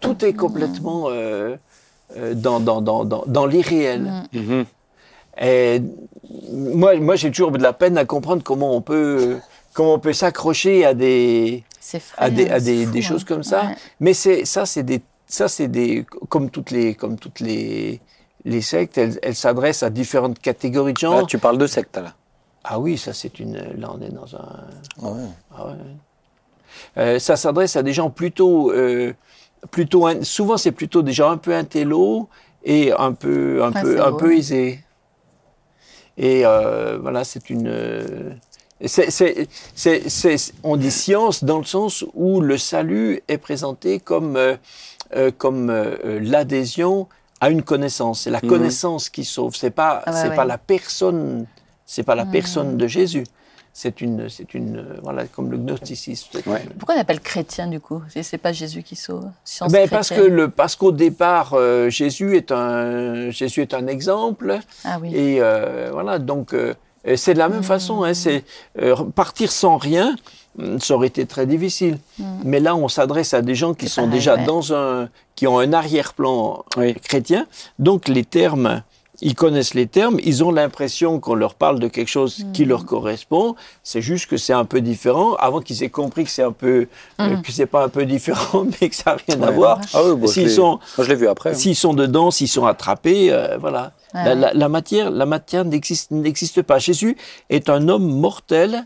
Tout 0.00 0.24
est 0.24 0.32
complètement 0.34 1.08
dans 2.34 2.60
dans 2.60 2.80
dans 2.80 3.04
dans, 3.04 3.24
dans 3.26 3.46
l'irréel. 3.46 4.10
Mhm. 4.32 4.64
Et 5.40 5.82
moi, 6.52 6.96
moi 6.96 7.16
j'ai 7.16 7.30
toujours 7.30 7.50
de 7.50 7.58
la 7.58 7.72
peine 7.72 7.98
à 7.98 8.04
comprendre 8.04 8.42
comment 8.42 8.76
on 8.76 8.80
peut, 8.80 9.38
comment 9.72 9.94
on 9.94 9.98
peut 9.98 10.12
s'accrocher 10.12 10.84
à 10.84 10.94
des, 10.94 11.64
à 12.16 12.30
des, 12.30 12.48
à 12.48 12.60
des, 12.60 12.84
fou, 12.84 12.90
des 12.92 12.98
hein. 12.98 13.02
choses 13.02 13.24
comme 13.24 13.42
ça. 13.42 13.62
Ouais. 13.64 13.74
Mais 14.00 14.14
c'est, 14.14 14.44
ça, 14.44 14.64
c'est 14.66 14.82
des, 14.82 15.00
ça, 15.26 15.48
c'est 15.48 15.68
des, 15.68 16.04
comme 16.28 16.50
toutes 16.50 16.70
les, 16.70 16.94
comme 16.94 17.18
toutes 17.18 17.40
les, 17.40 18.00
les 18.44 18.60
sectes, 18.60 18.98
elles, 18.98 19.18
elles 19.22 19.34
s'adressent 19.34 19.82
à 19.82 19.90
différentes 19.90 20.38
catégories 20.38 20.92
de 20.92 20.98
gens. 20.98 21.16
Là, 21.16 21.24
tu 21.24 21.38
parles 21.38 21.58
de 21.58 21.66
secte, 21.66 21.96
là. 21.96 22.14
Ah 22.64 22.78
oui, 22.78 22.96
ça, 22.98 23.12
c'est 23.12 23.38
une, 23.40 23.56
là, 23.78 23.90
on 23.94 24.00
est 24.00 24.10
dans 24.10 24.34
un, 24.36 24.66
Ah 25.02 25.08
ouais. 25.10 25.28
ah 25.56 25.66
ouais. 25.66 25.72
Euh, 26.98 27.18
ça 27.18 27.36
s'adresse 27.36 27.76
à 27.76 27.82
des 27.82 27.92
gens 27.92 28.10
plutôt, 28.10 28.72
euh, 28.72 29.12
plutôt, 29.70 30.06
in- 30.06 30.22
souvent 30.24 30.56
c'est 30.56 30.72
plutôt 30.72 31.02
des 31.02 31.12
gens 31.12 31.30
un 31.30 31.36
peu 31.36 31.54
intello 31.54 32.28
et 32.64 32.92
un 32.92 33.12
peu, 33.12 33.62
un 33.62 33.70
peu, 33.72 34.02
un 34.02 34.12
peu 34.12 34.34
aisés. 34.36 34.80
Et 36.16 36.44
euh, 36.46 36.98
voilà, 37.00 37.24
c'est 37.24 37.50
une, 37.50 38.36
c'est, 38.84 39.10
c'est, 39.10 39.48
c'est, 39.74 40.08
c'est- 40.08 40.52
on 40.62 40.76
dit 40.76 40.90
science 40.90 41.44
dans 41.44 41.58
le 41.58 41.64
sens 41.64 42.04
où 42.14 42.40
le 42.40 42.56
salut 42.58 43.22
est 43.28 43.38
présenté 43.38 43.98
comme, 44.00 44.36
euh, 44.36 45.30
comme 45.38 45.70
euh, 45.70 46.18
l'adhésion 46.20 47.08
à 47.44 47.50
une 47.50 47.62
connaissance. 47.62 48.22
C'est 48.22 48.30
la 48.30 48.40
Mhm. 48.42 48.48
connaissance 48.48 49.08
qui 49.10 49.24
sauve. 49.24 49.54
C'est 49.54 49.70
pas, 49.70 50.02
Ah 50.06 50.12
c'est 50.12 50.30
ouais. 50.30 50.36
pas 50.36 50.44
la 50.46 50.56
personne, 50.58 51.46
c'est 51.84 52.02
pas 52.02 52.14
la 52.14 52.24
Mhm. 52.24 52.30
personne 52.32 52.76
de 52.78 52.86
Jésus. 52.86 53.24
C'est 53.76 54.00
une, 54.00 54.28
c'est 54.28 54.54
une, 54.54 54.76
euh, 54.78 55.00
voilà, 55.02 55.26
comme 55.26 55.50
le 55.50 55.58
gnosticisme. 55.58 56.38
Ouais. 56.46 56.64
Pourquoi 56.78 56.94
on 56.94 57.00
appelle 57.00 57.20
chrétien 57.20 57.66
du 57.66 57.80
coup? 57.80 58.00
C'est- 58.08 58.22
C'est 58.22 58.38
pas 58.38 58.52
Jésus 58.52 58.82
qui 58.84 58.94
sauve? 58.96 59.28
Science 59.44 59.72
Ben, 59.72 59.88
parce 59.88 60.08
que 60.10 60.20
le, 60.20 60.48
parce 60.48 60.76
qu'au 60.76 60.92
départ, 60.92 61.54
euh, 61.54 61.90
Jésus 61.90 62.36
est 62.36 62.50
un, 62.52 63.30
Jésus 63.30 63.60
est 63.62 63.74
un 63.74 63.86
exemple. 63.88 64.60
Ah 64.84 64.98
oui. 65.02 65.10
Et 65.14 65.38
euh, 65.42 65.90
voilà, 65.92 66.18
donc 66.20 66.54
euh, 66.54 66.72
c'est 67.16 67.34
de 67.34 67.38
la 67.40 67.48
même 67.48 67.60
Mm. 67.60 67.64
façon. 67.64 68.04
Hein, 68.04 68.14
c'est 68.14 68.44
euh, 68.80 68.94
partir 69.14 69.50
sans 69.52 69.76
rien, 69.76 70.14
ça 70.80 70.94
aurait 70.94 71.08
été 71.08 71.26
très 71.26 71.46
difficile. 71.46 71.98
Mais 72.44 72.60
là, 72.60 72.76
on 72.76 72.88
s'adresse 72.88 73.34
à 73.34 73.42
des 73.42 73.54
gens 73.54 73.74
qui 73.74 73.86
Mm. 73.86 73.88
Sont 73.88 74.02
pareil, 74.02 74.18
déjà 74.18 74.34
ouais. 74.36 74.44
dans 74.44 74.72
un, 74.72 75.08
qui 75.34 75.46
ont 75.46 75.58
un 75.58 75.72
arrière-plan 75.72 76.64
Oui. 76.76 76.94
chrétien. 76.94 77.46
Donc 77.78 78.08
les 78.08 78.24
termes, 78.24 78.82
ils 79.20 79.34
connaissent 79.34 79.74
les 79.74 79.86
termes, 79.86 80.18
ils 80.24 80.42
ont 80.44 80.50
l'impression 80.50 81.20
qu'on 81.20 81.34
leur 81.36 81.54
parle 81.54 81.78
de 81.78 81.88
quelque 81.88 82.08
chose 82.10 82.40
Mm. 82.40 82.52
qui 82.52 82.64
leur 82.64 82.84
correspond. 82.84 83.54
C'est 83.82 84.02
juste 84.02 84.26
que 84.28 84.36
c'est 84.36 84.52
un 84.52 84.64
peu 84.64 84.80
différent. 84.80 85.34
Avant 85.34 85.60
qu'ils 85.60 85.82
aient 85.82 85.88
compris 85.88 86.24
que 86.24 86.30
c'est 86.30 86.42
un 86.42 86.52
peu, 86.52 86.86
euh, 87.20 87.36
Mm. 87.36 87.42
que 87.42 87.52
c'est 87.52 87.66
pas 87.66 87.84
un 87.84 87.88
peu 87.88 88.04
différent, 88.06 88.64
mais 88.80 88.88
que 88.88 88.94
ça 88.96 89.12
n'a 89.12 89.16
rien 89.26 89.42
à 89.42 89.46
Ouais. 89.50 89.54
voir. 89.54 89.80
Ah 89.92 90.02
oui, 90.04 90.16
bon, 90.16 90.26
S'ils 90.26 90.50
sont, 90.50 90.78
Moi, 90.98 91.04
je 91.04 91.08
l'ai 91.08 91.14
vu 91.16 91.28
après. 91.28 91.50
hein. 91.50 91.54
S'ils 91.54 91.76
sont 91.76 91.94
dedans, 91.94 92.30
s'ils 92.30 92.48
sont 92.48 92.66
attrapés, 92.66 93.32
euh, 93.32 93.56
voilà. 93.58 93.92
Ouais, 94.14 94.24
La, 94.24 94.34
la- 94.34 94.54
la 94.54 94.68
matière, 94.68 95.10
la 95.10 95.26
matière 95.26 95.64
n'existe, 95.64 96.10
n'existe 96.12 96.62
pas. 96.62 96.78
Jésus 96.78 97.16
est 97.50 97.68
un 97.68 97.88
homme 97.88 98.06
mortel 98.08 98.84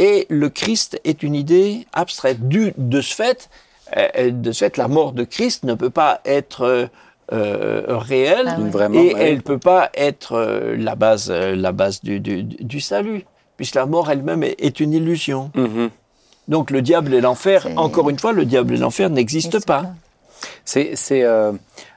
et 0.00 0.26
le 0.30 0.48
Christ 0.48 1.00
est 1.04 1.22
une 1.22 1.34
idée 1.36 1.86
abstraite. 1.92 2.48
Du, 2.48 2.72
de 2.76 3.00
ce 3.00 3.14
fait, 3.14 3.48
euh, 3.96 4.30
de 4.32 4.50
ce 4.50 4.64
fait, 4.64 4.76
la 4.76 4.88
mort 4.88 5.12
de 5.12 5.22
Christ 5.24 5.62
ne 5.64 5.74
peut 5.74 5.90
pas 5.90 6.20
être 6.24 6.62
euh, 6.62 6.86
euh, 7.32 7.82
réelle 7.88 8.48
Ah 8.48 8.88
et 8.94 9.14
elle 9.16 9.36
ne 9.36 9.40
peut 9.40 9.58
pas 9.58 9.90
être 9.94 10.32
euh, 10.32 10.74
la 10.76 10.94
base, 10.96 11.28
euh, 11.30 11.54
la 11.54 11.70
base 11.72 12.02
du, 12.02 12.18
du- 12.18 12.42
du 12.42 12.80
salut, 12.80 13.24
puisque 13.56 13.76
la 13.76 13.86
mort 13.86 14.10
elle-même 14.10 14.42
est, 14.42 14.56
est 14.58 14.80
une 14.80 14.92
illusion. 14.92 15.52
Mhm. 15.54 15.90
Donc 16.48 16.70
le 16.72 16.82
diable 16.82 17.14
et 17.14 17.20
l'enfer, 17.20 17.68
encore 17.76 18.10
une 18.10 18.18
fois, 18.18 18.32
le 18.32 18.44
diable 18.44 18.74
et 18.74 18.78
l'enfer 18.78 19.10
n'existent 19.10 19.60
pas. 19.64 19.82
ça. 19.82 19.94
C'est 20.64 20.96
c'est, 20.96 21.22
euh, 21.22 21.52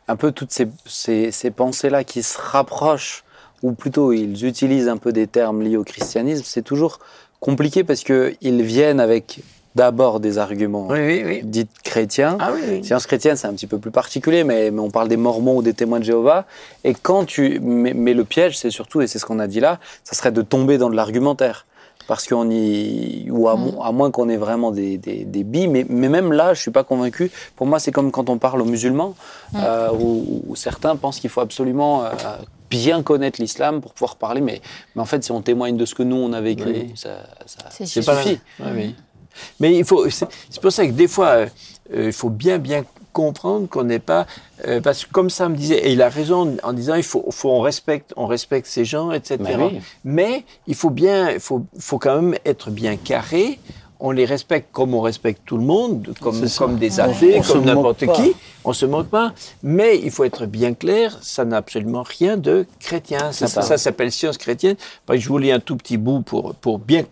un 0.10 0.16
peu 0.18 0.32
toutes 0.34 0.52
ces, 0.52 0.68
ces, 0.86 1.32
ces 1.32 1.50
pensées-là 1.50 2.04
qui 2.04 2.22
se 2.22 2.38
rapprochent 2.38 3.24
ou 3.64 3.72
plutôt 3.72 4.12
ils 4.12 4.46
utilisent 4.46 4.90
un 4.90 4.98
peu 4.98 5.14
des 5.14 5.26
termes 5.28 5.64
liés 5.64 5.78
au 5.78 5.86
christianisme, 5.86 6.44
c'est 6.46 6.62
toujours 6.62 7.00
compliqué 7.44 7.84
parce 7.84 8.04
qu'ils 8.06 8.62
viennent 8.62 9.02
avec 9.02 9.42
d'abord 9.76 10.22
des 10.22 10.38
arguments 10.38 10.88
Oui, 10.90 11.00
oui, 11.00 11.24
oui. 11.26 11.42
dits 11.44 11.68
chrétiens. 11.84 12.38
Ah 12.40 12.52
oui, 12.54 12.62
oui. 12.70 12.86
Science 12.86 13.06
chrétienne, 13.06 13.36
c'est 13.36 13.48
un 13.48 13.54
petit 13.54 13.68
peu 13.68 13.80
plus 13.80 13.92
particulier, 13.92 14.46
mais, 14.46 14.72
mais 14.72 14.80
on 14.80 14.90
parle 14.90 15.10
des 15.10 15.18
Mormons 15.18 15.58
ou 15.58 15.62
des 15.62 15.74
témoins 15.74 16.00
de 16.00 16.06
Jéhovah. 16.06 16.46
Et 16.86 16.94
quand 16.94 17.26
tu. 17.26 17.60
Mais, 17.62 17.94
mais 17.94 18.14
le 18.14 18.24
piège, 18.24 18.58
c'est 18.58 18.70
surtout, 18.70 19.02
et 19.02 19.08
c'est 19.08 19.20
ce 19.20 19.26
qu'on 19.26 19.40
a 19.40 19.48
dit 19.48 19.60
là, 19.60 19.80
ça 20.06 20.16
serait 20.16 20.32
de 20.32 20.42
tomber 20.42 20.78
dans 20.78 20.90
de 20.90 20.96
l'argumentaire. 20.96 21.66
Parce 22.08 22.28
qu'on 22.28 22.50
y. 22.50 23.30
Ou 23.32 23.48
à, 23.48 23.56
mo- 23.56 23.82
à 23.82 23.92
moins 23.92 24.12
qu'on 24.12 24.28
ait 24.30 24.38
vraiment 24.38 24.72
des, 24.72 24.98
des, 24.98 25.24
des 25.26 25.44
billes. 25.44 25.68
Mais, 25.68 25.86
mais 25.90 26.10
même 26.10 26.32
là, 26.34 26.54
je 26.54 26.62
suis 26.62 26.72
pas 26.72 26.84
convaincu. 26.84 27.32
Pour 27.56 27.66
moi, 27.68 27.80
c'est 27.80 27.92
comme 27.92 28.12
quand 28.12 28.30
on 28.30 28.38
parle 28.38 28.62
aux 28.62 28.66
musulmans, 28.66 29.16
euh, 29.56 29.90
où, 29.92 30.44
où 30.48 30.56
certains 30.56 30.96
pensent 30.96 31.20
qu'il 31.20 31.30
faut 31.30 31.42
absolument. 31.42 32.06
euh, 32.06 32.10
bien 32.70 33.04
connaître 33.04 33.40
l'islam 33.40 33.82
pour 33.82 33.94
pouvoir 33.94 34.16
parler, 34.16 34.42
mais, 34.42 34.60
mais 34.96 35.02
en 35.04 35.06
fait, 35.06 35.24
si 35.24 35.32
on 35.32 35.44
témoigne 35.44 35.78
de 35.78 35.86
ce 35.86 35.94
que 35.94 36.02
nous, 36.02 36.16
on 36.16 36.34
a 36.34 36.42
vécu, 36.42 36.64
Oui. 36.66 36.92
ça, 36.96 37.10
ça, 37.46 37.66
C'est 37.70 38.04
pas 38.04 38.20
suffit. 38.24 38.40
Ouais, 38.60 38.72
oui. 38.74 38.96
Mais 39.60 39.76
il 39.78 39.86
faut, 39.86 40.10
c'est 40.10 40.26
c'est 40.50 40.60
pour 40.60 40.72
ça 40.72 40.84
que 40.88 40.92
des 40.92 41.08
fois, 41.08 41.28
euh, 41.36 41.48
il 42.08 42.12
faut 42.12 42.32
bien, 42.32 42.58
bien 42.58 42.84
comprendre 43.14 43.70
qu'on 43.70 43.86
n'est 43.86 44.00
pas, 44.00 44.26
euh, 44.68 44.82
parce 44.82 45.06
que 45.06 45.12
comme 45.12 45.30
ça 45.30 45.48
me 45.48 45.56
disait, 45.56 45.78
et 45.88 45.94
il 45.94 46.02
a 46.02 46.10
raison 46.10 46.58
en 46.64 46.74
disant, 46.74 46.96
il 46.96 47.04
faut, 47.04 47.26
faut 47.32 47.52
on 47.52 47.62
respecte, 47.62 48.14
on 48.18 48.28
respecte 48.28 48.68
ces 48.68 48.84
gens, 48.84 49.12
etc. 49.12 49.38
Mais 49.40 49.56
oui. 49.56 49.80
Mais 50.04 50.46
il 50.68 50.76
faut 50.76 50.90
bien, 50.90 51.32
il 51.32 51.40
faut, 51.40 51.66
faut 51.80 52.00
quand 52.00 52.22
même 52.22 52.36
être 52.46 52.70
bien 52.70 52.98
carré. 52.98 53.60
On 54.06 54.12
les 54.12 54.26
respecte 54.26 54.68
comme 54.74 54.94
on 54.94 55.00
respecte 55.00 55.44
tout 55.46 55.56
le 55.56 55.64
monde, 55.64 56.14
comme, 56.20 56.44
comme 56.58 56.78
des 56.78 57.00
athées, 57.00 57.40
on 57.40 57.42
comme 57.42 57.64
n'importe 57.64 58.06
qui. 58.14 58.34
On 58.66 58.74
se 58.74 58.86
moque 58.86 59.08
pas. 59.08 59.34
Mais 59.62 59.98
il 59.98 60.12
faut 60.12 60.26
être 60.26 60.46
bien 60.46 60.74
clair, 60.74 61.18
ça 61.22 61.46
n'a 61.46 61.56
absolument 61.58 62.04
rien 62.04 62.36
de 62.36 62.66
chrétien. 62.82 63.32
Ça, 63.32 63.48
ça. 63.48 63.62
ça 63.62 63.78
s'appelle 63.78 64.12
science 64.12 64.38
chrétienne. 64.38 64.76
Je 65.10 65.30
vous 65.30 65.38
lis 65.38 65.54
un 65.54 65.62
tout 65.62 65.78
petit 65.78 65.96
bout 65.96 66.20
pour, 66.20 66.54
pour 66.56 66.80
bien 66.80 67.06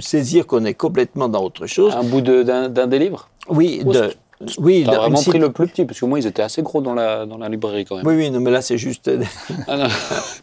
saisir 0.00 0.46
qu'on 0.46 0.64
est 0.64 0.74
complètement 0.74 1.28
dans 1.28 1.42
autre 1.42 1.66
chose. 1.66 1.94
Un 1.94 2.04
bout 2.04 2.20
d'un 2.20 2.68
des 2.68 2.98
livres? 2.98 3.28
Oui, 3.48 3.82
de, 3.84 4.14
oui, 4.58 4.82
T'as 4.84 4.96
vraiment 4.96 5.22
pris 5.22 5.38
le 5.38 5.52
plus 5.52 5.66
petit, 5.68 5.84
parce 5.84 5.98
que 6.00 6.04
moi, 6.04 6.18
ils 6.18 6.26
étaient 6.26 6.42
assez 6.42 6.62
gros 6.62 6.80
dans 6.80 6.94
la, 6.94 7.26
dans 7.26 7.38
la 7.38 7.48
librairie 7.48 7.84
quand 7.84 7.96
même. 7.96 8.06
Oui, 8.06 8.14
oui, 8.16 8.30
non, 8.30 8.40
mais 8.40 8.50
là 8.50 8.62
c'est 8.62 8.78
juste 8.78 9.08
euh, 9.08 9.22
Ah, 9.68 9.88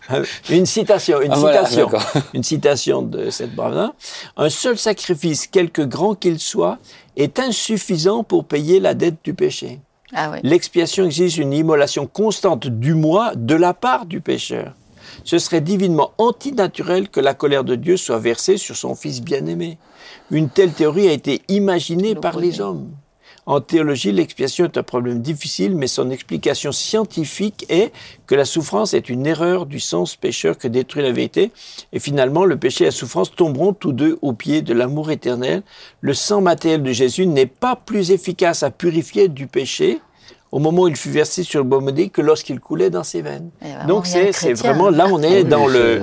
une 0.50 0.66
citation, 0.66 1.22
une 1.22 1.32
Ah, 1.32 1.38
voilà, 1.38 1.66
citation, 1.66 1.86
d'accord. 1.86 2.24
une 2.34 2.43
citation 2.43 3.02
de 3.02 3.30
cette 3.30 3.56
brave 3.56 3.91
Un 4.38 4.50
seul 4.50 4.78
sacrifice, 4.78 5.47
quelque 5.47 5.82
grand 5.82 6.16
qu'il 6.16 6.39
soit, 6.39 6.78
est 7.18 7.39
insuffisant 7.39 8.24
pour 8.24 8.45
payer 8.45 8.80
la 8.80 8.93
dette 8.93 9.18
du 9.24 9.34
péché. 9.34 9.80
Ah 10.14 10.32
ouais. 10.32 10.39
L'expiation 10.43 11.06
exige 11.06 11.38
une 11.38 11.54
immolation 11.54 12.08
constante 12.08 12.68
du 12.68 12.93
moi 12.93 13.34
de 13.36 13.56
la 13.56 13.74
part 13.74 14.06
du 14.06 14.22
pécheur. 14.22 14.74
Ce 15.24 15.38
serait 15.38 15.62
divinement 15.62 16.12
antinaturel 16.18 17.10
que 17.10 17.20
la 17.20 17.34
colère 17.34 17.64
de 17.64 17.76
Dieu 17.76 17.97
soit 17.97 18.20
versée 18.20 18.58
sur 18.58 18.76
son 18.76 18.95
Fils 18.95 19.22
bien-aimé. 19.22 19.78
Une 20.32 20.50
telle 20.50 20.72
théorie 20.72 21.08
a 21.08 21.12
été 21.12 21.41
imaginée 21.50 22.14
Le 22.14 22.20
par 22.20 22.39
les 22.39 22.62
hommes. 22.62 22.89
En 23.50 23.62
théologie, 23.62 24.12
l'expiation 24.12 24.66
est 24.66 24.78
un 24.78 24.84
problème 24.84 25.24
difficile, 25.24 25.76
mais 25.76 25.88
son 25.88 26.12
explication 26.12 26.72
scientifique 26.72 27.66
est 27.68 27.91
que 28.28 28.36
la 28.36 28.45
souffrance 28.45 28.93
est 28.93 29.10
une 29.10 29.26
erreur 29.26 29.66
du 29.66 29.80
sens 29.80 30.16
pécheur 30.16 30.56
que 30.56 30.68
détruit 30.68 31.02
la 31.02 31.12
vérité, 31.12 31.52
et 31.91 31.97
finalement 32.00 32.45
le 32.45 32.58
péché 32.58 32.84
et 32.84 32.88
la 32.88 32.91
souffrance 32.91 33.36
tomberont 33.36 33.74
tous 33.74 33.91
deux 33.91 34.20
au 34.22 34.34
pied 34.34 34.62
de 34.62 34.72
l'amour 34.76 35.10
éternel. 35.10 35.64
Le 36.00 36.14
sang 36.14 36.41
matériel 36.41 36.84
de 36.84 36.91
Jésus 36.91 37.26
n'est 37.26 37.47
pas 37.47 37.76
plus 37.76 38.12
efficace 38.12 38.62
à 38.62 38.70
purifier 38.70 39.30
du 39.30 39.47
péché 39.47 40.00
au 40.52 40.60
moment 40.60 40.84
où 40.84 40.88
il 40.88 40.95
fut 40.95 41.10
versé 41.10 41.41
sur 41.43 41.60
le 41.60 41.68
bois 41.68 41.82
maudit 41.82 42.12
que 42.12 42.22
lorsqu'il 42.22 42.60
coulait 42.60 42.91
dans 42.91 43.04
ses 43.04 43.24
veines. 43.24 43.50
Donc 43.88 44.06
c'est 44.06 44.54
vraiment 44.54 44.91
là 44.91 45.08
on 45.12 45.22
est 45.24 45.43
dans 45.43 45.68
le 45.68 46.02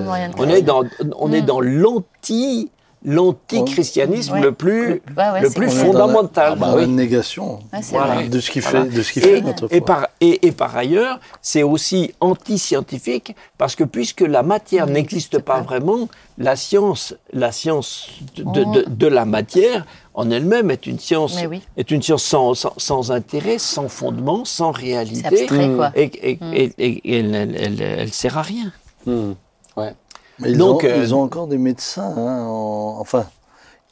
est 0.49 0.62
dans 0.62 0.82
on 1.16 1.32
est 1.32 1.42
Mm. 1.42 1.47
dans 1.47 1.61
l'anti 1.61 2.70
l'anti-christianisme 3.07 4.34
Ouais. 4.34 4.40
le 4.40 4.52
plus 4.52 4.88
Ouais, 5.16 5.30
ouais, 5.32 5.40
le 5.40 5.48
c'est 5.48 5.54
plus 5.57 5.66
dans 5.68 5.74
la- 5.74 5.84
fondamental. 5.84 6.59
dans 6.59 6.72
bah 6.74 6.80
la 6.80 6.86
négation 6.86 7.61
Voilà. 7.90 8.26
de 8.26 8.40
ce 8.40 8.50
qui 8.50 8.61
fait, 8.61 8.70
Voilà. 8.70 8.86
de 8.86 9.02
ce 9.02 9.12
qui 9.12 9.18
Et, 9.20 9.22
fait 9.22 9.40
notre 9.40 9.68
foi. 9.68 9.76
et 9.76 9.80
par, 9.80 10.09
et, 10.20 10.46
et 10.46 10.52
par 10.52 10.76
ailleurs, 10.76 11.20
c'est 11.40 11.62
aussi 11.62 12.12
anti-scientifique 12.20 13.34
parce 13.59 13.74
que 13.76 13.84
puisque 13.84 14.20
la 14.22 14.42
matière 14.42 14.86
Oui, 14.86 14.92
n'existe 14.92 15.38
pas 15.38 15.57
pas. 15.57 15.61
vraiment, 15.62 16.09
la 16.38 16.57
science, 16.57 17.14
la 17.32 17.52
science 17.52 18.09
de, 18.36 18.42
de- 18.42 18.64
de- 18.64 18.84
de 18.88 19.07
la 19.07 19.24
matière 19.24 19.86
en 20.14 20.30
elle-même 20.30 20.70
est 20.70 20.86
une 20.86 20.98
science, 20.98 21.38
oui. 21.48 21.62
est 21.76 21.90
une 21.90 22.02
science 22.02 22.24
sans, 22.24 22.54
sans, 22.54 22.72
sans 22.76 23.12
intérêt, 23.12 23.59
sans 23.59 23.88
fondement, 23.88 24.44
sans 24.44 24.72
C'est 24.74 24.80
réalité, 24.82 25.26
abstrait, 25.26 25.68
Mm. 25.68 25.76
quoi. 25.76 25.92
et, 25.94 26.30
et, 26.30 26.38
Mm. 26.40 26.54
et- 26.54 26.72
et- 26.78 27.11
et 27.11 27.18
elle, 27.20 27.34
elle, 27.34 27.57
elle- 27.57 27.82
elle 27.82 28.12
sert 28.12 28.36
à 28.38 28.42
rien. 28.42 28.72
Hmm. 29.07 29.32
Ouais. 29.76 29.94
Mais 30.41 30.51
ils, 30.53 30.59
Donc, 30.59 30.84
ont, 30.84 30.89
euh, 30.89 31.03
ils 31.03 31.14
ont 31.14 31.22
encore 31.22 31.47
des 31.47 31.59
médecins. 31.59 32.14
hein, 32.16 32.45
en- 32.47 32.99
enfin, 33.01 33.26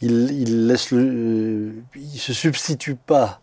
ils, 0.01 0.30
ils 0.32 0.66
laissent 0.66 0.90
le, 0.90 1.03
euh, 1.03 1.72
ils 1.97 2.18
se 2.18 2.32
substituent 2.32 2.97
pas 2.97 3.40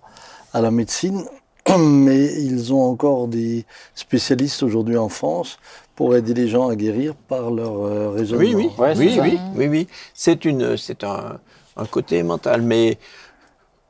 à 0.53 0.61
la 0.61 0.71
médecine, 0.71 1.25
mais 1.79 2.33
ils 2.41 2.73
ont 2.73 2.83
encore 2.83 3.27
des 3.27 3.65
spécialistes 3.95 4.63
aujourd'hui 4.63 4.97
en 4.97 5.09
France 5.09 5.57
pour 5.95 6.15
aider 6.15 6.33
les 6.33 6.47
gens 6.47 6.67
à 6.69 6.75
guérir 6.75 7.15
par 7.15 7.51
leur 7.51 7.73
euh, 7.85 8.09
raisonnement. 8.11 8.43
Oui, 8.43 8.55
oui, 8.55 8.69
Ouais, 8.77 8.93
oui, 8.97 9.19
oui, 9.21 9.39
oui, 9.55 9.67
oui. 9.67 9.87
C'est 10.13 10.45
une, 10.45 10.77
c'est 10.77 11.03
un, 11.03 11.39
un 11.77 11.85
côté 11.85 12.21
mental, 12.23 12.61
mais 12.61 12.97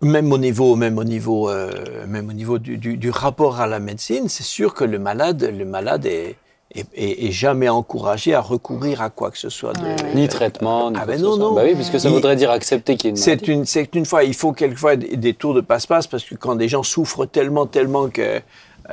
même 0.01 0.31
au 0.31 0.37
niveau, 0.37 0.75
même 0.75 0.97
au 0.97 1.03
niveau, 1.03 1.49
euh, 1.49 2.05
même 2.07 2.29
au 2.29 2.33
niveau 2.33 2.57
du, 2.57 2.77
du- 2.77 2.97
du 2.97 3.09
rapport 3.11 3.59
à 3.61 3.67
la 3.67 3.79
médecine, 3.79 4.29
c'est 4.29 4.43
sûr 4.43 4.73
que 4.73 4.83
le 4.83 4.97
malade, 4.99 5.43
le 5.43 5.65
malade 5.65 6.05
est, 6.05 6.37
est, 6.73 6.85
est- 6.95 7.25
est 7.27 7.31
jamais 7.31 7.69
encouragé 7.69 8.33
à 8.33 8.41
recourir 8.41 9.01
à 9.01 9.09
quoi 9.09 9.31
que 9.31 9.37
ce 9.37 9.49
soit. 9.49 9.73
De, 9.73 9.81
Ouais. 9.81 9.95
Ni 10.15 10.27
traitement, 10.27 10.91
ni 10.91 10.97
Ah 11.01 11.05
ben 11.05 11.21
non, 11.21 11.37
non. 11.37 11.53
Bah 11.53 11.61
oui, 11.65 11.75
puisque 11.75 11.99
ça 11.99 12.09
Il- 12.09 12.13
voudrait 12.13 12.35
dire 12.35 12.51
accepter 12.51 12.95
qu'il 12.97 13.05
y 13.05 13.09
ait 13.09 13.11
une 13.11 13.17
C'est 13.17 13.47
une, 13.47 13.65
c'est 13.65 13.93
une 13.95 14.05
fois, 14.05 14.23
il 14.23 14.33
faut 14.33 14.51
quelquefois 14.53 14.95
des, 14.95 15.17
des 15.17 15.33
tours 15.33 15.53
de 15.53 15.61
passe-passe 15.61 16.07
parce 16.07 16.23
que 16.23 16.35
quand 16.35 16.55
des 16.55 16.67
gens 16.69 16.83
souffrent 16.83 17.25
tellement, 17.25 17.65
tellement 17.65 18.09
que 18.09 18.41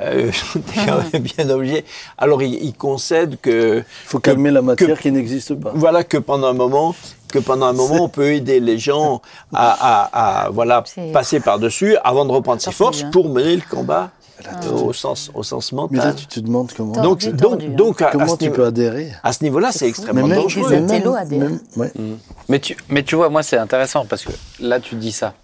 euh, 0.01 0.31
t'es 0.74 0.81
quand 0.87 0.99
même 1.12 1.22
bien 1.22 1.49
obligé. 1.51 1.85
Alors 2.18 2.43
ils, 2.43 2.55
ils 2.62 2.74
concèdent 2.74 3.39
que 3.41 3.79
Il 3.79 3.85
faut 4.07 4.18
calmer 4.20 4.51
la 4.51 4.62
matière 4.62 4.99
qui 5.01 5.11
n'existe 5.11 5.55
pas. 5.55 5.72
voilà 5.74 6.05
que 6.05 6.18
pendant 6.18 6.49
un 6.49 6.53
moment 6.53 6.95
que 7.33 7.39
pendant 7.39 7.66
un 7.66 7.72
moment 7.83 8.05
on 8.05 8.09
peut 8.09 8.33
aider 8.35 8.61
les 8.61 8.79
gens 8.79 9.22
à, 9.53 9.70
à, 10.05 10.45
à, 10.45 10.51
voilà 10.51 10.85
passer 11.12 11.41
par 11.41 11.59
dessus 11.59 11.97
avant 12.05 12.24
de 12.26 12.33
reprendre 12.33 12.61
ses 12.61 12.70
forces 12.72 13.03
hein. 13.03 13.11
pour 13.12 13.29
mener 13.31 13.57
le 13.57 13.62
combat 13.68 14.11
euh, 14.47 14.70
au 14.70 14.93
sens 14.93 15.30
au 15.34 15.43
sens 15.43 15.72
Mais 15.72 15.78
là, 15.78 16.05
mental. 16.07 16.14
tu 16.16 16.26
te 16.26 16.41
demandes 16.41 16.70
comment, 16.76 16.93
Donc 17.03 17.24
donc 17.32 17.62
hein. 17.62 17.68
donc 17.76 18.03
à, 18.03 18.11
comment 18.12 18.28
ce 18.28 18.36
tu 18.39 18.45
niveau, 18.45 18.57
peux 18.57 18.66
adhérer. 18.66 19.12
à 19.22 19.32
ce 19.32 19.43
niveau-là 19.45 19.70
c'est 19.72 19.89
extrêmement 19.89 20.26
même- 20.26 20.43
dangereux. 20.43 20.70
même- 21.39 21.59
ouais. 21.76 21.93
Mais 22.49 22.59
tu, 22.61 22.76
mais 22.89 23.03
tu 23.03 23.16
vois, 23.16 23.28
moi, 23.28 23.43
c'est 23.43 23.59
intéressant 23.59 24.05
parce 24.07 24.24
que 24.24 24.30
là, 24.61 24.80
tu 24.80 24.95
dis 24.95 25.12
ça. 25.12 25.34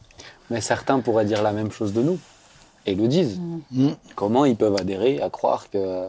Mais 0.50 0.60
certains 0.60 1.00
pourraient 1.00 1.24
dire 1.24 1.42
la 1.42 1.52
même 1.52 1.70
chose 1.72 1.92
de 1.92 2.02
nous. 2.02 2.18
Et 2.86 2.94
le 2.94 3.08
disent. 3.08 3.40
Mm. 3.72 3.90
Comment 4.14 4.44
ils 4.44 4.56
peuvent 4.56 4.76
adhérer 4.78 5.20
à 5.22 5.30
croire 5.30 5.70
que. 5.70 6.02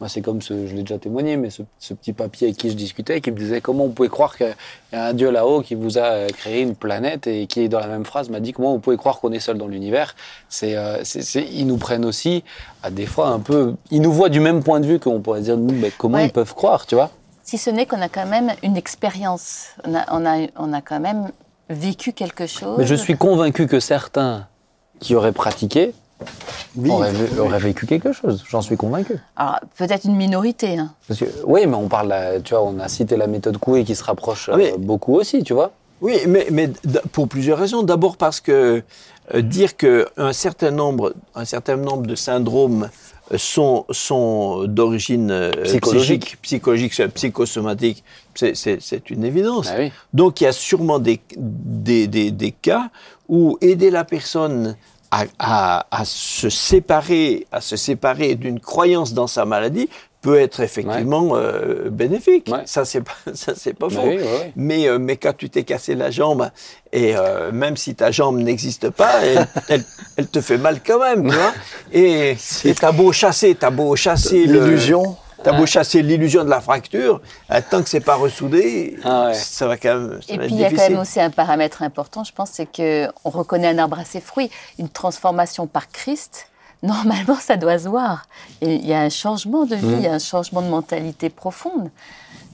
Moi, 0.00 0.08
c'est 0.08 0.22
comme 0.22 0.40
ce. 0.40 0.66
Je 0.66 0.74
l'ai 0.74 0.80
déjà 0.82 0.98
témoigné, 0.98 1.36
mais 1.36 1.50
ce, 1.50 1.62
ce 1.78 1.92
petit 1.92 2.14
papier 2.14 2.48
avec 2.48 2.56
qui 2.56 2.70
je 2.70 2.74
discutais, 2.74 3.20
qui 3.20 3.30
me 3.30 3.36
disait 3.36 3.60
comment 3.60 3.84
vous 3.84 3.92
pouvez 3.92 4.08
croire 4.08 4.36
qu'il 4.38 4.54
y 4.92 4.96
a 4.96 5.06
un 5.08 5.12
Dieu 5.12 5.30
là-haut 5.30 5.60
qui 5.60 5.74
vous 5.74 5.98
a 5.98 6.02
euh, 6.04 6.28
créé 6.28 6.62
une 6.62 6.74
planète 6.74 7.26
et 7.26 7.46
qui, 7.46 7.68
dans 7.68 7.80
la 7.80 7.86
même 7.86 8.06
phrase, 8.06 8.30
m'a 8.30 8.40
dit 8.40 8.52
comment 8.52 8.72
vous 8.72 8.78
pouvez 8.78 8.96
croire 8.96 9.20
qu'on 9.20 9.30
est 9.32 9.40
seul 9.40 9.58
dans 9.58 9.68
l'univers? 9.68 10.16
C'est, 10.48 10.74
euh, 10.76 11.04
c'est, 11.04 11.20
c'est- 11.22 11.46
ils 11.52 11.66
nous 11.66 11.76
prennent 11.76 12.06
aussi, 12.06 12.44
à 12.82 12.90
des 12.90 13.06
fois, 13.06 13.28
un 13.28 13.38
peu. 13.38 13.74
Ils 13.90 14.00
nous 14.00 14.12
voient 14.12 14.30
du 14.30 14.40
même 14.40 14.62
point 14.62 14.80
de 14.80 14.86
vue 14.86 14.98
qu'on 14.98 15.20
pourrait 15.20 15.42
dire, 15.42 15.58
nous, 15.58 15.74
mais 15.74 15.90
comment 15.96 16.16
Ouais. 16.16 16.26
ils 16.26 16.32
peuvent 16.32 16.54
croire, 16.54 16.86
tu 16.86 16.94
vois? 16.94 17.10
Si 17.44 17.58
ce 17.58 17.68
n'est 17.68 17.84
qu'on 17.84 18.00
a 18.00 18.08
quand 18.08 18.26
même 18.26 18.52
une 18.62 18.76
expérience. 18.78 19.66
On 19.86 19.94
a, 19.94 20.04
on, 20.12 20.24
a, 20.24 20.46
on 20.56 20.72
a 20.72 20.80
quand 20.80 21.00
même 21.00 21.30
vécu 21.68 22.12
quelque 22.12 22.46
chose. 22.46 22.76
Mais 22.78 22.86
je 22.86 22.94
suis 22.94 23.16
convaincu 23.18 23.66
que 23.66 23.80
certains 23.80 24.46
qui 25.00 25.14
auraient 25.14 25.32
pratiqué 25.32 25.92
Oui, 26.76 26.90
auraient 27.38 27.58
vécu 27.58 27.86
quelque 27.86 28.12
chose. 28.12 28.44
J'en 28.48 28.62
suis 28.62 28.76
convaincu. 28.76 29.14
Alors, 29.36 29.60
peut-être 29.76 30.04
une 30.06 30.16
minorité. 30.16 30.78
hein. 30.78 30.92
Parce 31.08 31.20
que, 31.20 31.26
oui, 31.44 31.66
mais 31.66 31.74
on 31.74 31.88
parle, 31.88 32.08
là, 32.08 32.40
tu 32.40 32.54
vois, 32.54 32.62
on 32.64 32.78
a 32.78 32.88
cité 32.88 33.16
la 33.16 33.26
méthode 33.26 33.58
Coué 33.58 33.84
qui 33.84 33.94
se 33.94 34.04
rapproche 34.04 34.48
Ah, 34.52 34.56
mais- 34.56 34.72
euh, 34.72 34.76
beaucoup 34.78 35.14
aussi, 35.14 35.42
tu 35.42 35.52
vois. 35.52 35.72
Oui, 36.00 36.16
mais, 36.26 36.48
mais 36.50 36.66
d- 36.68 37.00
pour 37.12 37.28
plusieurs 37.28 37.58
raisons. 37.58 37.82
D'abord 37.82 38.16
parce 38.16 38.40
que 38.40 38.82
euh, 39.34 39.40
dire 39.40 39.76
qu'un 39.76 40.32
certain 40.32 40.72
nombre, 40.72 41.14
un 41.36 41.44
certain 41.44 41.76
nombre 41.76 42.06
de 42.08 42.16
syndromes 42.16 42.88
euh, 43.30 43.38
sont, 43.38 43.84
sont 43.90 44.64
d'origine 44.66 45.30
euh, 45.30 45.52
Psychologique. 45.62 46.38
psychosomatique, 47.14 48.02
c'est- 48.34 48.54
c'est 48.56 48.78
c'est 48.80 49.10
une 49.10 49.24
évidence. 49.24 49.68
Oui. 49.78 49.92
Donc 50.12 50.40
il 50.40 50.44
y 50.44 50.46
a 50.48 50.52
sûrement 50.52 50.98
des, 50.98 51.20
des, 51.36 52.06
des, 52.08 52.30
des 52.30 52.50
cas 52.52 52.90
où 53.28 53.56
aider 53.60 53.90
la 53.90 54.04
personne 54.04 54.76
à, 55.12 55.24
à, 55.38 55.86
à 55.90 56.04
se 56.04 56.48
séparer, 56.48 57.46
à 57.52 57.60
se 57.60 57.76
séparer 57.76 58.34
d'une 58.34 58.58
croyance 58.58 59.12
dans 59.12 59.28
sa 59.28 59.44
maladie 59.44 59.88
peut 60.22 60.38
être 60.38 60.60
effectivement 60.60 61.30
euh, 61.34 61.90
bénéfique. 61.90 62.48
Ouais. 62.50 62.62
Ça 62.64 62.84
c'est 62.84 63.00
pas 63.02 63.12
ça 63.34 63.54
c'est 63.56 63.74
pas 63.74 63.88
Bah 63.88 63.94
faux. 63.96 64.06
oui, 64.06 64.16
ouais. 64.18 64.52
Mais, 64.56 64.86
euh, 64.88 64.98
mais 64.98 65.16
quand 65.16 65.36
tu 65.36 65.50
t'es 65.50 65.64
cassé 65.64 65.94
la 65.96 66.10
jambe, 66.12 66.48
et 66.92 67.16
euh, 67.16 67.50
même 67.52 67.76
si 67.76 67.94
ta 67.96 68.10
jambe 68.12 68.38
n'existe 68.38 68.88
pas, 68.90 69.24
elle, 69.24 69.46
elle, 69.68 69.84
elle 70.16 70.28
te 70.28 70.40
fait 70.40 70.58
mal 70.58 70.80
quand 70.86 71.00
même, 71.00 71.28
tu 71.28 71.34
vois. 71.36 71.52
Et 71.92 72.36
t'as 72.80 72.92
beau 72.92 73.12
chasser, 73.12 73.54
t'as 73.56 73.70
beau 73.70 73.96
chasser 73.96 74.46
L'illusion. 74.46 75.16
T'as 75.42 75.52
beau 75.52 75.66
chasser 75.66 76.02
l'illusion 76.02 76.44
de 76.44 76.50
la 76.50 76.60
fracture, 76.60 77.20
euh, 77.50 77.60
tant 77.70 77.82
que 77.82 77.88
c'est 77.88 78.00
pas 78.00 78.14
ressoudé, 78.14 78.96
Ah 79.04 79.26
ouais. 79.26 79.34
ça 79.34 79.66
va 79.66 79.76
quand 79.76 79.94
même. 79.94 80.20
Ça 80.22 80.34
Et 80.34 80.38
va 80.38 80.44
puis 80.44 80.54
il 80.54 80.60
y 80.60 80.64
a 80.64 80.70
quand 80.70 80.88
même 80.88 80.98
aussi 80.98 81.20
un 81.20 81.30
paramètre 81.30 81.82
important, 81.82 82.24
je 82.24 82.32
pense, 82.32 82.50
c'est 82.52 82.66
que 82.66 83.08
on 83.24 83.30
reconnaît 83.30 83.68
un 83.68 83.78
arbre 83.78 83.98
à 83.98 84.04
ses 84.04 84.20
fruits. 84.20 84.50
Une 84.78 84.88
transformation 84.88 85.66
par 85.66 85.88
Christ, 85.88 86.48
normalement, 86.82 87.36
ça 87.36 87.56
doit 87.56 87.78
se 87.78 87.88
voir. 87.88 88.26
Et 88.60 88.74
il 88.76 88.86
y 88.86 88.94
a 88.94 89.00
un 89.00 89.10
changement 89.10 89.64
de 89.64 89.76
vie, 89.76 89.86
il 89.86 90.02
y 90.02 90.06
a 90.08 90.12
un 90.14 90.18
changement 90.18 90.62
de 90.62 90.68
mentalité 90.68 91.28
profonde. 91.30 91.90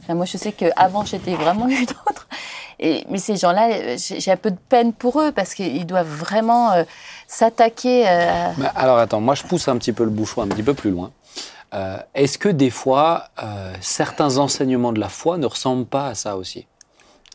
Enfin, 0.03 0.14
moi, 0.14 0.24
je 0.24 0.39
sais 0.39 0.53
qu'avant, 0.53 1.05
j'étais 1.05 1.34
vraiment 1.34 1.68
une 1.68 1.86
autre. 2.09 2.26
Et, 2.80 3.05
mais 3.11 3.18
ces 3.18 3.36
gens-là, 3.36 3.97
j'ai 3.97 4.30
un 4.30 4.36
peu 4.36 4.51
de 4.53 4.57
peine 4.68 4.93
pour 4.93 5.20
eux 5.20 5.32
parce 5.32 5.53
qu'ils 5.53 5.84
doivent 5.84 6.07
vraiment 6.07 6.70
euh, 6.72 6.84
s'attaquer 7.26 8.05
euh, 8.07 8.49
alors 8.76 8.99
attends, 8.99 9.20
moi 9.20 9.34
je 9.34 9.43
pousse 9.43 9.66
un 9.66 9.76
petit 9.76 9.93
peu 9.93 10.05
le 10.05 10.11
bouchon 10.11 10.43
un 10.43 10.47
petit 10.47 10.62
peu 10.62 10.74
plus 10.74 10.91
loin. 10.91 11.11
Euh, 11.75 11.99
Est-ce 12.14 12.39
que 12.39 12.49
des 12.49 12.71
fois, 12.71 13.25
euh, 13.43 13.75
certains 13.81 14.39
enseignements 14.39 14.93
de 14.93 15.01
la 15.01 15.09
foi 15.09 15.39
ne 15.39 15.47
ressemblent 15.47 15.87
pas 15.87 16.09
à 16.09 16.14
ça 16.14 16.37
aussi? 16.37 16.66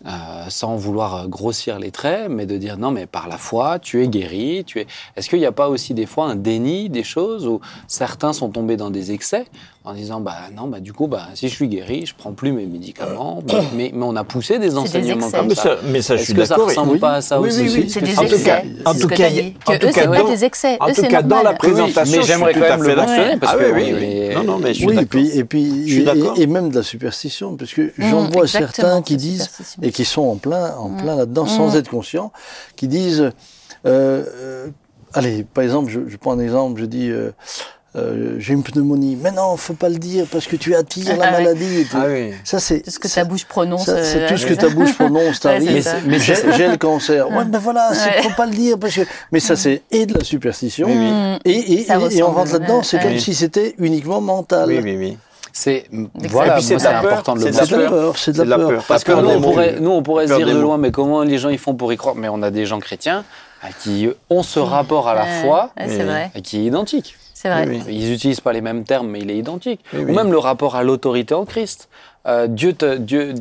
Euh, 0.05 0.49
Sans 0.49 0.75
vouloir 0.75 1.29
grossir 1.29 1.79
les 1.79 1.91
traits, 1.91 2.29
mais 2.29 2.45
de 2.45 2.57
dire 2.57 2.77
non, 2.77 2.91
mais 2.91 3.05
par 3.05 3.27
la 3.27 3.37
foi, 3.37 3.79
tu 3.79 4.03
es 4.03 4.07
guéri. 4.07 4.63
Tu 4.65 4.79
es. 4.81 4.87
Est-ce 5.15 5.29
qu'il 5.29 5.39
n'y 5.39 5.45
a 5.45 5.51
pas 5.51 5.69
aussi 5.69 5.93
des 5.93 6.05
fois 6.07 6.25
un 6.25 6.35
déni 6.35 6.89
des 6.89 7.03
choses 7.03 7.47
où 7.47 7.61
certains 7.87 8.33
sont 8.33 8.49
tombés 8.49 8.75
dans 8.75 8.89
des 8.89 9.11
excès? 9.11 9.45
En 9.85 9.93
disant 9.93 10.21
bah 10.21 10.35
non, 10.55 10.67
bah 10.67 10.79
du 10.79 10.93
coup, 10.93 11.07
bah 11.07 11.27
si 11.33 11.49
je 11.49 11.53
suis 11.53 11.67
guéri, 11.67 12.05
je 12.05 12.13
prends 12.17 12.31
plus 12.31 12.53
mes 12.53 12.65
médicaments. 12.65 13.41
Bah, 13.45 13.59
mais, 13.75 13.91
mais 13.93 14.05
on 14.05 14.15
a 14.15 14.23
poussé 14.23 14.57
des 14.57 14.77
enseignements 14.77 15.29
comme 15.29 15.47
Mais 15.49 15.55
ça. 15.55 15.75
mais 15.83 16.01
ça, 16.01 16.15
je 16.15 16.21
Est-ce 16.21 16.31
suis 16.31 16.33
que 16.39 16.45
ça 16.45 16.49
d'accord. 16.55 16.67
ressemble 16.69 16.91
oui. 16.93 16.99
pas 16.99 17.15
à 17.15 17.21
ça 17.21 17.41
Oui, 17.41 17.49
aussi 17.49 17.61
oui, 17.63 17.71
oui. 17.83 17.89
C'est 17.89 17.99
que 17.99 18.05
des 18.05 18.13
ça- 18.13 18.21
en 18.21 18.25
tout 18.25 18.33
excès. 18.35 18.63
en 18.85 18.93
tout 18.93 18.99
que 19.07 19.15
cas, 19.15 19.15
t'as 19.17 19.29
il 19.29 19.35
y 19.35 19.39
a- 19.39 19.41
dit. 19.41 19.53
en 19.65 19.71
Que 19.73 19.77
tout 19.79 19.85
cas, 19.87 19.91
c'est 19.93 20.07
pas 20.07 20.17
dans- 20.19 20.29
des 20.29 20.45
excès. 20.45 20.77
en 20.79 20.93
tout 20.93 21.01
cas, 21.01 21.21
dans 21.21 21.41
la 21.43 21.53
présentation, 21.53 22.17
mais 22.17 22.23
j'aimerais 22.25 22.53
tout 22.53 22.59
quand 22.61 22.65
à 22.65 22.69
même 22.77 22.79
fait 22.85 22.89
le 22.91 22.95
d'accord. 22.95 23.09
mentionner 23.13 23.37
parce 23.37 23.53
Ah 23.53 23.57
que 23.57 23.63
oui, 23.65 23.71
oui, 23.75 23.83
oui, 23.93 23.99
oui. 23.99 24.25
oui. 24.29 24.35
Non, 24.35 24.43
non, 24.45 24.57
mais 24.59 24.73
je 24.73 24.79
suis 24.79 24.87
d'accord. 24.87 25.03
puis, 25.09 25.37
et, 25.37 25.43
puis 25.43 25.83
Je 25.87 25.91
suis 25.93 26.01
et- 26.01 26.05
d'accord. 26.05 26.33
et, 26.39 26.47
même 26.47 26.69
de 26.69 26.75
la 26.75 26.83
superstition, 26.83 27.57
parce 27.57 27.73
que 27.73 27.91
j'en 27.97 28.29
vois 28.29 28.47
certains 28.47 29.01
qui 29.01 29.17
disent, 29.17 29.49
et 29.81 29.91
qui 29.91 30.05
sont 30.05 30.21
en 30.23 30.35
plein, 30.37 30.75
en 30.77 30.91
plein 30.91 31.15
là-dedans, 31.17 31.45
sans 31.45 31.73
Mmh. 31.73 31.77
être 31.77 31.89
conscients, 31.89 32.31
qui 32.77 32.87
disent, 32.87 33.31
euh, 33.85 34.23
euh, 34.25 34.67
allez, 35.13 35.43
par 35.43 35.65
exemple, 35.65 35.91
je, 35.91 35.99
je 36.07 36.15
prends 36.15 36.31
un 36.31 36.39
exemple, 36.39 36.79
je 36.79 36.85
dis, 36.85 37.11
euh, 37.95 37.99
euh, 38.01 38.35
j'ai 38.39 38.53
une 38.53 38.63
pneumonie, 38.63 39.15
mais 39.21 39.31
non, 39.31 39.55
faut 39.57 39.73
pas 39.73 39.89
le 39.89 39.97
dire 39.97 40.25
parce 40.31 40.47
que 40.47 40.55
tu 40.55 40.73
attires 40.75 41.15
la 41.17 41.27
Ah 41.27 41.31
maladie. 41.31 41.81
et 41.81 41.85
tout. 41.85 41.97
Ah 41.99 42.05
oui. 42.07 42.31
Ça, 42.43 42.59
c'est 42.59 42.79
Tout 42.81 42.89
ce 42.91 42.99
que 42.99 43.07
ta 43.07 43.23
bouche 43.23 43.45
prononce. 43.45 43.85
ça, 43.85 44.03
c'est 44.03 44.23
euh, 44.23 44.27
tout 44.29 44.37
ce 44.37 44.45
que 44.47 44.53
ta 44.55 44.69
bouche 44.69 44.93
prononce, 44.95 45.23
Ouais, 45.23 45.33
c'est 45.33 45.39
t'arrive. 45.65 45.81
ça. 45.83 45.95
mais 46.05 46.19
J'ai 46.19 46.67
le 46.67 46.77
cancer. 46.77 47.29
Ouais, 47.29 47.45
ben 47.45 47.59
voilà, 47.59 47.91
Ouais. 47.91 48.21
faut 48.23 48.29
pas 48.35 48.45
le 48.47 48.53
dire 48.53 48.77
parce 48.79 48.95
que. 48.95 49.01
Mais 49.31 49.39
ça, 49.39 49.55
c'est 49.55 49.83
et 49.91 50.05
de 50.05 50.17
la 50.17 50.23
superstition. 50.23 50.87
Oui, 50.87 50.95
oui. 50.97 51.37
Et, 51.45 51.51
et, 51.51 51.81
et- 51.81 52.17
et 52.17 52.23
on 52.23 52.31
rentre 52.31 52.53
là-dedans, 52.53 52.81
c'est 52.83 52.99
comme 52.99 53.11
Oui. 53.11 53.21
si 53.21 53.33
c'était 53.35 53.75
uniquement 53.77 54.21
mental. 54.21 54.67
Oui, 54.69 54.79
oui, 54.83 54.95
oui. 54.97 55.17
C'est 55.55 55.85
Et 55.91 56.27
voilà, 56.29 56.55
puis 56.55 56.63
c'est 56.63 56.73
moi, 56.73 56.77
de 56.79 56.83
c'est 56.87 56.91
la 56.93 57.01
peur, 57.01 57.11
important 57.13 57.35
de 57.35 57.45
le 57.45 57.51
c'est 57.51 57.51
de 57.51 57.57
la 57.57 57.65
C'est 57.65 57.71
de 57.71 57.77
la 57.77 57.77
mentionner. 57.83 58.01
peur, 58.05 58.17
c'est 58.17 58.31
de 58.31 58.41
la 58.43 58.57
peur. 58.57 58.83
Parce 58.87 59.03
que 59.03 59.11
nous, 59.11 59.29
on 59.29 59.39
pourrait, 59.41 59.75
nous, 59.79 59.91
on 59.91 60.01
pourrait 60.01 60.27
se 60.27 60.33
dire 60.33 60.47
de 60.47 60.59
loin, 60.59 60.79
mais 60.79 60.89
comment 60.89 61.21
les 61.21 61.37
gens 61.37 61.49
ils 61.49 61.59
font 61.59 61.75
pour 61.75 61.93
y 61.93 61.97
croire? 61.97 62.15
Mais 62.15 62.27
on 62.27 62.41
a 62.41 62.49
des 62.49 62.65
gens 62.65 62.79
chrétiens 62.79 63.19
euh, 63.19 63.21
qui 63.71 64.09
ont 64.29 64.43
ce 64.43 64.59
rapport 64.59 65.07
à 65.07 65.15
la 65.15 65.23
Ouais, 65.23 65.41
foi 65.43 65.69
ouais, 65.77 65.85
Oui. 65.87 65.93
c'est 65.95 66.03
vrai. 66.03 66.31
et 66.35 66.41
qui 66.41 66.57
est 66.59 66.63
identique. 66.65 67.15
C'est 67.33 67.49
vrai. 67.49 67.67
Oui, 67.67 67.81
oui. 67.85 67.95
Ils 67.95 68.09
n'utilisent 68.09 68.39
pas 68.41 68.53
les 68.53 68.61
mêmes 68.61 68.83
termes, 68.85 69.07
mais 69.09 69.19
il 69.19 69.29
est 69.29 69.37
identique. 69.37 69.81
Oui, 69.93 69.99
Ou 70.01 70.05
oui. 70.07 70.13
même 70.15 70.31
le 70.31 70.37
rapport 70.37 70.75
à 70.75 70.83
l'autorité 70.83 71.33
en 71.33 71.43
Christ. 71.45 71.89
Euh, 72.25 72.47
Dieu, 72.47 72.71
te, 72.71 72.95
Dieu, 72.95 73.33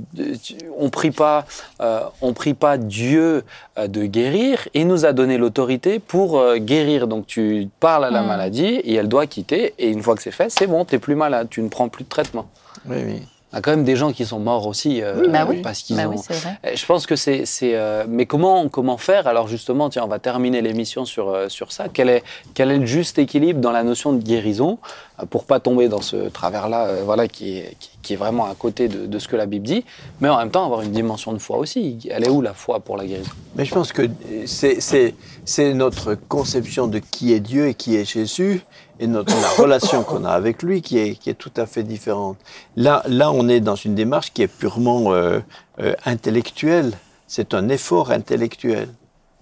tu- 0.42 0.56
on 0.76 0.90
prie 0.90 1.12
pas, 1.12 1.44
euh, 1.80 2.00
on 2.20 2.32
prie 2.32 2.54
pas 2.54 2.78
Dieu 2.78 3.44
euh, 3.78 3.86
de 3.86 4.04
guérir. 4.06 4.66
Il 4.74 4.88
nous 4.88 5.06
a 5.06 5.12
donné 5.12 5.38
l'autorité 5.38 6.00
pour 6.00 6.40
euh, 6.40 6.56
guérir. 6.56 7.06
Donc 7.06 7.28
tu 7.28 7.68
parles 7.78 8.04
à 8.04 8.10
la 8.10 8.22
Mm. 8.22 8.26
maladie 8.26 8.64
et 8.82 8.94
elle 8.94 9.06
doit 9.08 9.28
quitter. 9.28 9.72
Et 9.78 9.88
une 9.90 10.02
fois 10.02 10.16
que 10.16 10.22
c'est 10.22 10.32
fait, 10.32 10.50
c'est 10.50 10.66
bon, 10.66 10.84
t'es 10.84 10.98
plus 10.98 11.14
malade, 11.14 11.46
tu 11.48 11.62
ne 11.62 11.68
prends 11.68 11.88
plus 11.88 12.02
de 12.02 12.08
traitement. 12.08 12.46
Oui, 12.88 12.96
oui. 13.06 13.22
Il 13.52 13.56
y 13.56 13.58
a 13.58 13.60
quand 13.60 13.70
même 13.72 13.84
des 13.84 13.96
gens 13.96 14.12
qui 14.12 14.24
sont 14.24 14.38
morts 14.38 14.66
aussi 14.66 15.02
euh, 15.02 15.28
Bah 15.28 15.44
oui. 15.46 15.60
parce 15.62 15.82
qu'ils 15.82 15.96
Bah 15.96 16.08
ont. 16.08 16.12
oui, 16.12 16.20
vrai. 16.30 16.58
Eh, 16.64 16.74
Je 16.76 16.86
pense 16.86 17.06
que 17.06 17.16
c'est. 17.16 17.44
c'est, 17.44 17.74
euh, 17.74 18.04
mais 18.08 18.24
comment, 18.24 18.68
comment 18.70 18.96
faire? 18.96 19.26
Alors 19.26 19.46
justement, 19.46 19.90
tiens, 19.90 20.04
on 20.04 20.08
va 20.08 20.18
terminer 20.18 20.62
l'émission 20.62 21.04
sur, 21.04 21.28
euh, 21.28 21.48
sur 21.50 21.70
ça. 21.70 21.86
Quel 21.92 22.08
est, 22.08 22.22
quel 22.54 22.70
est 22.70 22.78
le 22.78 22.86
juste 22.86 23.18
équilibre 23.18 23.60
dans 23.60 23.70
la 23.72 23.82
notion 23.82 24.14
de 24.14 24.22
guérison 24.22 24.78
euh, 25.20 25.26
pour 25.26 25.44
pas 25.44 25.60
tomber 25.60 25.88
dans 25.88 26.00
ce 26.00 26.28
travers-là 26.30 26.86
euh, 26.86 27.02
voilà, 27.04 27.28
qui, 27.28 27.58
est, 27.58 27.76
qui, 27.78 27.90
qui 28.00 28.12
est 28.14 28.16
vraiment 28.16 28.46
à 28.46 28.54
côté 28.54 28.88
de, 28.88 29.04
de 29.06 29.18
ce 29.18 29.28
que 29.28 29.36
la 29.36 29.44
Bible 29.44 29.66
dit, 29.66 29.84
mais 30.22 30.30
en 30.30 30.38
même 30.38 30.50
temps 30.50 30.64
avoir 30.64 30.80
une 30.80 30.92
dimension 30.92 31.34
de 31.34 31.38
foi 31.38 31.58
aussi. 31.58 31.98
Elle 32.10 32.24
est 32.24 32.30
où 32.30 32.40
la 32.40 32.54
foi 32.54 32.80
pour 32.80 32.96
la 32.96 33.04
guérison? 33.04 33.30
Mais 33.54 33.66
je 33.66 33.74
pense 33.74 33.92
que 33.92 34.08
c'est- 34.46 34.80
c'est 34.80 35.14
c'est 35.44 35.74
notre 35.74 36.14
conception 36.14 36.86
de 36.86 37.00
qui 37.00 37.32
est 37.34 37.40
Dieu 37.40 37.66
et 37.68 37.74
qui 37.74 37.96
est 37.96 38.04
Jésus 38.04 38.62
et 39.00 39.06
notre, 39.06 39.34
la 39.40 39.50
relation 39.50 40.02
qu'on 40.02 40.24
a 40.24 40.30
avec 40.30 40.62
lui 40.62 40.82
qui 40.82 40.98
est, 40.98 41.14
qui 41.14 41.30
est 41.30 41.34
tout 41.34 41.52
à 41.56 41.66
fait 41.66 41.82
différente. 41.82 42.38
Là, 42.76 43.02
là, 43.06 43.32
on 43.32 43.48
est 43.48 43.60
dans 43.60 43.74
une 43.74 43.94
démarche 43.94 44.32
qui 44.32 44.42
est 44.42 44.48
purement 44.48 45.12
euh, 45.12 45.40
euh, 45.80 45.94
intellectuelle. 46.04 46.92
C'est 47.26 47.54
un 47.54 47.68
effort 47.68 48.10
intellectuel. 48.10 48.88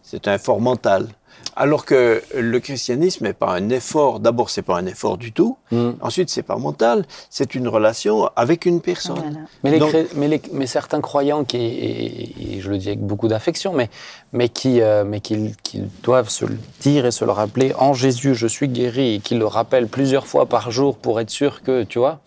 C'est 0.02 0.28
un 0.28 0.34
effort 0.34 0.60
mental. 0.60 1.08
Alors 1.56 1.84
que 1.84 2.22
le 2.36 2.60
christianisme 2.60 3.24
n'est 3.24 3.32
pas 3.32 3.52
un 3.54 3.68
effort. 3.70 4.20
D'abord, 4.20 4.50
c'est 4.50 4.62
pas 4.62 4.78
un 4.78 4.86
effort 4.86 5.18
du 5.18 5.32
tout. 5.32 5.56
Ensuite, 6.00 6.30
c'est 6.30 6.42
pas 6.42 6.56
mental. 6.56 7.04
C'est 7.28 7.54
une 7.54 7.68
relation 7.68 8.28
avec 8.36 8.66
une 8.66 8.80
personne. 8.80 9.16
Voilà. 9.16 9.38
Mais, 9.64 9.70
les 9.72 9.78
Donc- 9.78 9.90
cré- 9.90 10.06
mais, 10.14 10.28
les- 10.28 10.42
mais 10.52 10.66
certains 10.66 11.00
croyants, 11.00 11.44
qui, 11.44 11.58
et, 11.58 12.56
et 12.56 12.60
je 12.60 12.70
le 12.70 12.78
dis 12.78 12.88
avec 12.88 13.00
beaucoup 13.00 13.28
d'affection, 13.28 13.72
mais, 13.72 13.90
mais, 14.32 14.48
qui, 14.48 14.80
euh, 14.80 15.04
mais 15.04 15.20
qui, 15.20 15.54
qui 15.62 15.82
doivent 16.02 16.30
se 16.30 16.44
le 16.44 16.56
dire 16.80 17.04
et 17.06 17.10
se 17.10 17.24
le 17.24 17.32
rappeler, 17.32 17.74
en 17.78 17.94
Jésus, 17.94 18.34
je 18.34 18.46
suis 18.46 18.68
guéri, 18.68 19.14
et 19.16 19.20
qui 19.20 19.34
le 19.34 19.46
rappellent 19.46 19.88
plusieurs 19.88 20.26
fois 20.26 20.46
par 20.46 20.70
jour 20.70 20.96
pour 20.96 21.20
être 21.20 21.30
sûr 21.30 21.62
que, 21.62 21.82
tu 21.84 21.98
vois, 21.98 22.20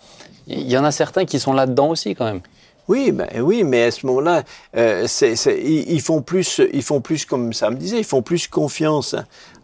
il 0.48 0.70
y 0.70 0.78
en 0.78 0.84
a 0.84 0.92
certains 0.92 1.26
qui 1.26 1.40
sont 1.40 1.54
là-dedans 1.54 1.90
aussi 1.90 2.14
quand 2.16 2.26
même. 2.26 2.42
Oui, 2.90 3.12
ben 3.12 3.28
oui, 3.42 3.64
mais 3.64 3.84
à 3.84 3.92
ce 3.92 4.06
moment-là, 4.08 4.44
euh, 4.76 5.06
c'est- 5.08 5.36
c'est- 5.38 5.60
ils, 5.62 5.90
ils 5.92 6.02
font 6.02 6.22
plus, 6.22 6.62
ils 6.74 6.84
font 6.84 7.00
plus, 7.02 7.26
comme 7.26 7.54
ça 7.54 7.70
me 7.70 7.76
disait, 7.78 7.98
ils 8.00 8.04
font 8.04 8.22
plus 8.22 8.48
confiance 8.48 9.16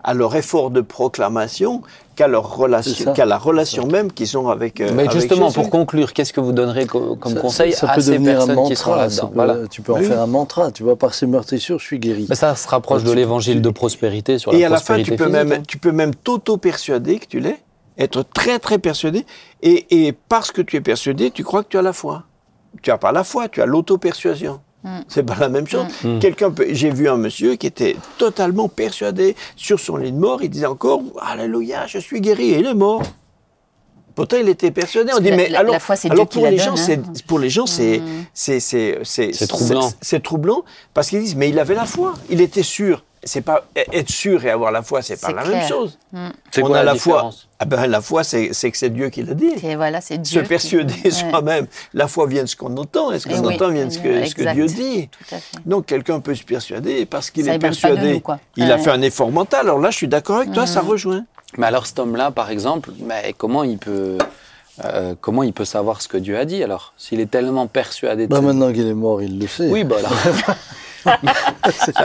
à 0.03 0.13
leur 0.13 0.33
effort 0.37 0.71
de 0.71 0.79
proclamation 0.79 1.81
qu'à 2.15 2.29
leur 2.29 2.55
relation, 2.55 3.05
ça. 3.05 3.11
qu'à 3.11 3.25
la 3.25 3.37
relation 3.37 3.85
même 3.87 4.09
qu'ils 4.11 4.37
ont 4.37 4.47
avec. 4.49 4.79
euh, 4.79 4.91
mais 4.93 5.03
avec 5.03 5.11
justement, 5.11 5.47
Jésus. 5.49 5.59
pour 5.59 5.69
conclure, 5.69 6.13
qu'est-ce 6.13 6.31
que 6.31 6.39
vous 6.39 6.53
donnerez 6.53 6.85
co- 6.85 7.17
comme 7.17 7.33
Ça- 7.33 7.39
conseil 7.41 7.73
ça 7.73 7.89
à 7.91 7.95
peut 7.95 8.01
ces 8.01 8.11
devenir 8.11 8.41
un 8.41 8.45
personnes 8.47 8.67
qui 8.67 8.75
sont 8.77 8.89
mantra, 8.91 9.09
ça 9.09 9.21
là-dedans 9.23 9.31
voilà. 9.35 9.67
Tu 9.69 9.81
peux 9.81 9.93
en 9.93 9.97
Oui. 9.99 10.05
faire 10.05 10.21
un 10.21 10.27
mantra. 10.27 10.71
Tu 10.71 10.83
vois, 10.83 10.95
par 10.95 11.13
ces 11.13 11.27
meurtrissures, 11.27 11.79
je 11.79 11.85
suis 11.85 11.99
guéri. 11.99 12.25
Mais 12.29 12.35
ça 12.35 12.55
se 12.55 12.67
rapproche 12.69 13.03
de 13.03 13.11
l'évangile 13.11 13.61
de 13.61 13.69
prospérité 13.69 14.37
sur 14.39 14.53
Et 14.53 14.59
la 14.61 14.67
à 14.67 14.69
la 14.69 14.77
fin, 14.77 14.95
prospérité 14.95 15.11
tu 15.11 15.17
peux 15.17 15.25
physique, 15.25 15.43
même, 15.49 15.51
hein. 15.59 15.63
tu 15.67 15.77
peux 15.77 15.91
même 15.91 16.15
t'auto-persuader 16.15 17.19
que 17.19 17.25
tu 17.25 17.39
l'es, 17.41 17.57
être 17.97 18.23
très 18.23 18.59
très 18.59 18.79
persuadé, 18.79 19.25
et, 19.61 20.07
et 20.07 20.13
parce 20.13 20.51
que 20.51 20.61
tu 20.61 20.77
es 20.77 20.81
persuadé, 20.81 21.31
tu 21.31 21.43
crois 21.43 21.63
que 21.63 21.69
tu 21.69 21.77
as 21.77 21.81
la 21.81 21.91
foi. 21.93 22.23
Tu 22.81 22.91
as 22.91 22.97
pas 22.97 23.11
la 23.11 23.23
foi, 23.23 23.49
tu 23.49 23.61
as 23.61 23.65
l'auto-persuasion. 23.65 24.61
Mm. 24.83 24.99
C'est 25.07 25.23
pas 25.23 25.35
la 25.39 25.49
même 25.49 25.67
chose. 25.67 25.85
Mm. 26.03 26.19
Quelqu'un 26.19 26.51
peut, 26.51 26.67
j'ai 26.71 26.89
vu 26.89 27.09
un 27.09 27.17
monsieur 27.17 27.55
qui 27.55 27.67
était 27.67 27.95
totalement 28.17 28.69
persuadé 28.69 29.35
sur 29.55 29.79
son 29.79 29.97
lit 29.97 30.11
de 30.11 30.17
mort, 30.17 30.41
il 30.41 30.49
disait 30.49 30.65
encore, 30.65 31.01
Alléluia, 31.21 31.87
je 31.87 31.99
suis 31.99 32.21
guéri, 32.21 32.51
et 32.51 32.59
il 32.59 32.65
est 32.65 32.73
mort. 32.73 33.03
Pourtant, 34.19 34.35
il 34.37 34.49
était 34.49 34.71
persuadé. 34.71 35.13
On 35.15 35.21
dit, 35.21 35.31
mais 35.31 35.47
la- 35.47 35.59
alors, 35.59 35.71
la 35.71 35.79
foi, 35.79 35.95
c'est 35.95 36.11
alors 36.11 36.25
Dieu 36.25 36.29
qui 36.29 36.39
pour 36.39 36.47
les 36.49 36.57
donne, 36.57 36.65
gens, 36.65 36.75
c'est 36.75 36.97
hein. 36.97 37.13
pour 37.25 37.39
les 37.39 37.49
gens, 37.49 37.65
c'est 37.65 37.99
Mm. 37.99 38.25
c'est 38.33 38.59
c'est 38.59 38.99
c'est 39.03 39.31
C'est 39.33 39.47
troublant. 39.47 39.81
c'est- 39.89 39.95
C'est 40.01 40.21
troublant 40.21 40.63
parce 40.93 41.07
qu'ils 41.07 41.21
disent, 41.21 41.35
mais 41.37 41.47
il 41.47 41.57
avait 41.57 41.73
la 41.75 41.85
foi, 41.85 42.15
il 42.29 42.41
était 42.41 42.61
sûr. 42.63 43.05
C'est 43.23 43.41
pas 43.41 43.65
être 43.93 44.09
sûr 44.09 44.45
et 44.45 44.49
avoir 44.49 44.71
la 44.71 44.81
foi, 44.81 45.01
c'est 45.01 45.19
pas 45.19 45.27
C'est 45.27 45.33
la 45.33 45.43
clair. 45.43 45.57
même 45.59 45.67
chose. 45.69 45.97
C'est 46.51 46.63
On 46.63 46.67
quoi 46.67 46.77
a 46.79 46.83
la 46.83 46.93
la 46.93 46.99
foi. 46.99 47.29
Ah 47.59 47.65
ben, 47.65 47.85
la 47.87 47.99
foi, 48.01 48.23
c'est 48.23 48.49
c'est 48.53 48.71
que 48.71 48.77
c'est 48.77 48.89
Dieu 48.89 49.09
qui 49.09 49.23
l'a 49.23 49.33
dit. 49.33 49.51
Et 49.63 49.75
voilà, 49.75 49.99
c'est 50.01 50.17
Dieu. 50.17 50.41
Se 50.41 50.47
persuader 50.47 50.93
qui- 50.93 51.03
Ouais. 51.03 51.11
soi-même. 51.11 51.67
La 51.93 52.07
foi 52.07 52.27
vient 52.27 52.43
de 52.43 52.47
ce 52.47 52.55
qu'on 52.55 52.75
entend. 52.77 53.11
Et 53.11 53.19
ce 53.19 53.27
Eh 53.29 53.33
qu'on 53.33 53.45
oui, 53.47 53.55
entend 53.55 53.69
vient 53.71 53.85
de 53.85 53.89
ce 53.91 53.99
que, 53.99 54.25
ce 54.25 54.33
que 54.35 54.41
exact. 54.41 54.53
Dieu 54.55 54.65
dit. 54.67 55.09
Tout 55.09 55.35
à 55.35 55.37
fait. 55.37 55.57
Donc 55.65 55.85
quelqu'un 55.85 56.19
peut 56.21 56.35
se 56.35 56.43
persuader 56.43 57.05
parce 57.05 57.29
qu'il 57.29 57.45
Ça 57.45 57.53
est 57.55 57.59
persuadé. 57.59 58.21
nous. 58.25 58.35
Il 58.55 58.69
a 58.71 58.77
fait 58.77 58.91
un 58.91 59.01
effort 59.01 59.31
mental. 59.31 59.61
Alors 59.67 59.79
là, 59.79 59.91
je 59.91 59.97
suis 59.97 60.07
d'accord 60.09 60.37
avec 60.37 60.51
toi, 60.53 60.65
ça 60.65 60.81
rejoint. 60.81 61.25
Mais 61.57 61.65
alors 61.67 61.85
cet 61.85 61.99
homme-là, 61.99 62.31
par 62.31 62.49
exemple, 62.51 62.91
mais 62.99 63.33
comment 63.37 63.63
il 63.63 63.77
peut, 63.77 64.17
euh, 64.85 65.15
comment 65.19 65.43
il 65.43 65.53
peut 65.53 65.65
savoir 65.65 66.01
ce 66.01 66.07
que 66.07 66.17
Dieu 66.17 66.37
a 66.37 66.45
dit 66.45 66.63
alors? 66.63 66.93
S'il 66.97 67.19
est 67.19 67.31
tellement 67.31 67.67
persuadé 67.67 68.27
de 68.27 68.31
Bah, 68.31 68.41
maintenant 68.41 68.71
qu'il 68.71 68.87
est 68.87 68.93
mort, 68.93 69.21
il 69.21 69.39
le 69.39 69.47
sait. 69.47 69.69
Oui, 69.69 69.83
bah 69.83 69.97
alors. 69.99 70.13
Ça, 71.69 72.03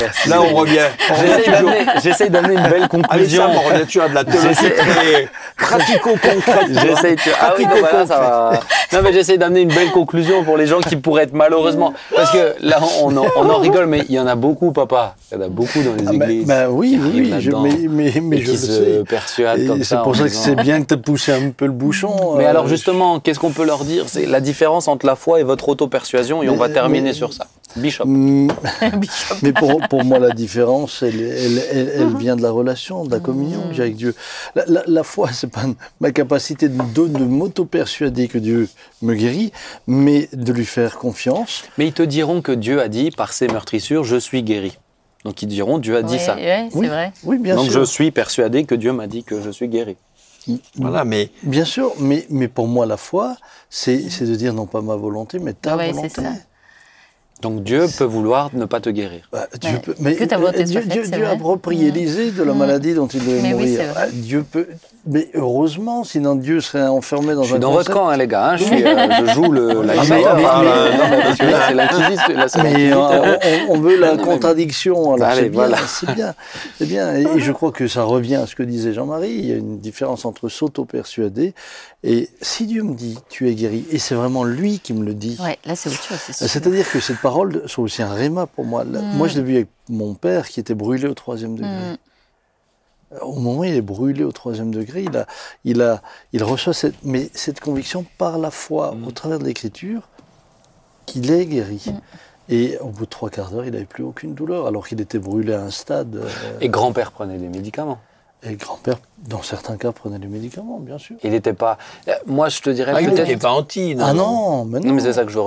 Merci. 0.00 0.28
Là, 0.28 0.40
on 0.42 0.54
revient. 0.54 0.78
On 1.10 1.14
J'essaye 2.00 2.30
d'amener- 2.30 2.54
une 2.54 2.68
belle 2.68 2.88
conclusion. 2.88 3.42
ça, 3.42 3.50
on 3.54 3.68
revient 3.68 3.86
toujours 3.86 4.02
à 4.04 4.08
de 4.08 4.14
la 4.14 4.24
très 4.24 5.28
pratico-concrète. 5.56 6.68
J'essaye 6.70 7.16
de... 7.16 7.20
Ah 7.40 7.54
oui, 7.58 7.64
non, 7.64 7.76
voilà, 7.80 8.06
ça 8.06 8.18
va. 8.18 8.60
Non, 8.92 9.00
mais 9.02 9.12
j'essaye 9.12 9.38
d'amener 9.38 9.60
une 9.62 9.72
belle 9.74 9.90
conclusion 9.90 10.44
pour 10.44 10.56
les 10.56 10.66
gens 10.66 10.80
qui 10.80 10.96
pourraient 10.96 11.24
être 11.24 11.32
malheureusement. 11.32 11.94
Parce 12.14 12.30
que 12.32 12.54
là, 12.60 12.78
on 13.02 13.16
en, 13.16 13.26
on 13.36 13.48
en 13.50 13.58
rigole, 13.58 13.86
mais 13.86 14.04
il 14.08 14.14
y 14.14 14.20
en 14.20 14.26
a 14.26 14.34
beaucoup, 14.36 14.72
papa. 14.72 15.16
Il 15.32 15.38
y 15.38 15.42
en 15.42 15.44
a 15.44 15.48
beaucoup 15.48 15.82
dans 15.82 15.94
les 15.94 16.04
Ah, 16.06 16.12
bah, 16.14 16.24
églises. 16.26 16.46
bah 16.46 16.68
oui, 16.70 16.90
qui 16.90 16.98
oui, 16.98 17.30
oui, 17.32 17.40
je- 17.40 17.50
mais, 17.50 17.76
mais, 17.88 18.20
mais 18.22 18.36
je 18.38 18.44
qui 18.44 18.50
le 18.52 18.56
se 18.56 18.66
sais. 18.66 19.02
persuadent 19.08 19.66
comme 19.66 19.82
ça. 19.84 19.96
c'est 19.96 20.02
pour 20.02 20.14
ça 20.16 20.24
que 20.24 20.28
c'est 20.30 20.54
bien 20.56 20.80
que 20.82 20.86
tu 20.88 20.94
as 20.94 20.98
poussé 20.98 21.32
un 21.32 21.50
peu 21.50 21.66
le 21.66 21.72
bouchon. 21.72 22.34
Mais 22.36 22.44
euh, 22.46 22.50
alors 22.50 22.68
justement, 22.68 23.18
qu'est-ce 23.20 23.40
qu'on 23.40 23.50
peut 23.50 23.64
leur 23.66 23.84
dire? 23.84 24.04
C'est 24.06 24.26
la 24.26 24.40
différence 24.40 24.86
entre 24.88 25.06
la 25.06 25.16
foi 25.16 25.40
et 25.40 25.42
votre 25.42 25.68
auto-persuasion, 25.68 26.42
et 26.42 26.48
on 26.48 26.52
Mais- 26.52 26.58
va 26.58 26.68
terminer 26.68 27.08
mais- 27.08 27.12
sur 27.14 27.32
ça. 27.32 27.46
Bishop. 27.76 28.04
Mais 29.42 29.52
pour, 29.52 29.80
pour 29.88 30.02
moi, 30.04 30.18
la 30.18 30.30
différence, 30.30 31.02
elle, 31.02 31.20
elle, 31.20 31.58
elle, 31.70 31.92
elle 31.96 32.08
Mhm. 32.08 32.16
vient 32.18 32.36
de 32.36 32.42
la 32.42 32.50
relation, 32.50 33.04
de 33.04 33.10
la 33.10 33.20
communion 33.20 33.68
que 33.68 33.74
j'ai 33.74 33.82
avec 33.82 33.96
Dieu. 33.96 34.14
La, 34.54 34.64
la, 34.66 34.82
la 34.86 35.02
foi, 35.02 35.30
c'est 35.32 35.50
pas 35.50 35.64
ma 36.00 36.10
capacité 36.12 36.68
de, 36.68 36.76
de, 36.94 37.08
de 37.08 37.24
m'auto-persuader 37.24 38.28
que 38.28 38.38
Dieu 38.38 38.68
me 39.02 39.14
guérit, 39.14 39.52
mais 39.86 40.28
de 40.32 40.52
lui 40.52 40.66
faire 40.66 40.98
confiance. 40.98 41.64
Mais 41.78 41.86
ils 41.86 41.92
te 41.92 42.02
diront 42.02 42.42
que 42.42 42.52
Dieu 42.52 42.80
a 42.80 42.88
dit, 42.88 43.10
par 43.10 43.32
ses 43.32 43.48
meurtrissures, 43.48 44.04
je 44.04 44.16
suis 44.16 44.42
guéri. 44.42 44.78
Donc 45.24 45.40
ils 45.42 45.48
diront, 45.48 45.78
Dieu 45.78 45.96
a 45.96 46.02
dit 46.02 46.18
ça. 46.18 46.36
ouais, 46.36 46.68
c'est 46.70 46.78
Oui. 46.78 46.86
vrai. 46.86 47.12
Oui, 47.24 47.38
bien 47.38 47.56
Donc 47.56 47.70
sûr. 47.70 47.80
je 47.80 47.84
suis 47.84 48.10
persuadé 48.10 48.64
que 48.64 48.74
Dieu 48.74 48.92
m'a 48.92 49.06
dit 49.06 49.24
que 49.24 49.40
je 49.40 49.50
suis 49.50 49.68
guéri. 49.68 49.96
Voilà, 50.76 51.04
mais 51.06 51.30
Bien 51.42 51.64
sûr, 51.64 51.94
mais, 51.98 52.26
mais 52.28 52.48
pour 52.48 52.68
moi, 52.68 52.84
la 52.84 52.98
foi, 52.98 53.36
c'est 53.70 54.10
c'est 54.10 54.26
de 54.26 54.34
dire 54.34 54.52
non 54.52 54.66
pas 54.66 54.82
ma 54.82 54.94
volonté, 54.96 55.38
mais 55.38 55.54
ta 55.54 55.74
Ouais, 55.76 55.90
volonté. 55.92 56.20
Donc 57.44 57.62
Dieu 57.62 57.84
peut 57.98 58.04
vouloir 58.04 58.48
ne 58.54 58.64
pas 58.64 58.80
te 58.80 58.88
guérir. 58.88 59.20
Bah, 59.30 59.46
Dieu 59.60 59.70
Ouais. 59.72 59.78
peut- 59.80 59.94
mais 60.00 60.14
Que 60.14 60.24
ta 60.24 60.38
volonté 60.38 60.56
soit 60.58 60.64
Dieu, 60.64 60.80
faite, 60.80 60.88
Dieu- 60.90 61.02
c'est 61.04 61.10
Dieu 61.12 61.22
a 61.24 61.26
vrai. 61.26 61.34
approprié. 61.36 61.88
Élisée 61.88 62.30
de 62.30 62.42
la 62.42 62.54
Mm. 62.54 62.58
maladie 62.58 62.94
dont 62.94 63.06
il 63.06 63.20
devait 63.22 63.42
Mais 63.42 63.50
mourir. 63.52 63.80
Ah, 63.96 64.06
Dieu 64.10 64.44
peut. 64.50 64.66
Mais 65.06 65.28
heureusement, 65.34 66.02
sinon 66.04 66.34
Dieu 66.36 66.62
serait 66.62 66.86
enfermé 66.86 67.34
dans 67.34 67.42
Je 67.42 67.48
suis 67.48 67.56
un 67.56 67.58
dans 67.58 67.72
votre 67.72 67.92
camp, 67.92 68.08
hein, 68.08 68.16
les 68.16 68.26
gars. 68.26 68.52
hein. 68.52 68.56
Je, 68.56 68.64
suis, 68.64 68.82
euh, 68.86 69.08
je 69.26 69.32
joue 69.34 69.52
le, 69.52 69.82
la 69.82 69.94
mais- 69.94 70.06
guerre, 70.08 70.34
mais- 70.36 70.42
mais- 70.42 70.96
non, 70.96 71.04
mais 71.10 71.22
parce 71.22 71.38
que 71.38 71.44
là, 71.44 71.58
c'est 71.68 71.74
l'inquisition. 71.74 72.34
là, 72.34 72.48
c'est 72.48 72.62
Mais 72.62 72.88
l'inquisiteur. 72.90 73.38
on, 73.68 73.74
on 73.74 73.80
veut 73.80 73.98
la 73.98 74.16
contradiction. 74.16 75.12
Alors 75.14 75.28
Allez, 75.28 75.42
c'est 75.42 75.48
bien, 75.50 75.68
c'est 75.86 76.14
bien, 76.14 76.34
c'est 76.78 76.86
bien. 76.86 77.14
Et, 77.16 77.22
et 77.36 77.40
je 77.40 77.52
crois 77.52 77.70
que 77.72 77.86
ça 77.86 78.04
revient 78.04 78.36
à 78.36 78.46
ce 78.46 78.54
que 78.54 78.62
disait 78.62 78.94
Jean-Marie. 78.94 79.32
Il 79.34 79.44
y 79.46 79.52
a 79.52 79.56
une 79.56 79.78
différence 79.78 80.24
entre 80.24 80.48
s'auto-persuader 80.48 81.52
et 82.06 82.28
si 82.42 82.66
Dieu 82.66 82.82
me 82.82 82.94
dit 82.94 83.18
tu 83.30 83.48
es 83.48 83.54
guéri, 83.54 83.86
et 83.90 83.98
c'est 83.98 84.14
vraiment 84.14 84.44
lui 84.44 84.78
qui 84.78 84.92
me 84.92 85.04
le 85.04 85.14
dit. 85.14 85.38
Ouais, 85.40 85.58
là, 85.64 85.74
c'est 85.74 85.88
autre 85.88 86.02
chose, 86.02 86.18
c'est 86.24 86.32
sûr. 86.34 86.46
C'est-à-dire 86.48 86.88
que 86.90 87.00
cette 87.00 87.18
parole, 87.20 87.62
c'est 87.66 87.78
aussi 87.80 88.02
un 88.02 88.12
réma 88.12 88.46
pour 88.46 88.64
moi. 88.66 88.84
Là, 88.84 89.00
Mm. 89.00 89.16
Moi, 89.16 89.26
je 89.28 89.36
l'ai 89.38 89.42
vu 89.42 89.54
avec 89.56 89.68
mon 89.88 90.14
père 90.14 90.48
qui 90.48 90.60
était 90.60 90.74
brûlé 90.74 91.08
au 91.08 91.14
troisième 91.14 91.54
degré. 91.56 91.70
Mm. 91.92 91.96
Au 93.22 93.34
moment 93.38 93.60
où 93.60 93.64
il 93.64 93.74
est 93.74 93.80
brûlé 93.80 94.24
au 94.24 94.32
troisième 94.32 94.70
degré, 94.72 95.02
il, 95.04 95.16
a, 95.16 95.26
il, 95.64 95.80
a, 95.82 96.02
il 96.32 96.42
reçoit 96.42 96.74
cette, 96.74 96.96
mais 97.04 97.30
cette 97.32 97.60
conviction 97.60 98.04
par 98.18 98.38
la 98.38 98.50
foi, 98.50 98.94
Mm. 98.94 99.06
au 99.06 99.10
travers 99.10 99.38
de 99.38 99.44
l'écriture, 99.44 100.08
qu'il 101.06 101.30
est 101.30 101.46
guéri. 101.46 101.84
Et 102.50 102.76
au 102.78 102.88
bout 102.88 103.04
de 103.06 103.10
trois 103.10 103.30
quarts 103.30 103.50
d'heure, 103.50 103.64
il 103.64 103.72
n'avait 103.72 103.84
plus 103.86 104.04
aucune 104.04 104.34
douleur, 104.34 104.66
alors 104.66 104.86
qu'il 104.86 105.00
était 105.00 105.18
brûlé 105.18 105.54
à 105.54 105.62
un 105.62 105.70
stade. 105.70 106.16
euh, 106.16 106.28
Et 106.60 106.68
grand-père 106.68 107.12
prenait 107.12 107.38
des 107.38 107.48
médicaments. 107.48 107.98
Et 108.46 108.54
grand-père, 108.56 108.96
dans 109.28 109.42
certains 109.42 109.76
cas, 109.76 109.90
prenait 109.92 110.18
des 110.18 110.26
médicaments, 110.26 110.78
bien 110.78 110.98
sûr. 110.98 111.16
Il 111.24 111.30
n'était 111.30 111.52
pas. 111.54 111.78
euh, 112.08 112.12
Moi, 112.26 112.48
je 112.50 112.60
te 112.60 112.68
dirais 112.70 112.92
ah, 112.94 113.00
il 113.00 113.08
peut-être. 113.08 113.26
n'était 113.26 113.38
pas 113.40 113.52
anti. 113.52 113.96
Ah 113.98 114.12
non, 114.12 114.64
mais 114.66 114.80
non. 114.80 114.88
Non, 114.88 114.94
mais 114.94 115.00
c'est 115.02 115.14
ça 115.14 115.24
que 115.24 115.30
je 115.30 115.38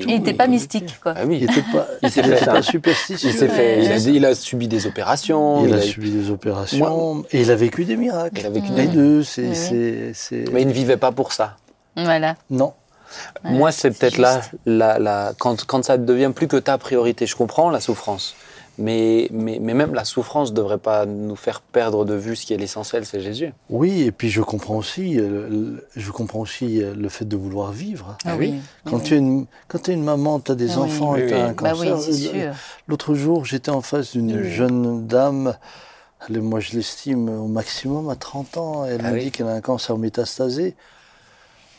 tout. 0.00 0.08
Il 0.08 0.16
n'était 0.18 0.34
pas 0.34 0.46
mystique, 0.46 1.00
quoi. 1.00 1.14
Ah 1.16 1.22
Il 1.24 1.28
oui. 1.28 1.40
n'était 1.40 1.62
pas, 1.72 1.86
il 2.02 2.10
fait 2.10 2.44
pas 2.44 2.62
ça. 2.62 2.62
superstitieux. 2.62 3.30
Il 3.30 3.34
s'est 3.34 3.48
fait. 3.48 3.82
Il 3.84 4.24
a, 4.24 4.30
il 4.30 4.36
subi 4.36 4.68
des 4.68 4.86
opérations. 4.86 5.66
Il 5.66 5.74
a 5.74 5.80
subi 5.80 6.10
des 6.10 6.30
opérations 6.30 7.24
et 7.32 7.40
il 7.40 7.50
a 7.50 7.56
vécu 7.56 7.84
des 7.84 7.96
miracles. 7.96 8.38
Il 8.40 8.46
a 8.46 8.50
vécu 8.50 8.70
des 8.70 8.86
deux, 8.86 9.22
c'est, 9.24 9.42
Oui. 9.48 9.54
c'est, 9.56 10.12
c'est- 10.14 10.44
Mais 10.52 10.62
il 10.62 10.68
ne 10.68 10.72
vivait 10.72 10.96
pas 10.96 11.10
pour 11.12 11.32
ça. 11.32 11.56
Voilà. 11.96 12.36
non. 12.50 12.72
Ouais, 13.44 13.50
Moi, 13.52 13.70
c'est 13.70 13.92
c'est 13.92 13.98
peut-être 13.98 14.18
là, 14.18 14.40
la, 14.66 14.98
la, 14.98 15.32
quand, 15.38 15.64
quand 15.66 15.84
ça 15.84 15.98
devient 15.98 16.32
plus 16.34 16.48
que 16.48 16.56
ta 16.56 16.78
priorité. 16.78 17.26
Je 17.26 17.36
comprends 17.36 17.70
la 17.70 17.78
souffrance. 17.80 18.34
Mais, 18.76 19.28
mais, 19.30 19.58
mais 19.60 19.72
même 19.72 19.94
la 19.94 20.04
souffrance 20.04 20.50
ne 20.50 20.56
devrait 20.56 20.78
pas 20.78 21.06
nous 21.06 21.36
faire 21.36 21.60
perdre 21.60 22.04
de 22.04 22.14
vue 22.14 22.34
ce 22.34 22.44
qui 22.44 22.54
est 22.54 22.56
l'essentiel, 22.56 23.06
c'est 23.06 23.20
Jésus. 23.20 23.52
Oui, 23.70 24.02
et 24.02 24.10
puis 24.10 24.30
je 24.30 24.40
comprends 24.40 24.76
aussi, 24.76 25.18
euh, 25.20 25.48
le- 25.48 25.86
je 25.94 26.10
comprends 26.10 26.40
aussi 26.40 26.82
euh, 26.82 26.92
le 26.94 27.08
fait 27.08 27.24
de 27.24 27.36
vouloir 27.36 27.70
vivre. 27.70 28.16
Ah 28.24 28.34
oui. 28.36 28.54
Quand 28.84 28.96
oui. 28.96 29.02
tu 29.04 29.14
es 29.14 29.18
une, 29.18 29.46
quand 29.68 29.78
tu 29.84 29.92
es 29.92 29.94
une 29.94 30.02
maman, 30.02 30.40
tu 30.40 30.50
as 30.50 30.54
des 30.56 30.72
Ah 30.72 30.80
oui. 30.80 30.82
enfants 30.90 31.14
et 31.14 31.22
Oui, 31.22 31.28
tu 31.28 31.34
as 31.34 31.36
oui. 31.36 31.42
un 31.42 31.52
Bah 31.52 31.70
cancer. 31.70 31.96
oui, 31.96 32.02
c'est 32.02 32.28
Euh, 32.36 32.52
sûr. 32.52 32.54
L'autre 32.88 33.14
jour, 33.14 33.44
j'étais 33.44 33.70
en 33.70 33.80
face 33.80 34.12
d'une 34.12 34.40
Oui. 34.40 34.50
jeune 34.50 35.06
dame, 35.06 35.54
moi 36.30 36.58
je 36.58 36.72
l'estime 36.72 37.28
au 37.28 37.46
maximum 37.46 38.08
à 38.08 38.16
30 38.16 38.56
ans, 38.56 38.84
elle 38.86 39.02
Ah 39.04 39.10
me 39.10 39.14
oui. 39.18 39.24
dit 39.24 39.30
qu'elle 39.30 39.46
a 39.46 39.52
un 39.52 39.60
cancer 39.60 39.96
métastasé. 39.98 40.74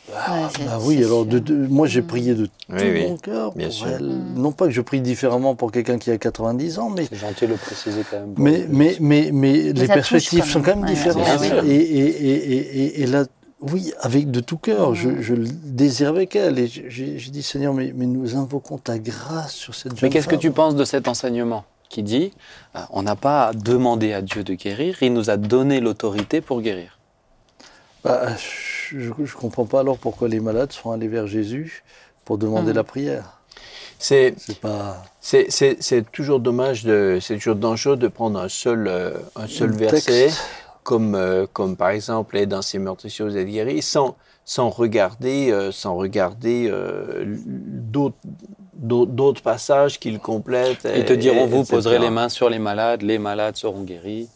Ouais, 0.08 0.16
c'est- 0.56 0.66
Bah 0.66 0.78
oui, 0.82 1.04
alors 1.04 1.26
de, 1.26 1.38
sûr. 1.38 1.42
de- 1.46 1.68
moi 1.68 1.88
j'ai 1.88 2.02
prié 2.04 2.36
de 2.36 2.44
Oui, 2.44 2.78
tout 2.78 2.86
oui, 2.86 3.08
mon 3.10 3.18
cœur 3.18 3.52
bien 3.54 3.68
pour 3.68 3.76
sûr. 3.76 3.88
elle. 3.88 4.08
Non 4.36 4.52
pas 4.52 4.66
que 4.66 4.72
je 4.72 4.82
prie 4.82 5.02
différemment 5.02 5.56
pour 5.56 5.72
quelqu'un 5.72 5.98
qui 5.98 6.12
a 6.12 6.18
90 6.18 6.78
ans, 6.80 6.90
mais 6.90 7.06
C'est 7.10 7.16
gentil 7.18 7.46
de 7.48 7.52
le 7.52 7.58
préciser 7.58 8.02
quand 8.10 8.20
même. 8.20 8.34
Mais, 8.38 8.66
mais, 8.70 8.98
mais, 9.00 9.30
mais 9.34 9.74
les 9.74 9.88
perspectives 9.88 10.42
quand 10.42 10.46
sont 10.46 10.62
quand 10.62 10.76
même 10.76 10.86
Ouais, 10.86 10.94
différentes. 10.94 11.42
Et, 11.66 11.76
et, 11.76 12.06
et, 12.06 12.54
et, 12.54 12.78
et, 12.80 13.02
et 13.02 13.06
là, 13.08 13.26
oui, 13.62 13.94
avec 14.00 14.30
de 14.30 14.42
tout 14.42 14.58
cœur, 14.58 14.94
je, 14.94 15.22
je 15.22 15.34
le 15.34 15.48
désire 15.48 16.10
avec 16.10 16.36
elle. 16.36 16.60
Et 16.60 16.68
j'ai 16.68 17.16
dit, 17.32 17.42
Seigneur, 17.42 17.74
mais, 17.74 17.92
mais 17.96 18.06
nous 18.06 18.36
invoquons 18.36 18.78
ta 18.78 19.00
grâce 19.00 19.54
sur 19.54 19.74
cette 19.74 19.94
jeune 19.94 20.00
Mais 20.04 20.10
qu'est-ce 20.12 20.28
que 20.28 20.36
tu 20.36 20.52
penses 20.52 20.76
de 20.76 20.86
cet 20.86 21.08
enseignement 21.08 21.66
qui 21.90 22.04
dit 22.04 22.32
euh, 22.76 22.80
on 22.92 23.02
n'a 23.04 23.16
pas 23.16 23.52
demandé 23.54 24.14
à 24.14 24.22
Dieu 24.22 24.44
de 24.44 24.54
guérir, 24.54 24.98
il 25.02 25.14
nous 25.14 25.30
a 25.32 25.38
donné 25.38 25.80
l'autorité 25.80 26.42
pour 26.42 26.62
guérir? 26.62 27.00
Bah, 28.04 28.28
Je 28.38 28.75
ne 28.94 29.28
comprends 29.40 29.66
pas 29.66 29.80
alors 29.82 29.98
pourquoi 29.98 30.28
les 30.28 30.40
malades 30.40 30.72
sont 30.72 30.92
allés 30.92 31.08
vers 31.08 31.28
Jésus 31.28 31.84
pour 32.26 32.38
demander 32.38 32.72
Mhm. 32.72 32.76
la 32.78 32.84
prière. 32.84 33.40
C'est 33.98 34.36
pas. 34.62 35.04
toujours 36.12 36.40
dommage, 36.40 36.84
c'est 37.22 37.36
toujours 37.38 37.56
dangereux 37.56 37.98
de 37.98 38.08
prendre 38.08 38.40
un 38.40 38.50
seul, 38.50 38.88
euh, 38.88 39.12
un 39.36 39.48
seul 39.48 39.72
verset, 39.72 40.26
texte. 40.26 40.42
comme, 40.84 41.16
euh, 41.16 41.48
comme 41.52 41.76
par 41.76 41.90
exemple 41.90 42.38
est 42.38 42.46
dans 42.46 42.62
ces 42.62 42.78
meurtrissures 42.78 43.26
vous 43.28 43.38
êtes 43.38 43.48
guéris, 43.48 43.82
sans, 43.82 44.16
sans 44.44 44.70
regarder, 44.70 45.52
euh, 45.52 45.72
sans 45.72 45.96
regarder 45.96 46.68
euh, 46.70 47.24
d'autres 47.46 48.18
d'autres 48.78 49.42
passages 49.42 50.00
qui 50.00 50.12
le 50.12 50.20
complètent. 50.20 50.88
Ils 50.96 51.06
te 51.06 51.14
diront 51.14 51.46
et- 51.46 51.50
vous 51.50 51.64
poserez 51.64 51.98
les 51.98 52.10
mains 52.10 52.30
sur 52.30 52.50
les 52.50 52.60
malades, 52.60 53.02
les 53.02 53.18
malades 53.18 53.56
seront 53.56 53.84
guéris. 53.84 54.28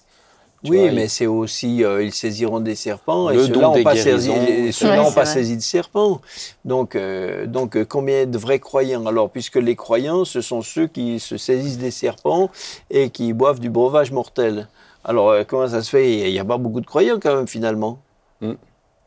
Tu 0.64 0.72
Oui, 0.72 0.78
vois, 0.80 0.91
mais 0.91 1.03
il- 1.05 1.10
c'est 1.10 1.26
aussi, 1.26 1.84
euh, 1.86 2.03
ils 2.03 2.14
saisiront 2.14 2.60
des 2.60 2.76
serpents, 2.76 3.30
Le 3.30 3.36
et 3.36 3.47
ceux-là 3.47 3.62
n'ont 3.62 3.84
pas, 3.84 3.95
saisi, 3.95 4.30
Ouais, 4.30 5.12
pas 5.14 5.26
de 5.55 5.60
serpent. 5.62 6.22
Donc, 6.66 6.95
euh, 6.95 7.45
donc 7.45 7.78
euh, 7.78 7.86
combien 7.86 8.26
de 8.26 8.38
vrais 8.38 8.60
croyants? 8.60 9.05
Alors, 9.05 9.30
puisque 9.30 9.55
les 9.55 9.76
croyants, 9.78 10.26
ce 10.26 10.41
sont 10.41 10.62
ceux 10.62 10.88
qui 10.88 11.20
se 11.22 11.38
saisissent 11.38 11.78
des 11.78 11.91
serpents 11.91 12.49
et 12.89 13.10
qui 13.10 13.32
boivent 13.32 13.62
du 13.62 13.70
breuvage 13.70 14.12
mortel. 14.12 14.68
Alors, 15.05 15.30
euh, 15.30 15.43
comment 15.47 15.68
ça 15.70 15.82
se 15.82 15.89
fait? 15.89 16.12
Il 16.28 16.32
n'y 16.32 16.39
a 16.39 16.45
pas 16.45 16.57
beaucoup 16.57 16.82
de 16.82 16.86
croyants 16.86 17.20
quand 17.22 17.36
même, 17.36 17.47
finalement. 17.47 17.99
Mm. 18.41 18.51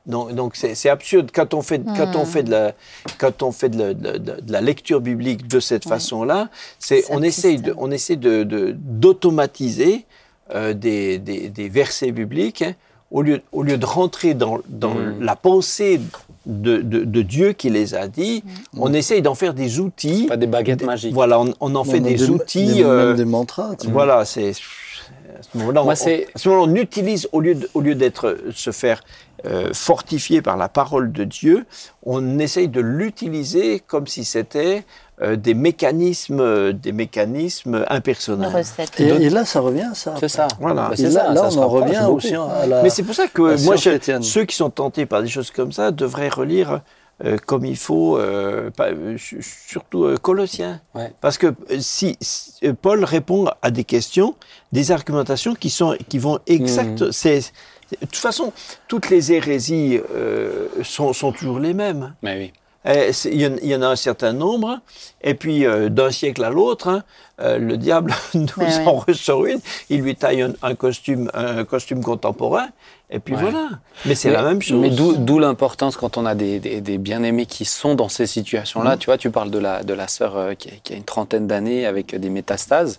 Donc, 0.07 0.35
donc 0.35 0.57
c'est, 0.57 0.75
c'est 0.75 0.89
absurde 0.89 1.31
quand 1.33 1.53
on 1.55 1.61
fait, 1.63 1.81
quand 1.97 2.17
on 2.17 2.23
Mm. 2.23 2.27
fait 2.27 2.43
de 2.43 2.51
la, 2.51 2.73
quand 3.19 3.43
on 3.43 3.53
fait 3.53 3.69
de 3.69 3.79
la, 3.79 3.95
de- 3.95 4.19
de- 4.19 4.41
de 4.41 4.53
la 4.53 4.61
lecture 4.63 5.01
biblique 5.03 5.47
de 5.47 5.61
cette 5.61 5.87
façon-là, 5.87 6.49
c'est, 6.79 7.03
C'est 7.03 7.13
on 7.15 7.23
essaye, 7.23 7.59
de, 7.61 7.75
on 7.77 7.91
essaie 7.91 8.17
de, 8.17 8.43
de- 8.43 8.75
d'automatiser 8.77 10.07
euh, 10.55 10.75
des, 10.75 11.19
des- 11.19 11.49
des 11.49 11.69
versets 11.69 12.13
bibliques 12.13 12.63
hein, 12.63 12.75
au 13.11 13.23
lieu, 13.23 13.43
au 13.53 13.63
lieu 13.63 13.77
de 13.79 13.87
rentrer 13.87 14.35
dans, 14.35 14.59
dans 14.69 14.95
Mm. 14.95 15.21
la 15.23 15.37
pensée 15.37 16.01
de, 16.47 16.79
de- 16.79 17.05
de 17.05 17.23
Dieu 17.23 17.53
qui 17.53 17.71
les 17.71 17.95
a 17.95 18.09
dit, 18.09 18.43
on 18.77 18.93
essaye 18.93 19.23
d'en 19.23 19.35
faire 19.35 19.55
des 19.55 19.79
outils. 19.81 20.27
pas 20.27 20.37
des 20.37 20.47
baguettes 20.47 20.81
Des- 20.81 20.87
magiques. 20.87 21.15
Voilà, 21.15 21.41
on, 21.41 21.53
on 21.61 21.75
en 21.75 21.85
fait 21.85 22.01
des, 22.01 22.31
outils. 22.31 22.67
des- 22.77 22.85
euh, 22.85 23.09
même 23.09 23.17
des 23.17 23.25
mantras. 23.25 23.77
tu 23.81 23.89
voilà, 23.89 24.25
c'est 24.25 24.51
à 24.51 25.43
ce 25.43 25.59
moment-là, 25.59 25.83
on, 25.85 26.75
utilise 26.77 27.29
au 27.33 27.41
lieu 27.41 27.55
de- 27.55 27.69
au 27.75 27.81
lieu 27.81 27.95
d'être 27.95 28.39
se 28.55 28.71
faire 28.71 29.03
euh, 29.45 29.71
fortifier 29.73 30.41
par 30.41 30.57
la 30.57 30.69
parole 30.69 31.11
de 31.13 31.25
Dieu, 31.25 31.65
on 32.05 32.39
essaye 32.39 32.69
de 32.69 32.81
l'utiliser 32.81 33.81
comme 33.81 34.07
si 34.07 34.25
c'était 34.25 34.85
euh, 35.23 35.37
des 35.37 35.55
mécanismes, 35.55 36.41
euh, 36.41 36.73
des 36.73 36.93
mécanismes 36.93 37.85
impersonnels. 37.89 38.51
Et, 38.99 39.05
et 39.05 39.31
là, 39.31 39.45
ça 39.45 39.61
revient, 39.61 39.91
ça. 39.95 40.15
C'est 40.19 40.29
ça. 40.29 40.49
Voilà. 40.61 40.89
Bah, 40.89 40.95
Et 40.99 41.03
là, 41.03 41.11
ça, 41.11 41.33
là, 41.33 41.51
ça 41.51 41.59
on 41.59 41.63
en 41.63 41.69
revient 41.69 42.01
beaucoup. 42.05 42.17
aussi 42.17 42.35
à 42.35 42.67
la. 42.67 42.83
Mais 42.83 42.91
c'est 42.91 43.03
pour 43.03 43.15
ça 43.15 43.29
que 43.29 43.63
moi, 43.65 43.77
je- 43.77 44.21
ceux 44.23 44.45
qui 44.45 44.57
sont 44.57 44.71
tentés 44.71 45.07
par 45.07 45.23
des 45.23 45.29
choses 45.29 45.51
comme 45.51 45.73
ça 45.73 45.91
devraient 45.91 46.29
relire 46.29 46.81
euh, 47.25 47.37
comme 47.47 47.65
il 47.65 47.77
faut, 47.77 48.17
euh, 48.19 48.71
pas- 48.71 48.89
euh, 48.89 49.17
su- 49.17 49.43
surtout 49.43 50.05
euh, 50.05 50.17
Colossiens. 50.17 50.81
Ouais. 50.95 51.13
Parce 51.21 51.39
que 51.39 51.55
si, 51.79 52.17
si, 52.21 52.55
Paul 52.81 53.05
répond 53.05 53.49
à 53.61 53.71
des 53.71 53.85
questions, 53.85 54.35
des 54.73 54.91
argumentations 54.91 55.55
qui, 55.55 55.71
sont, 55.71 55.95
qui 56.09 56.19
vont 56.19 56.41
exact. 56.49 57.01
Mhm. 57.03 57.13
c'est- 57.13 57.41
c'est- 57.43 57.53
de 58.01 58.07
toute 58.07 58.17
façon, 58.17 58.53
toutes 58.89 59.09
les 59.11 59.31
hérésies 59.33 60.01
euh, 60.17 60.67
sont, 60.83 61.13
sont 61.13 61.31
toujours 61.31 61.61
les 61.61 61.75
mêmes. 61.75 62.15
Mais 62.23 62.37
oui. 62.39 62.53
Eh, 62.85 63.11
Il 63.27 63.41
y, 63.63 63.75
en- 63.77 63.83
a 63.83 63.89
un 63.89 63.97
certain 63.97 64.33
nombre, 64.33 64.81
et 65.23 65.35
puis 65.35 65.65
euh, 65.67 65.89
d'un 65.89 66.11
siècle 66.11 66.43
à 66.43 66.51
l'autre, 66.51 66.89
hein, 66.89 67.05
euh, 67.41 67.59
le 67.59 67.77
diable 67.77 68.13
nous 68.35 68.47
Ouais, 68.57 68.85
en 68.87 68.95
ressort 68.97 69.47
une. 69.47 69.61
Il 69.89 70.03
lui 70.03 70.17
taille 70.17 70.43
un, 70.43 70.53
un 70.63 70.75
costume, 70.75 71.31
un 71.35 71.65
costume 71.65 72.03
contemporain, 72.03 72.69
Et 73.15 73.19
puis 73.19 73.35
Ouais. 73.35 73.43
voilà. 73.43 73.69
Mais 74.07 74.15
c'est 74.15 74.31
la 74.31 74.43
même 74.43 74.63
chose. 74.63 74.81
Mais 74.81 74.89
d'où 74.89 75.39
l'importance 75.39 75.99
quand 75.99 76.17
on 76.17 76.25
a 76.25 76.35
des, 76.35 76.59
des- 76.59 76.81
des 76.81 76.97
bien-aimés 76.97 77.45
qui 77.45 77.67
sont 77.67 77.95
dans 77.95 78.09
ces 78.09 78.23
Mm. 78.25 78.27
situations-là. 78.27 78.97
Tu 78.97 79.07
vois, 79.07 79.19
tu 79.19 79.31
parles 79.31 79.51
de 79.51 79.59
la, 79.59 79.83
de 79.83 79.93
la 79.93 80.09
sœur 80.09 80.37
euh, 80.39 80.55
qui, 80.55 80.71
a- 80.71 80.73
qui 80.83 80.95
a 80.95 80.97
une 80.97 81.05
trentaine 81.05 81.47
d'années 81.47 81.85
avec 81.85 82.19
des 82.19 82.31
métastases, 82.31 82.99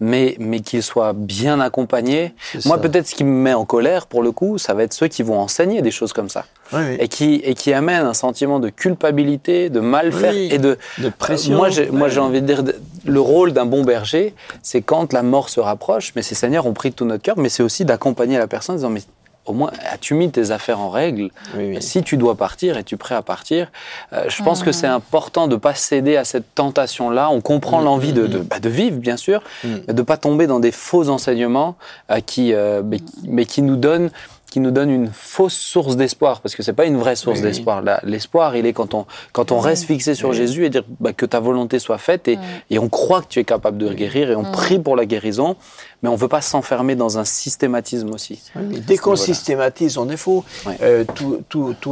mais, 0.00 0.34
mais 0.40 0.60
qu'ils 0.60 0.82
soient 0.82 1.12
bien 1.14 1.60
accompagnés. 1.60 2.34
Moi, 2.64 2.78
peut-être 2.78 3.06
ce 3.06 3.14
qui 3.14 3.22
me 3.22 3.30
met 3.30 3.54
en 3.54 3.64
colère, 3.64 4.06
pour 4.06 4.22
le 4.22 4.32
coup, 4.32 4.58
ça 4.58 4.74
va 4.74 4.82
être 4.82 4.92
ceux 4.94 5.06
qui 5.08 5.22
vont 5.22 5.38
enseigner 5.38 5.80
des 5.80 5.92
choses 5.92 6.12
comme 6.12 6.28
ça. 6.28 6.44
Oui, 6.72 6.80
oui. 6.88 6.96
Et 6.98 7.06
qui, 7.08 7.34
et 7.44 7.54
qui 7.54 7.72
amènent 7.72 8.04
un 8.06 8.14
sentiment 8.14 8.58
de 8.58 8.68
culpabilité, 8.68 9.68
de 9.70 9.78
mal 9.80 10.10
faire 10.12 10.34
et 10.34 10.58
de, 10.58 10.76
de 10.98 11.08
pression. 11.08 11.56
moi, 11.56 11.68
j'ai, 11.70 11.88
Ouais. 11.88 12.18
envie 12.18 12.40
de 12.42 12.46
dire, 12.46 12.64
le 13.04 13.20
rôle 13.20 13.52
d'un 13.52 13.66
bon 13.66 13.84
berger, 13.84 14.34
c'est 14.62 14.80
quand 14.82 15.12
la 15.12 15.22
mort 15.22 15.48
se 15.50 15.60
rapproche, 15.60 16.12
mais 16.16 16.22
ces 16.22 16.34
seigneurs 16.34 16.66
ont 16.66 16.72
pris 16.72 16.90
de 16.90 16.94
tout 16.96 17.04
notre 17.04 17.22
cœur, 17.22 17.38
mais 17.38 17.48
c'est 17.48 17.62
aussi 17.62 17.84
d'accompagner 17.84 18.38
la 18.38 18.46
personne 18.48 18.74
en 18.74 18.78
disant, 18.78 18.90
mais 18.90 19.02
au 19.46 19.52
moins, 19.54 19.70
as-tu 19.90 20.14
mis 20.14 20.30
tes 20.30 20.50
affaires 20.52 20.78
en 20.80 20.88
règle 20.90 21.30
Oui, 21.56 21.70
oui. 21.74 21.82
Si 21.82 22.02
tu 22.02 22.16
dois 22.16 22.36
partir, 22.36 22.76
es-tu 22.76 22.96
prêt 22.96 23.14
à 23.14 23.22
partir 23.22 23.70
Euh, 24.12 24.24
Je 24.28 24.42
pense 24.42 24.62
que 24.62 24.70
c'est 24.72 24.86
important 24.86 25.48
de 25.48 25.56
pas 25.56 25.74
céder 25.74 26.16
à 26.16 26.24
cette 26.24 26.54
tentation-là. 26.54 27.28
On 27.30 27.40
comprend 27.40 27.80
Mm, 27.80 27.84
l'envie 27.84 28.12
de, 28.12 28.22
mm, 28.22 28.28
de, 28.28 28.38
mm. 28.38 28.42
bah, 28.44 28.60
de 28.60 28.68
vivre, 28.68 28.96
bien 28.98 29.16
sûr, 29.16 29.42
mais 29.64 29.92
de 29.94 30.02
pas 30.02 30.16
tomber 30.16 30.46
dans 30.46 30.60
des 30.60 30.72
faux 30.72 31.08
enseignements 31.08 31.74
euh, 32.10 32.20
qui, 32.20 32.52
euh, 32.54 32.82
mais, 32.84 32.98
qui- 33.00 33.12
mais 33.28 33.44
qui 33.44 33.62
nous 33.62 33.76
donnent 33.76 34.10
qui 34.50 34.60
nous 34.60 34.70
donne 34.70 34.90
une 34.90 35.08
fausse 35.10 35.54
source 35.54 35.96
d'espoir, 35.96 36.42
parce 36.42 36.54
que 36.54 36.62
c'est 36.62 36.74
pas 36.74 36.84
une 36.84 36.98
vraie 36.98 37.16
source 37.16 37.38
Oui. 37.38 37.42
d'espoir. 37.42 37.80
Là, 37.80 38.00
L'espoir, 38.04 38.54
il 38.54 38.66
est 38.66 38.74
quand 38.74 38.92
on, 38.92 39.06
quand 39.32 39.50
on 39.50 39.58
reste 39.60 39.84
fixé 39.86 40.14
sur 40.14 40.28
Oui. 40.28 40.36
Jésus 40.36 40.66
et 40.66 40.68
dire 40.68 40.84
bah, 41.00 41.14
que 41.14 41.24
ta 41.24 41.40
volonté 41.40 41.78
soit 41.78 41.96
faite, 41.96 42.28
et, 42.28 42.38
et 42.68 42.78
on 42.78 42.90
croit 42.90 43.22
que 43.22 43.28
tu 43.30 43.38
es 43.38 43.44
capable 43.44 43.78
de 43.78 43.90
guérir, 43.94 44.30
et 44.30 44.36
on 44.36 44.42
prie 44.44 44.78
pour 44.78 44.94
la 44.94 45.06
guérison, 45.06 45.56
mais 46.02 46.08
on 46.08 46.16
veut 46.16 46.28
pas 46.28 46.40
s'enfermer 46.40 46.96
dans 46.96 47.18
un 47.18 47.24
systématisme 47.24 48.10
aussi. 48.10 48.40
Oui, 48.56 48.80
Dès 48.80 48.96
qu'on 48.96 49.10
Voilà. 49.14 49.22
systématise, 49.24 49.98
on 49.98 50.08
est 50.08 50.16
faux. 50.16 50.44
Ouais. 50.66 50.76
Euh, 50.82 51.04
tous- 51.14 51.38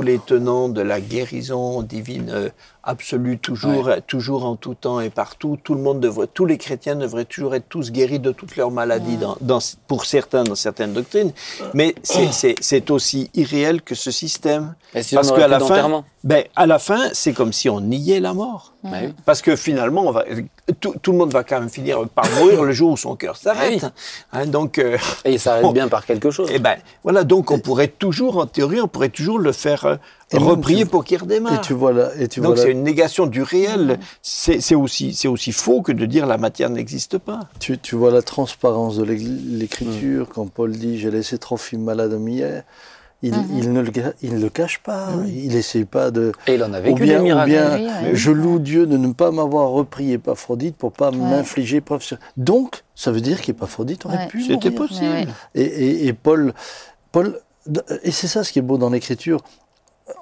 les 0.02 0.18
tenants 0.18 0.68
de 0.68 0.80
la 0.80 1.00
guérison 1.00 1.82
divine 1.82 2.30
euh, 2.30 2.48
absolue, 2.82 3.38
toujours, 3.38 3.90
toujours 4.06 4.44
en 4.46 4.56
tout 4.56 4.74
temps 4.74 5.00
et 5.00 5.10
partout, 5.10 5.58
tout 5.62 5.74
le 5.74 5.82
monde 5.82 6.00
devrait, 6.00 6.26
tous 6.32 6.46
les 6.46 6.56
chrétiens 6.58 6.96
devraient 6.96 7.26
toujours 7.26 7.54
être 7.54 7.68
tous 7.68 7.92
guéris 7.92 8.18
de 8.18 8.32
toutes 8.32 8.56
leurs 8.56 8.70
maladies, 8.70 9.16
dans, 9.18 9.36
dans- 9.42 9.58
pour 9.86 10.06
certains, 10.06 10.44
dans 10.44 10.54
certaines 10.54 10.92
doctrines. 10.94 11.32
Mais 11.74 11.94
c'est- 12.02 12.32
aussi 12.90 13.30
irréel 13.34 13.82
que 13.82 13.94
ce 13.94 14.10
système. 14.10 14.74
Si 15.02 15.14
Parce 15.14 15.30
qu'à 15.30 15.46
la 15.46 15.60
fin, 15.60 16.02
ben, 16.24 16.44
à 16.56 16.66
la 16.66 16.78
fin, 16.78 17.10
c'est 17.12 17.32
comme 17.32 17.52
si 17.52 17.68
on 17.68 17.80
niait 17.80 18.18
la 18.20 18.32
mort. 18.34 18.72
Parce 19.26 19.42
que 19.42 19.56
finalement, 19.56 20.02
on 20.06 20.10
va, 20.10 20.24
tout, 20.80 20.94
tout 21.02 21.12
le 21.12 21.18
monde 21.18 21.32
va 21.32 21.44
quand 21.44 21.60
même 21.60 21.68
finir 21.68 22.08
par 22.08 22.24
mourir 22.38 22.62
le 22.64 22.72
jour 22.72 22.92
où 22.92 22.96
son 22.96 23.14
cœur 23.16 23.36
s'arrête. 23.36 23.84
Ah 24.32 24.38
Hein, 24.40 24.46
donc, 24.46 24.78
euh, 24.78 24.96
Et 25.24 25.32
il 25.32 25.40
s'arrête 25.40 25.62
Bon. 25.62 25.72
bien 25.72 25.88
par 25.88 26.06
quelque 26.06 26.30
chose. 26.30 26.48
eh 26.52 26.58
ben, 26.58 26.76
voilà, 27.02 27.24
donc 27.24 27.50
on 27.50 27.58
pourrait 27.58 27.88
toujours, 27.88 28.38
en 28.38 28.46
théorie, 28.46 28.80
on 28.80 28.88
pourrait 28.88 29.08
toujours 29.10 29.38
le 29.38 29.52
faire 29.52 29.84
euh, 29.84 29.96
Et 30.32 30.38
reprier 30.38 30.84
pour 30.86 31.04
qu'il 31.04 31.18
redémarre. 31.18 31.54
Et 31.54 31.60
tu 31.60 31.74
vois 31.74 31.92
là, 31.92 32.10
et 32.18 32.28
tu 32.28 32.40
donc 32.40 32.56
c'est 32.56 32.70
une 32.70 32.82
négation 32.82 33.26
du 33.26 33.42
réel. 33.42 33.98
C'est 34.22 34.74
aussi, 34.74 35.12
c'est 35.14 35.28
aussi 35.28 35.52
faux 35.52 35.82
que 35.82 35.92
de 35.92 36.06
dire 36.06 36.26
la 36.26 36.38
matière 36.38 36.70
n'existe 36.70 37.18
pas. 37.18 37.40
Tu, 37.58 37.78
tu 37.78 37.96
vois 37.96 38.10
la 38.10 38.22
transparence 38.22 38.96
de 38.96 39.04
l'écriture 39.04 40.28
quand 40.32 40.46
Paul 40.50 40.72
dit 40.72 40.98
j'ai 40.98 41.10
laissé 41.10 41.38
Trophime 41.38 41.82
malade 41.82 42.16
hier. 42.26 42.62
Il, 43.22 43.34
il 43.54 43.72
ne 43.72 43.80
le, 43.82 43.90
ga- 43.90 44.14
il 44.22 44.34
ne 44.34 44.40
le 44.40 44.48
cache 44.48 44.78
pas. 44.78 45.08
Il 45.28 45.48
n'essaye 45.48 45.84
pas 45.84 46.10
de. 46.10 46.32
Et 46.46 46.54
il 46.54 46.64
en 46.64 46.72
a 46.72 46.80
Ou 46.80 46.84
vécu 46.84 47.02
bien, 47.02 47.22
des 47.22 47.32
ou 47.32 47.44
bien 47.44 47.76
Oui, 47.76 47.86
oui. 48.04 48.10
je 48.14 48.30
loue 48.30 48.58
Dieu 48.58 48.86
de 48.86 48.96
ne 48.96 49.12
pas 49.12 49.30
m'avoir 49.30 49.68
repris 49.70 50.12
Épaphrodite 50.12 50.74
pour 50.76 50.92
pas 50.92 51.10
m'infliger 51.10 51.82
preuve 51.82 52.02
sur. 52.02 52.16
Donc, 52.38 52.82
ça 52.94 53.10
veut 53.12 53.20
dire 53.20 53.42
qu'Épaphrodite 53.42 54.06
aurait 54.06 54.16
Ouais. 54.16 54.26
pu 54.28 54.42
C'était 54.42 54.70
possible. 54.70 55.10
Ouais. 55.10 55.26
Et, 55.54 55.62
et- 55.64 56.06
et 56.06 56.12
Paul, 56.14 56.54
Paul, 57.12 57.38
et 58.02 58.10
c'est 58.10 58.26
ça 58.26 58.42
ce 58.42 58.52
qui 58.52 58.58
est 58.58 58.62
beau 58.62 58.78
dans 58.78 58.88
l'écriture. 58.90 59.40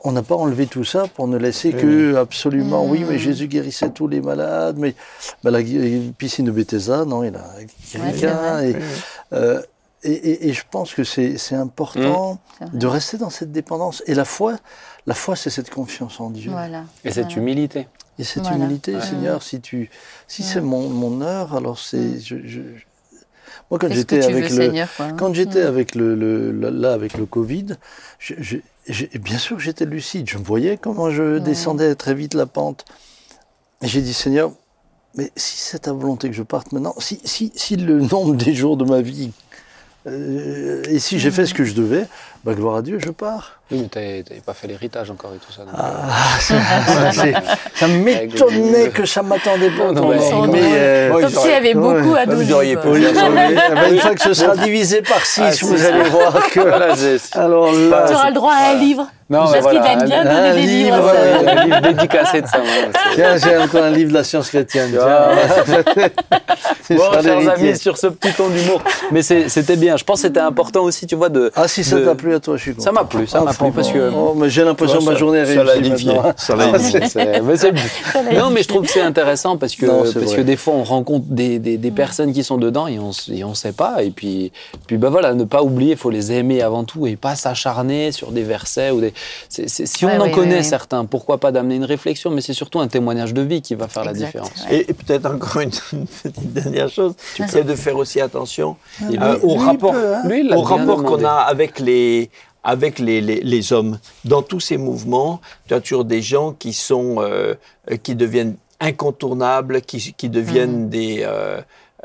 On 0.05 0.13
n'a 0.13 0.23
pas 0.23 0.35
enlevé 0.35 0.67
tout 0.67 0.85
ça 0.85 1.05
pour 1.15 1.29
ne 1.29 1.39
laisser 1.39 1.73
que 1.73 2.17
absolument, 2.17 2.85
oui, 2.85 3.07
mais 3.09 3.19
Jésus 3.19 3.47
guérissait 3.47 3.89
tous 3.89 4.07
les 4.07 4.21
malades, 4.21 4.77
mais 4.77 4.95
bah, 5.43 5.51
la 5.51 5.63
gui- 5.63 6.13
piscine 6.19 6.45
de 6.45 6.51
Bethesda, 6.51 7.07
non, 7.07 7.23
il 7.25 7.35
a 7.35 7.45
guéri 8.13 8.71
et, 8.71 8.77
euh, 9.33 9.63
et, 10.05 10.11
et- 10.13 10.49
et 10.49 10.53
je 10.53 10.63
pense 10.71 10.95
que 10.95 11.05
c'est 11.05 11.37
important 11.55 12.39
vrai. 12.61 12.71
de 12.73 12.87
rester 12.87 13.17
dans 13.19 13.31
cette 13.31 13.53
dépendance. 13.53 14.03
Et 14.07 14.15
la 14.15 14.25
foi, 14.25 14.57
la 15.07 15.15
foi, 15.15 15.37
c'est 15.37 15.51
cette 15.51 15.71
confiance 15.71 16.21
en 16.21 16.31
Dieu. 16.31 16.51
Voilà. 16.51 16.85
Et 17.05 17.11
cette 17.11 17.27
Voilà. 17.27 17.37
humilité. 17.39 17.89
Et 18.19 18.25
cette 18.25 18.43
Voilà. 18.45 18.57
humilité, 18.59 18.95
Ouais. 18.97 19.03
Seigneur, 19.03 19.43
si 19.43 19.61
tu, 19.61 19.91
si 20.27 20.43
c'est 20.43 20.61
mon, 20.61 20.89
mon 20.89 21.21
heure, 21.21 21.55
alors 21.55 21.79
c'est, 21.79 22.21
je, 22.21 22.37
je- 22.45 22.61
moi 23.71 23.79
quand 23.79 23.93
j'étais 23.93 24.19
veux, 24.21 24.25
avec 24.27 24.51
le, 24.51 24.57
Seigneur. 24.57 24.89
Quoi. 24.97 25.13
quand 25.13 25.33
j'étais 25.35 25.63
avec 25.63 25.95
le, 25.95 26.15
le- 26.15 26.51
le- 26.53 26.71
là 26.71 26.93
avec 26.95 27.15
le 27.17 27.27
Covid, 27.27 27.67
je- 28.19 28.35
bien 29.19 29.39
sûr 29.39 29.57
que 29.57 29.63
j'étais 29.63 29.85
lucide. 29.85 30.29
Je 30.29 30.39
voyais 30.39 30.77
comment 30.79 31.11
je 31.11 31.39
descendais 31.39 31.95
très 31.95 32.15
vite 32.15 32.35
la 32.35 32.47
pente. 32.47 32.85
Et 33.83 33.87
j'ai 33.89 34.01
dit 34.03 34.15
Seigneur, 34.15 34.53
mais 35.15 35.31
si 35.37 35.57
c'est 35.59 35.81
ta 35.81 35.93
volonté 35.93 36.29
que 36.29 36.35
je 36.35 36.43
parte 36.43 36.73
maintenant, 36.73 36.95
si, 36.99 37.21
si, 37.25 37.53
si 37.55 37.77
le 37.77 38.01
nombre 38.01 38.35
des 38.35 38.55
jours 38.55 38.77
de 38.77 38.85
ma 38.85 39.01
vie 39.01 39.33
euh, 40.11 40.83
et 40.91 40.99
si 40.99 41.19
j'ai 41.19 41.31
fait 41.31 41.47
ce 41.47 41.55
que 41.55 41.65
je 41.65 41.75
devais, 41.75 42.05
bah 42.45 42.55
gloire 42.55 42.77
à 42.77 42.83
Dieu, 42.83 42.99
je 43.05 43.11
pars. 43.11 43.53
Oui, 43.71 43.81
mais 43.83 43.89
t'avais 43.89 44.25
pas 44.45 44.55
fait 44.55 44.67
l'héritage 44.67 45.11
encore 45.11 45.33
et 45.35 45.39
tout 45.39 45.53
ça. 45.53 45.63
donc, 45.63 45.75
Ah, 45.77 46.39
ça, 46.41 46.55
ça, 46.87 47.13
c'est- 47.13 47.35
ça 47.75 47.89
m'étonnait 47.89 48.89
que 48.91 49.05
ça 49.05 49.23
m'attendait 49.23 49.71
pas. 49.71 49.93
Non, 49.93 50.09
mais- 50.47 50.59
euh, 50.63 51.21
Comme 51.21 51.29
s'il 51.31 51.51
y 51.51 51.55
avait 51.55 51.75
Ouais. 51.75 52.03
beaucoup 52.03 52.15
à 52.15 52.21
Ah, 52.21 52.25
vous 52.35 52.53
auriez 52.53 52.77
pas 52.77 52.89
une 52.89 53.99
fois 54.01 54.15
que 54.15 54.23
ce 54.23 54.35
sera 54.35 54.57
divisé 54.57 55.03
par 55.03 55.25
6, 55.25 55.43
Ah, 55.45 55.51
vous 55.67 55.85
allez 55.85 56.09
voir 56.09 56.49
que. 56.51 56.61
Voilà, 56.61 56.97
c'est- 56.97 57.37
Alors 57.37 57.73
là, 57.73 58.05
Tu 58.09 58.15
auras 58.15 58.29
le 58.29 58.35
droit 58.35 58.53
à 58.55 58.71
un 58.73 58.75
livre. 58.77 59.07
Non, 59.31 59.41
Parce 59.41 59.53
mais 59.53 59.61
voilà, 59.61 59.81
qu'il 59.81 59.93
aime 59.93 60.09
bien 60.09 60.21
un- 60.21 60.25
donner 60.25 60.49
un 60.49 60.55
des 60.55 60.61
livres. 60.63 60.97
livre, 60.97 61.51
un 61.51 61.65
livre 61.67 61.81
dédicacé 61.83 62.41
de 62.41 62.47
ça. 62.47 62.59
Tiens, 63.15 63.37
j'ai 63.37 63.57
encore 63.59 63.83
un 63.85 63.91
livre 63.91 64.09
de 64.09 64.15
la 64.15 64.25
science 64.25 64.49
chrétienne. 64.49 64.97
Ah, 64.99 65.33
Bon, 66.91 67.03
chers 67.23 67.49
amis, 67.51 67.77
sur 67.77 67.99
ce 67.99 68.07
petit 68.07 68.33
ton 68.33 68.49
d'humour. 68.49 68.83
Mais 69.13 69.21
c'était 69.21 69.77
bien. 69.77 69.99
Je 69.99 70.05
pense 70.05 70.23
que 70.23 70.29
c'était 70.29 70.41
important 70.41 70.83
aussi, 70.85 71.07
tu 71.07 71.15
vois, 71.15 71.29
de. 71.29 71.53
Ah, 71.55 71.69
si 71.69 71.85
ça 71.85 71.97
de- 71.97 72.05
t'a 72.07 72.15
plu 72.15 72.35
à 72.35 72.41
toi, 72.41 72.57
je 72.57 72.63
suis 72.63 72.71
content. 72.73 72.85
Ça 72.85 72.93
m'a 72.93 73.05
plu, 73.05 73.27
ça 73.27 73.39
Ah, 73.43 73.45
m'a 73.45 73.53
plu 73.53 73.71
parce 73.73 73.93
que. 73.93 74.11
Oh, 74.15 74.35
mais 74.35 74.49
j'ai 74.49 74.65
l'impression 74.65 74.99
que 75.01 75.05
ma 75.05 75.15
journée 75.15 75.41
est 75.41 75.43
réussie. 75.45 76.09
Ça 76.37 76.57
l'a 76.57 76.65
Ah, 76.73 76.79
Ça 77.07 77.25
l'a 78.23 78.39
non, 78.41 78.49
mais 78.51 78.63
je 78.63 78.69
trouve 78.69 78.83
que 78.87 78.91
c'est 78.91 79.03
intéressant 79.03 79.59
parce 79.59 79.75
que, 79.77 79.85
Non, 79.87 80.05
c'est 80.07 80.15
parce 80.15 80.27
vrai. 80.27 80.37
que 80.37 80.41
des 80.43 80.57
fois 80.57 80.75
on 80.75 80.85
rencontre 80.85 81.27
des, 81.29 81.59
des, 81.59 81.77
des 81.77 81.91
personnes 81.91 82.33
qui 82.33 82.43
sont 82.45 82.57
dedans 82.57 82.87
et 82.87 82.99
on 82.99 83.11
on 83.45 83.55
sait 83.55 83.73
pas. 83.73 84.03
Et 84.03 84.11
puis, 84.11 84.53
puis 84.87 84.97
bah 84.97 85.11
voilà, 85.11 85.35
ne 85.35 85.45
pas 85.45 85.63
oublier, 85.63 85.93
il 85.93 85.97
faut 85.99 86.11
les 86.11 86.33
aimer 86.33 86.63
avant 86.63 86.85
tout 86.85 87.07
et 87.07 87.17
pas 87.17 87.35
s'acharner 87.35 88.13
sur 88.13 88.33
des 88.33 88.43
versets 88.43 88.91
ou 88.91 89.01
des. 89.01 89.13
C'est- 89.49 89.69
c'est- 89.69 89.87
si 89.87 90.05
Ouais, 90.07 90.17
on 90.19 90.23
en 90.23 90.31
connaît 90.31 90.63
certains, 90.63 91.05
pourquoi 91.05 91.39
pas 91.39 91.53
d'amener 91.53 91.77
une 91.77 91.85
réflexion, 91.85 92.31
mais 92.31 92.41
c'est 92.41 92.53
surtout 92.53 92.81
un 92.81 92.89
témoignage 92.89 93.35
de 93.35 93.43
vie 93.43 93.63
qui 93.63 93.75
va 93.75 93.89
faire 93.89 94.05
la 94.05 94.13
différence. 94.13 94.65
ouais. 94.71 94.77
Et, 94.79 94.91
et 94.91 94.95
peut-être 94.95 95.27
encore 95.27 95.61
une, 95.63 95.71
une 95.93 96.07
petite 96.23 96.53
dernière 96.53 96.89
chose, 96.89 97.15
c'est 97.49 97.65
de 97.65 97.75
faire 97.75 97.97
aussi 97.97 98.21
attention 98.21 98.77
Et 99.01 99.19
euh, 99.19 99.35
lui- 99.35 99.41
au 99.43 99.57
lui, 99.59 99.65
rapport, 99.65 99.93
peut, 99.93 100.15
hein. 100.15 100.23
Lui, 100.29 100.53
au 100.53 100.63
rapport 100.63 101.03
qu'on 101.03 101.25
a 101.25 101.33
avec 101.33 101.79
les 101.81 102.31
avec 102.65 102.99
les, 102.99 103.21
les, 103.21 103.41
les 103.41 103.73
hommes. 103.73 103.99
Dans 104.25 104.43
tous 104.43 104.61
ces 104.61 104.77
mouvements, 104.77 105.41
tu 105.69 105.75
as 105.75 105.81
toujours 105.81 106.05
des 106.05 106.21
gens 106.21 106.53
qui 106.53 106.73
sont 106.73 107.17
euh, 107.21 107.55
qui 108.03 108.15
deviennent 108.15 108.57
incontournables, 108.81 109.81
qui, 109.83 110.13
qui 110.17 110.29
deviennent 110.29 110.89
des 110.89 111.21
euh, 111.23 111.61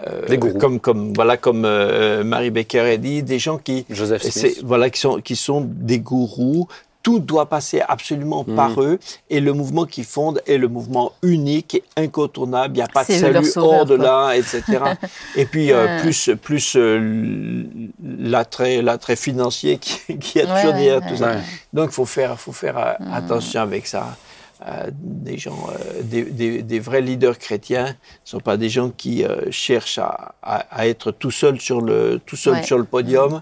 euh, 0.07 0.26
Des 0.28 0.38
gourous. 0.38 0.57
comme 0.59 0.80
comme 0.80 1.14
voilà 1.14 1.38
comme 1.38 1.66
euh, 1.66 2.24
Marie 2.24 2.51
Becker 2.51 2.80
a 2.82 2.97
dit, 2.97 3.24
des 3.24 3.39
gens 3.39 3.57
qui 3.57 3.86
Joseph 3.89 4.22
Smith. 4.22 4.34
c'est- 4.55 4.64
voilà 4.64 4.89
qui 4.89 4.99
sont 4.99 5.20
qui 5.22 5.36
sont 5.36 5.61
des 5.68 5.99
gourous. 5.99 6.68
Tout 7.04 7.20
doit 7.20 7.47
passer 7.49 7.82
absolument 7.86 8.45
par 8.45 8.82
eux 8.82 8.97
et 9.30 9.41
le 9.41 9.51
mouvement 9.51 9.86
qu'ils 9.86 10.06
fondent 10.06 10.41
est 10.47 10.58
le 10.58 10.70
mouvement 10.70 11.12
unique 11.22 11.76
et 11.76 11.84
incontournable. 11.97 12.76
Il 12.76 12.78
n'y 12.78 12.82
a 12.84 12.88
pas 12.88 13.04
de 13.04 13.12
salut 13.12 13.45
sauveur, 13.45 13.80
hors 13.82 13.86
de 13.86 13.97
quoi. 13.97 14.06
là, 14.32 14.38
etc. 14.38 14.64
et 15.36 15.45
puis 15.45 15.74
euh, 15.74 15.99
plus 16.01 16.30
plus 16.41 16.76
euh, 16.78 17.64
l'attrait 18.01 18.82
l'attrait 18.82 19.16
financier 19.16 19.78
qui, 19.80 20.18
qui 20.20 20.39
est 20.39 20.43
toujours 20.43 20.56
ouais, 20.56 20.64
derrière 20.74 21.01
ouais. 21.01 21.10
tout 21.10 21.18
ça. 21.18 21.32
Ouais. 21.32 21.39
Donc 21.74 21.89
il 21.91 21.93
faut 21.93 22.06
faire 22.06 22.39
faut 22.39 22.54
faire 22.54 22.78
euh, 22.78 22.93
attention 23.12 23.62
avec 23.62 23.86
ça. 23.88 24.16
Euh, 24.66 24.89
des 24.93 25.38
gens, 25.38 25.58
euh, 25.74 26.01
des, 26.04 26.24
des- 26.24 26.62
des 26.64 26.80
vrais 26.80 27.01
leaders 27.01 27.38
chrétiens 27.38 27.88
ne 27.88 27.93
sont 28.24 28.39
pas 28.39 28.56
des 28.56 28.70
gens 28.70 28.91
qui 28.91 29.26
euh, 29.26 29.51
cherchent 29.51 29.97
à, 29.97 30.36
à- 30.41 30.66
à 30.72 30.88
être 30.88 31.12
tout 31.12 31.32
seuls 31.32 31.60
sur 31.60 31.82
le, 31.82 32.22
tout 32.26 32.38
seul 32.38 32.54
Ouais. 32.54 32.64
sur 32.64 32.78
le 32.78 32.86
podium 32.86 33.41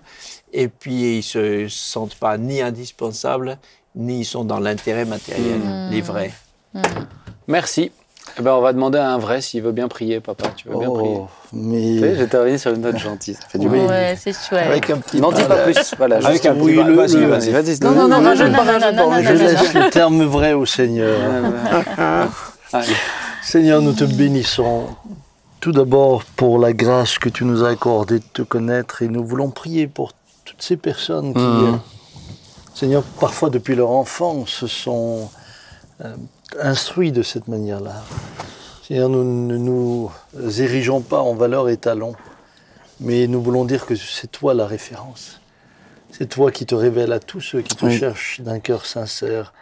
et 0.53 0.67
puis 0.67 1.17
ils 1.19 1.23
se 1.23 1.67
sentent 1.69 2.15
pas 2.15 2.37
ni 2.37 2.61
indispensables 2.61 3.57
ni 3.95 4.21
ils 4.21 4.25
sont 4.25 4.45
dans 4.45 4.59
l'intérêt 4.59 5.05
matériel, 5.05 5.59
Mm. 5.59 5.89
les 5.91 6.01
vrais. 6.01 6.31
Merci. 7.47 7.91
Eh 8.39 8.41
ben, 8.41 8.53
on 8.53 8.61
va 8.61 8.71
demander 8.71 8.97
à 8.97 9.09
un 9.11 9.17
vrai 9.17 9.41
s'il 9.41 9.61
veut 9.61 9.73
bien 9.73 9.89
prier, 9.89 10.21
papa. 10.21 10.47
Tu 10.55 10.69
veux 10.69 10.77
bien 10.79 10.89
prier 10.89 11.15
Oh, 11.17 11.27
Tu 11.49 11.57
sais, 11.57 11.65
mais. 12.01 12.15
J'ai 12.15 12.27
terminé 12.27 12.57
sur 12.57 12.71
une 12.71 12.79
note 12.79 12.97
gentille. 12.97 13.33
Ça 13.33 13.41
fait 13.49 13.57
du 13.57 13.67
bien. 13.67 13.85
Ouais, 13.85 14.15
c'est 14.17 14.31
chouette. 14.31 14.67
Avec 14.67 14.89
un 14.89 14.97
petit 14.99 15.19
N'en 15.19 15.33
dis 15.33 15.43
pas 15.43 15.57
plus. 15.57 15.75
Voilà, 15.97 16.17
Avec 16.17 16.31
juste 16.31 16.45
un 16.45 16.55
petit 16.55 16.73
le- 16.75 16.93
Vas-y, 16.93 17.25
vas-y. 17.25 17.49
Vas-y, 17.51 17.79
Non, 17.81 17.91
non, 17.91 18.07
non, 18.07 18.21
non, 18.21 18.33
Je 18.35 18.43
non, 18.45 19.09
non, 19.11 19.15
laisse 19.17 19.73
le 19.73 19.89
terme 19.89 20.23
vrai 20.23 20.53
au 20.53 20.65
Seigneur. 20.65 21.17
Seigneur, 23.43 23.81
nous 23.81 23.93
te 23.93 24.03
bénissons 24.05 24.85
tout 25.59 25.71
d'abord 25.73 26.23
pour 26.35 26.57
la 26.57 26.71
grâce 26.73 27.17
que 27.17 27.27
tu 27.29 27.43
nous 27.43 27.63
as 27.65 27.69
accordée 27.69 28.19
de 28.19 28.25
te 28.33 28.41
connaître 28.43 29.01
et 29.01 29.07
nous 29.09 29.25
voulons 29.25 29.49
prier 29.49 29.87
pour 29.87 30.13
toutes 30.45 30.61
ces 30.61 30.77
personnes 30.77 31.33
qui, 31.33 31.39
Mhm. 31.39 31.73
euh, 31.73 31.77
Seigneur, 32.73 33.03
parfois 33.19 33.49
depuis 33.49 33.75
leur 33.75 33.91
enfance, 33.91 34.49
se 34.49 34.67
sont 34.67 35.29
euh, 36.03 36.15
instruits 36.59 37.11
de 37.11 37.21
cette 37.21 37.47
manière-là. 37.47 38.03
Seigneur, 38.87 39.07
nous 39.09 39.23
ne 39.23 39.57
nous 39.57 40.11
érigeons 40.59 41.01
pas 41.01 41.21
en 41.21 41.33
valeur 41.35 41.69
et 41.69 41.77
talon, 41.77 42.15
mais 42.99 43.27
nous 43.27 43.41
voulons 43.41 43.65
dire 43.65 43.85
que 43.85 43.95
c'est 43.95 44.31
toi 44.31 44.53
la 44.53 44.65
référence. 44.65 45.39
C'est 46.11 46.27
toi 46.27 46.51
qui 46.51 46.65
te 46.65 46.75
révèles 46.75 47.13
à 47.13 47.19
tous 47.19 47.39
ceux 47.39 47.61
qui 47.61 47.75
te 47.75 47.85
Oui. 47.85 47.97
cherchent 47.97 48.41
d'un 48.41 48.59
cœur 48.59 48.85
sincère. 48.85 49.53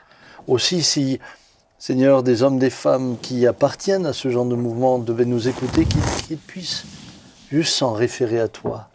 Aussi, 0.48 0.82
si, 0.82 1.20
Seigneur, 1.78 2.24
des 2.24 2.42
hommes, 2.42 2.58
des 2.58 2.70
femmes 2.72 3.18
qui 3.22 3.46
appartiennent 3.46 4.06
à 4.06 4.14
ce 4.14 4.30
genre 4.30 4.46
de 4.46 4.56
mouvement 4.56 4.98
devaient 4.98 5.26
nous 5.26 5.48
écouter, 5.48 5.86
qu'ils 5.86 6.02
qu'ils 6.28 6.38
puissent 6.38 6.86
juste 7.52 7.74
s'en 7.76 7.94
référer 7.94 8.40
à 8.40 8.48
toi. 8.48 8.88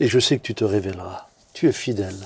Et 0.00 0.08
je 0.08 0.18
sais 0.18 0.36
que 0.38 0.42
tu 0.42 0.54
te 0.54 0.64
révéleras. 0.64 1.26
Tu 1.52 1.68
es 1.68 1.72
fidèle. 1.72 2.16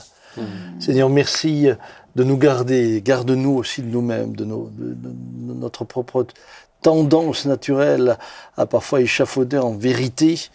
Seigneur, 0.78 1.08
merci 1.10 1.68
de 2.16 2.24
nous 2.24 2.36
garder. 2.36 3.02
Garde-nous 3.04 3.50
aussi 3.54 3.82
de 3.82 3.88
nous-mêmes, 3.88 4.36
de, 4.36 4.44
nos- 4.44 4.70
de- 4.72 4.94
de- 4.94 5.08
de 5.48 5.52
notre 5.54 5.84
propre 5.84 6.26
tendance 6.80 7.44
naturelle 7.44 8.16
à 8.56 8.66
parfois 8.66 9.00
échafauder 9.00 9.58
en 9.58 9.72
vérité 9.72 10.48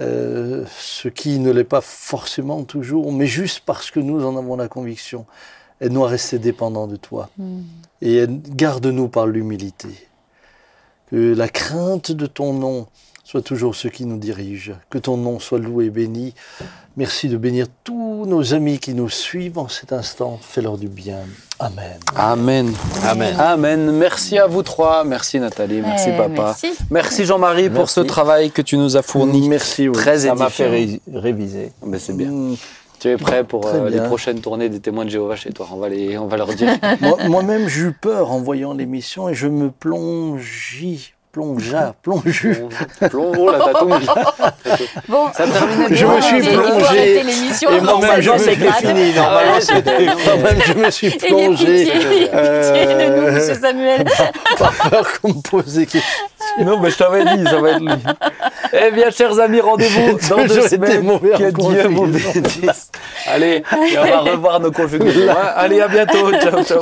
euh, 0.00 0.64
ce 0.78 1.08
qui 1.08 1.38
ne 1.38 1.50
l'est 1.50 1.64
pas 1.64 1.80
forcément 1.82 2.64
toujours, 2.64 3.12
mais 3.12 3.26
juste 3.26 3.60
parce 3.64 3.90
que 3.90 4.00
nous 4.00 4.24
en 4.24 4.36
avons 4.36 4.56
la 4.56 4.68
conviction. 4.68 5.26
Aide-nous 5.80 6.04
à 6.04 6.08
rester 6.08 6.38
dépendants 6.38 6.86
de 6.86 6.96
toi. 6.96 7.28
Et 8.02 8.16
aide- 8.16 8.54
garde-nous 8.56 9.08
par 9.08 9.26
l'humilité. 9.26 9.88
Que 11.10 11.34
la 11.34 11.48
crainte 11.48 12.10
de 12.12 12.26
ton 12.26 12.52
nom 12.54 12.86
soit 13.28 13.42
toujours 13.42 13.74
ce 13.74 13.88
qui 13.88 14.06
nous 14.06 14.18
dirige. 14.18 14.72
Que 14.88 14.98
ton 14.98 15.16
nom 15.16 15.40
soit 15.40 15.58
loué 15.58 15.86
et 15.86 15.90
béni. 15.90 16.32
Merci 16.96 17.28
de 17.28 17.36
bénir 17.36 17.66
tous 17.82 18.24
nos 18.24 18.54
amis 18.54 18.78
qui 18.78 18.94
nous 18.94 19.08
suivent 19.10 19.58
en 19.58 19.66
cet 19.68 19.92
instant. 19.92 20.38
Fais-leur 20.40 20.78
du 20.78 20.86
bien. 20.88 21.18
Amen. 21.58 21.98
Amen. 22.14 22.72
Amen. 23.04 23.34
Amen. 23.36 23.90
Merci 23.90 24.38
à 24.38 24.46
vous 24.46 24.62
trois. 24.62 25.02
Merci 25.04 25.40
Nathalie. 25.40 25.80
Merci 25.82 26.10
Eh, 26.14 26.16
papa. 26.16 26.28
merci. 26.62 26.68
Merci 26.88 27.24
Jean-Marie 27.24 27.68
pour 27.68 27.90
ce 27.90 28.00
travail 28.00 28.52
que 28.52 28.62
tu 28.62 28.78
nous 28.78 28.96
as 28.96 29.02
fourni. 29.02 29.48
Merci. 29.48 29.88
oui. 29.88 29.94
Très 29.96 30.20
Ça 30.20 30.34
m'a 30.36 30.48
fait 30.48 30.68
ré- 30.68 31.00
réviser. 31.12 31.72
Ben, 31.84 31.98
c'est 31.98 32.16
bien. 32.16 32.30
Mm. 32.30 32.56
Tu 33.00 33.08
es 33.08 33.16
prêt 33.18 33.42
pour 33.44 33.66
euh, 33.66 33.90
les 33.90 34.00
prochaines 34.02 34.40
tournées 34.40 34.68
des 34.70 34.80
témoins 34.80 35.04
de 35.04 35.10
Jéhovah 35.10 35.36
chez 35.36 35.50
toi? 35.52 35.68
On 35.72 35.76
va, 35.76 35.88
les, 35.90 36.16
on 36.16 36.28
va 36.28 36.36
leur 36.38 36.54
dire. 36.54 36.68
Moi- 37.02 37.18
Moi-même, 37.28 37.68
j'ai 37.68 37.82
eu 37.82 37.92
peur 37.92 38.30
en 38.30 38.40
voyant 38.40 38.72
l'émission 38.72 39.28
et 39.28 39.34
je 39.34 39.48
me 39.48 39.70
plongeais, 39.70 40.98
plongea, 41.36 41.94
plongeus. 42.02 42.64
Plomb, 43.10 43.32
oh 43.38 43.50
la 43.50 43.58
tatouille. 43.58 44.06
Bon, 45.08 45.26
Ça 45.34 45.44
terminait 45.46 45.94
Je 45.94 46.06
me 46.06 46.20
suis 46.22 46.40
plongé. 46.40 47.20
Et 47.20 47.80
moi-même, 47.80 48.20
je 48.22 48.30
me 48.30 48.38
suis 48.38 48.56
fini. 48.56 49.12
Normalement, 49.14 49.60
c'était. 49.60 50.06
Moi-même, 50.06 50.60
je 50.66 50.72
me 50.72 50.90
suis 50.90 51.10
plongé. 51.10 51.84
pitié, 51.84 51.94
de 51.94 53.16
nous, 53.16 53.26
Euh, 53.26 53.32
monsieur 53.32 53.54
Samuel. 53.54 54.04
Pas 54.58 54.72
peur 54.88 55.06
qu'on 55.20 55.28
me 55.28 55.42
pose 55.42 55.74
des 55.74 55.84
questions. 55.84 56.24
Non, 56.64 56.80
mais 56.80 56.90
je 56.90 56.96
t'avais 56.96 57.24
dit, 57.24 57.44
ça 57.44 57.60
va 57.60 57.70
être 57.72 57.80
lui. 57.80 57.92
Eh 58.72 58.90
bien, 58.92 59.10
chers 59.10 59.38
amis, 59.38 59.60
rendez-vous 59.60 60.18
dans 60.30 60.46
deux 60.46 60.68
semaines. 60.68 61.06
Que 61.20 61.50
Dieu 61.50 61.88
vous 61.88 62.06
bénisse. 62.06 62.90
Allez, 63.26 63.56
et 63.92 63.98
on 63.98 64.04
va 64.06 64.18
revoir 64.32 64.60
nos 64.60 64.72
conjugaisons. 64.72 65.34
Allez, 65.56 65.82
à 65.82 65.88
bientôt. 65.88 66.32
Ciao, 66.40 66.64
ciao. 66.64 66.78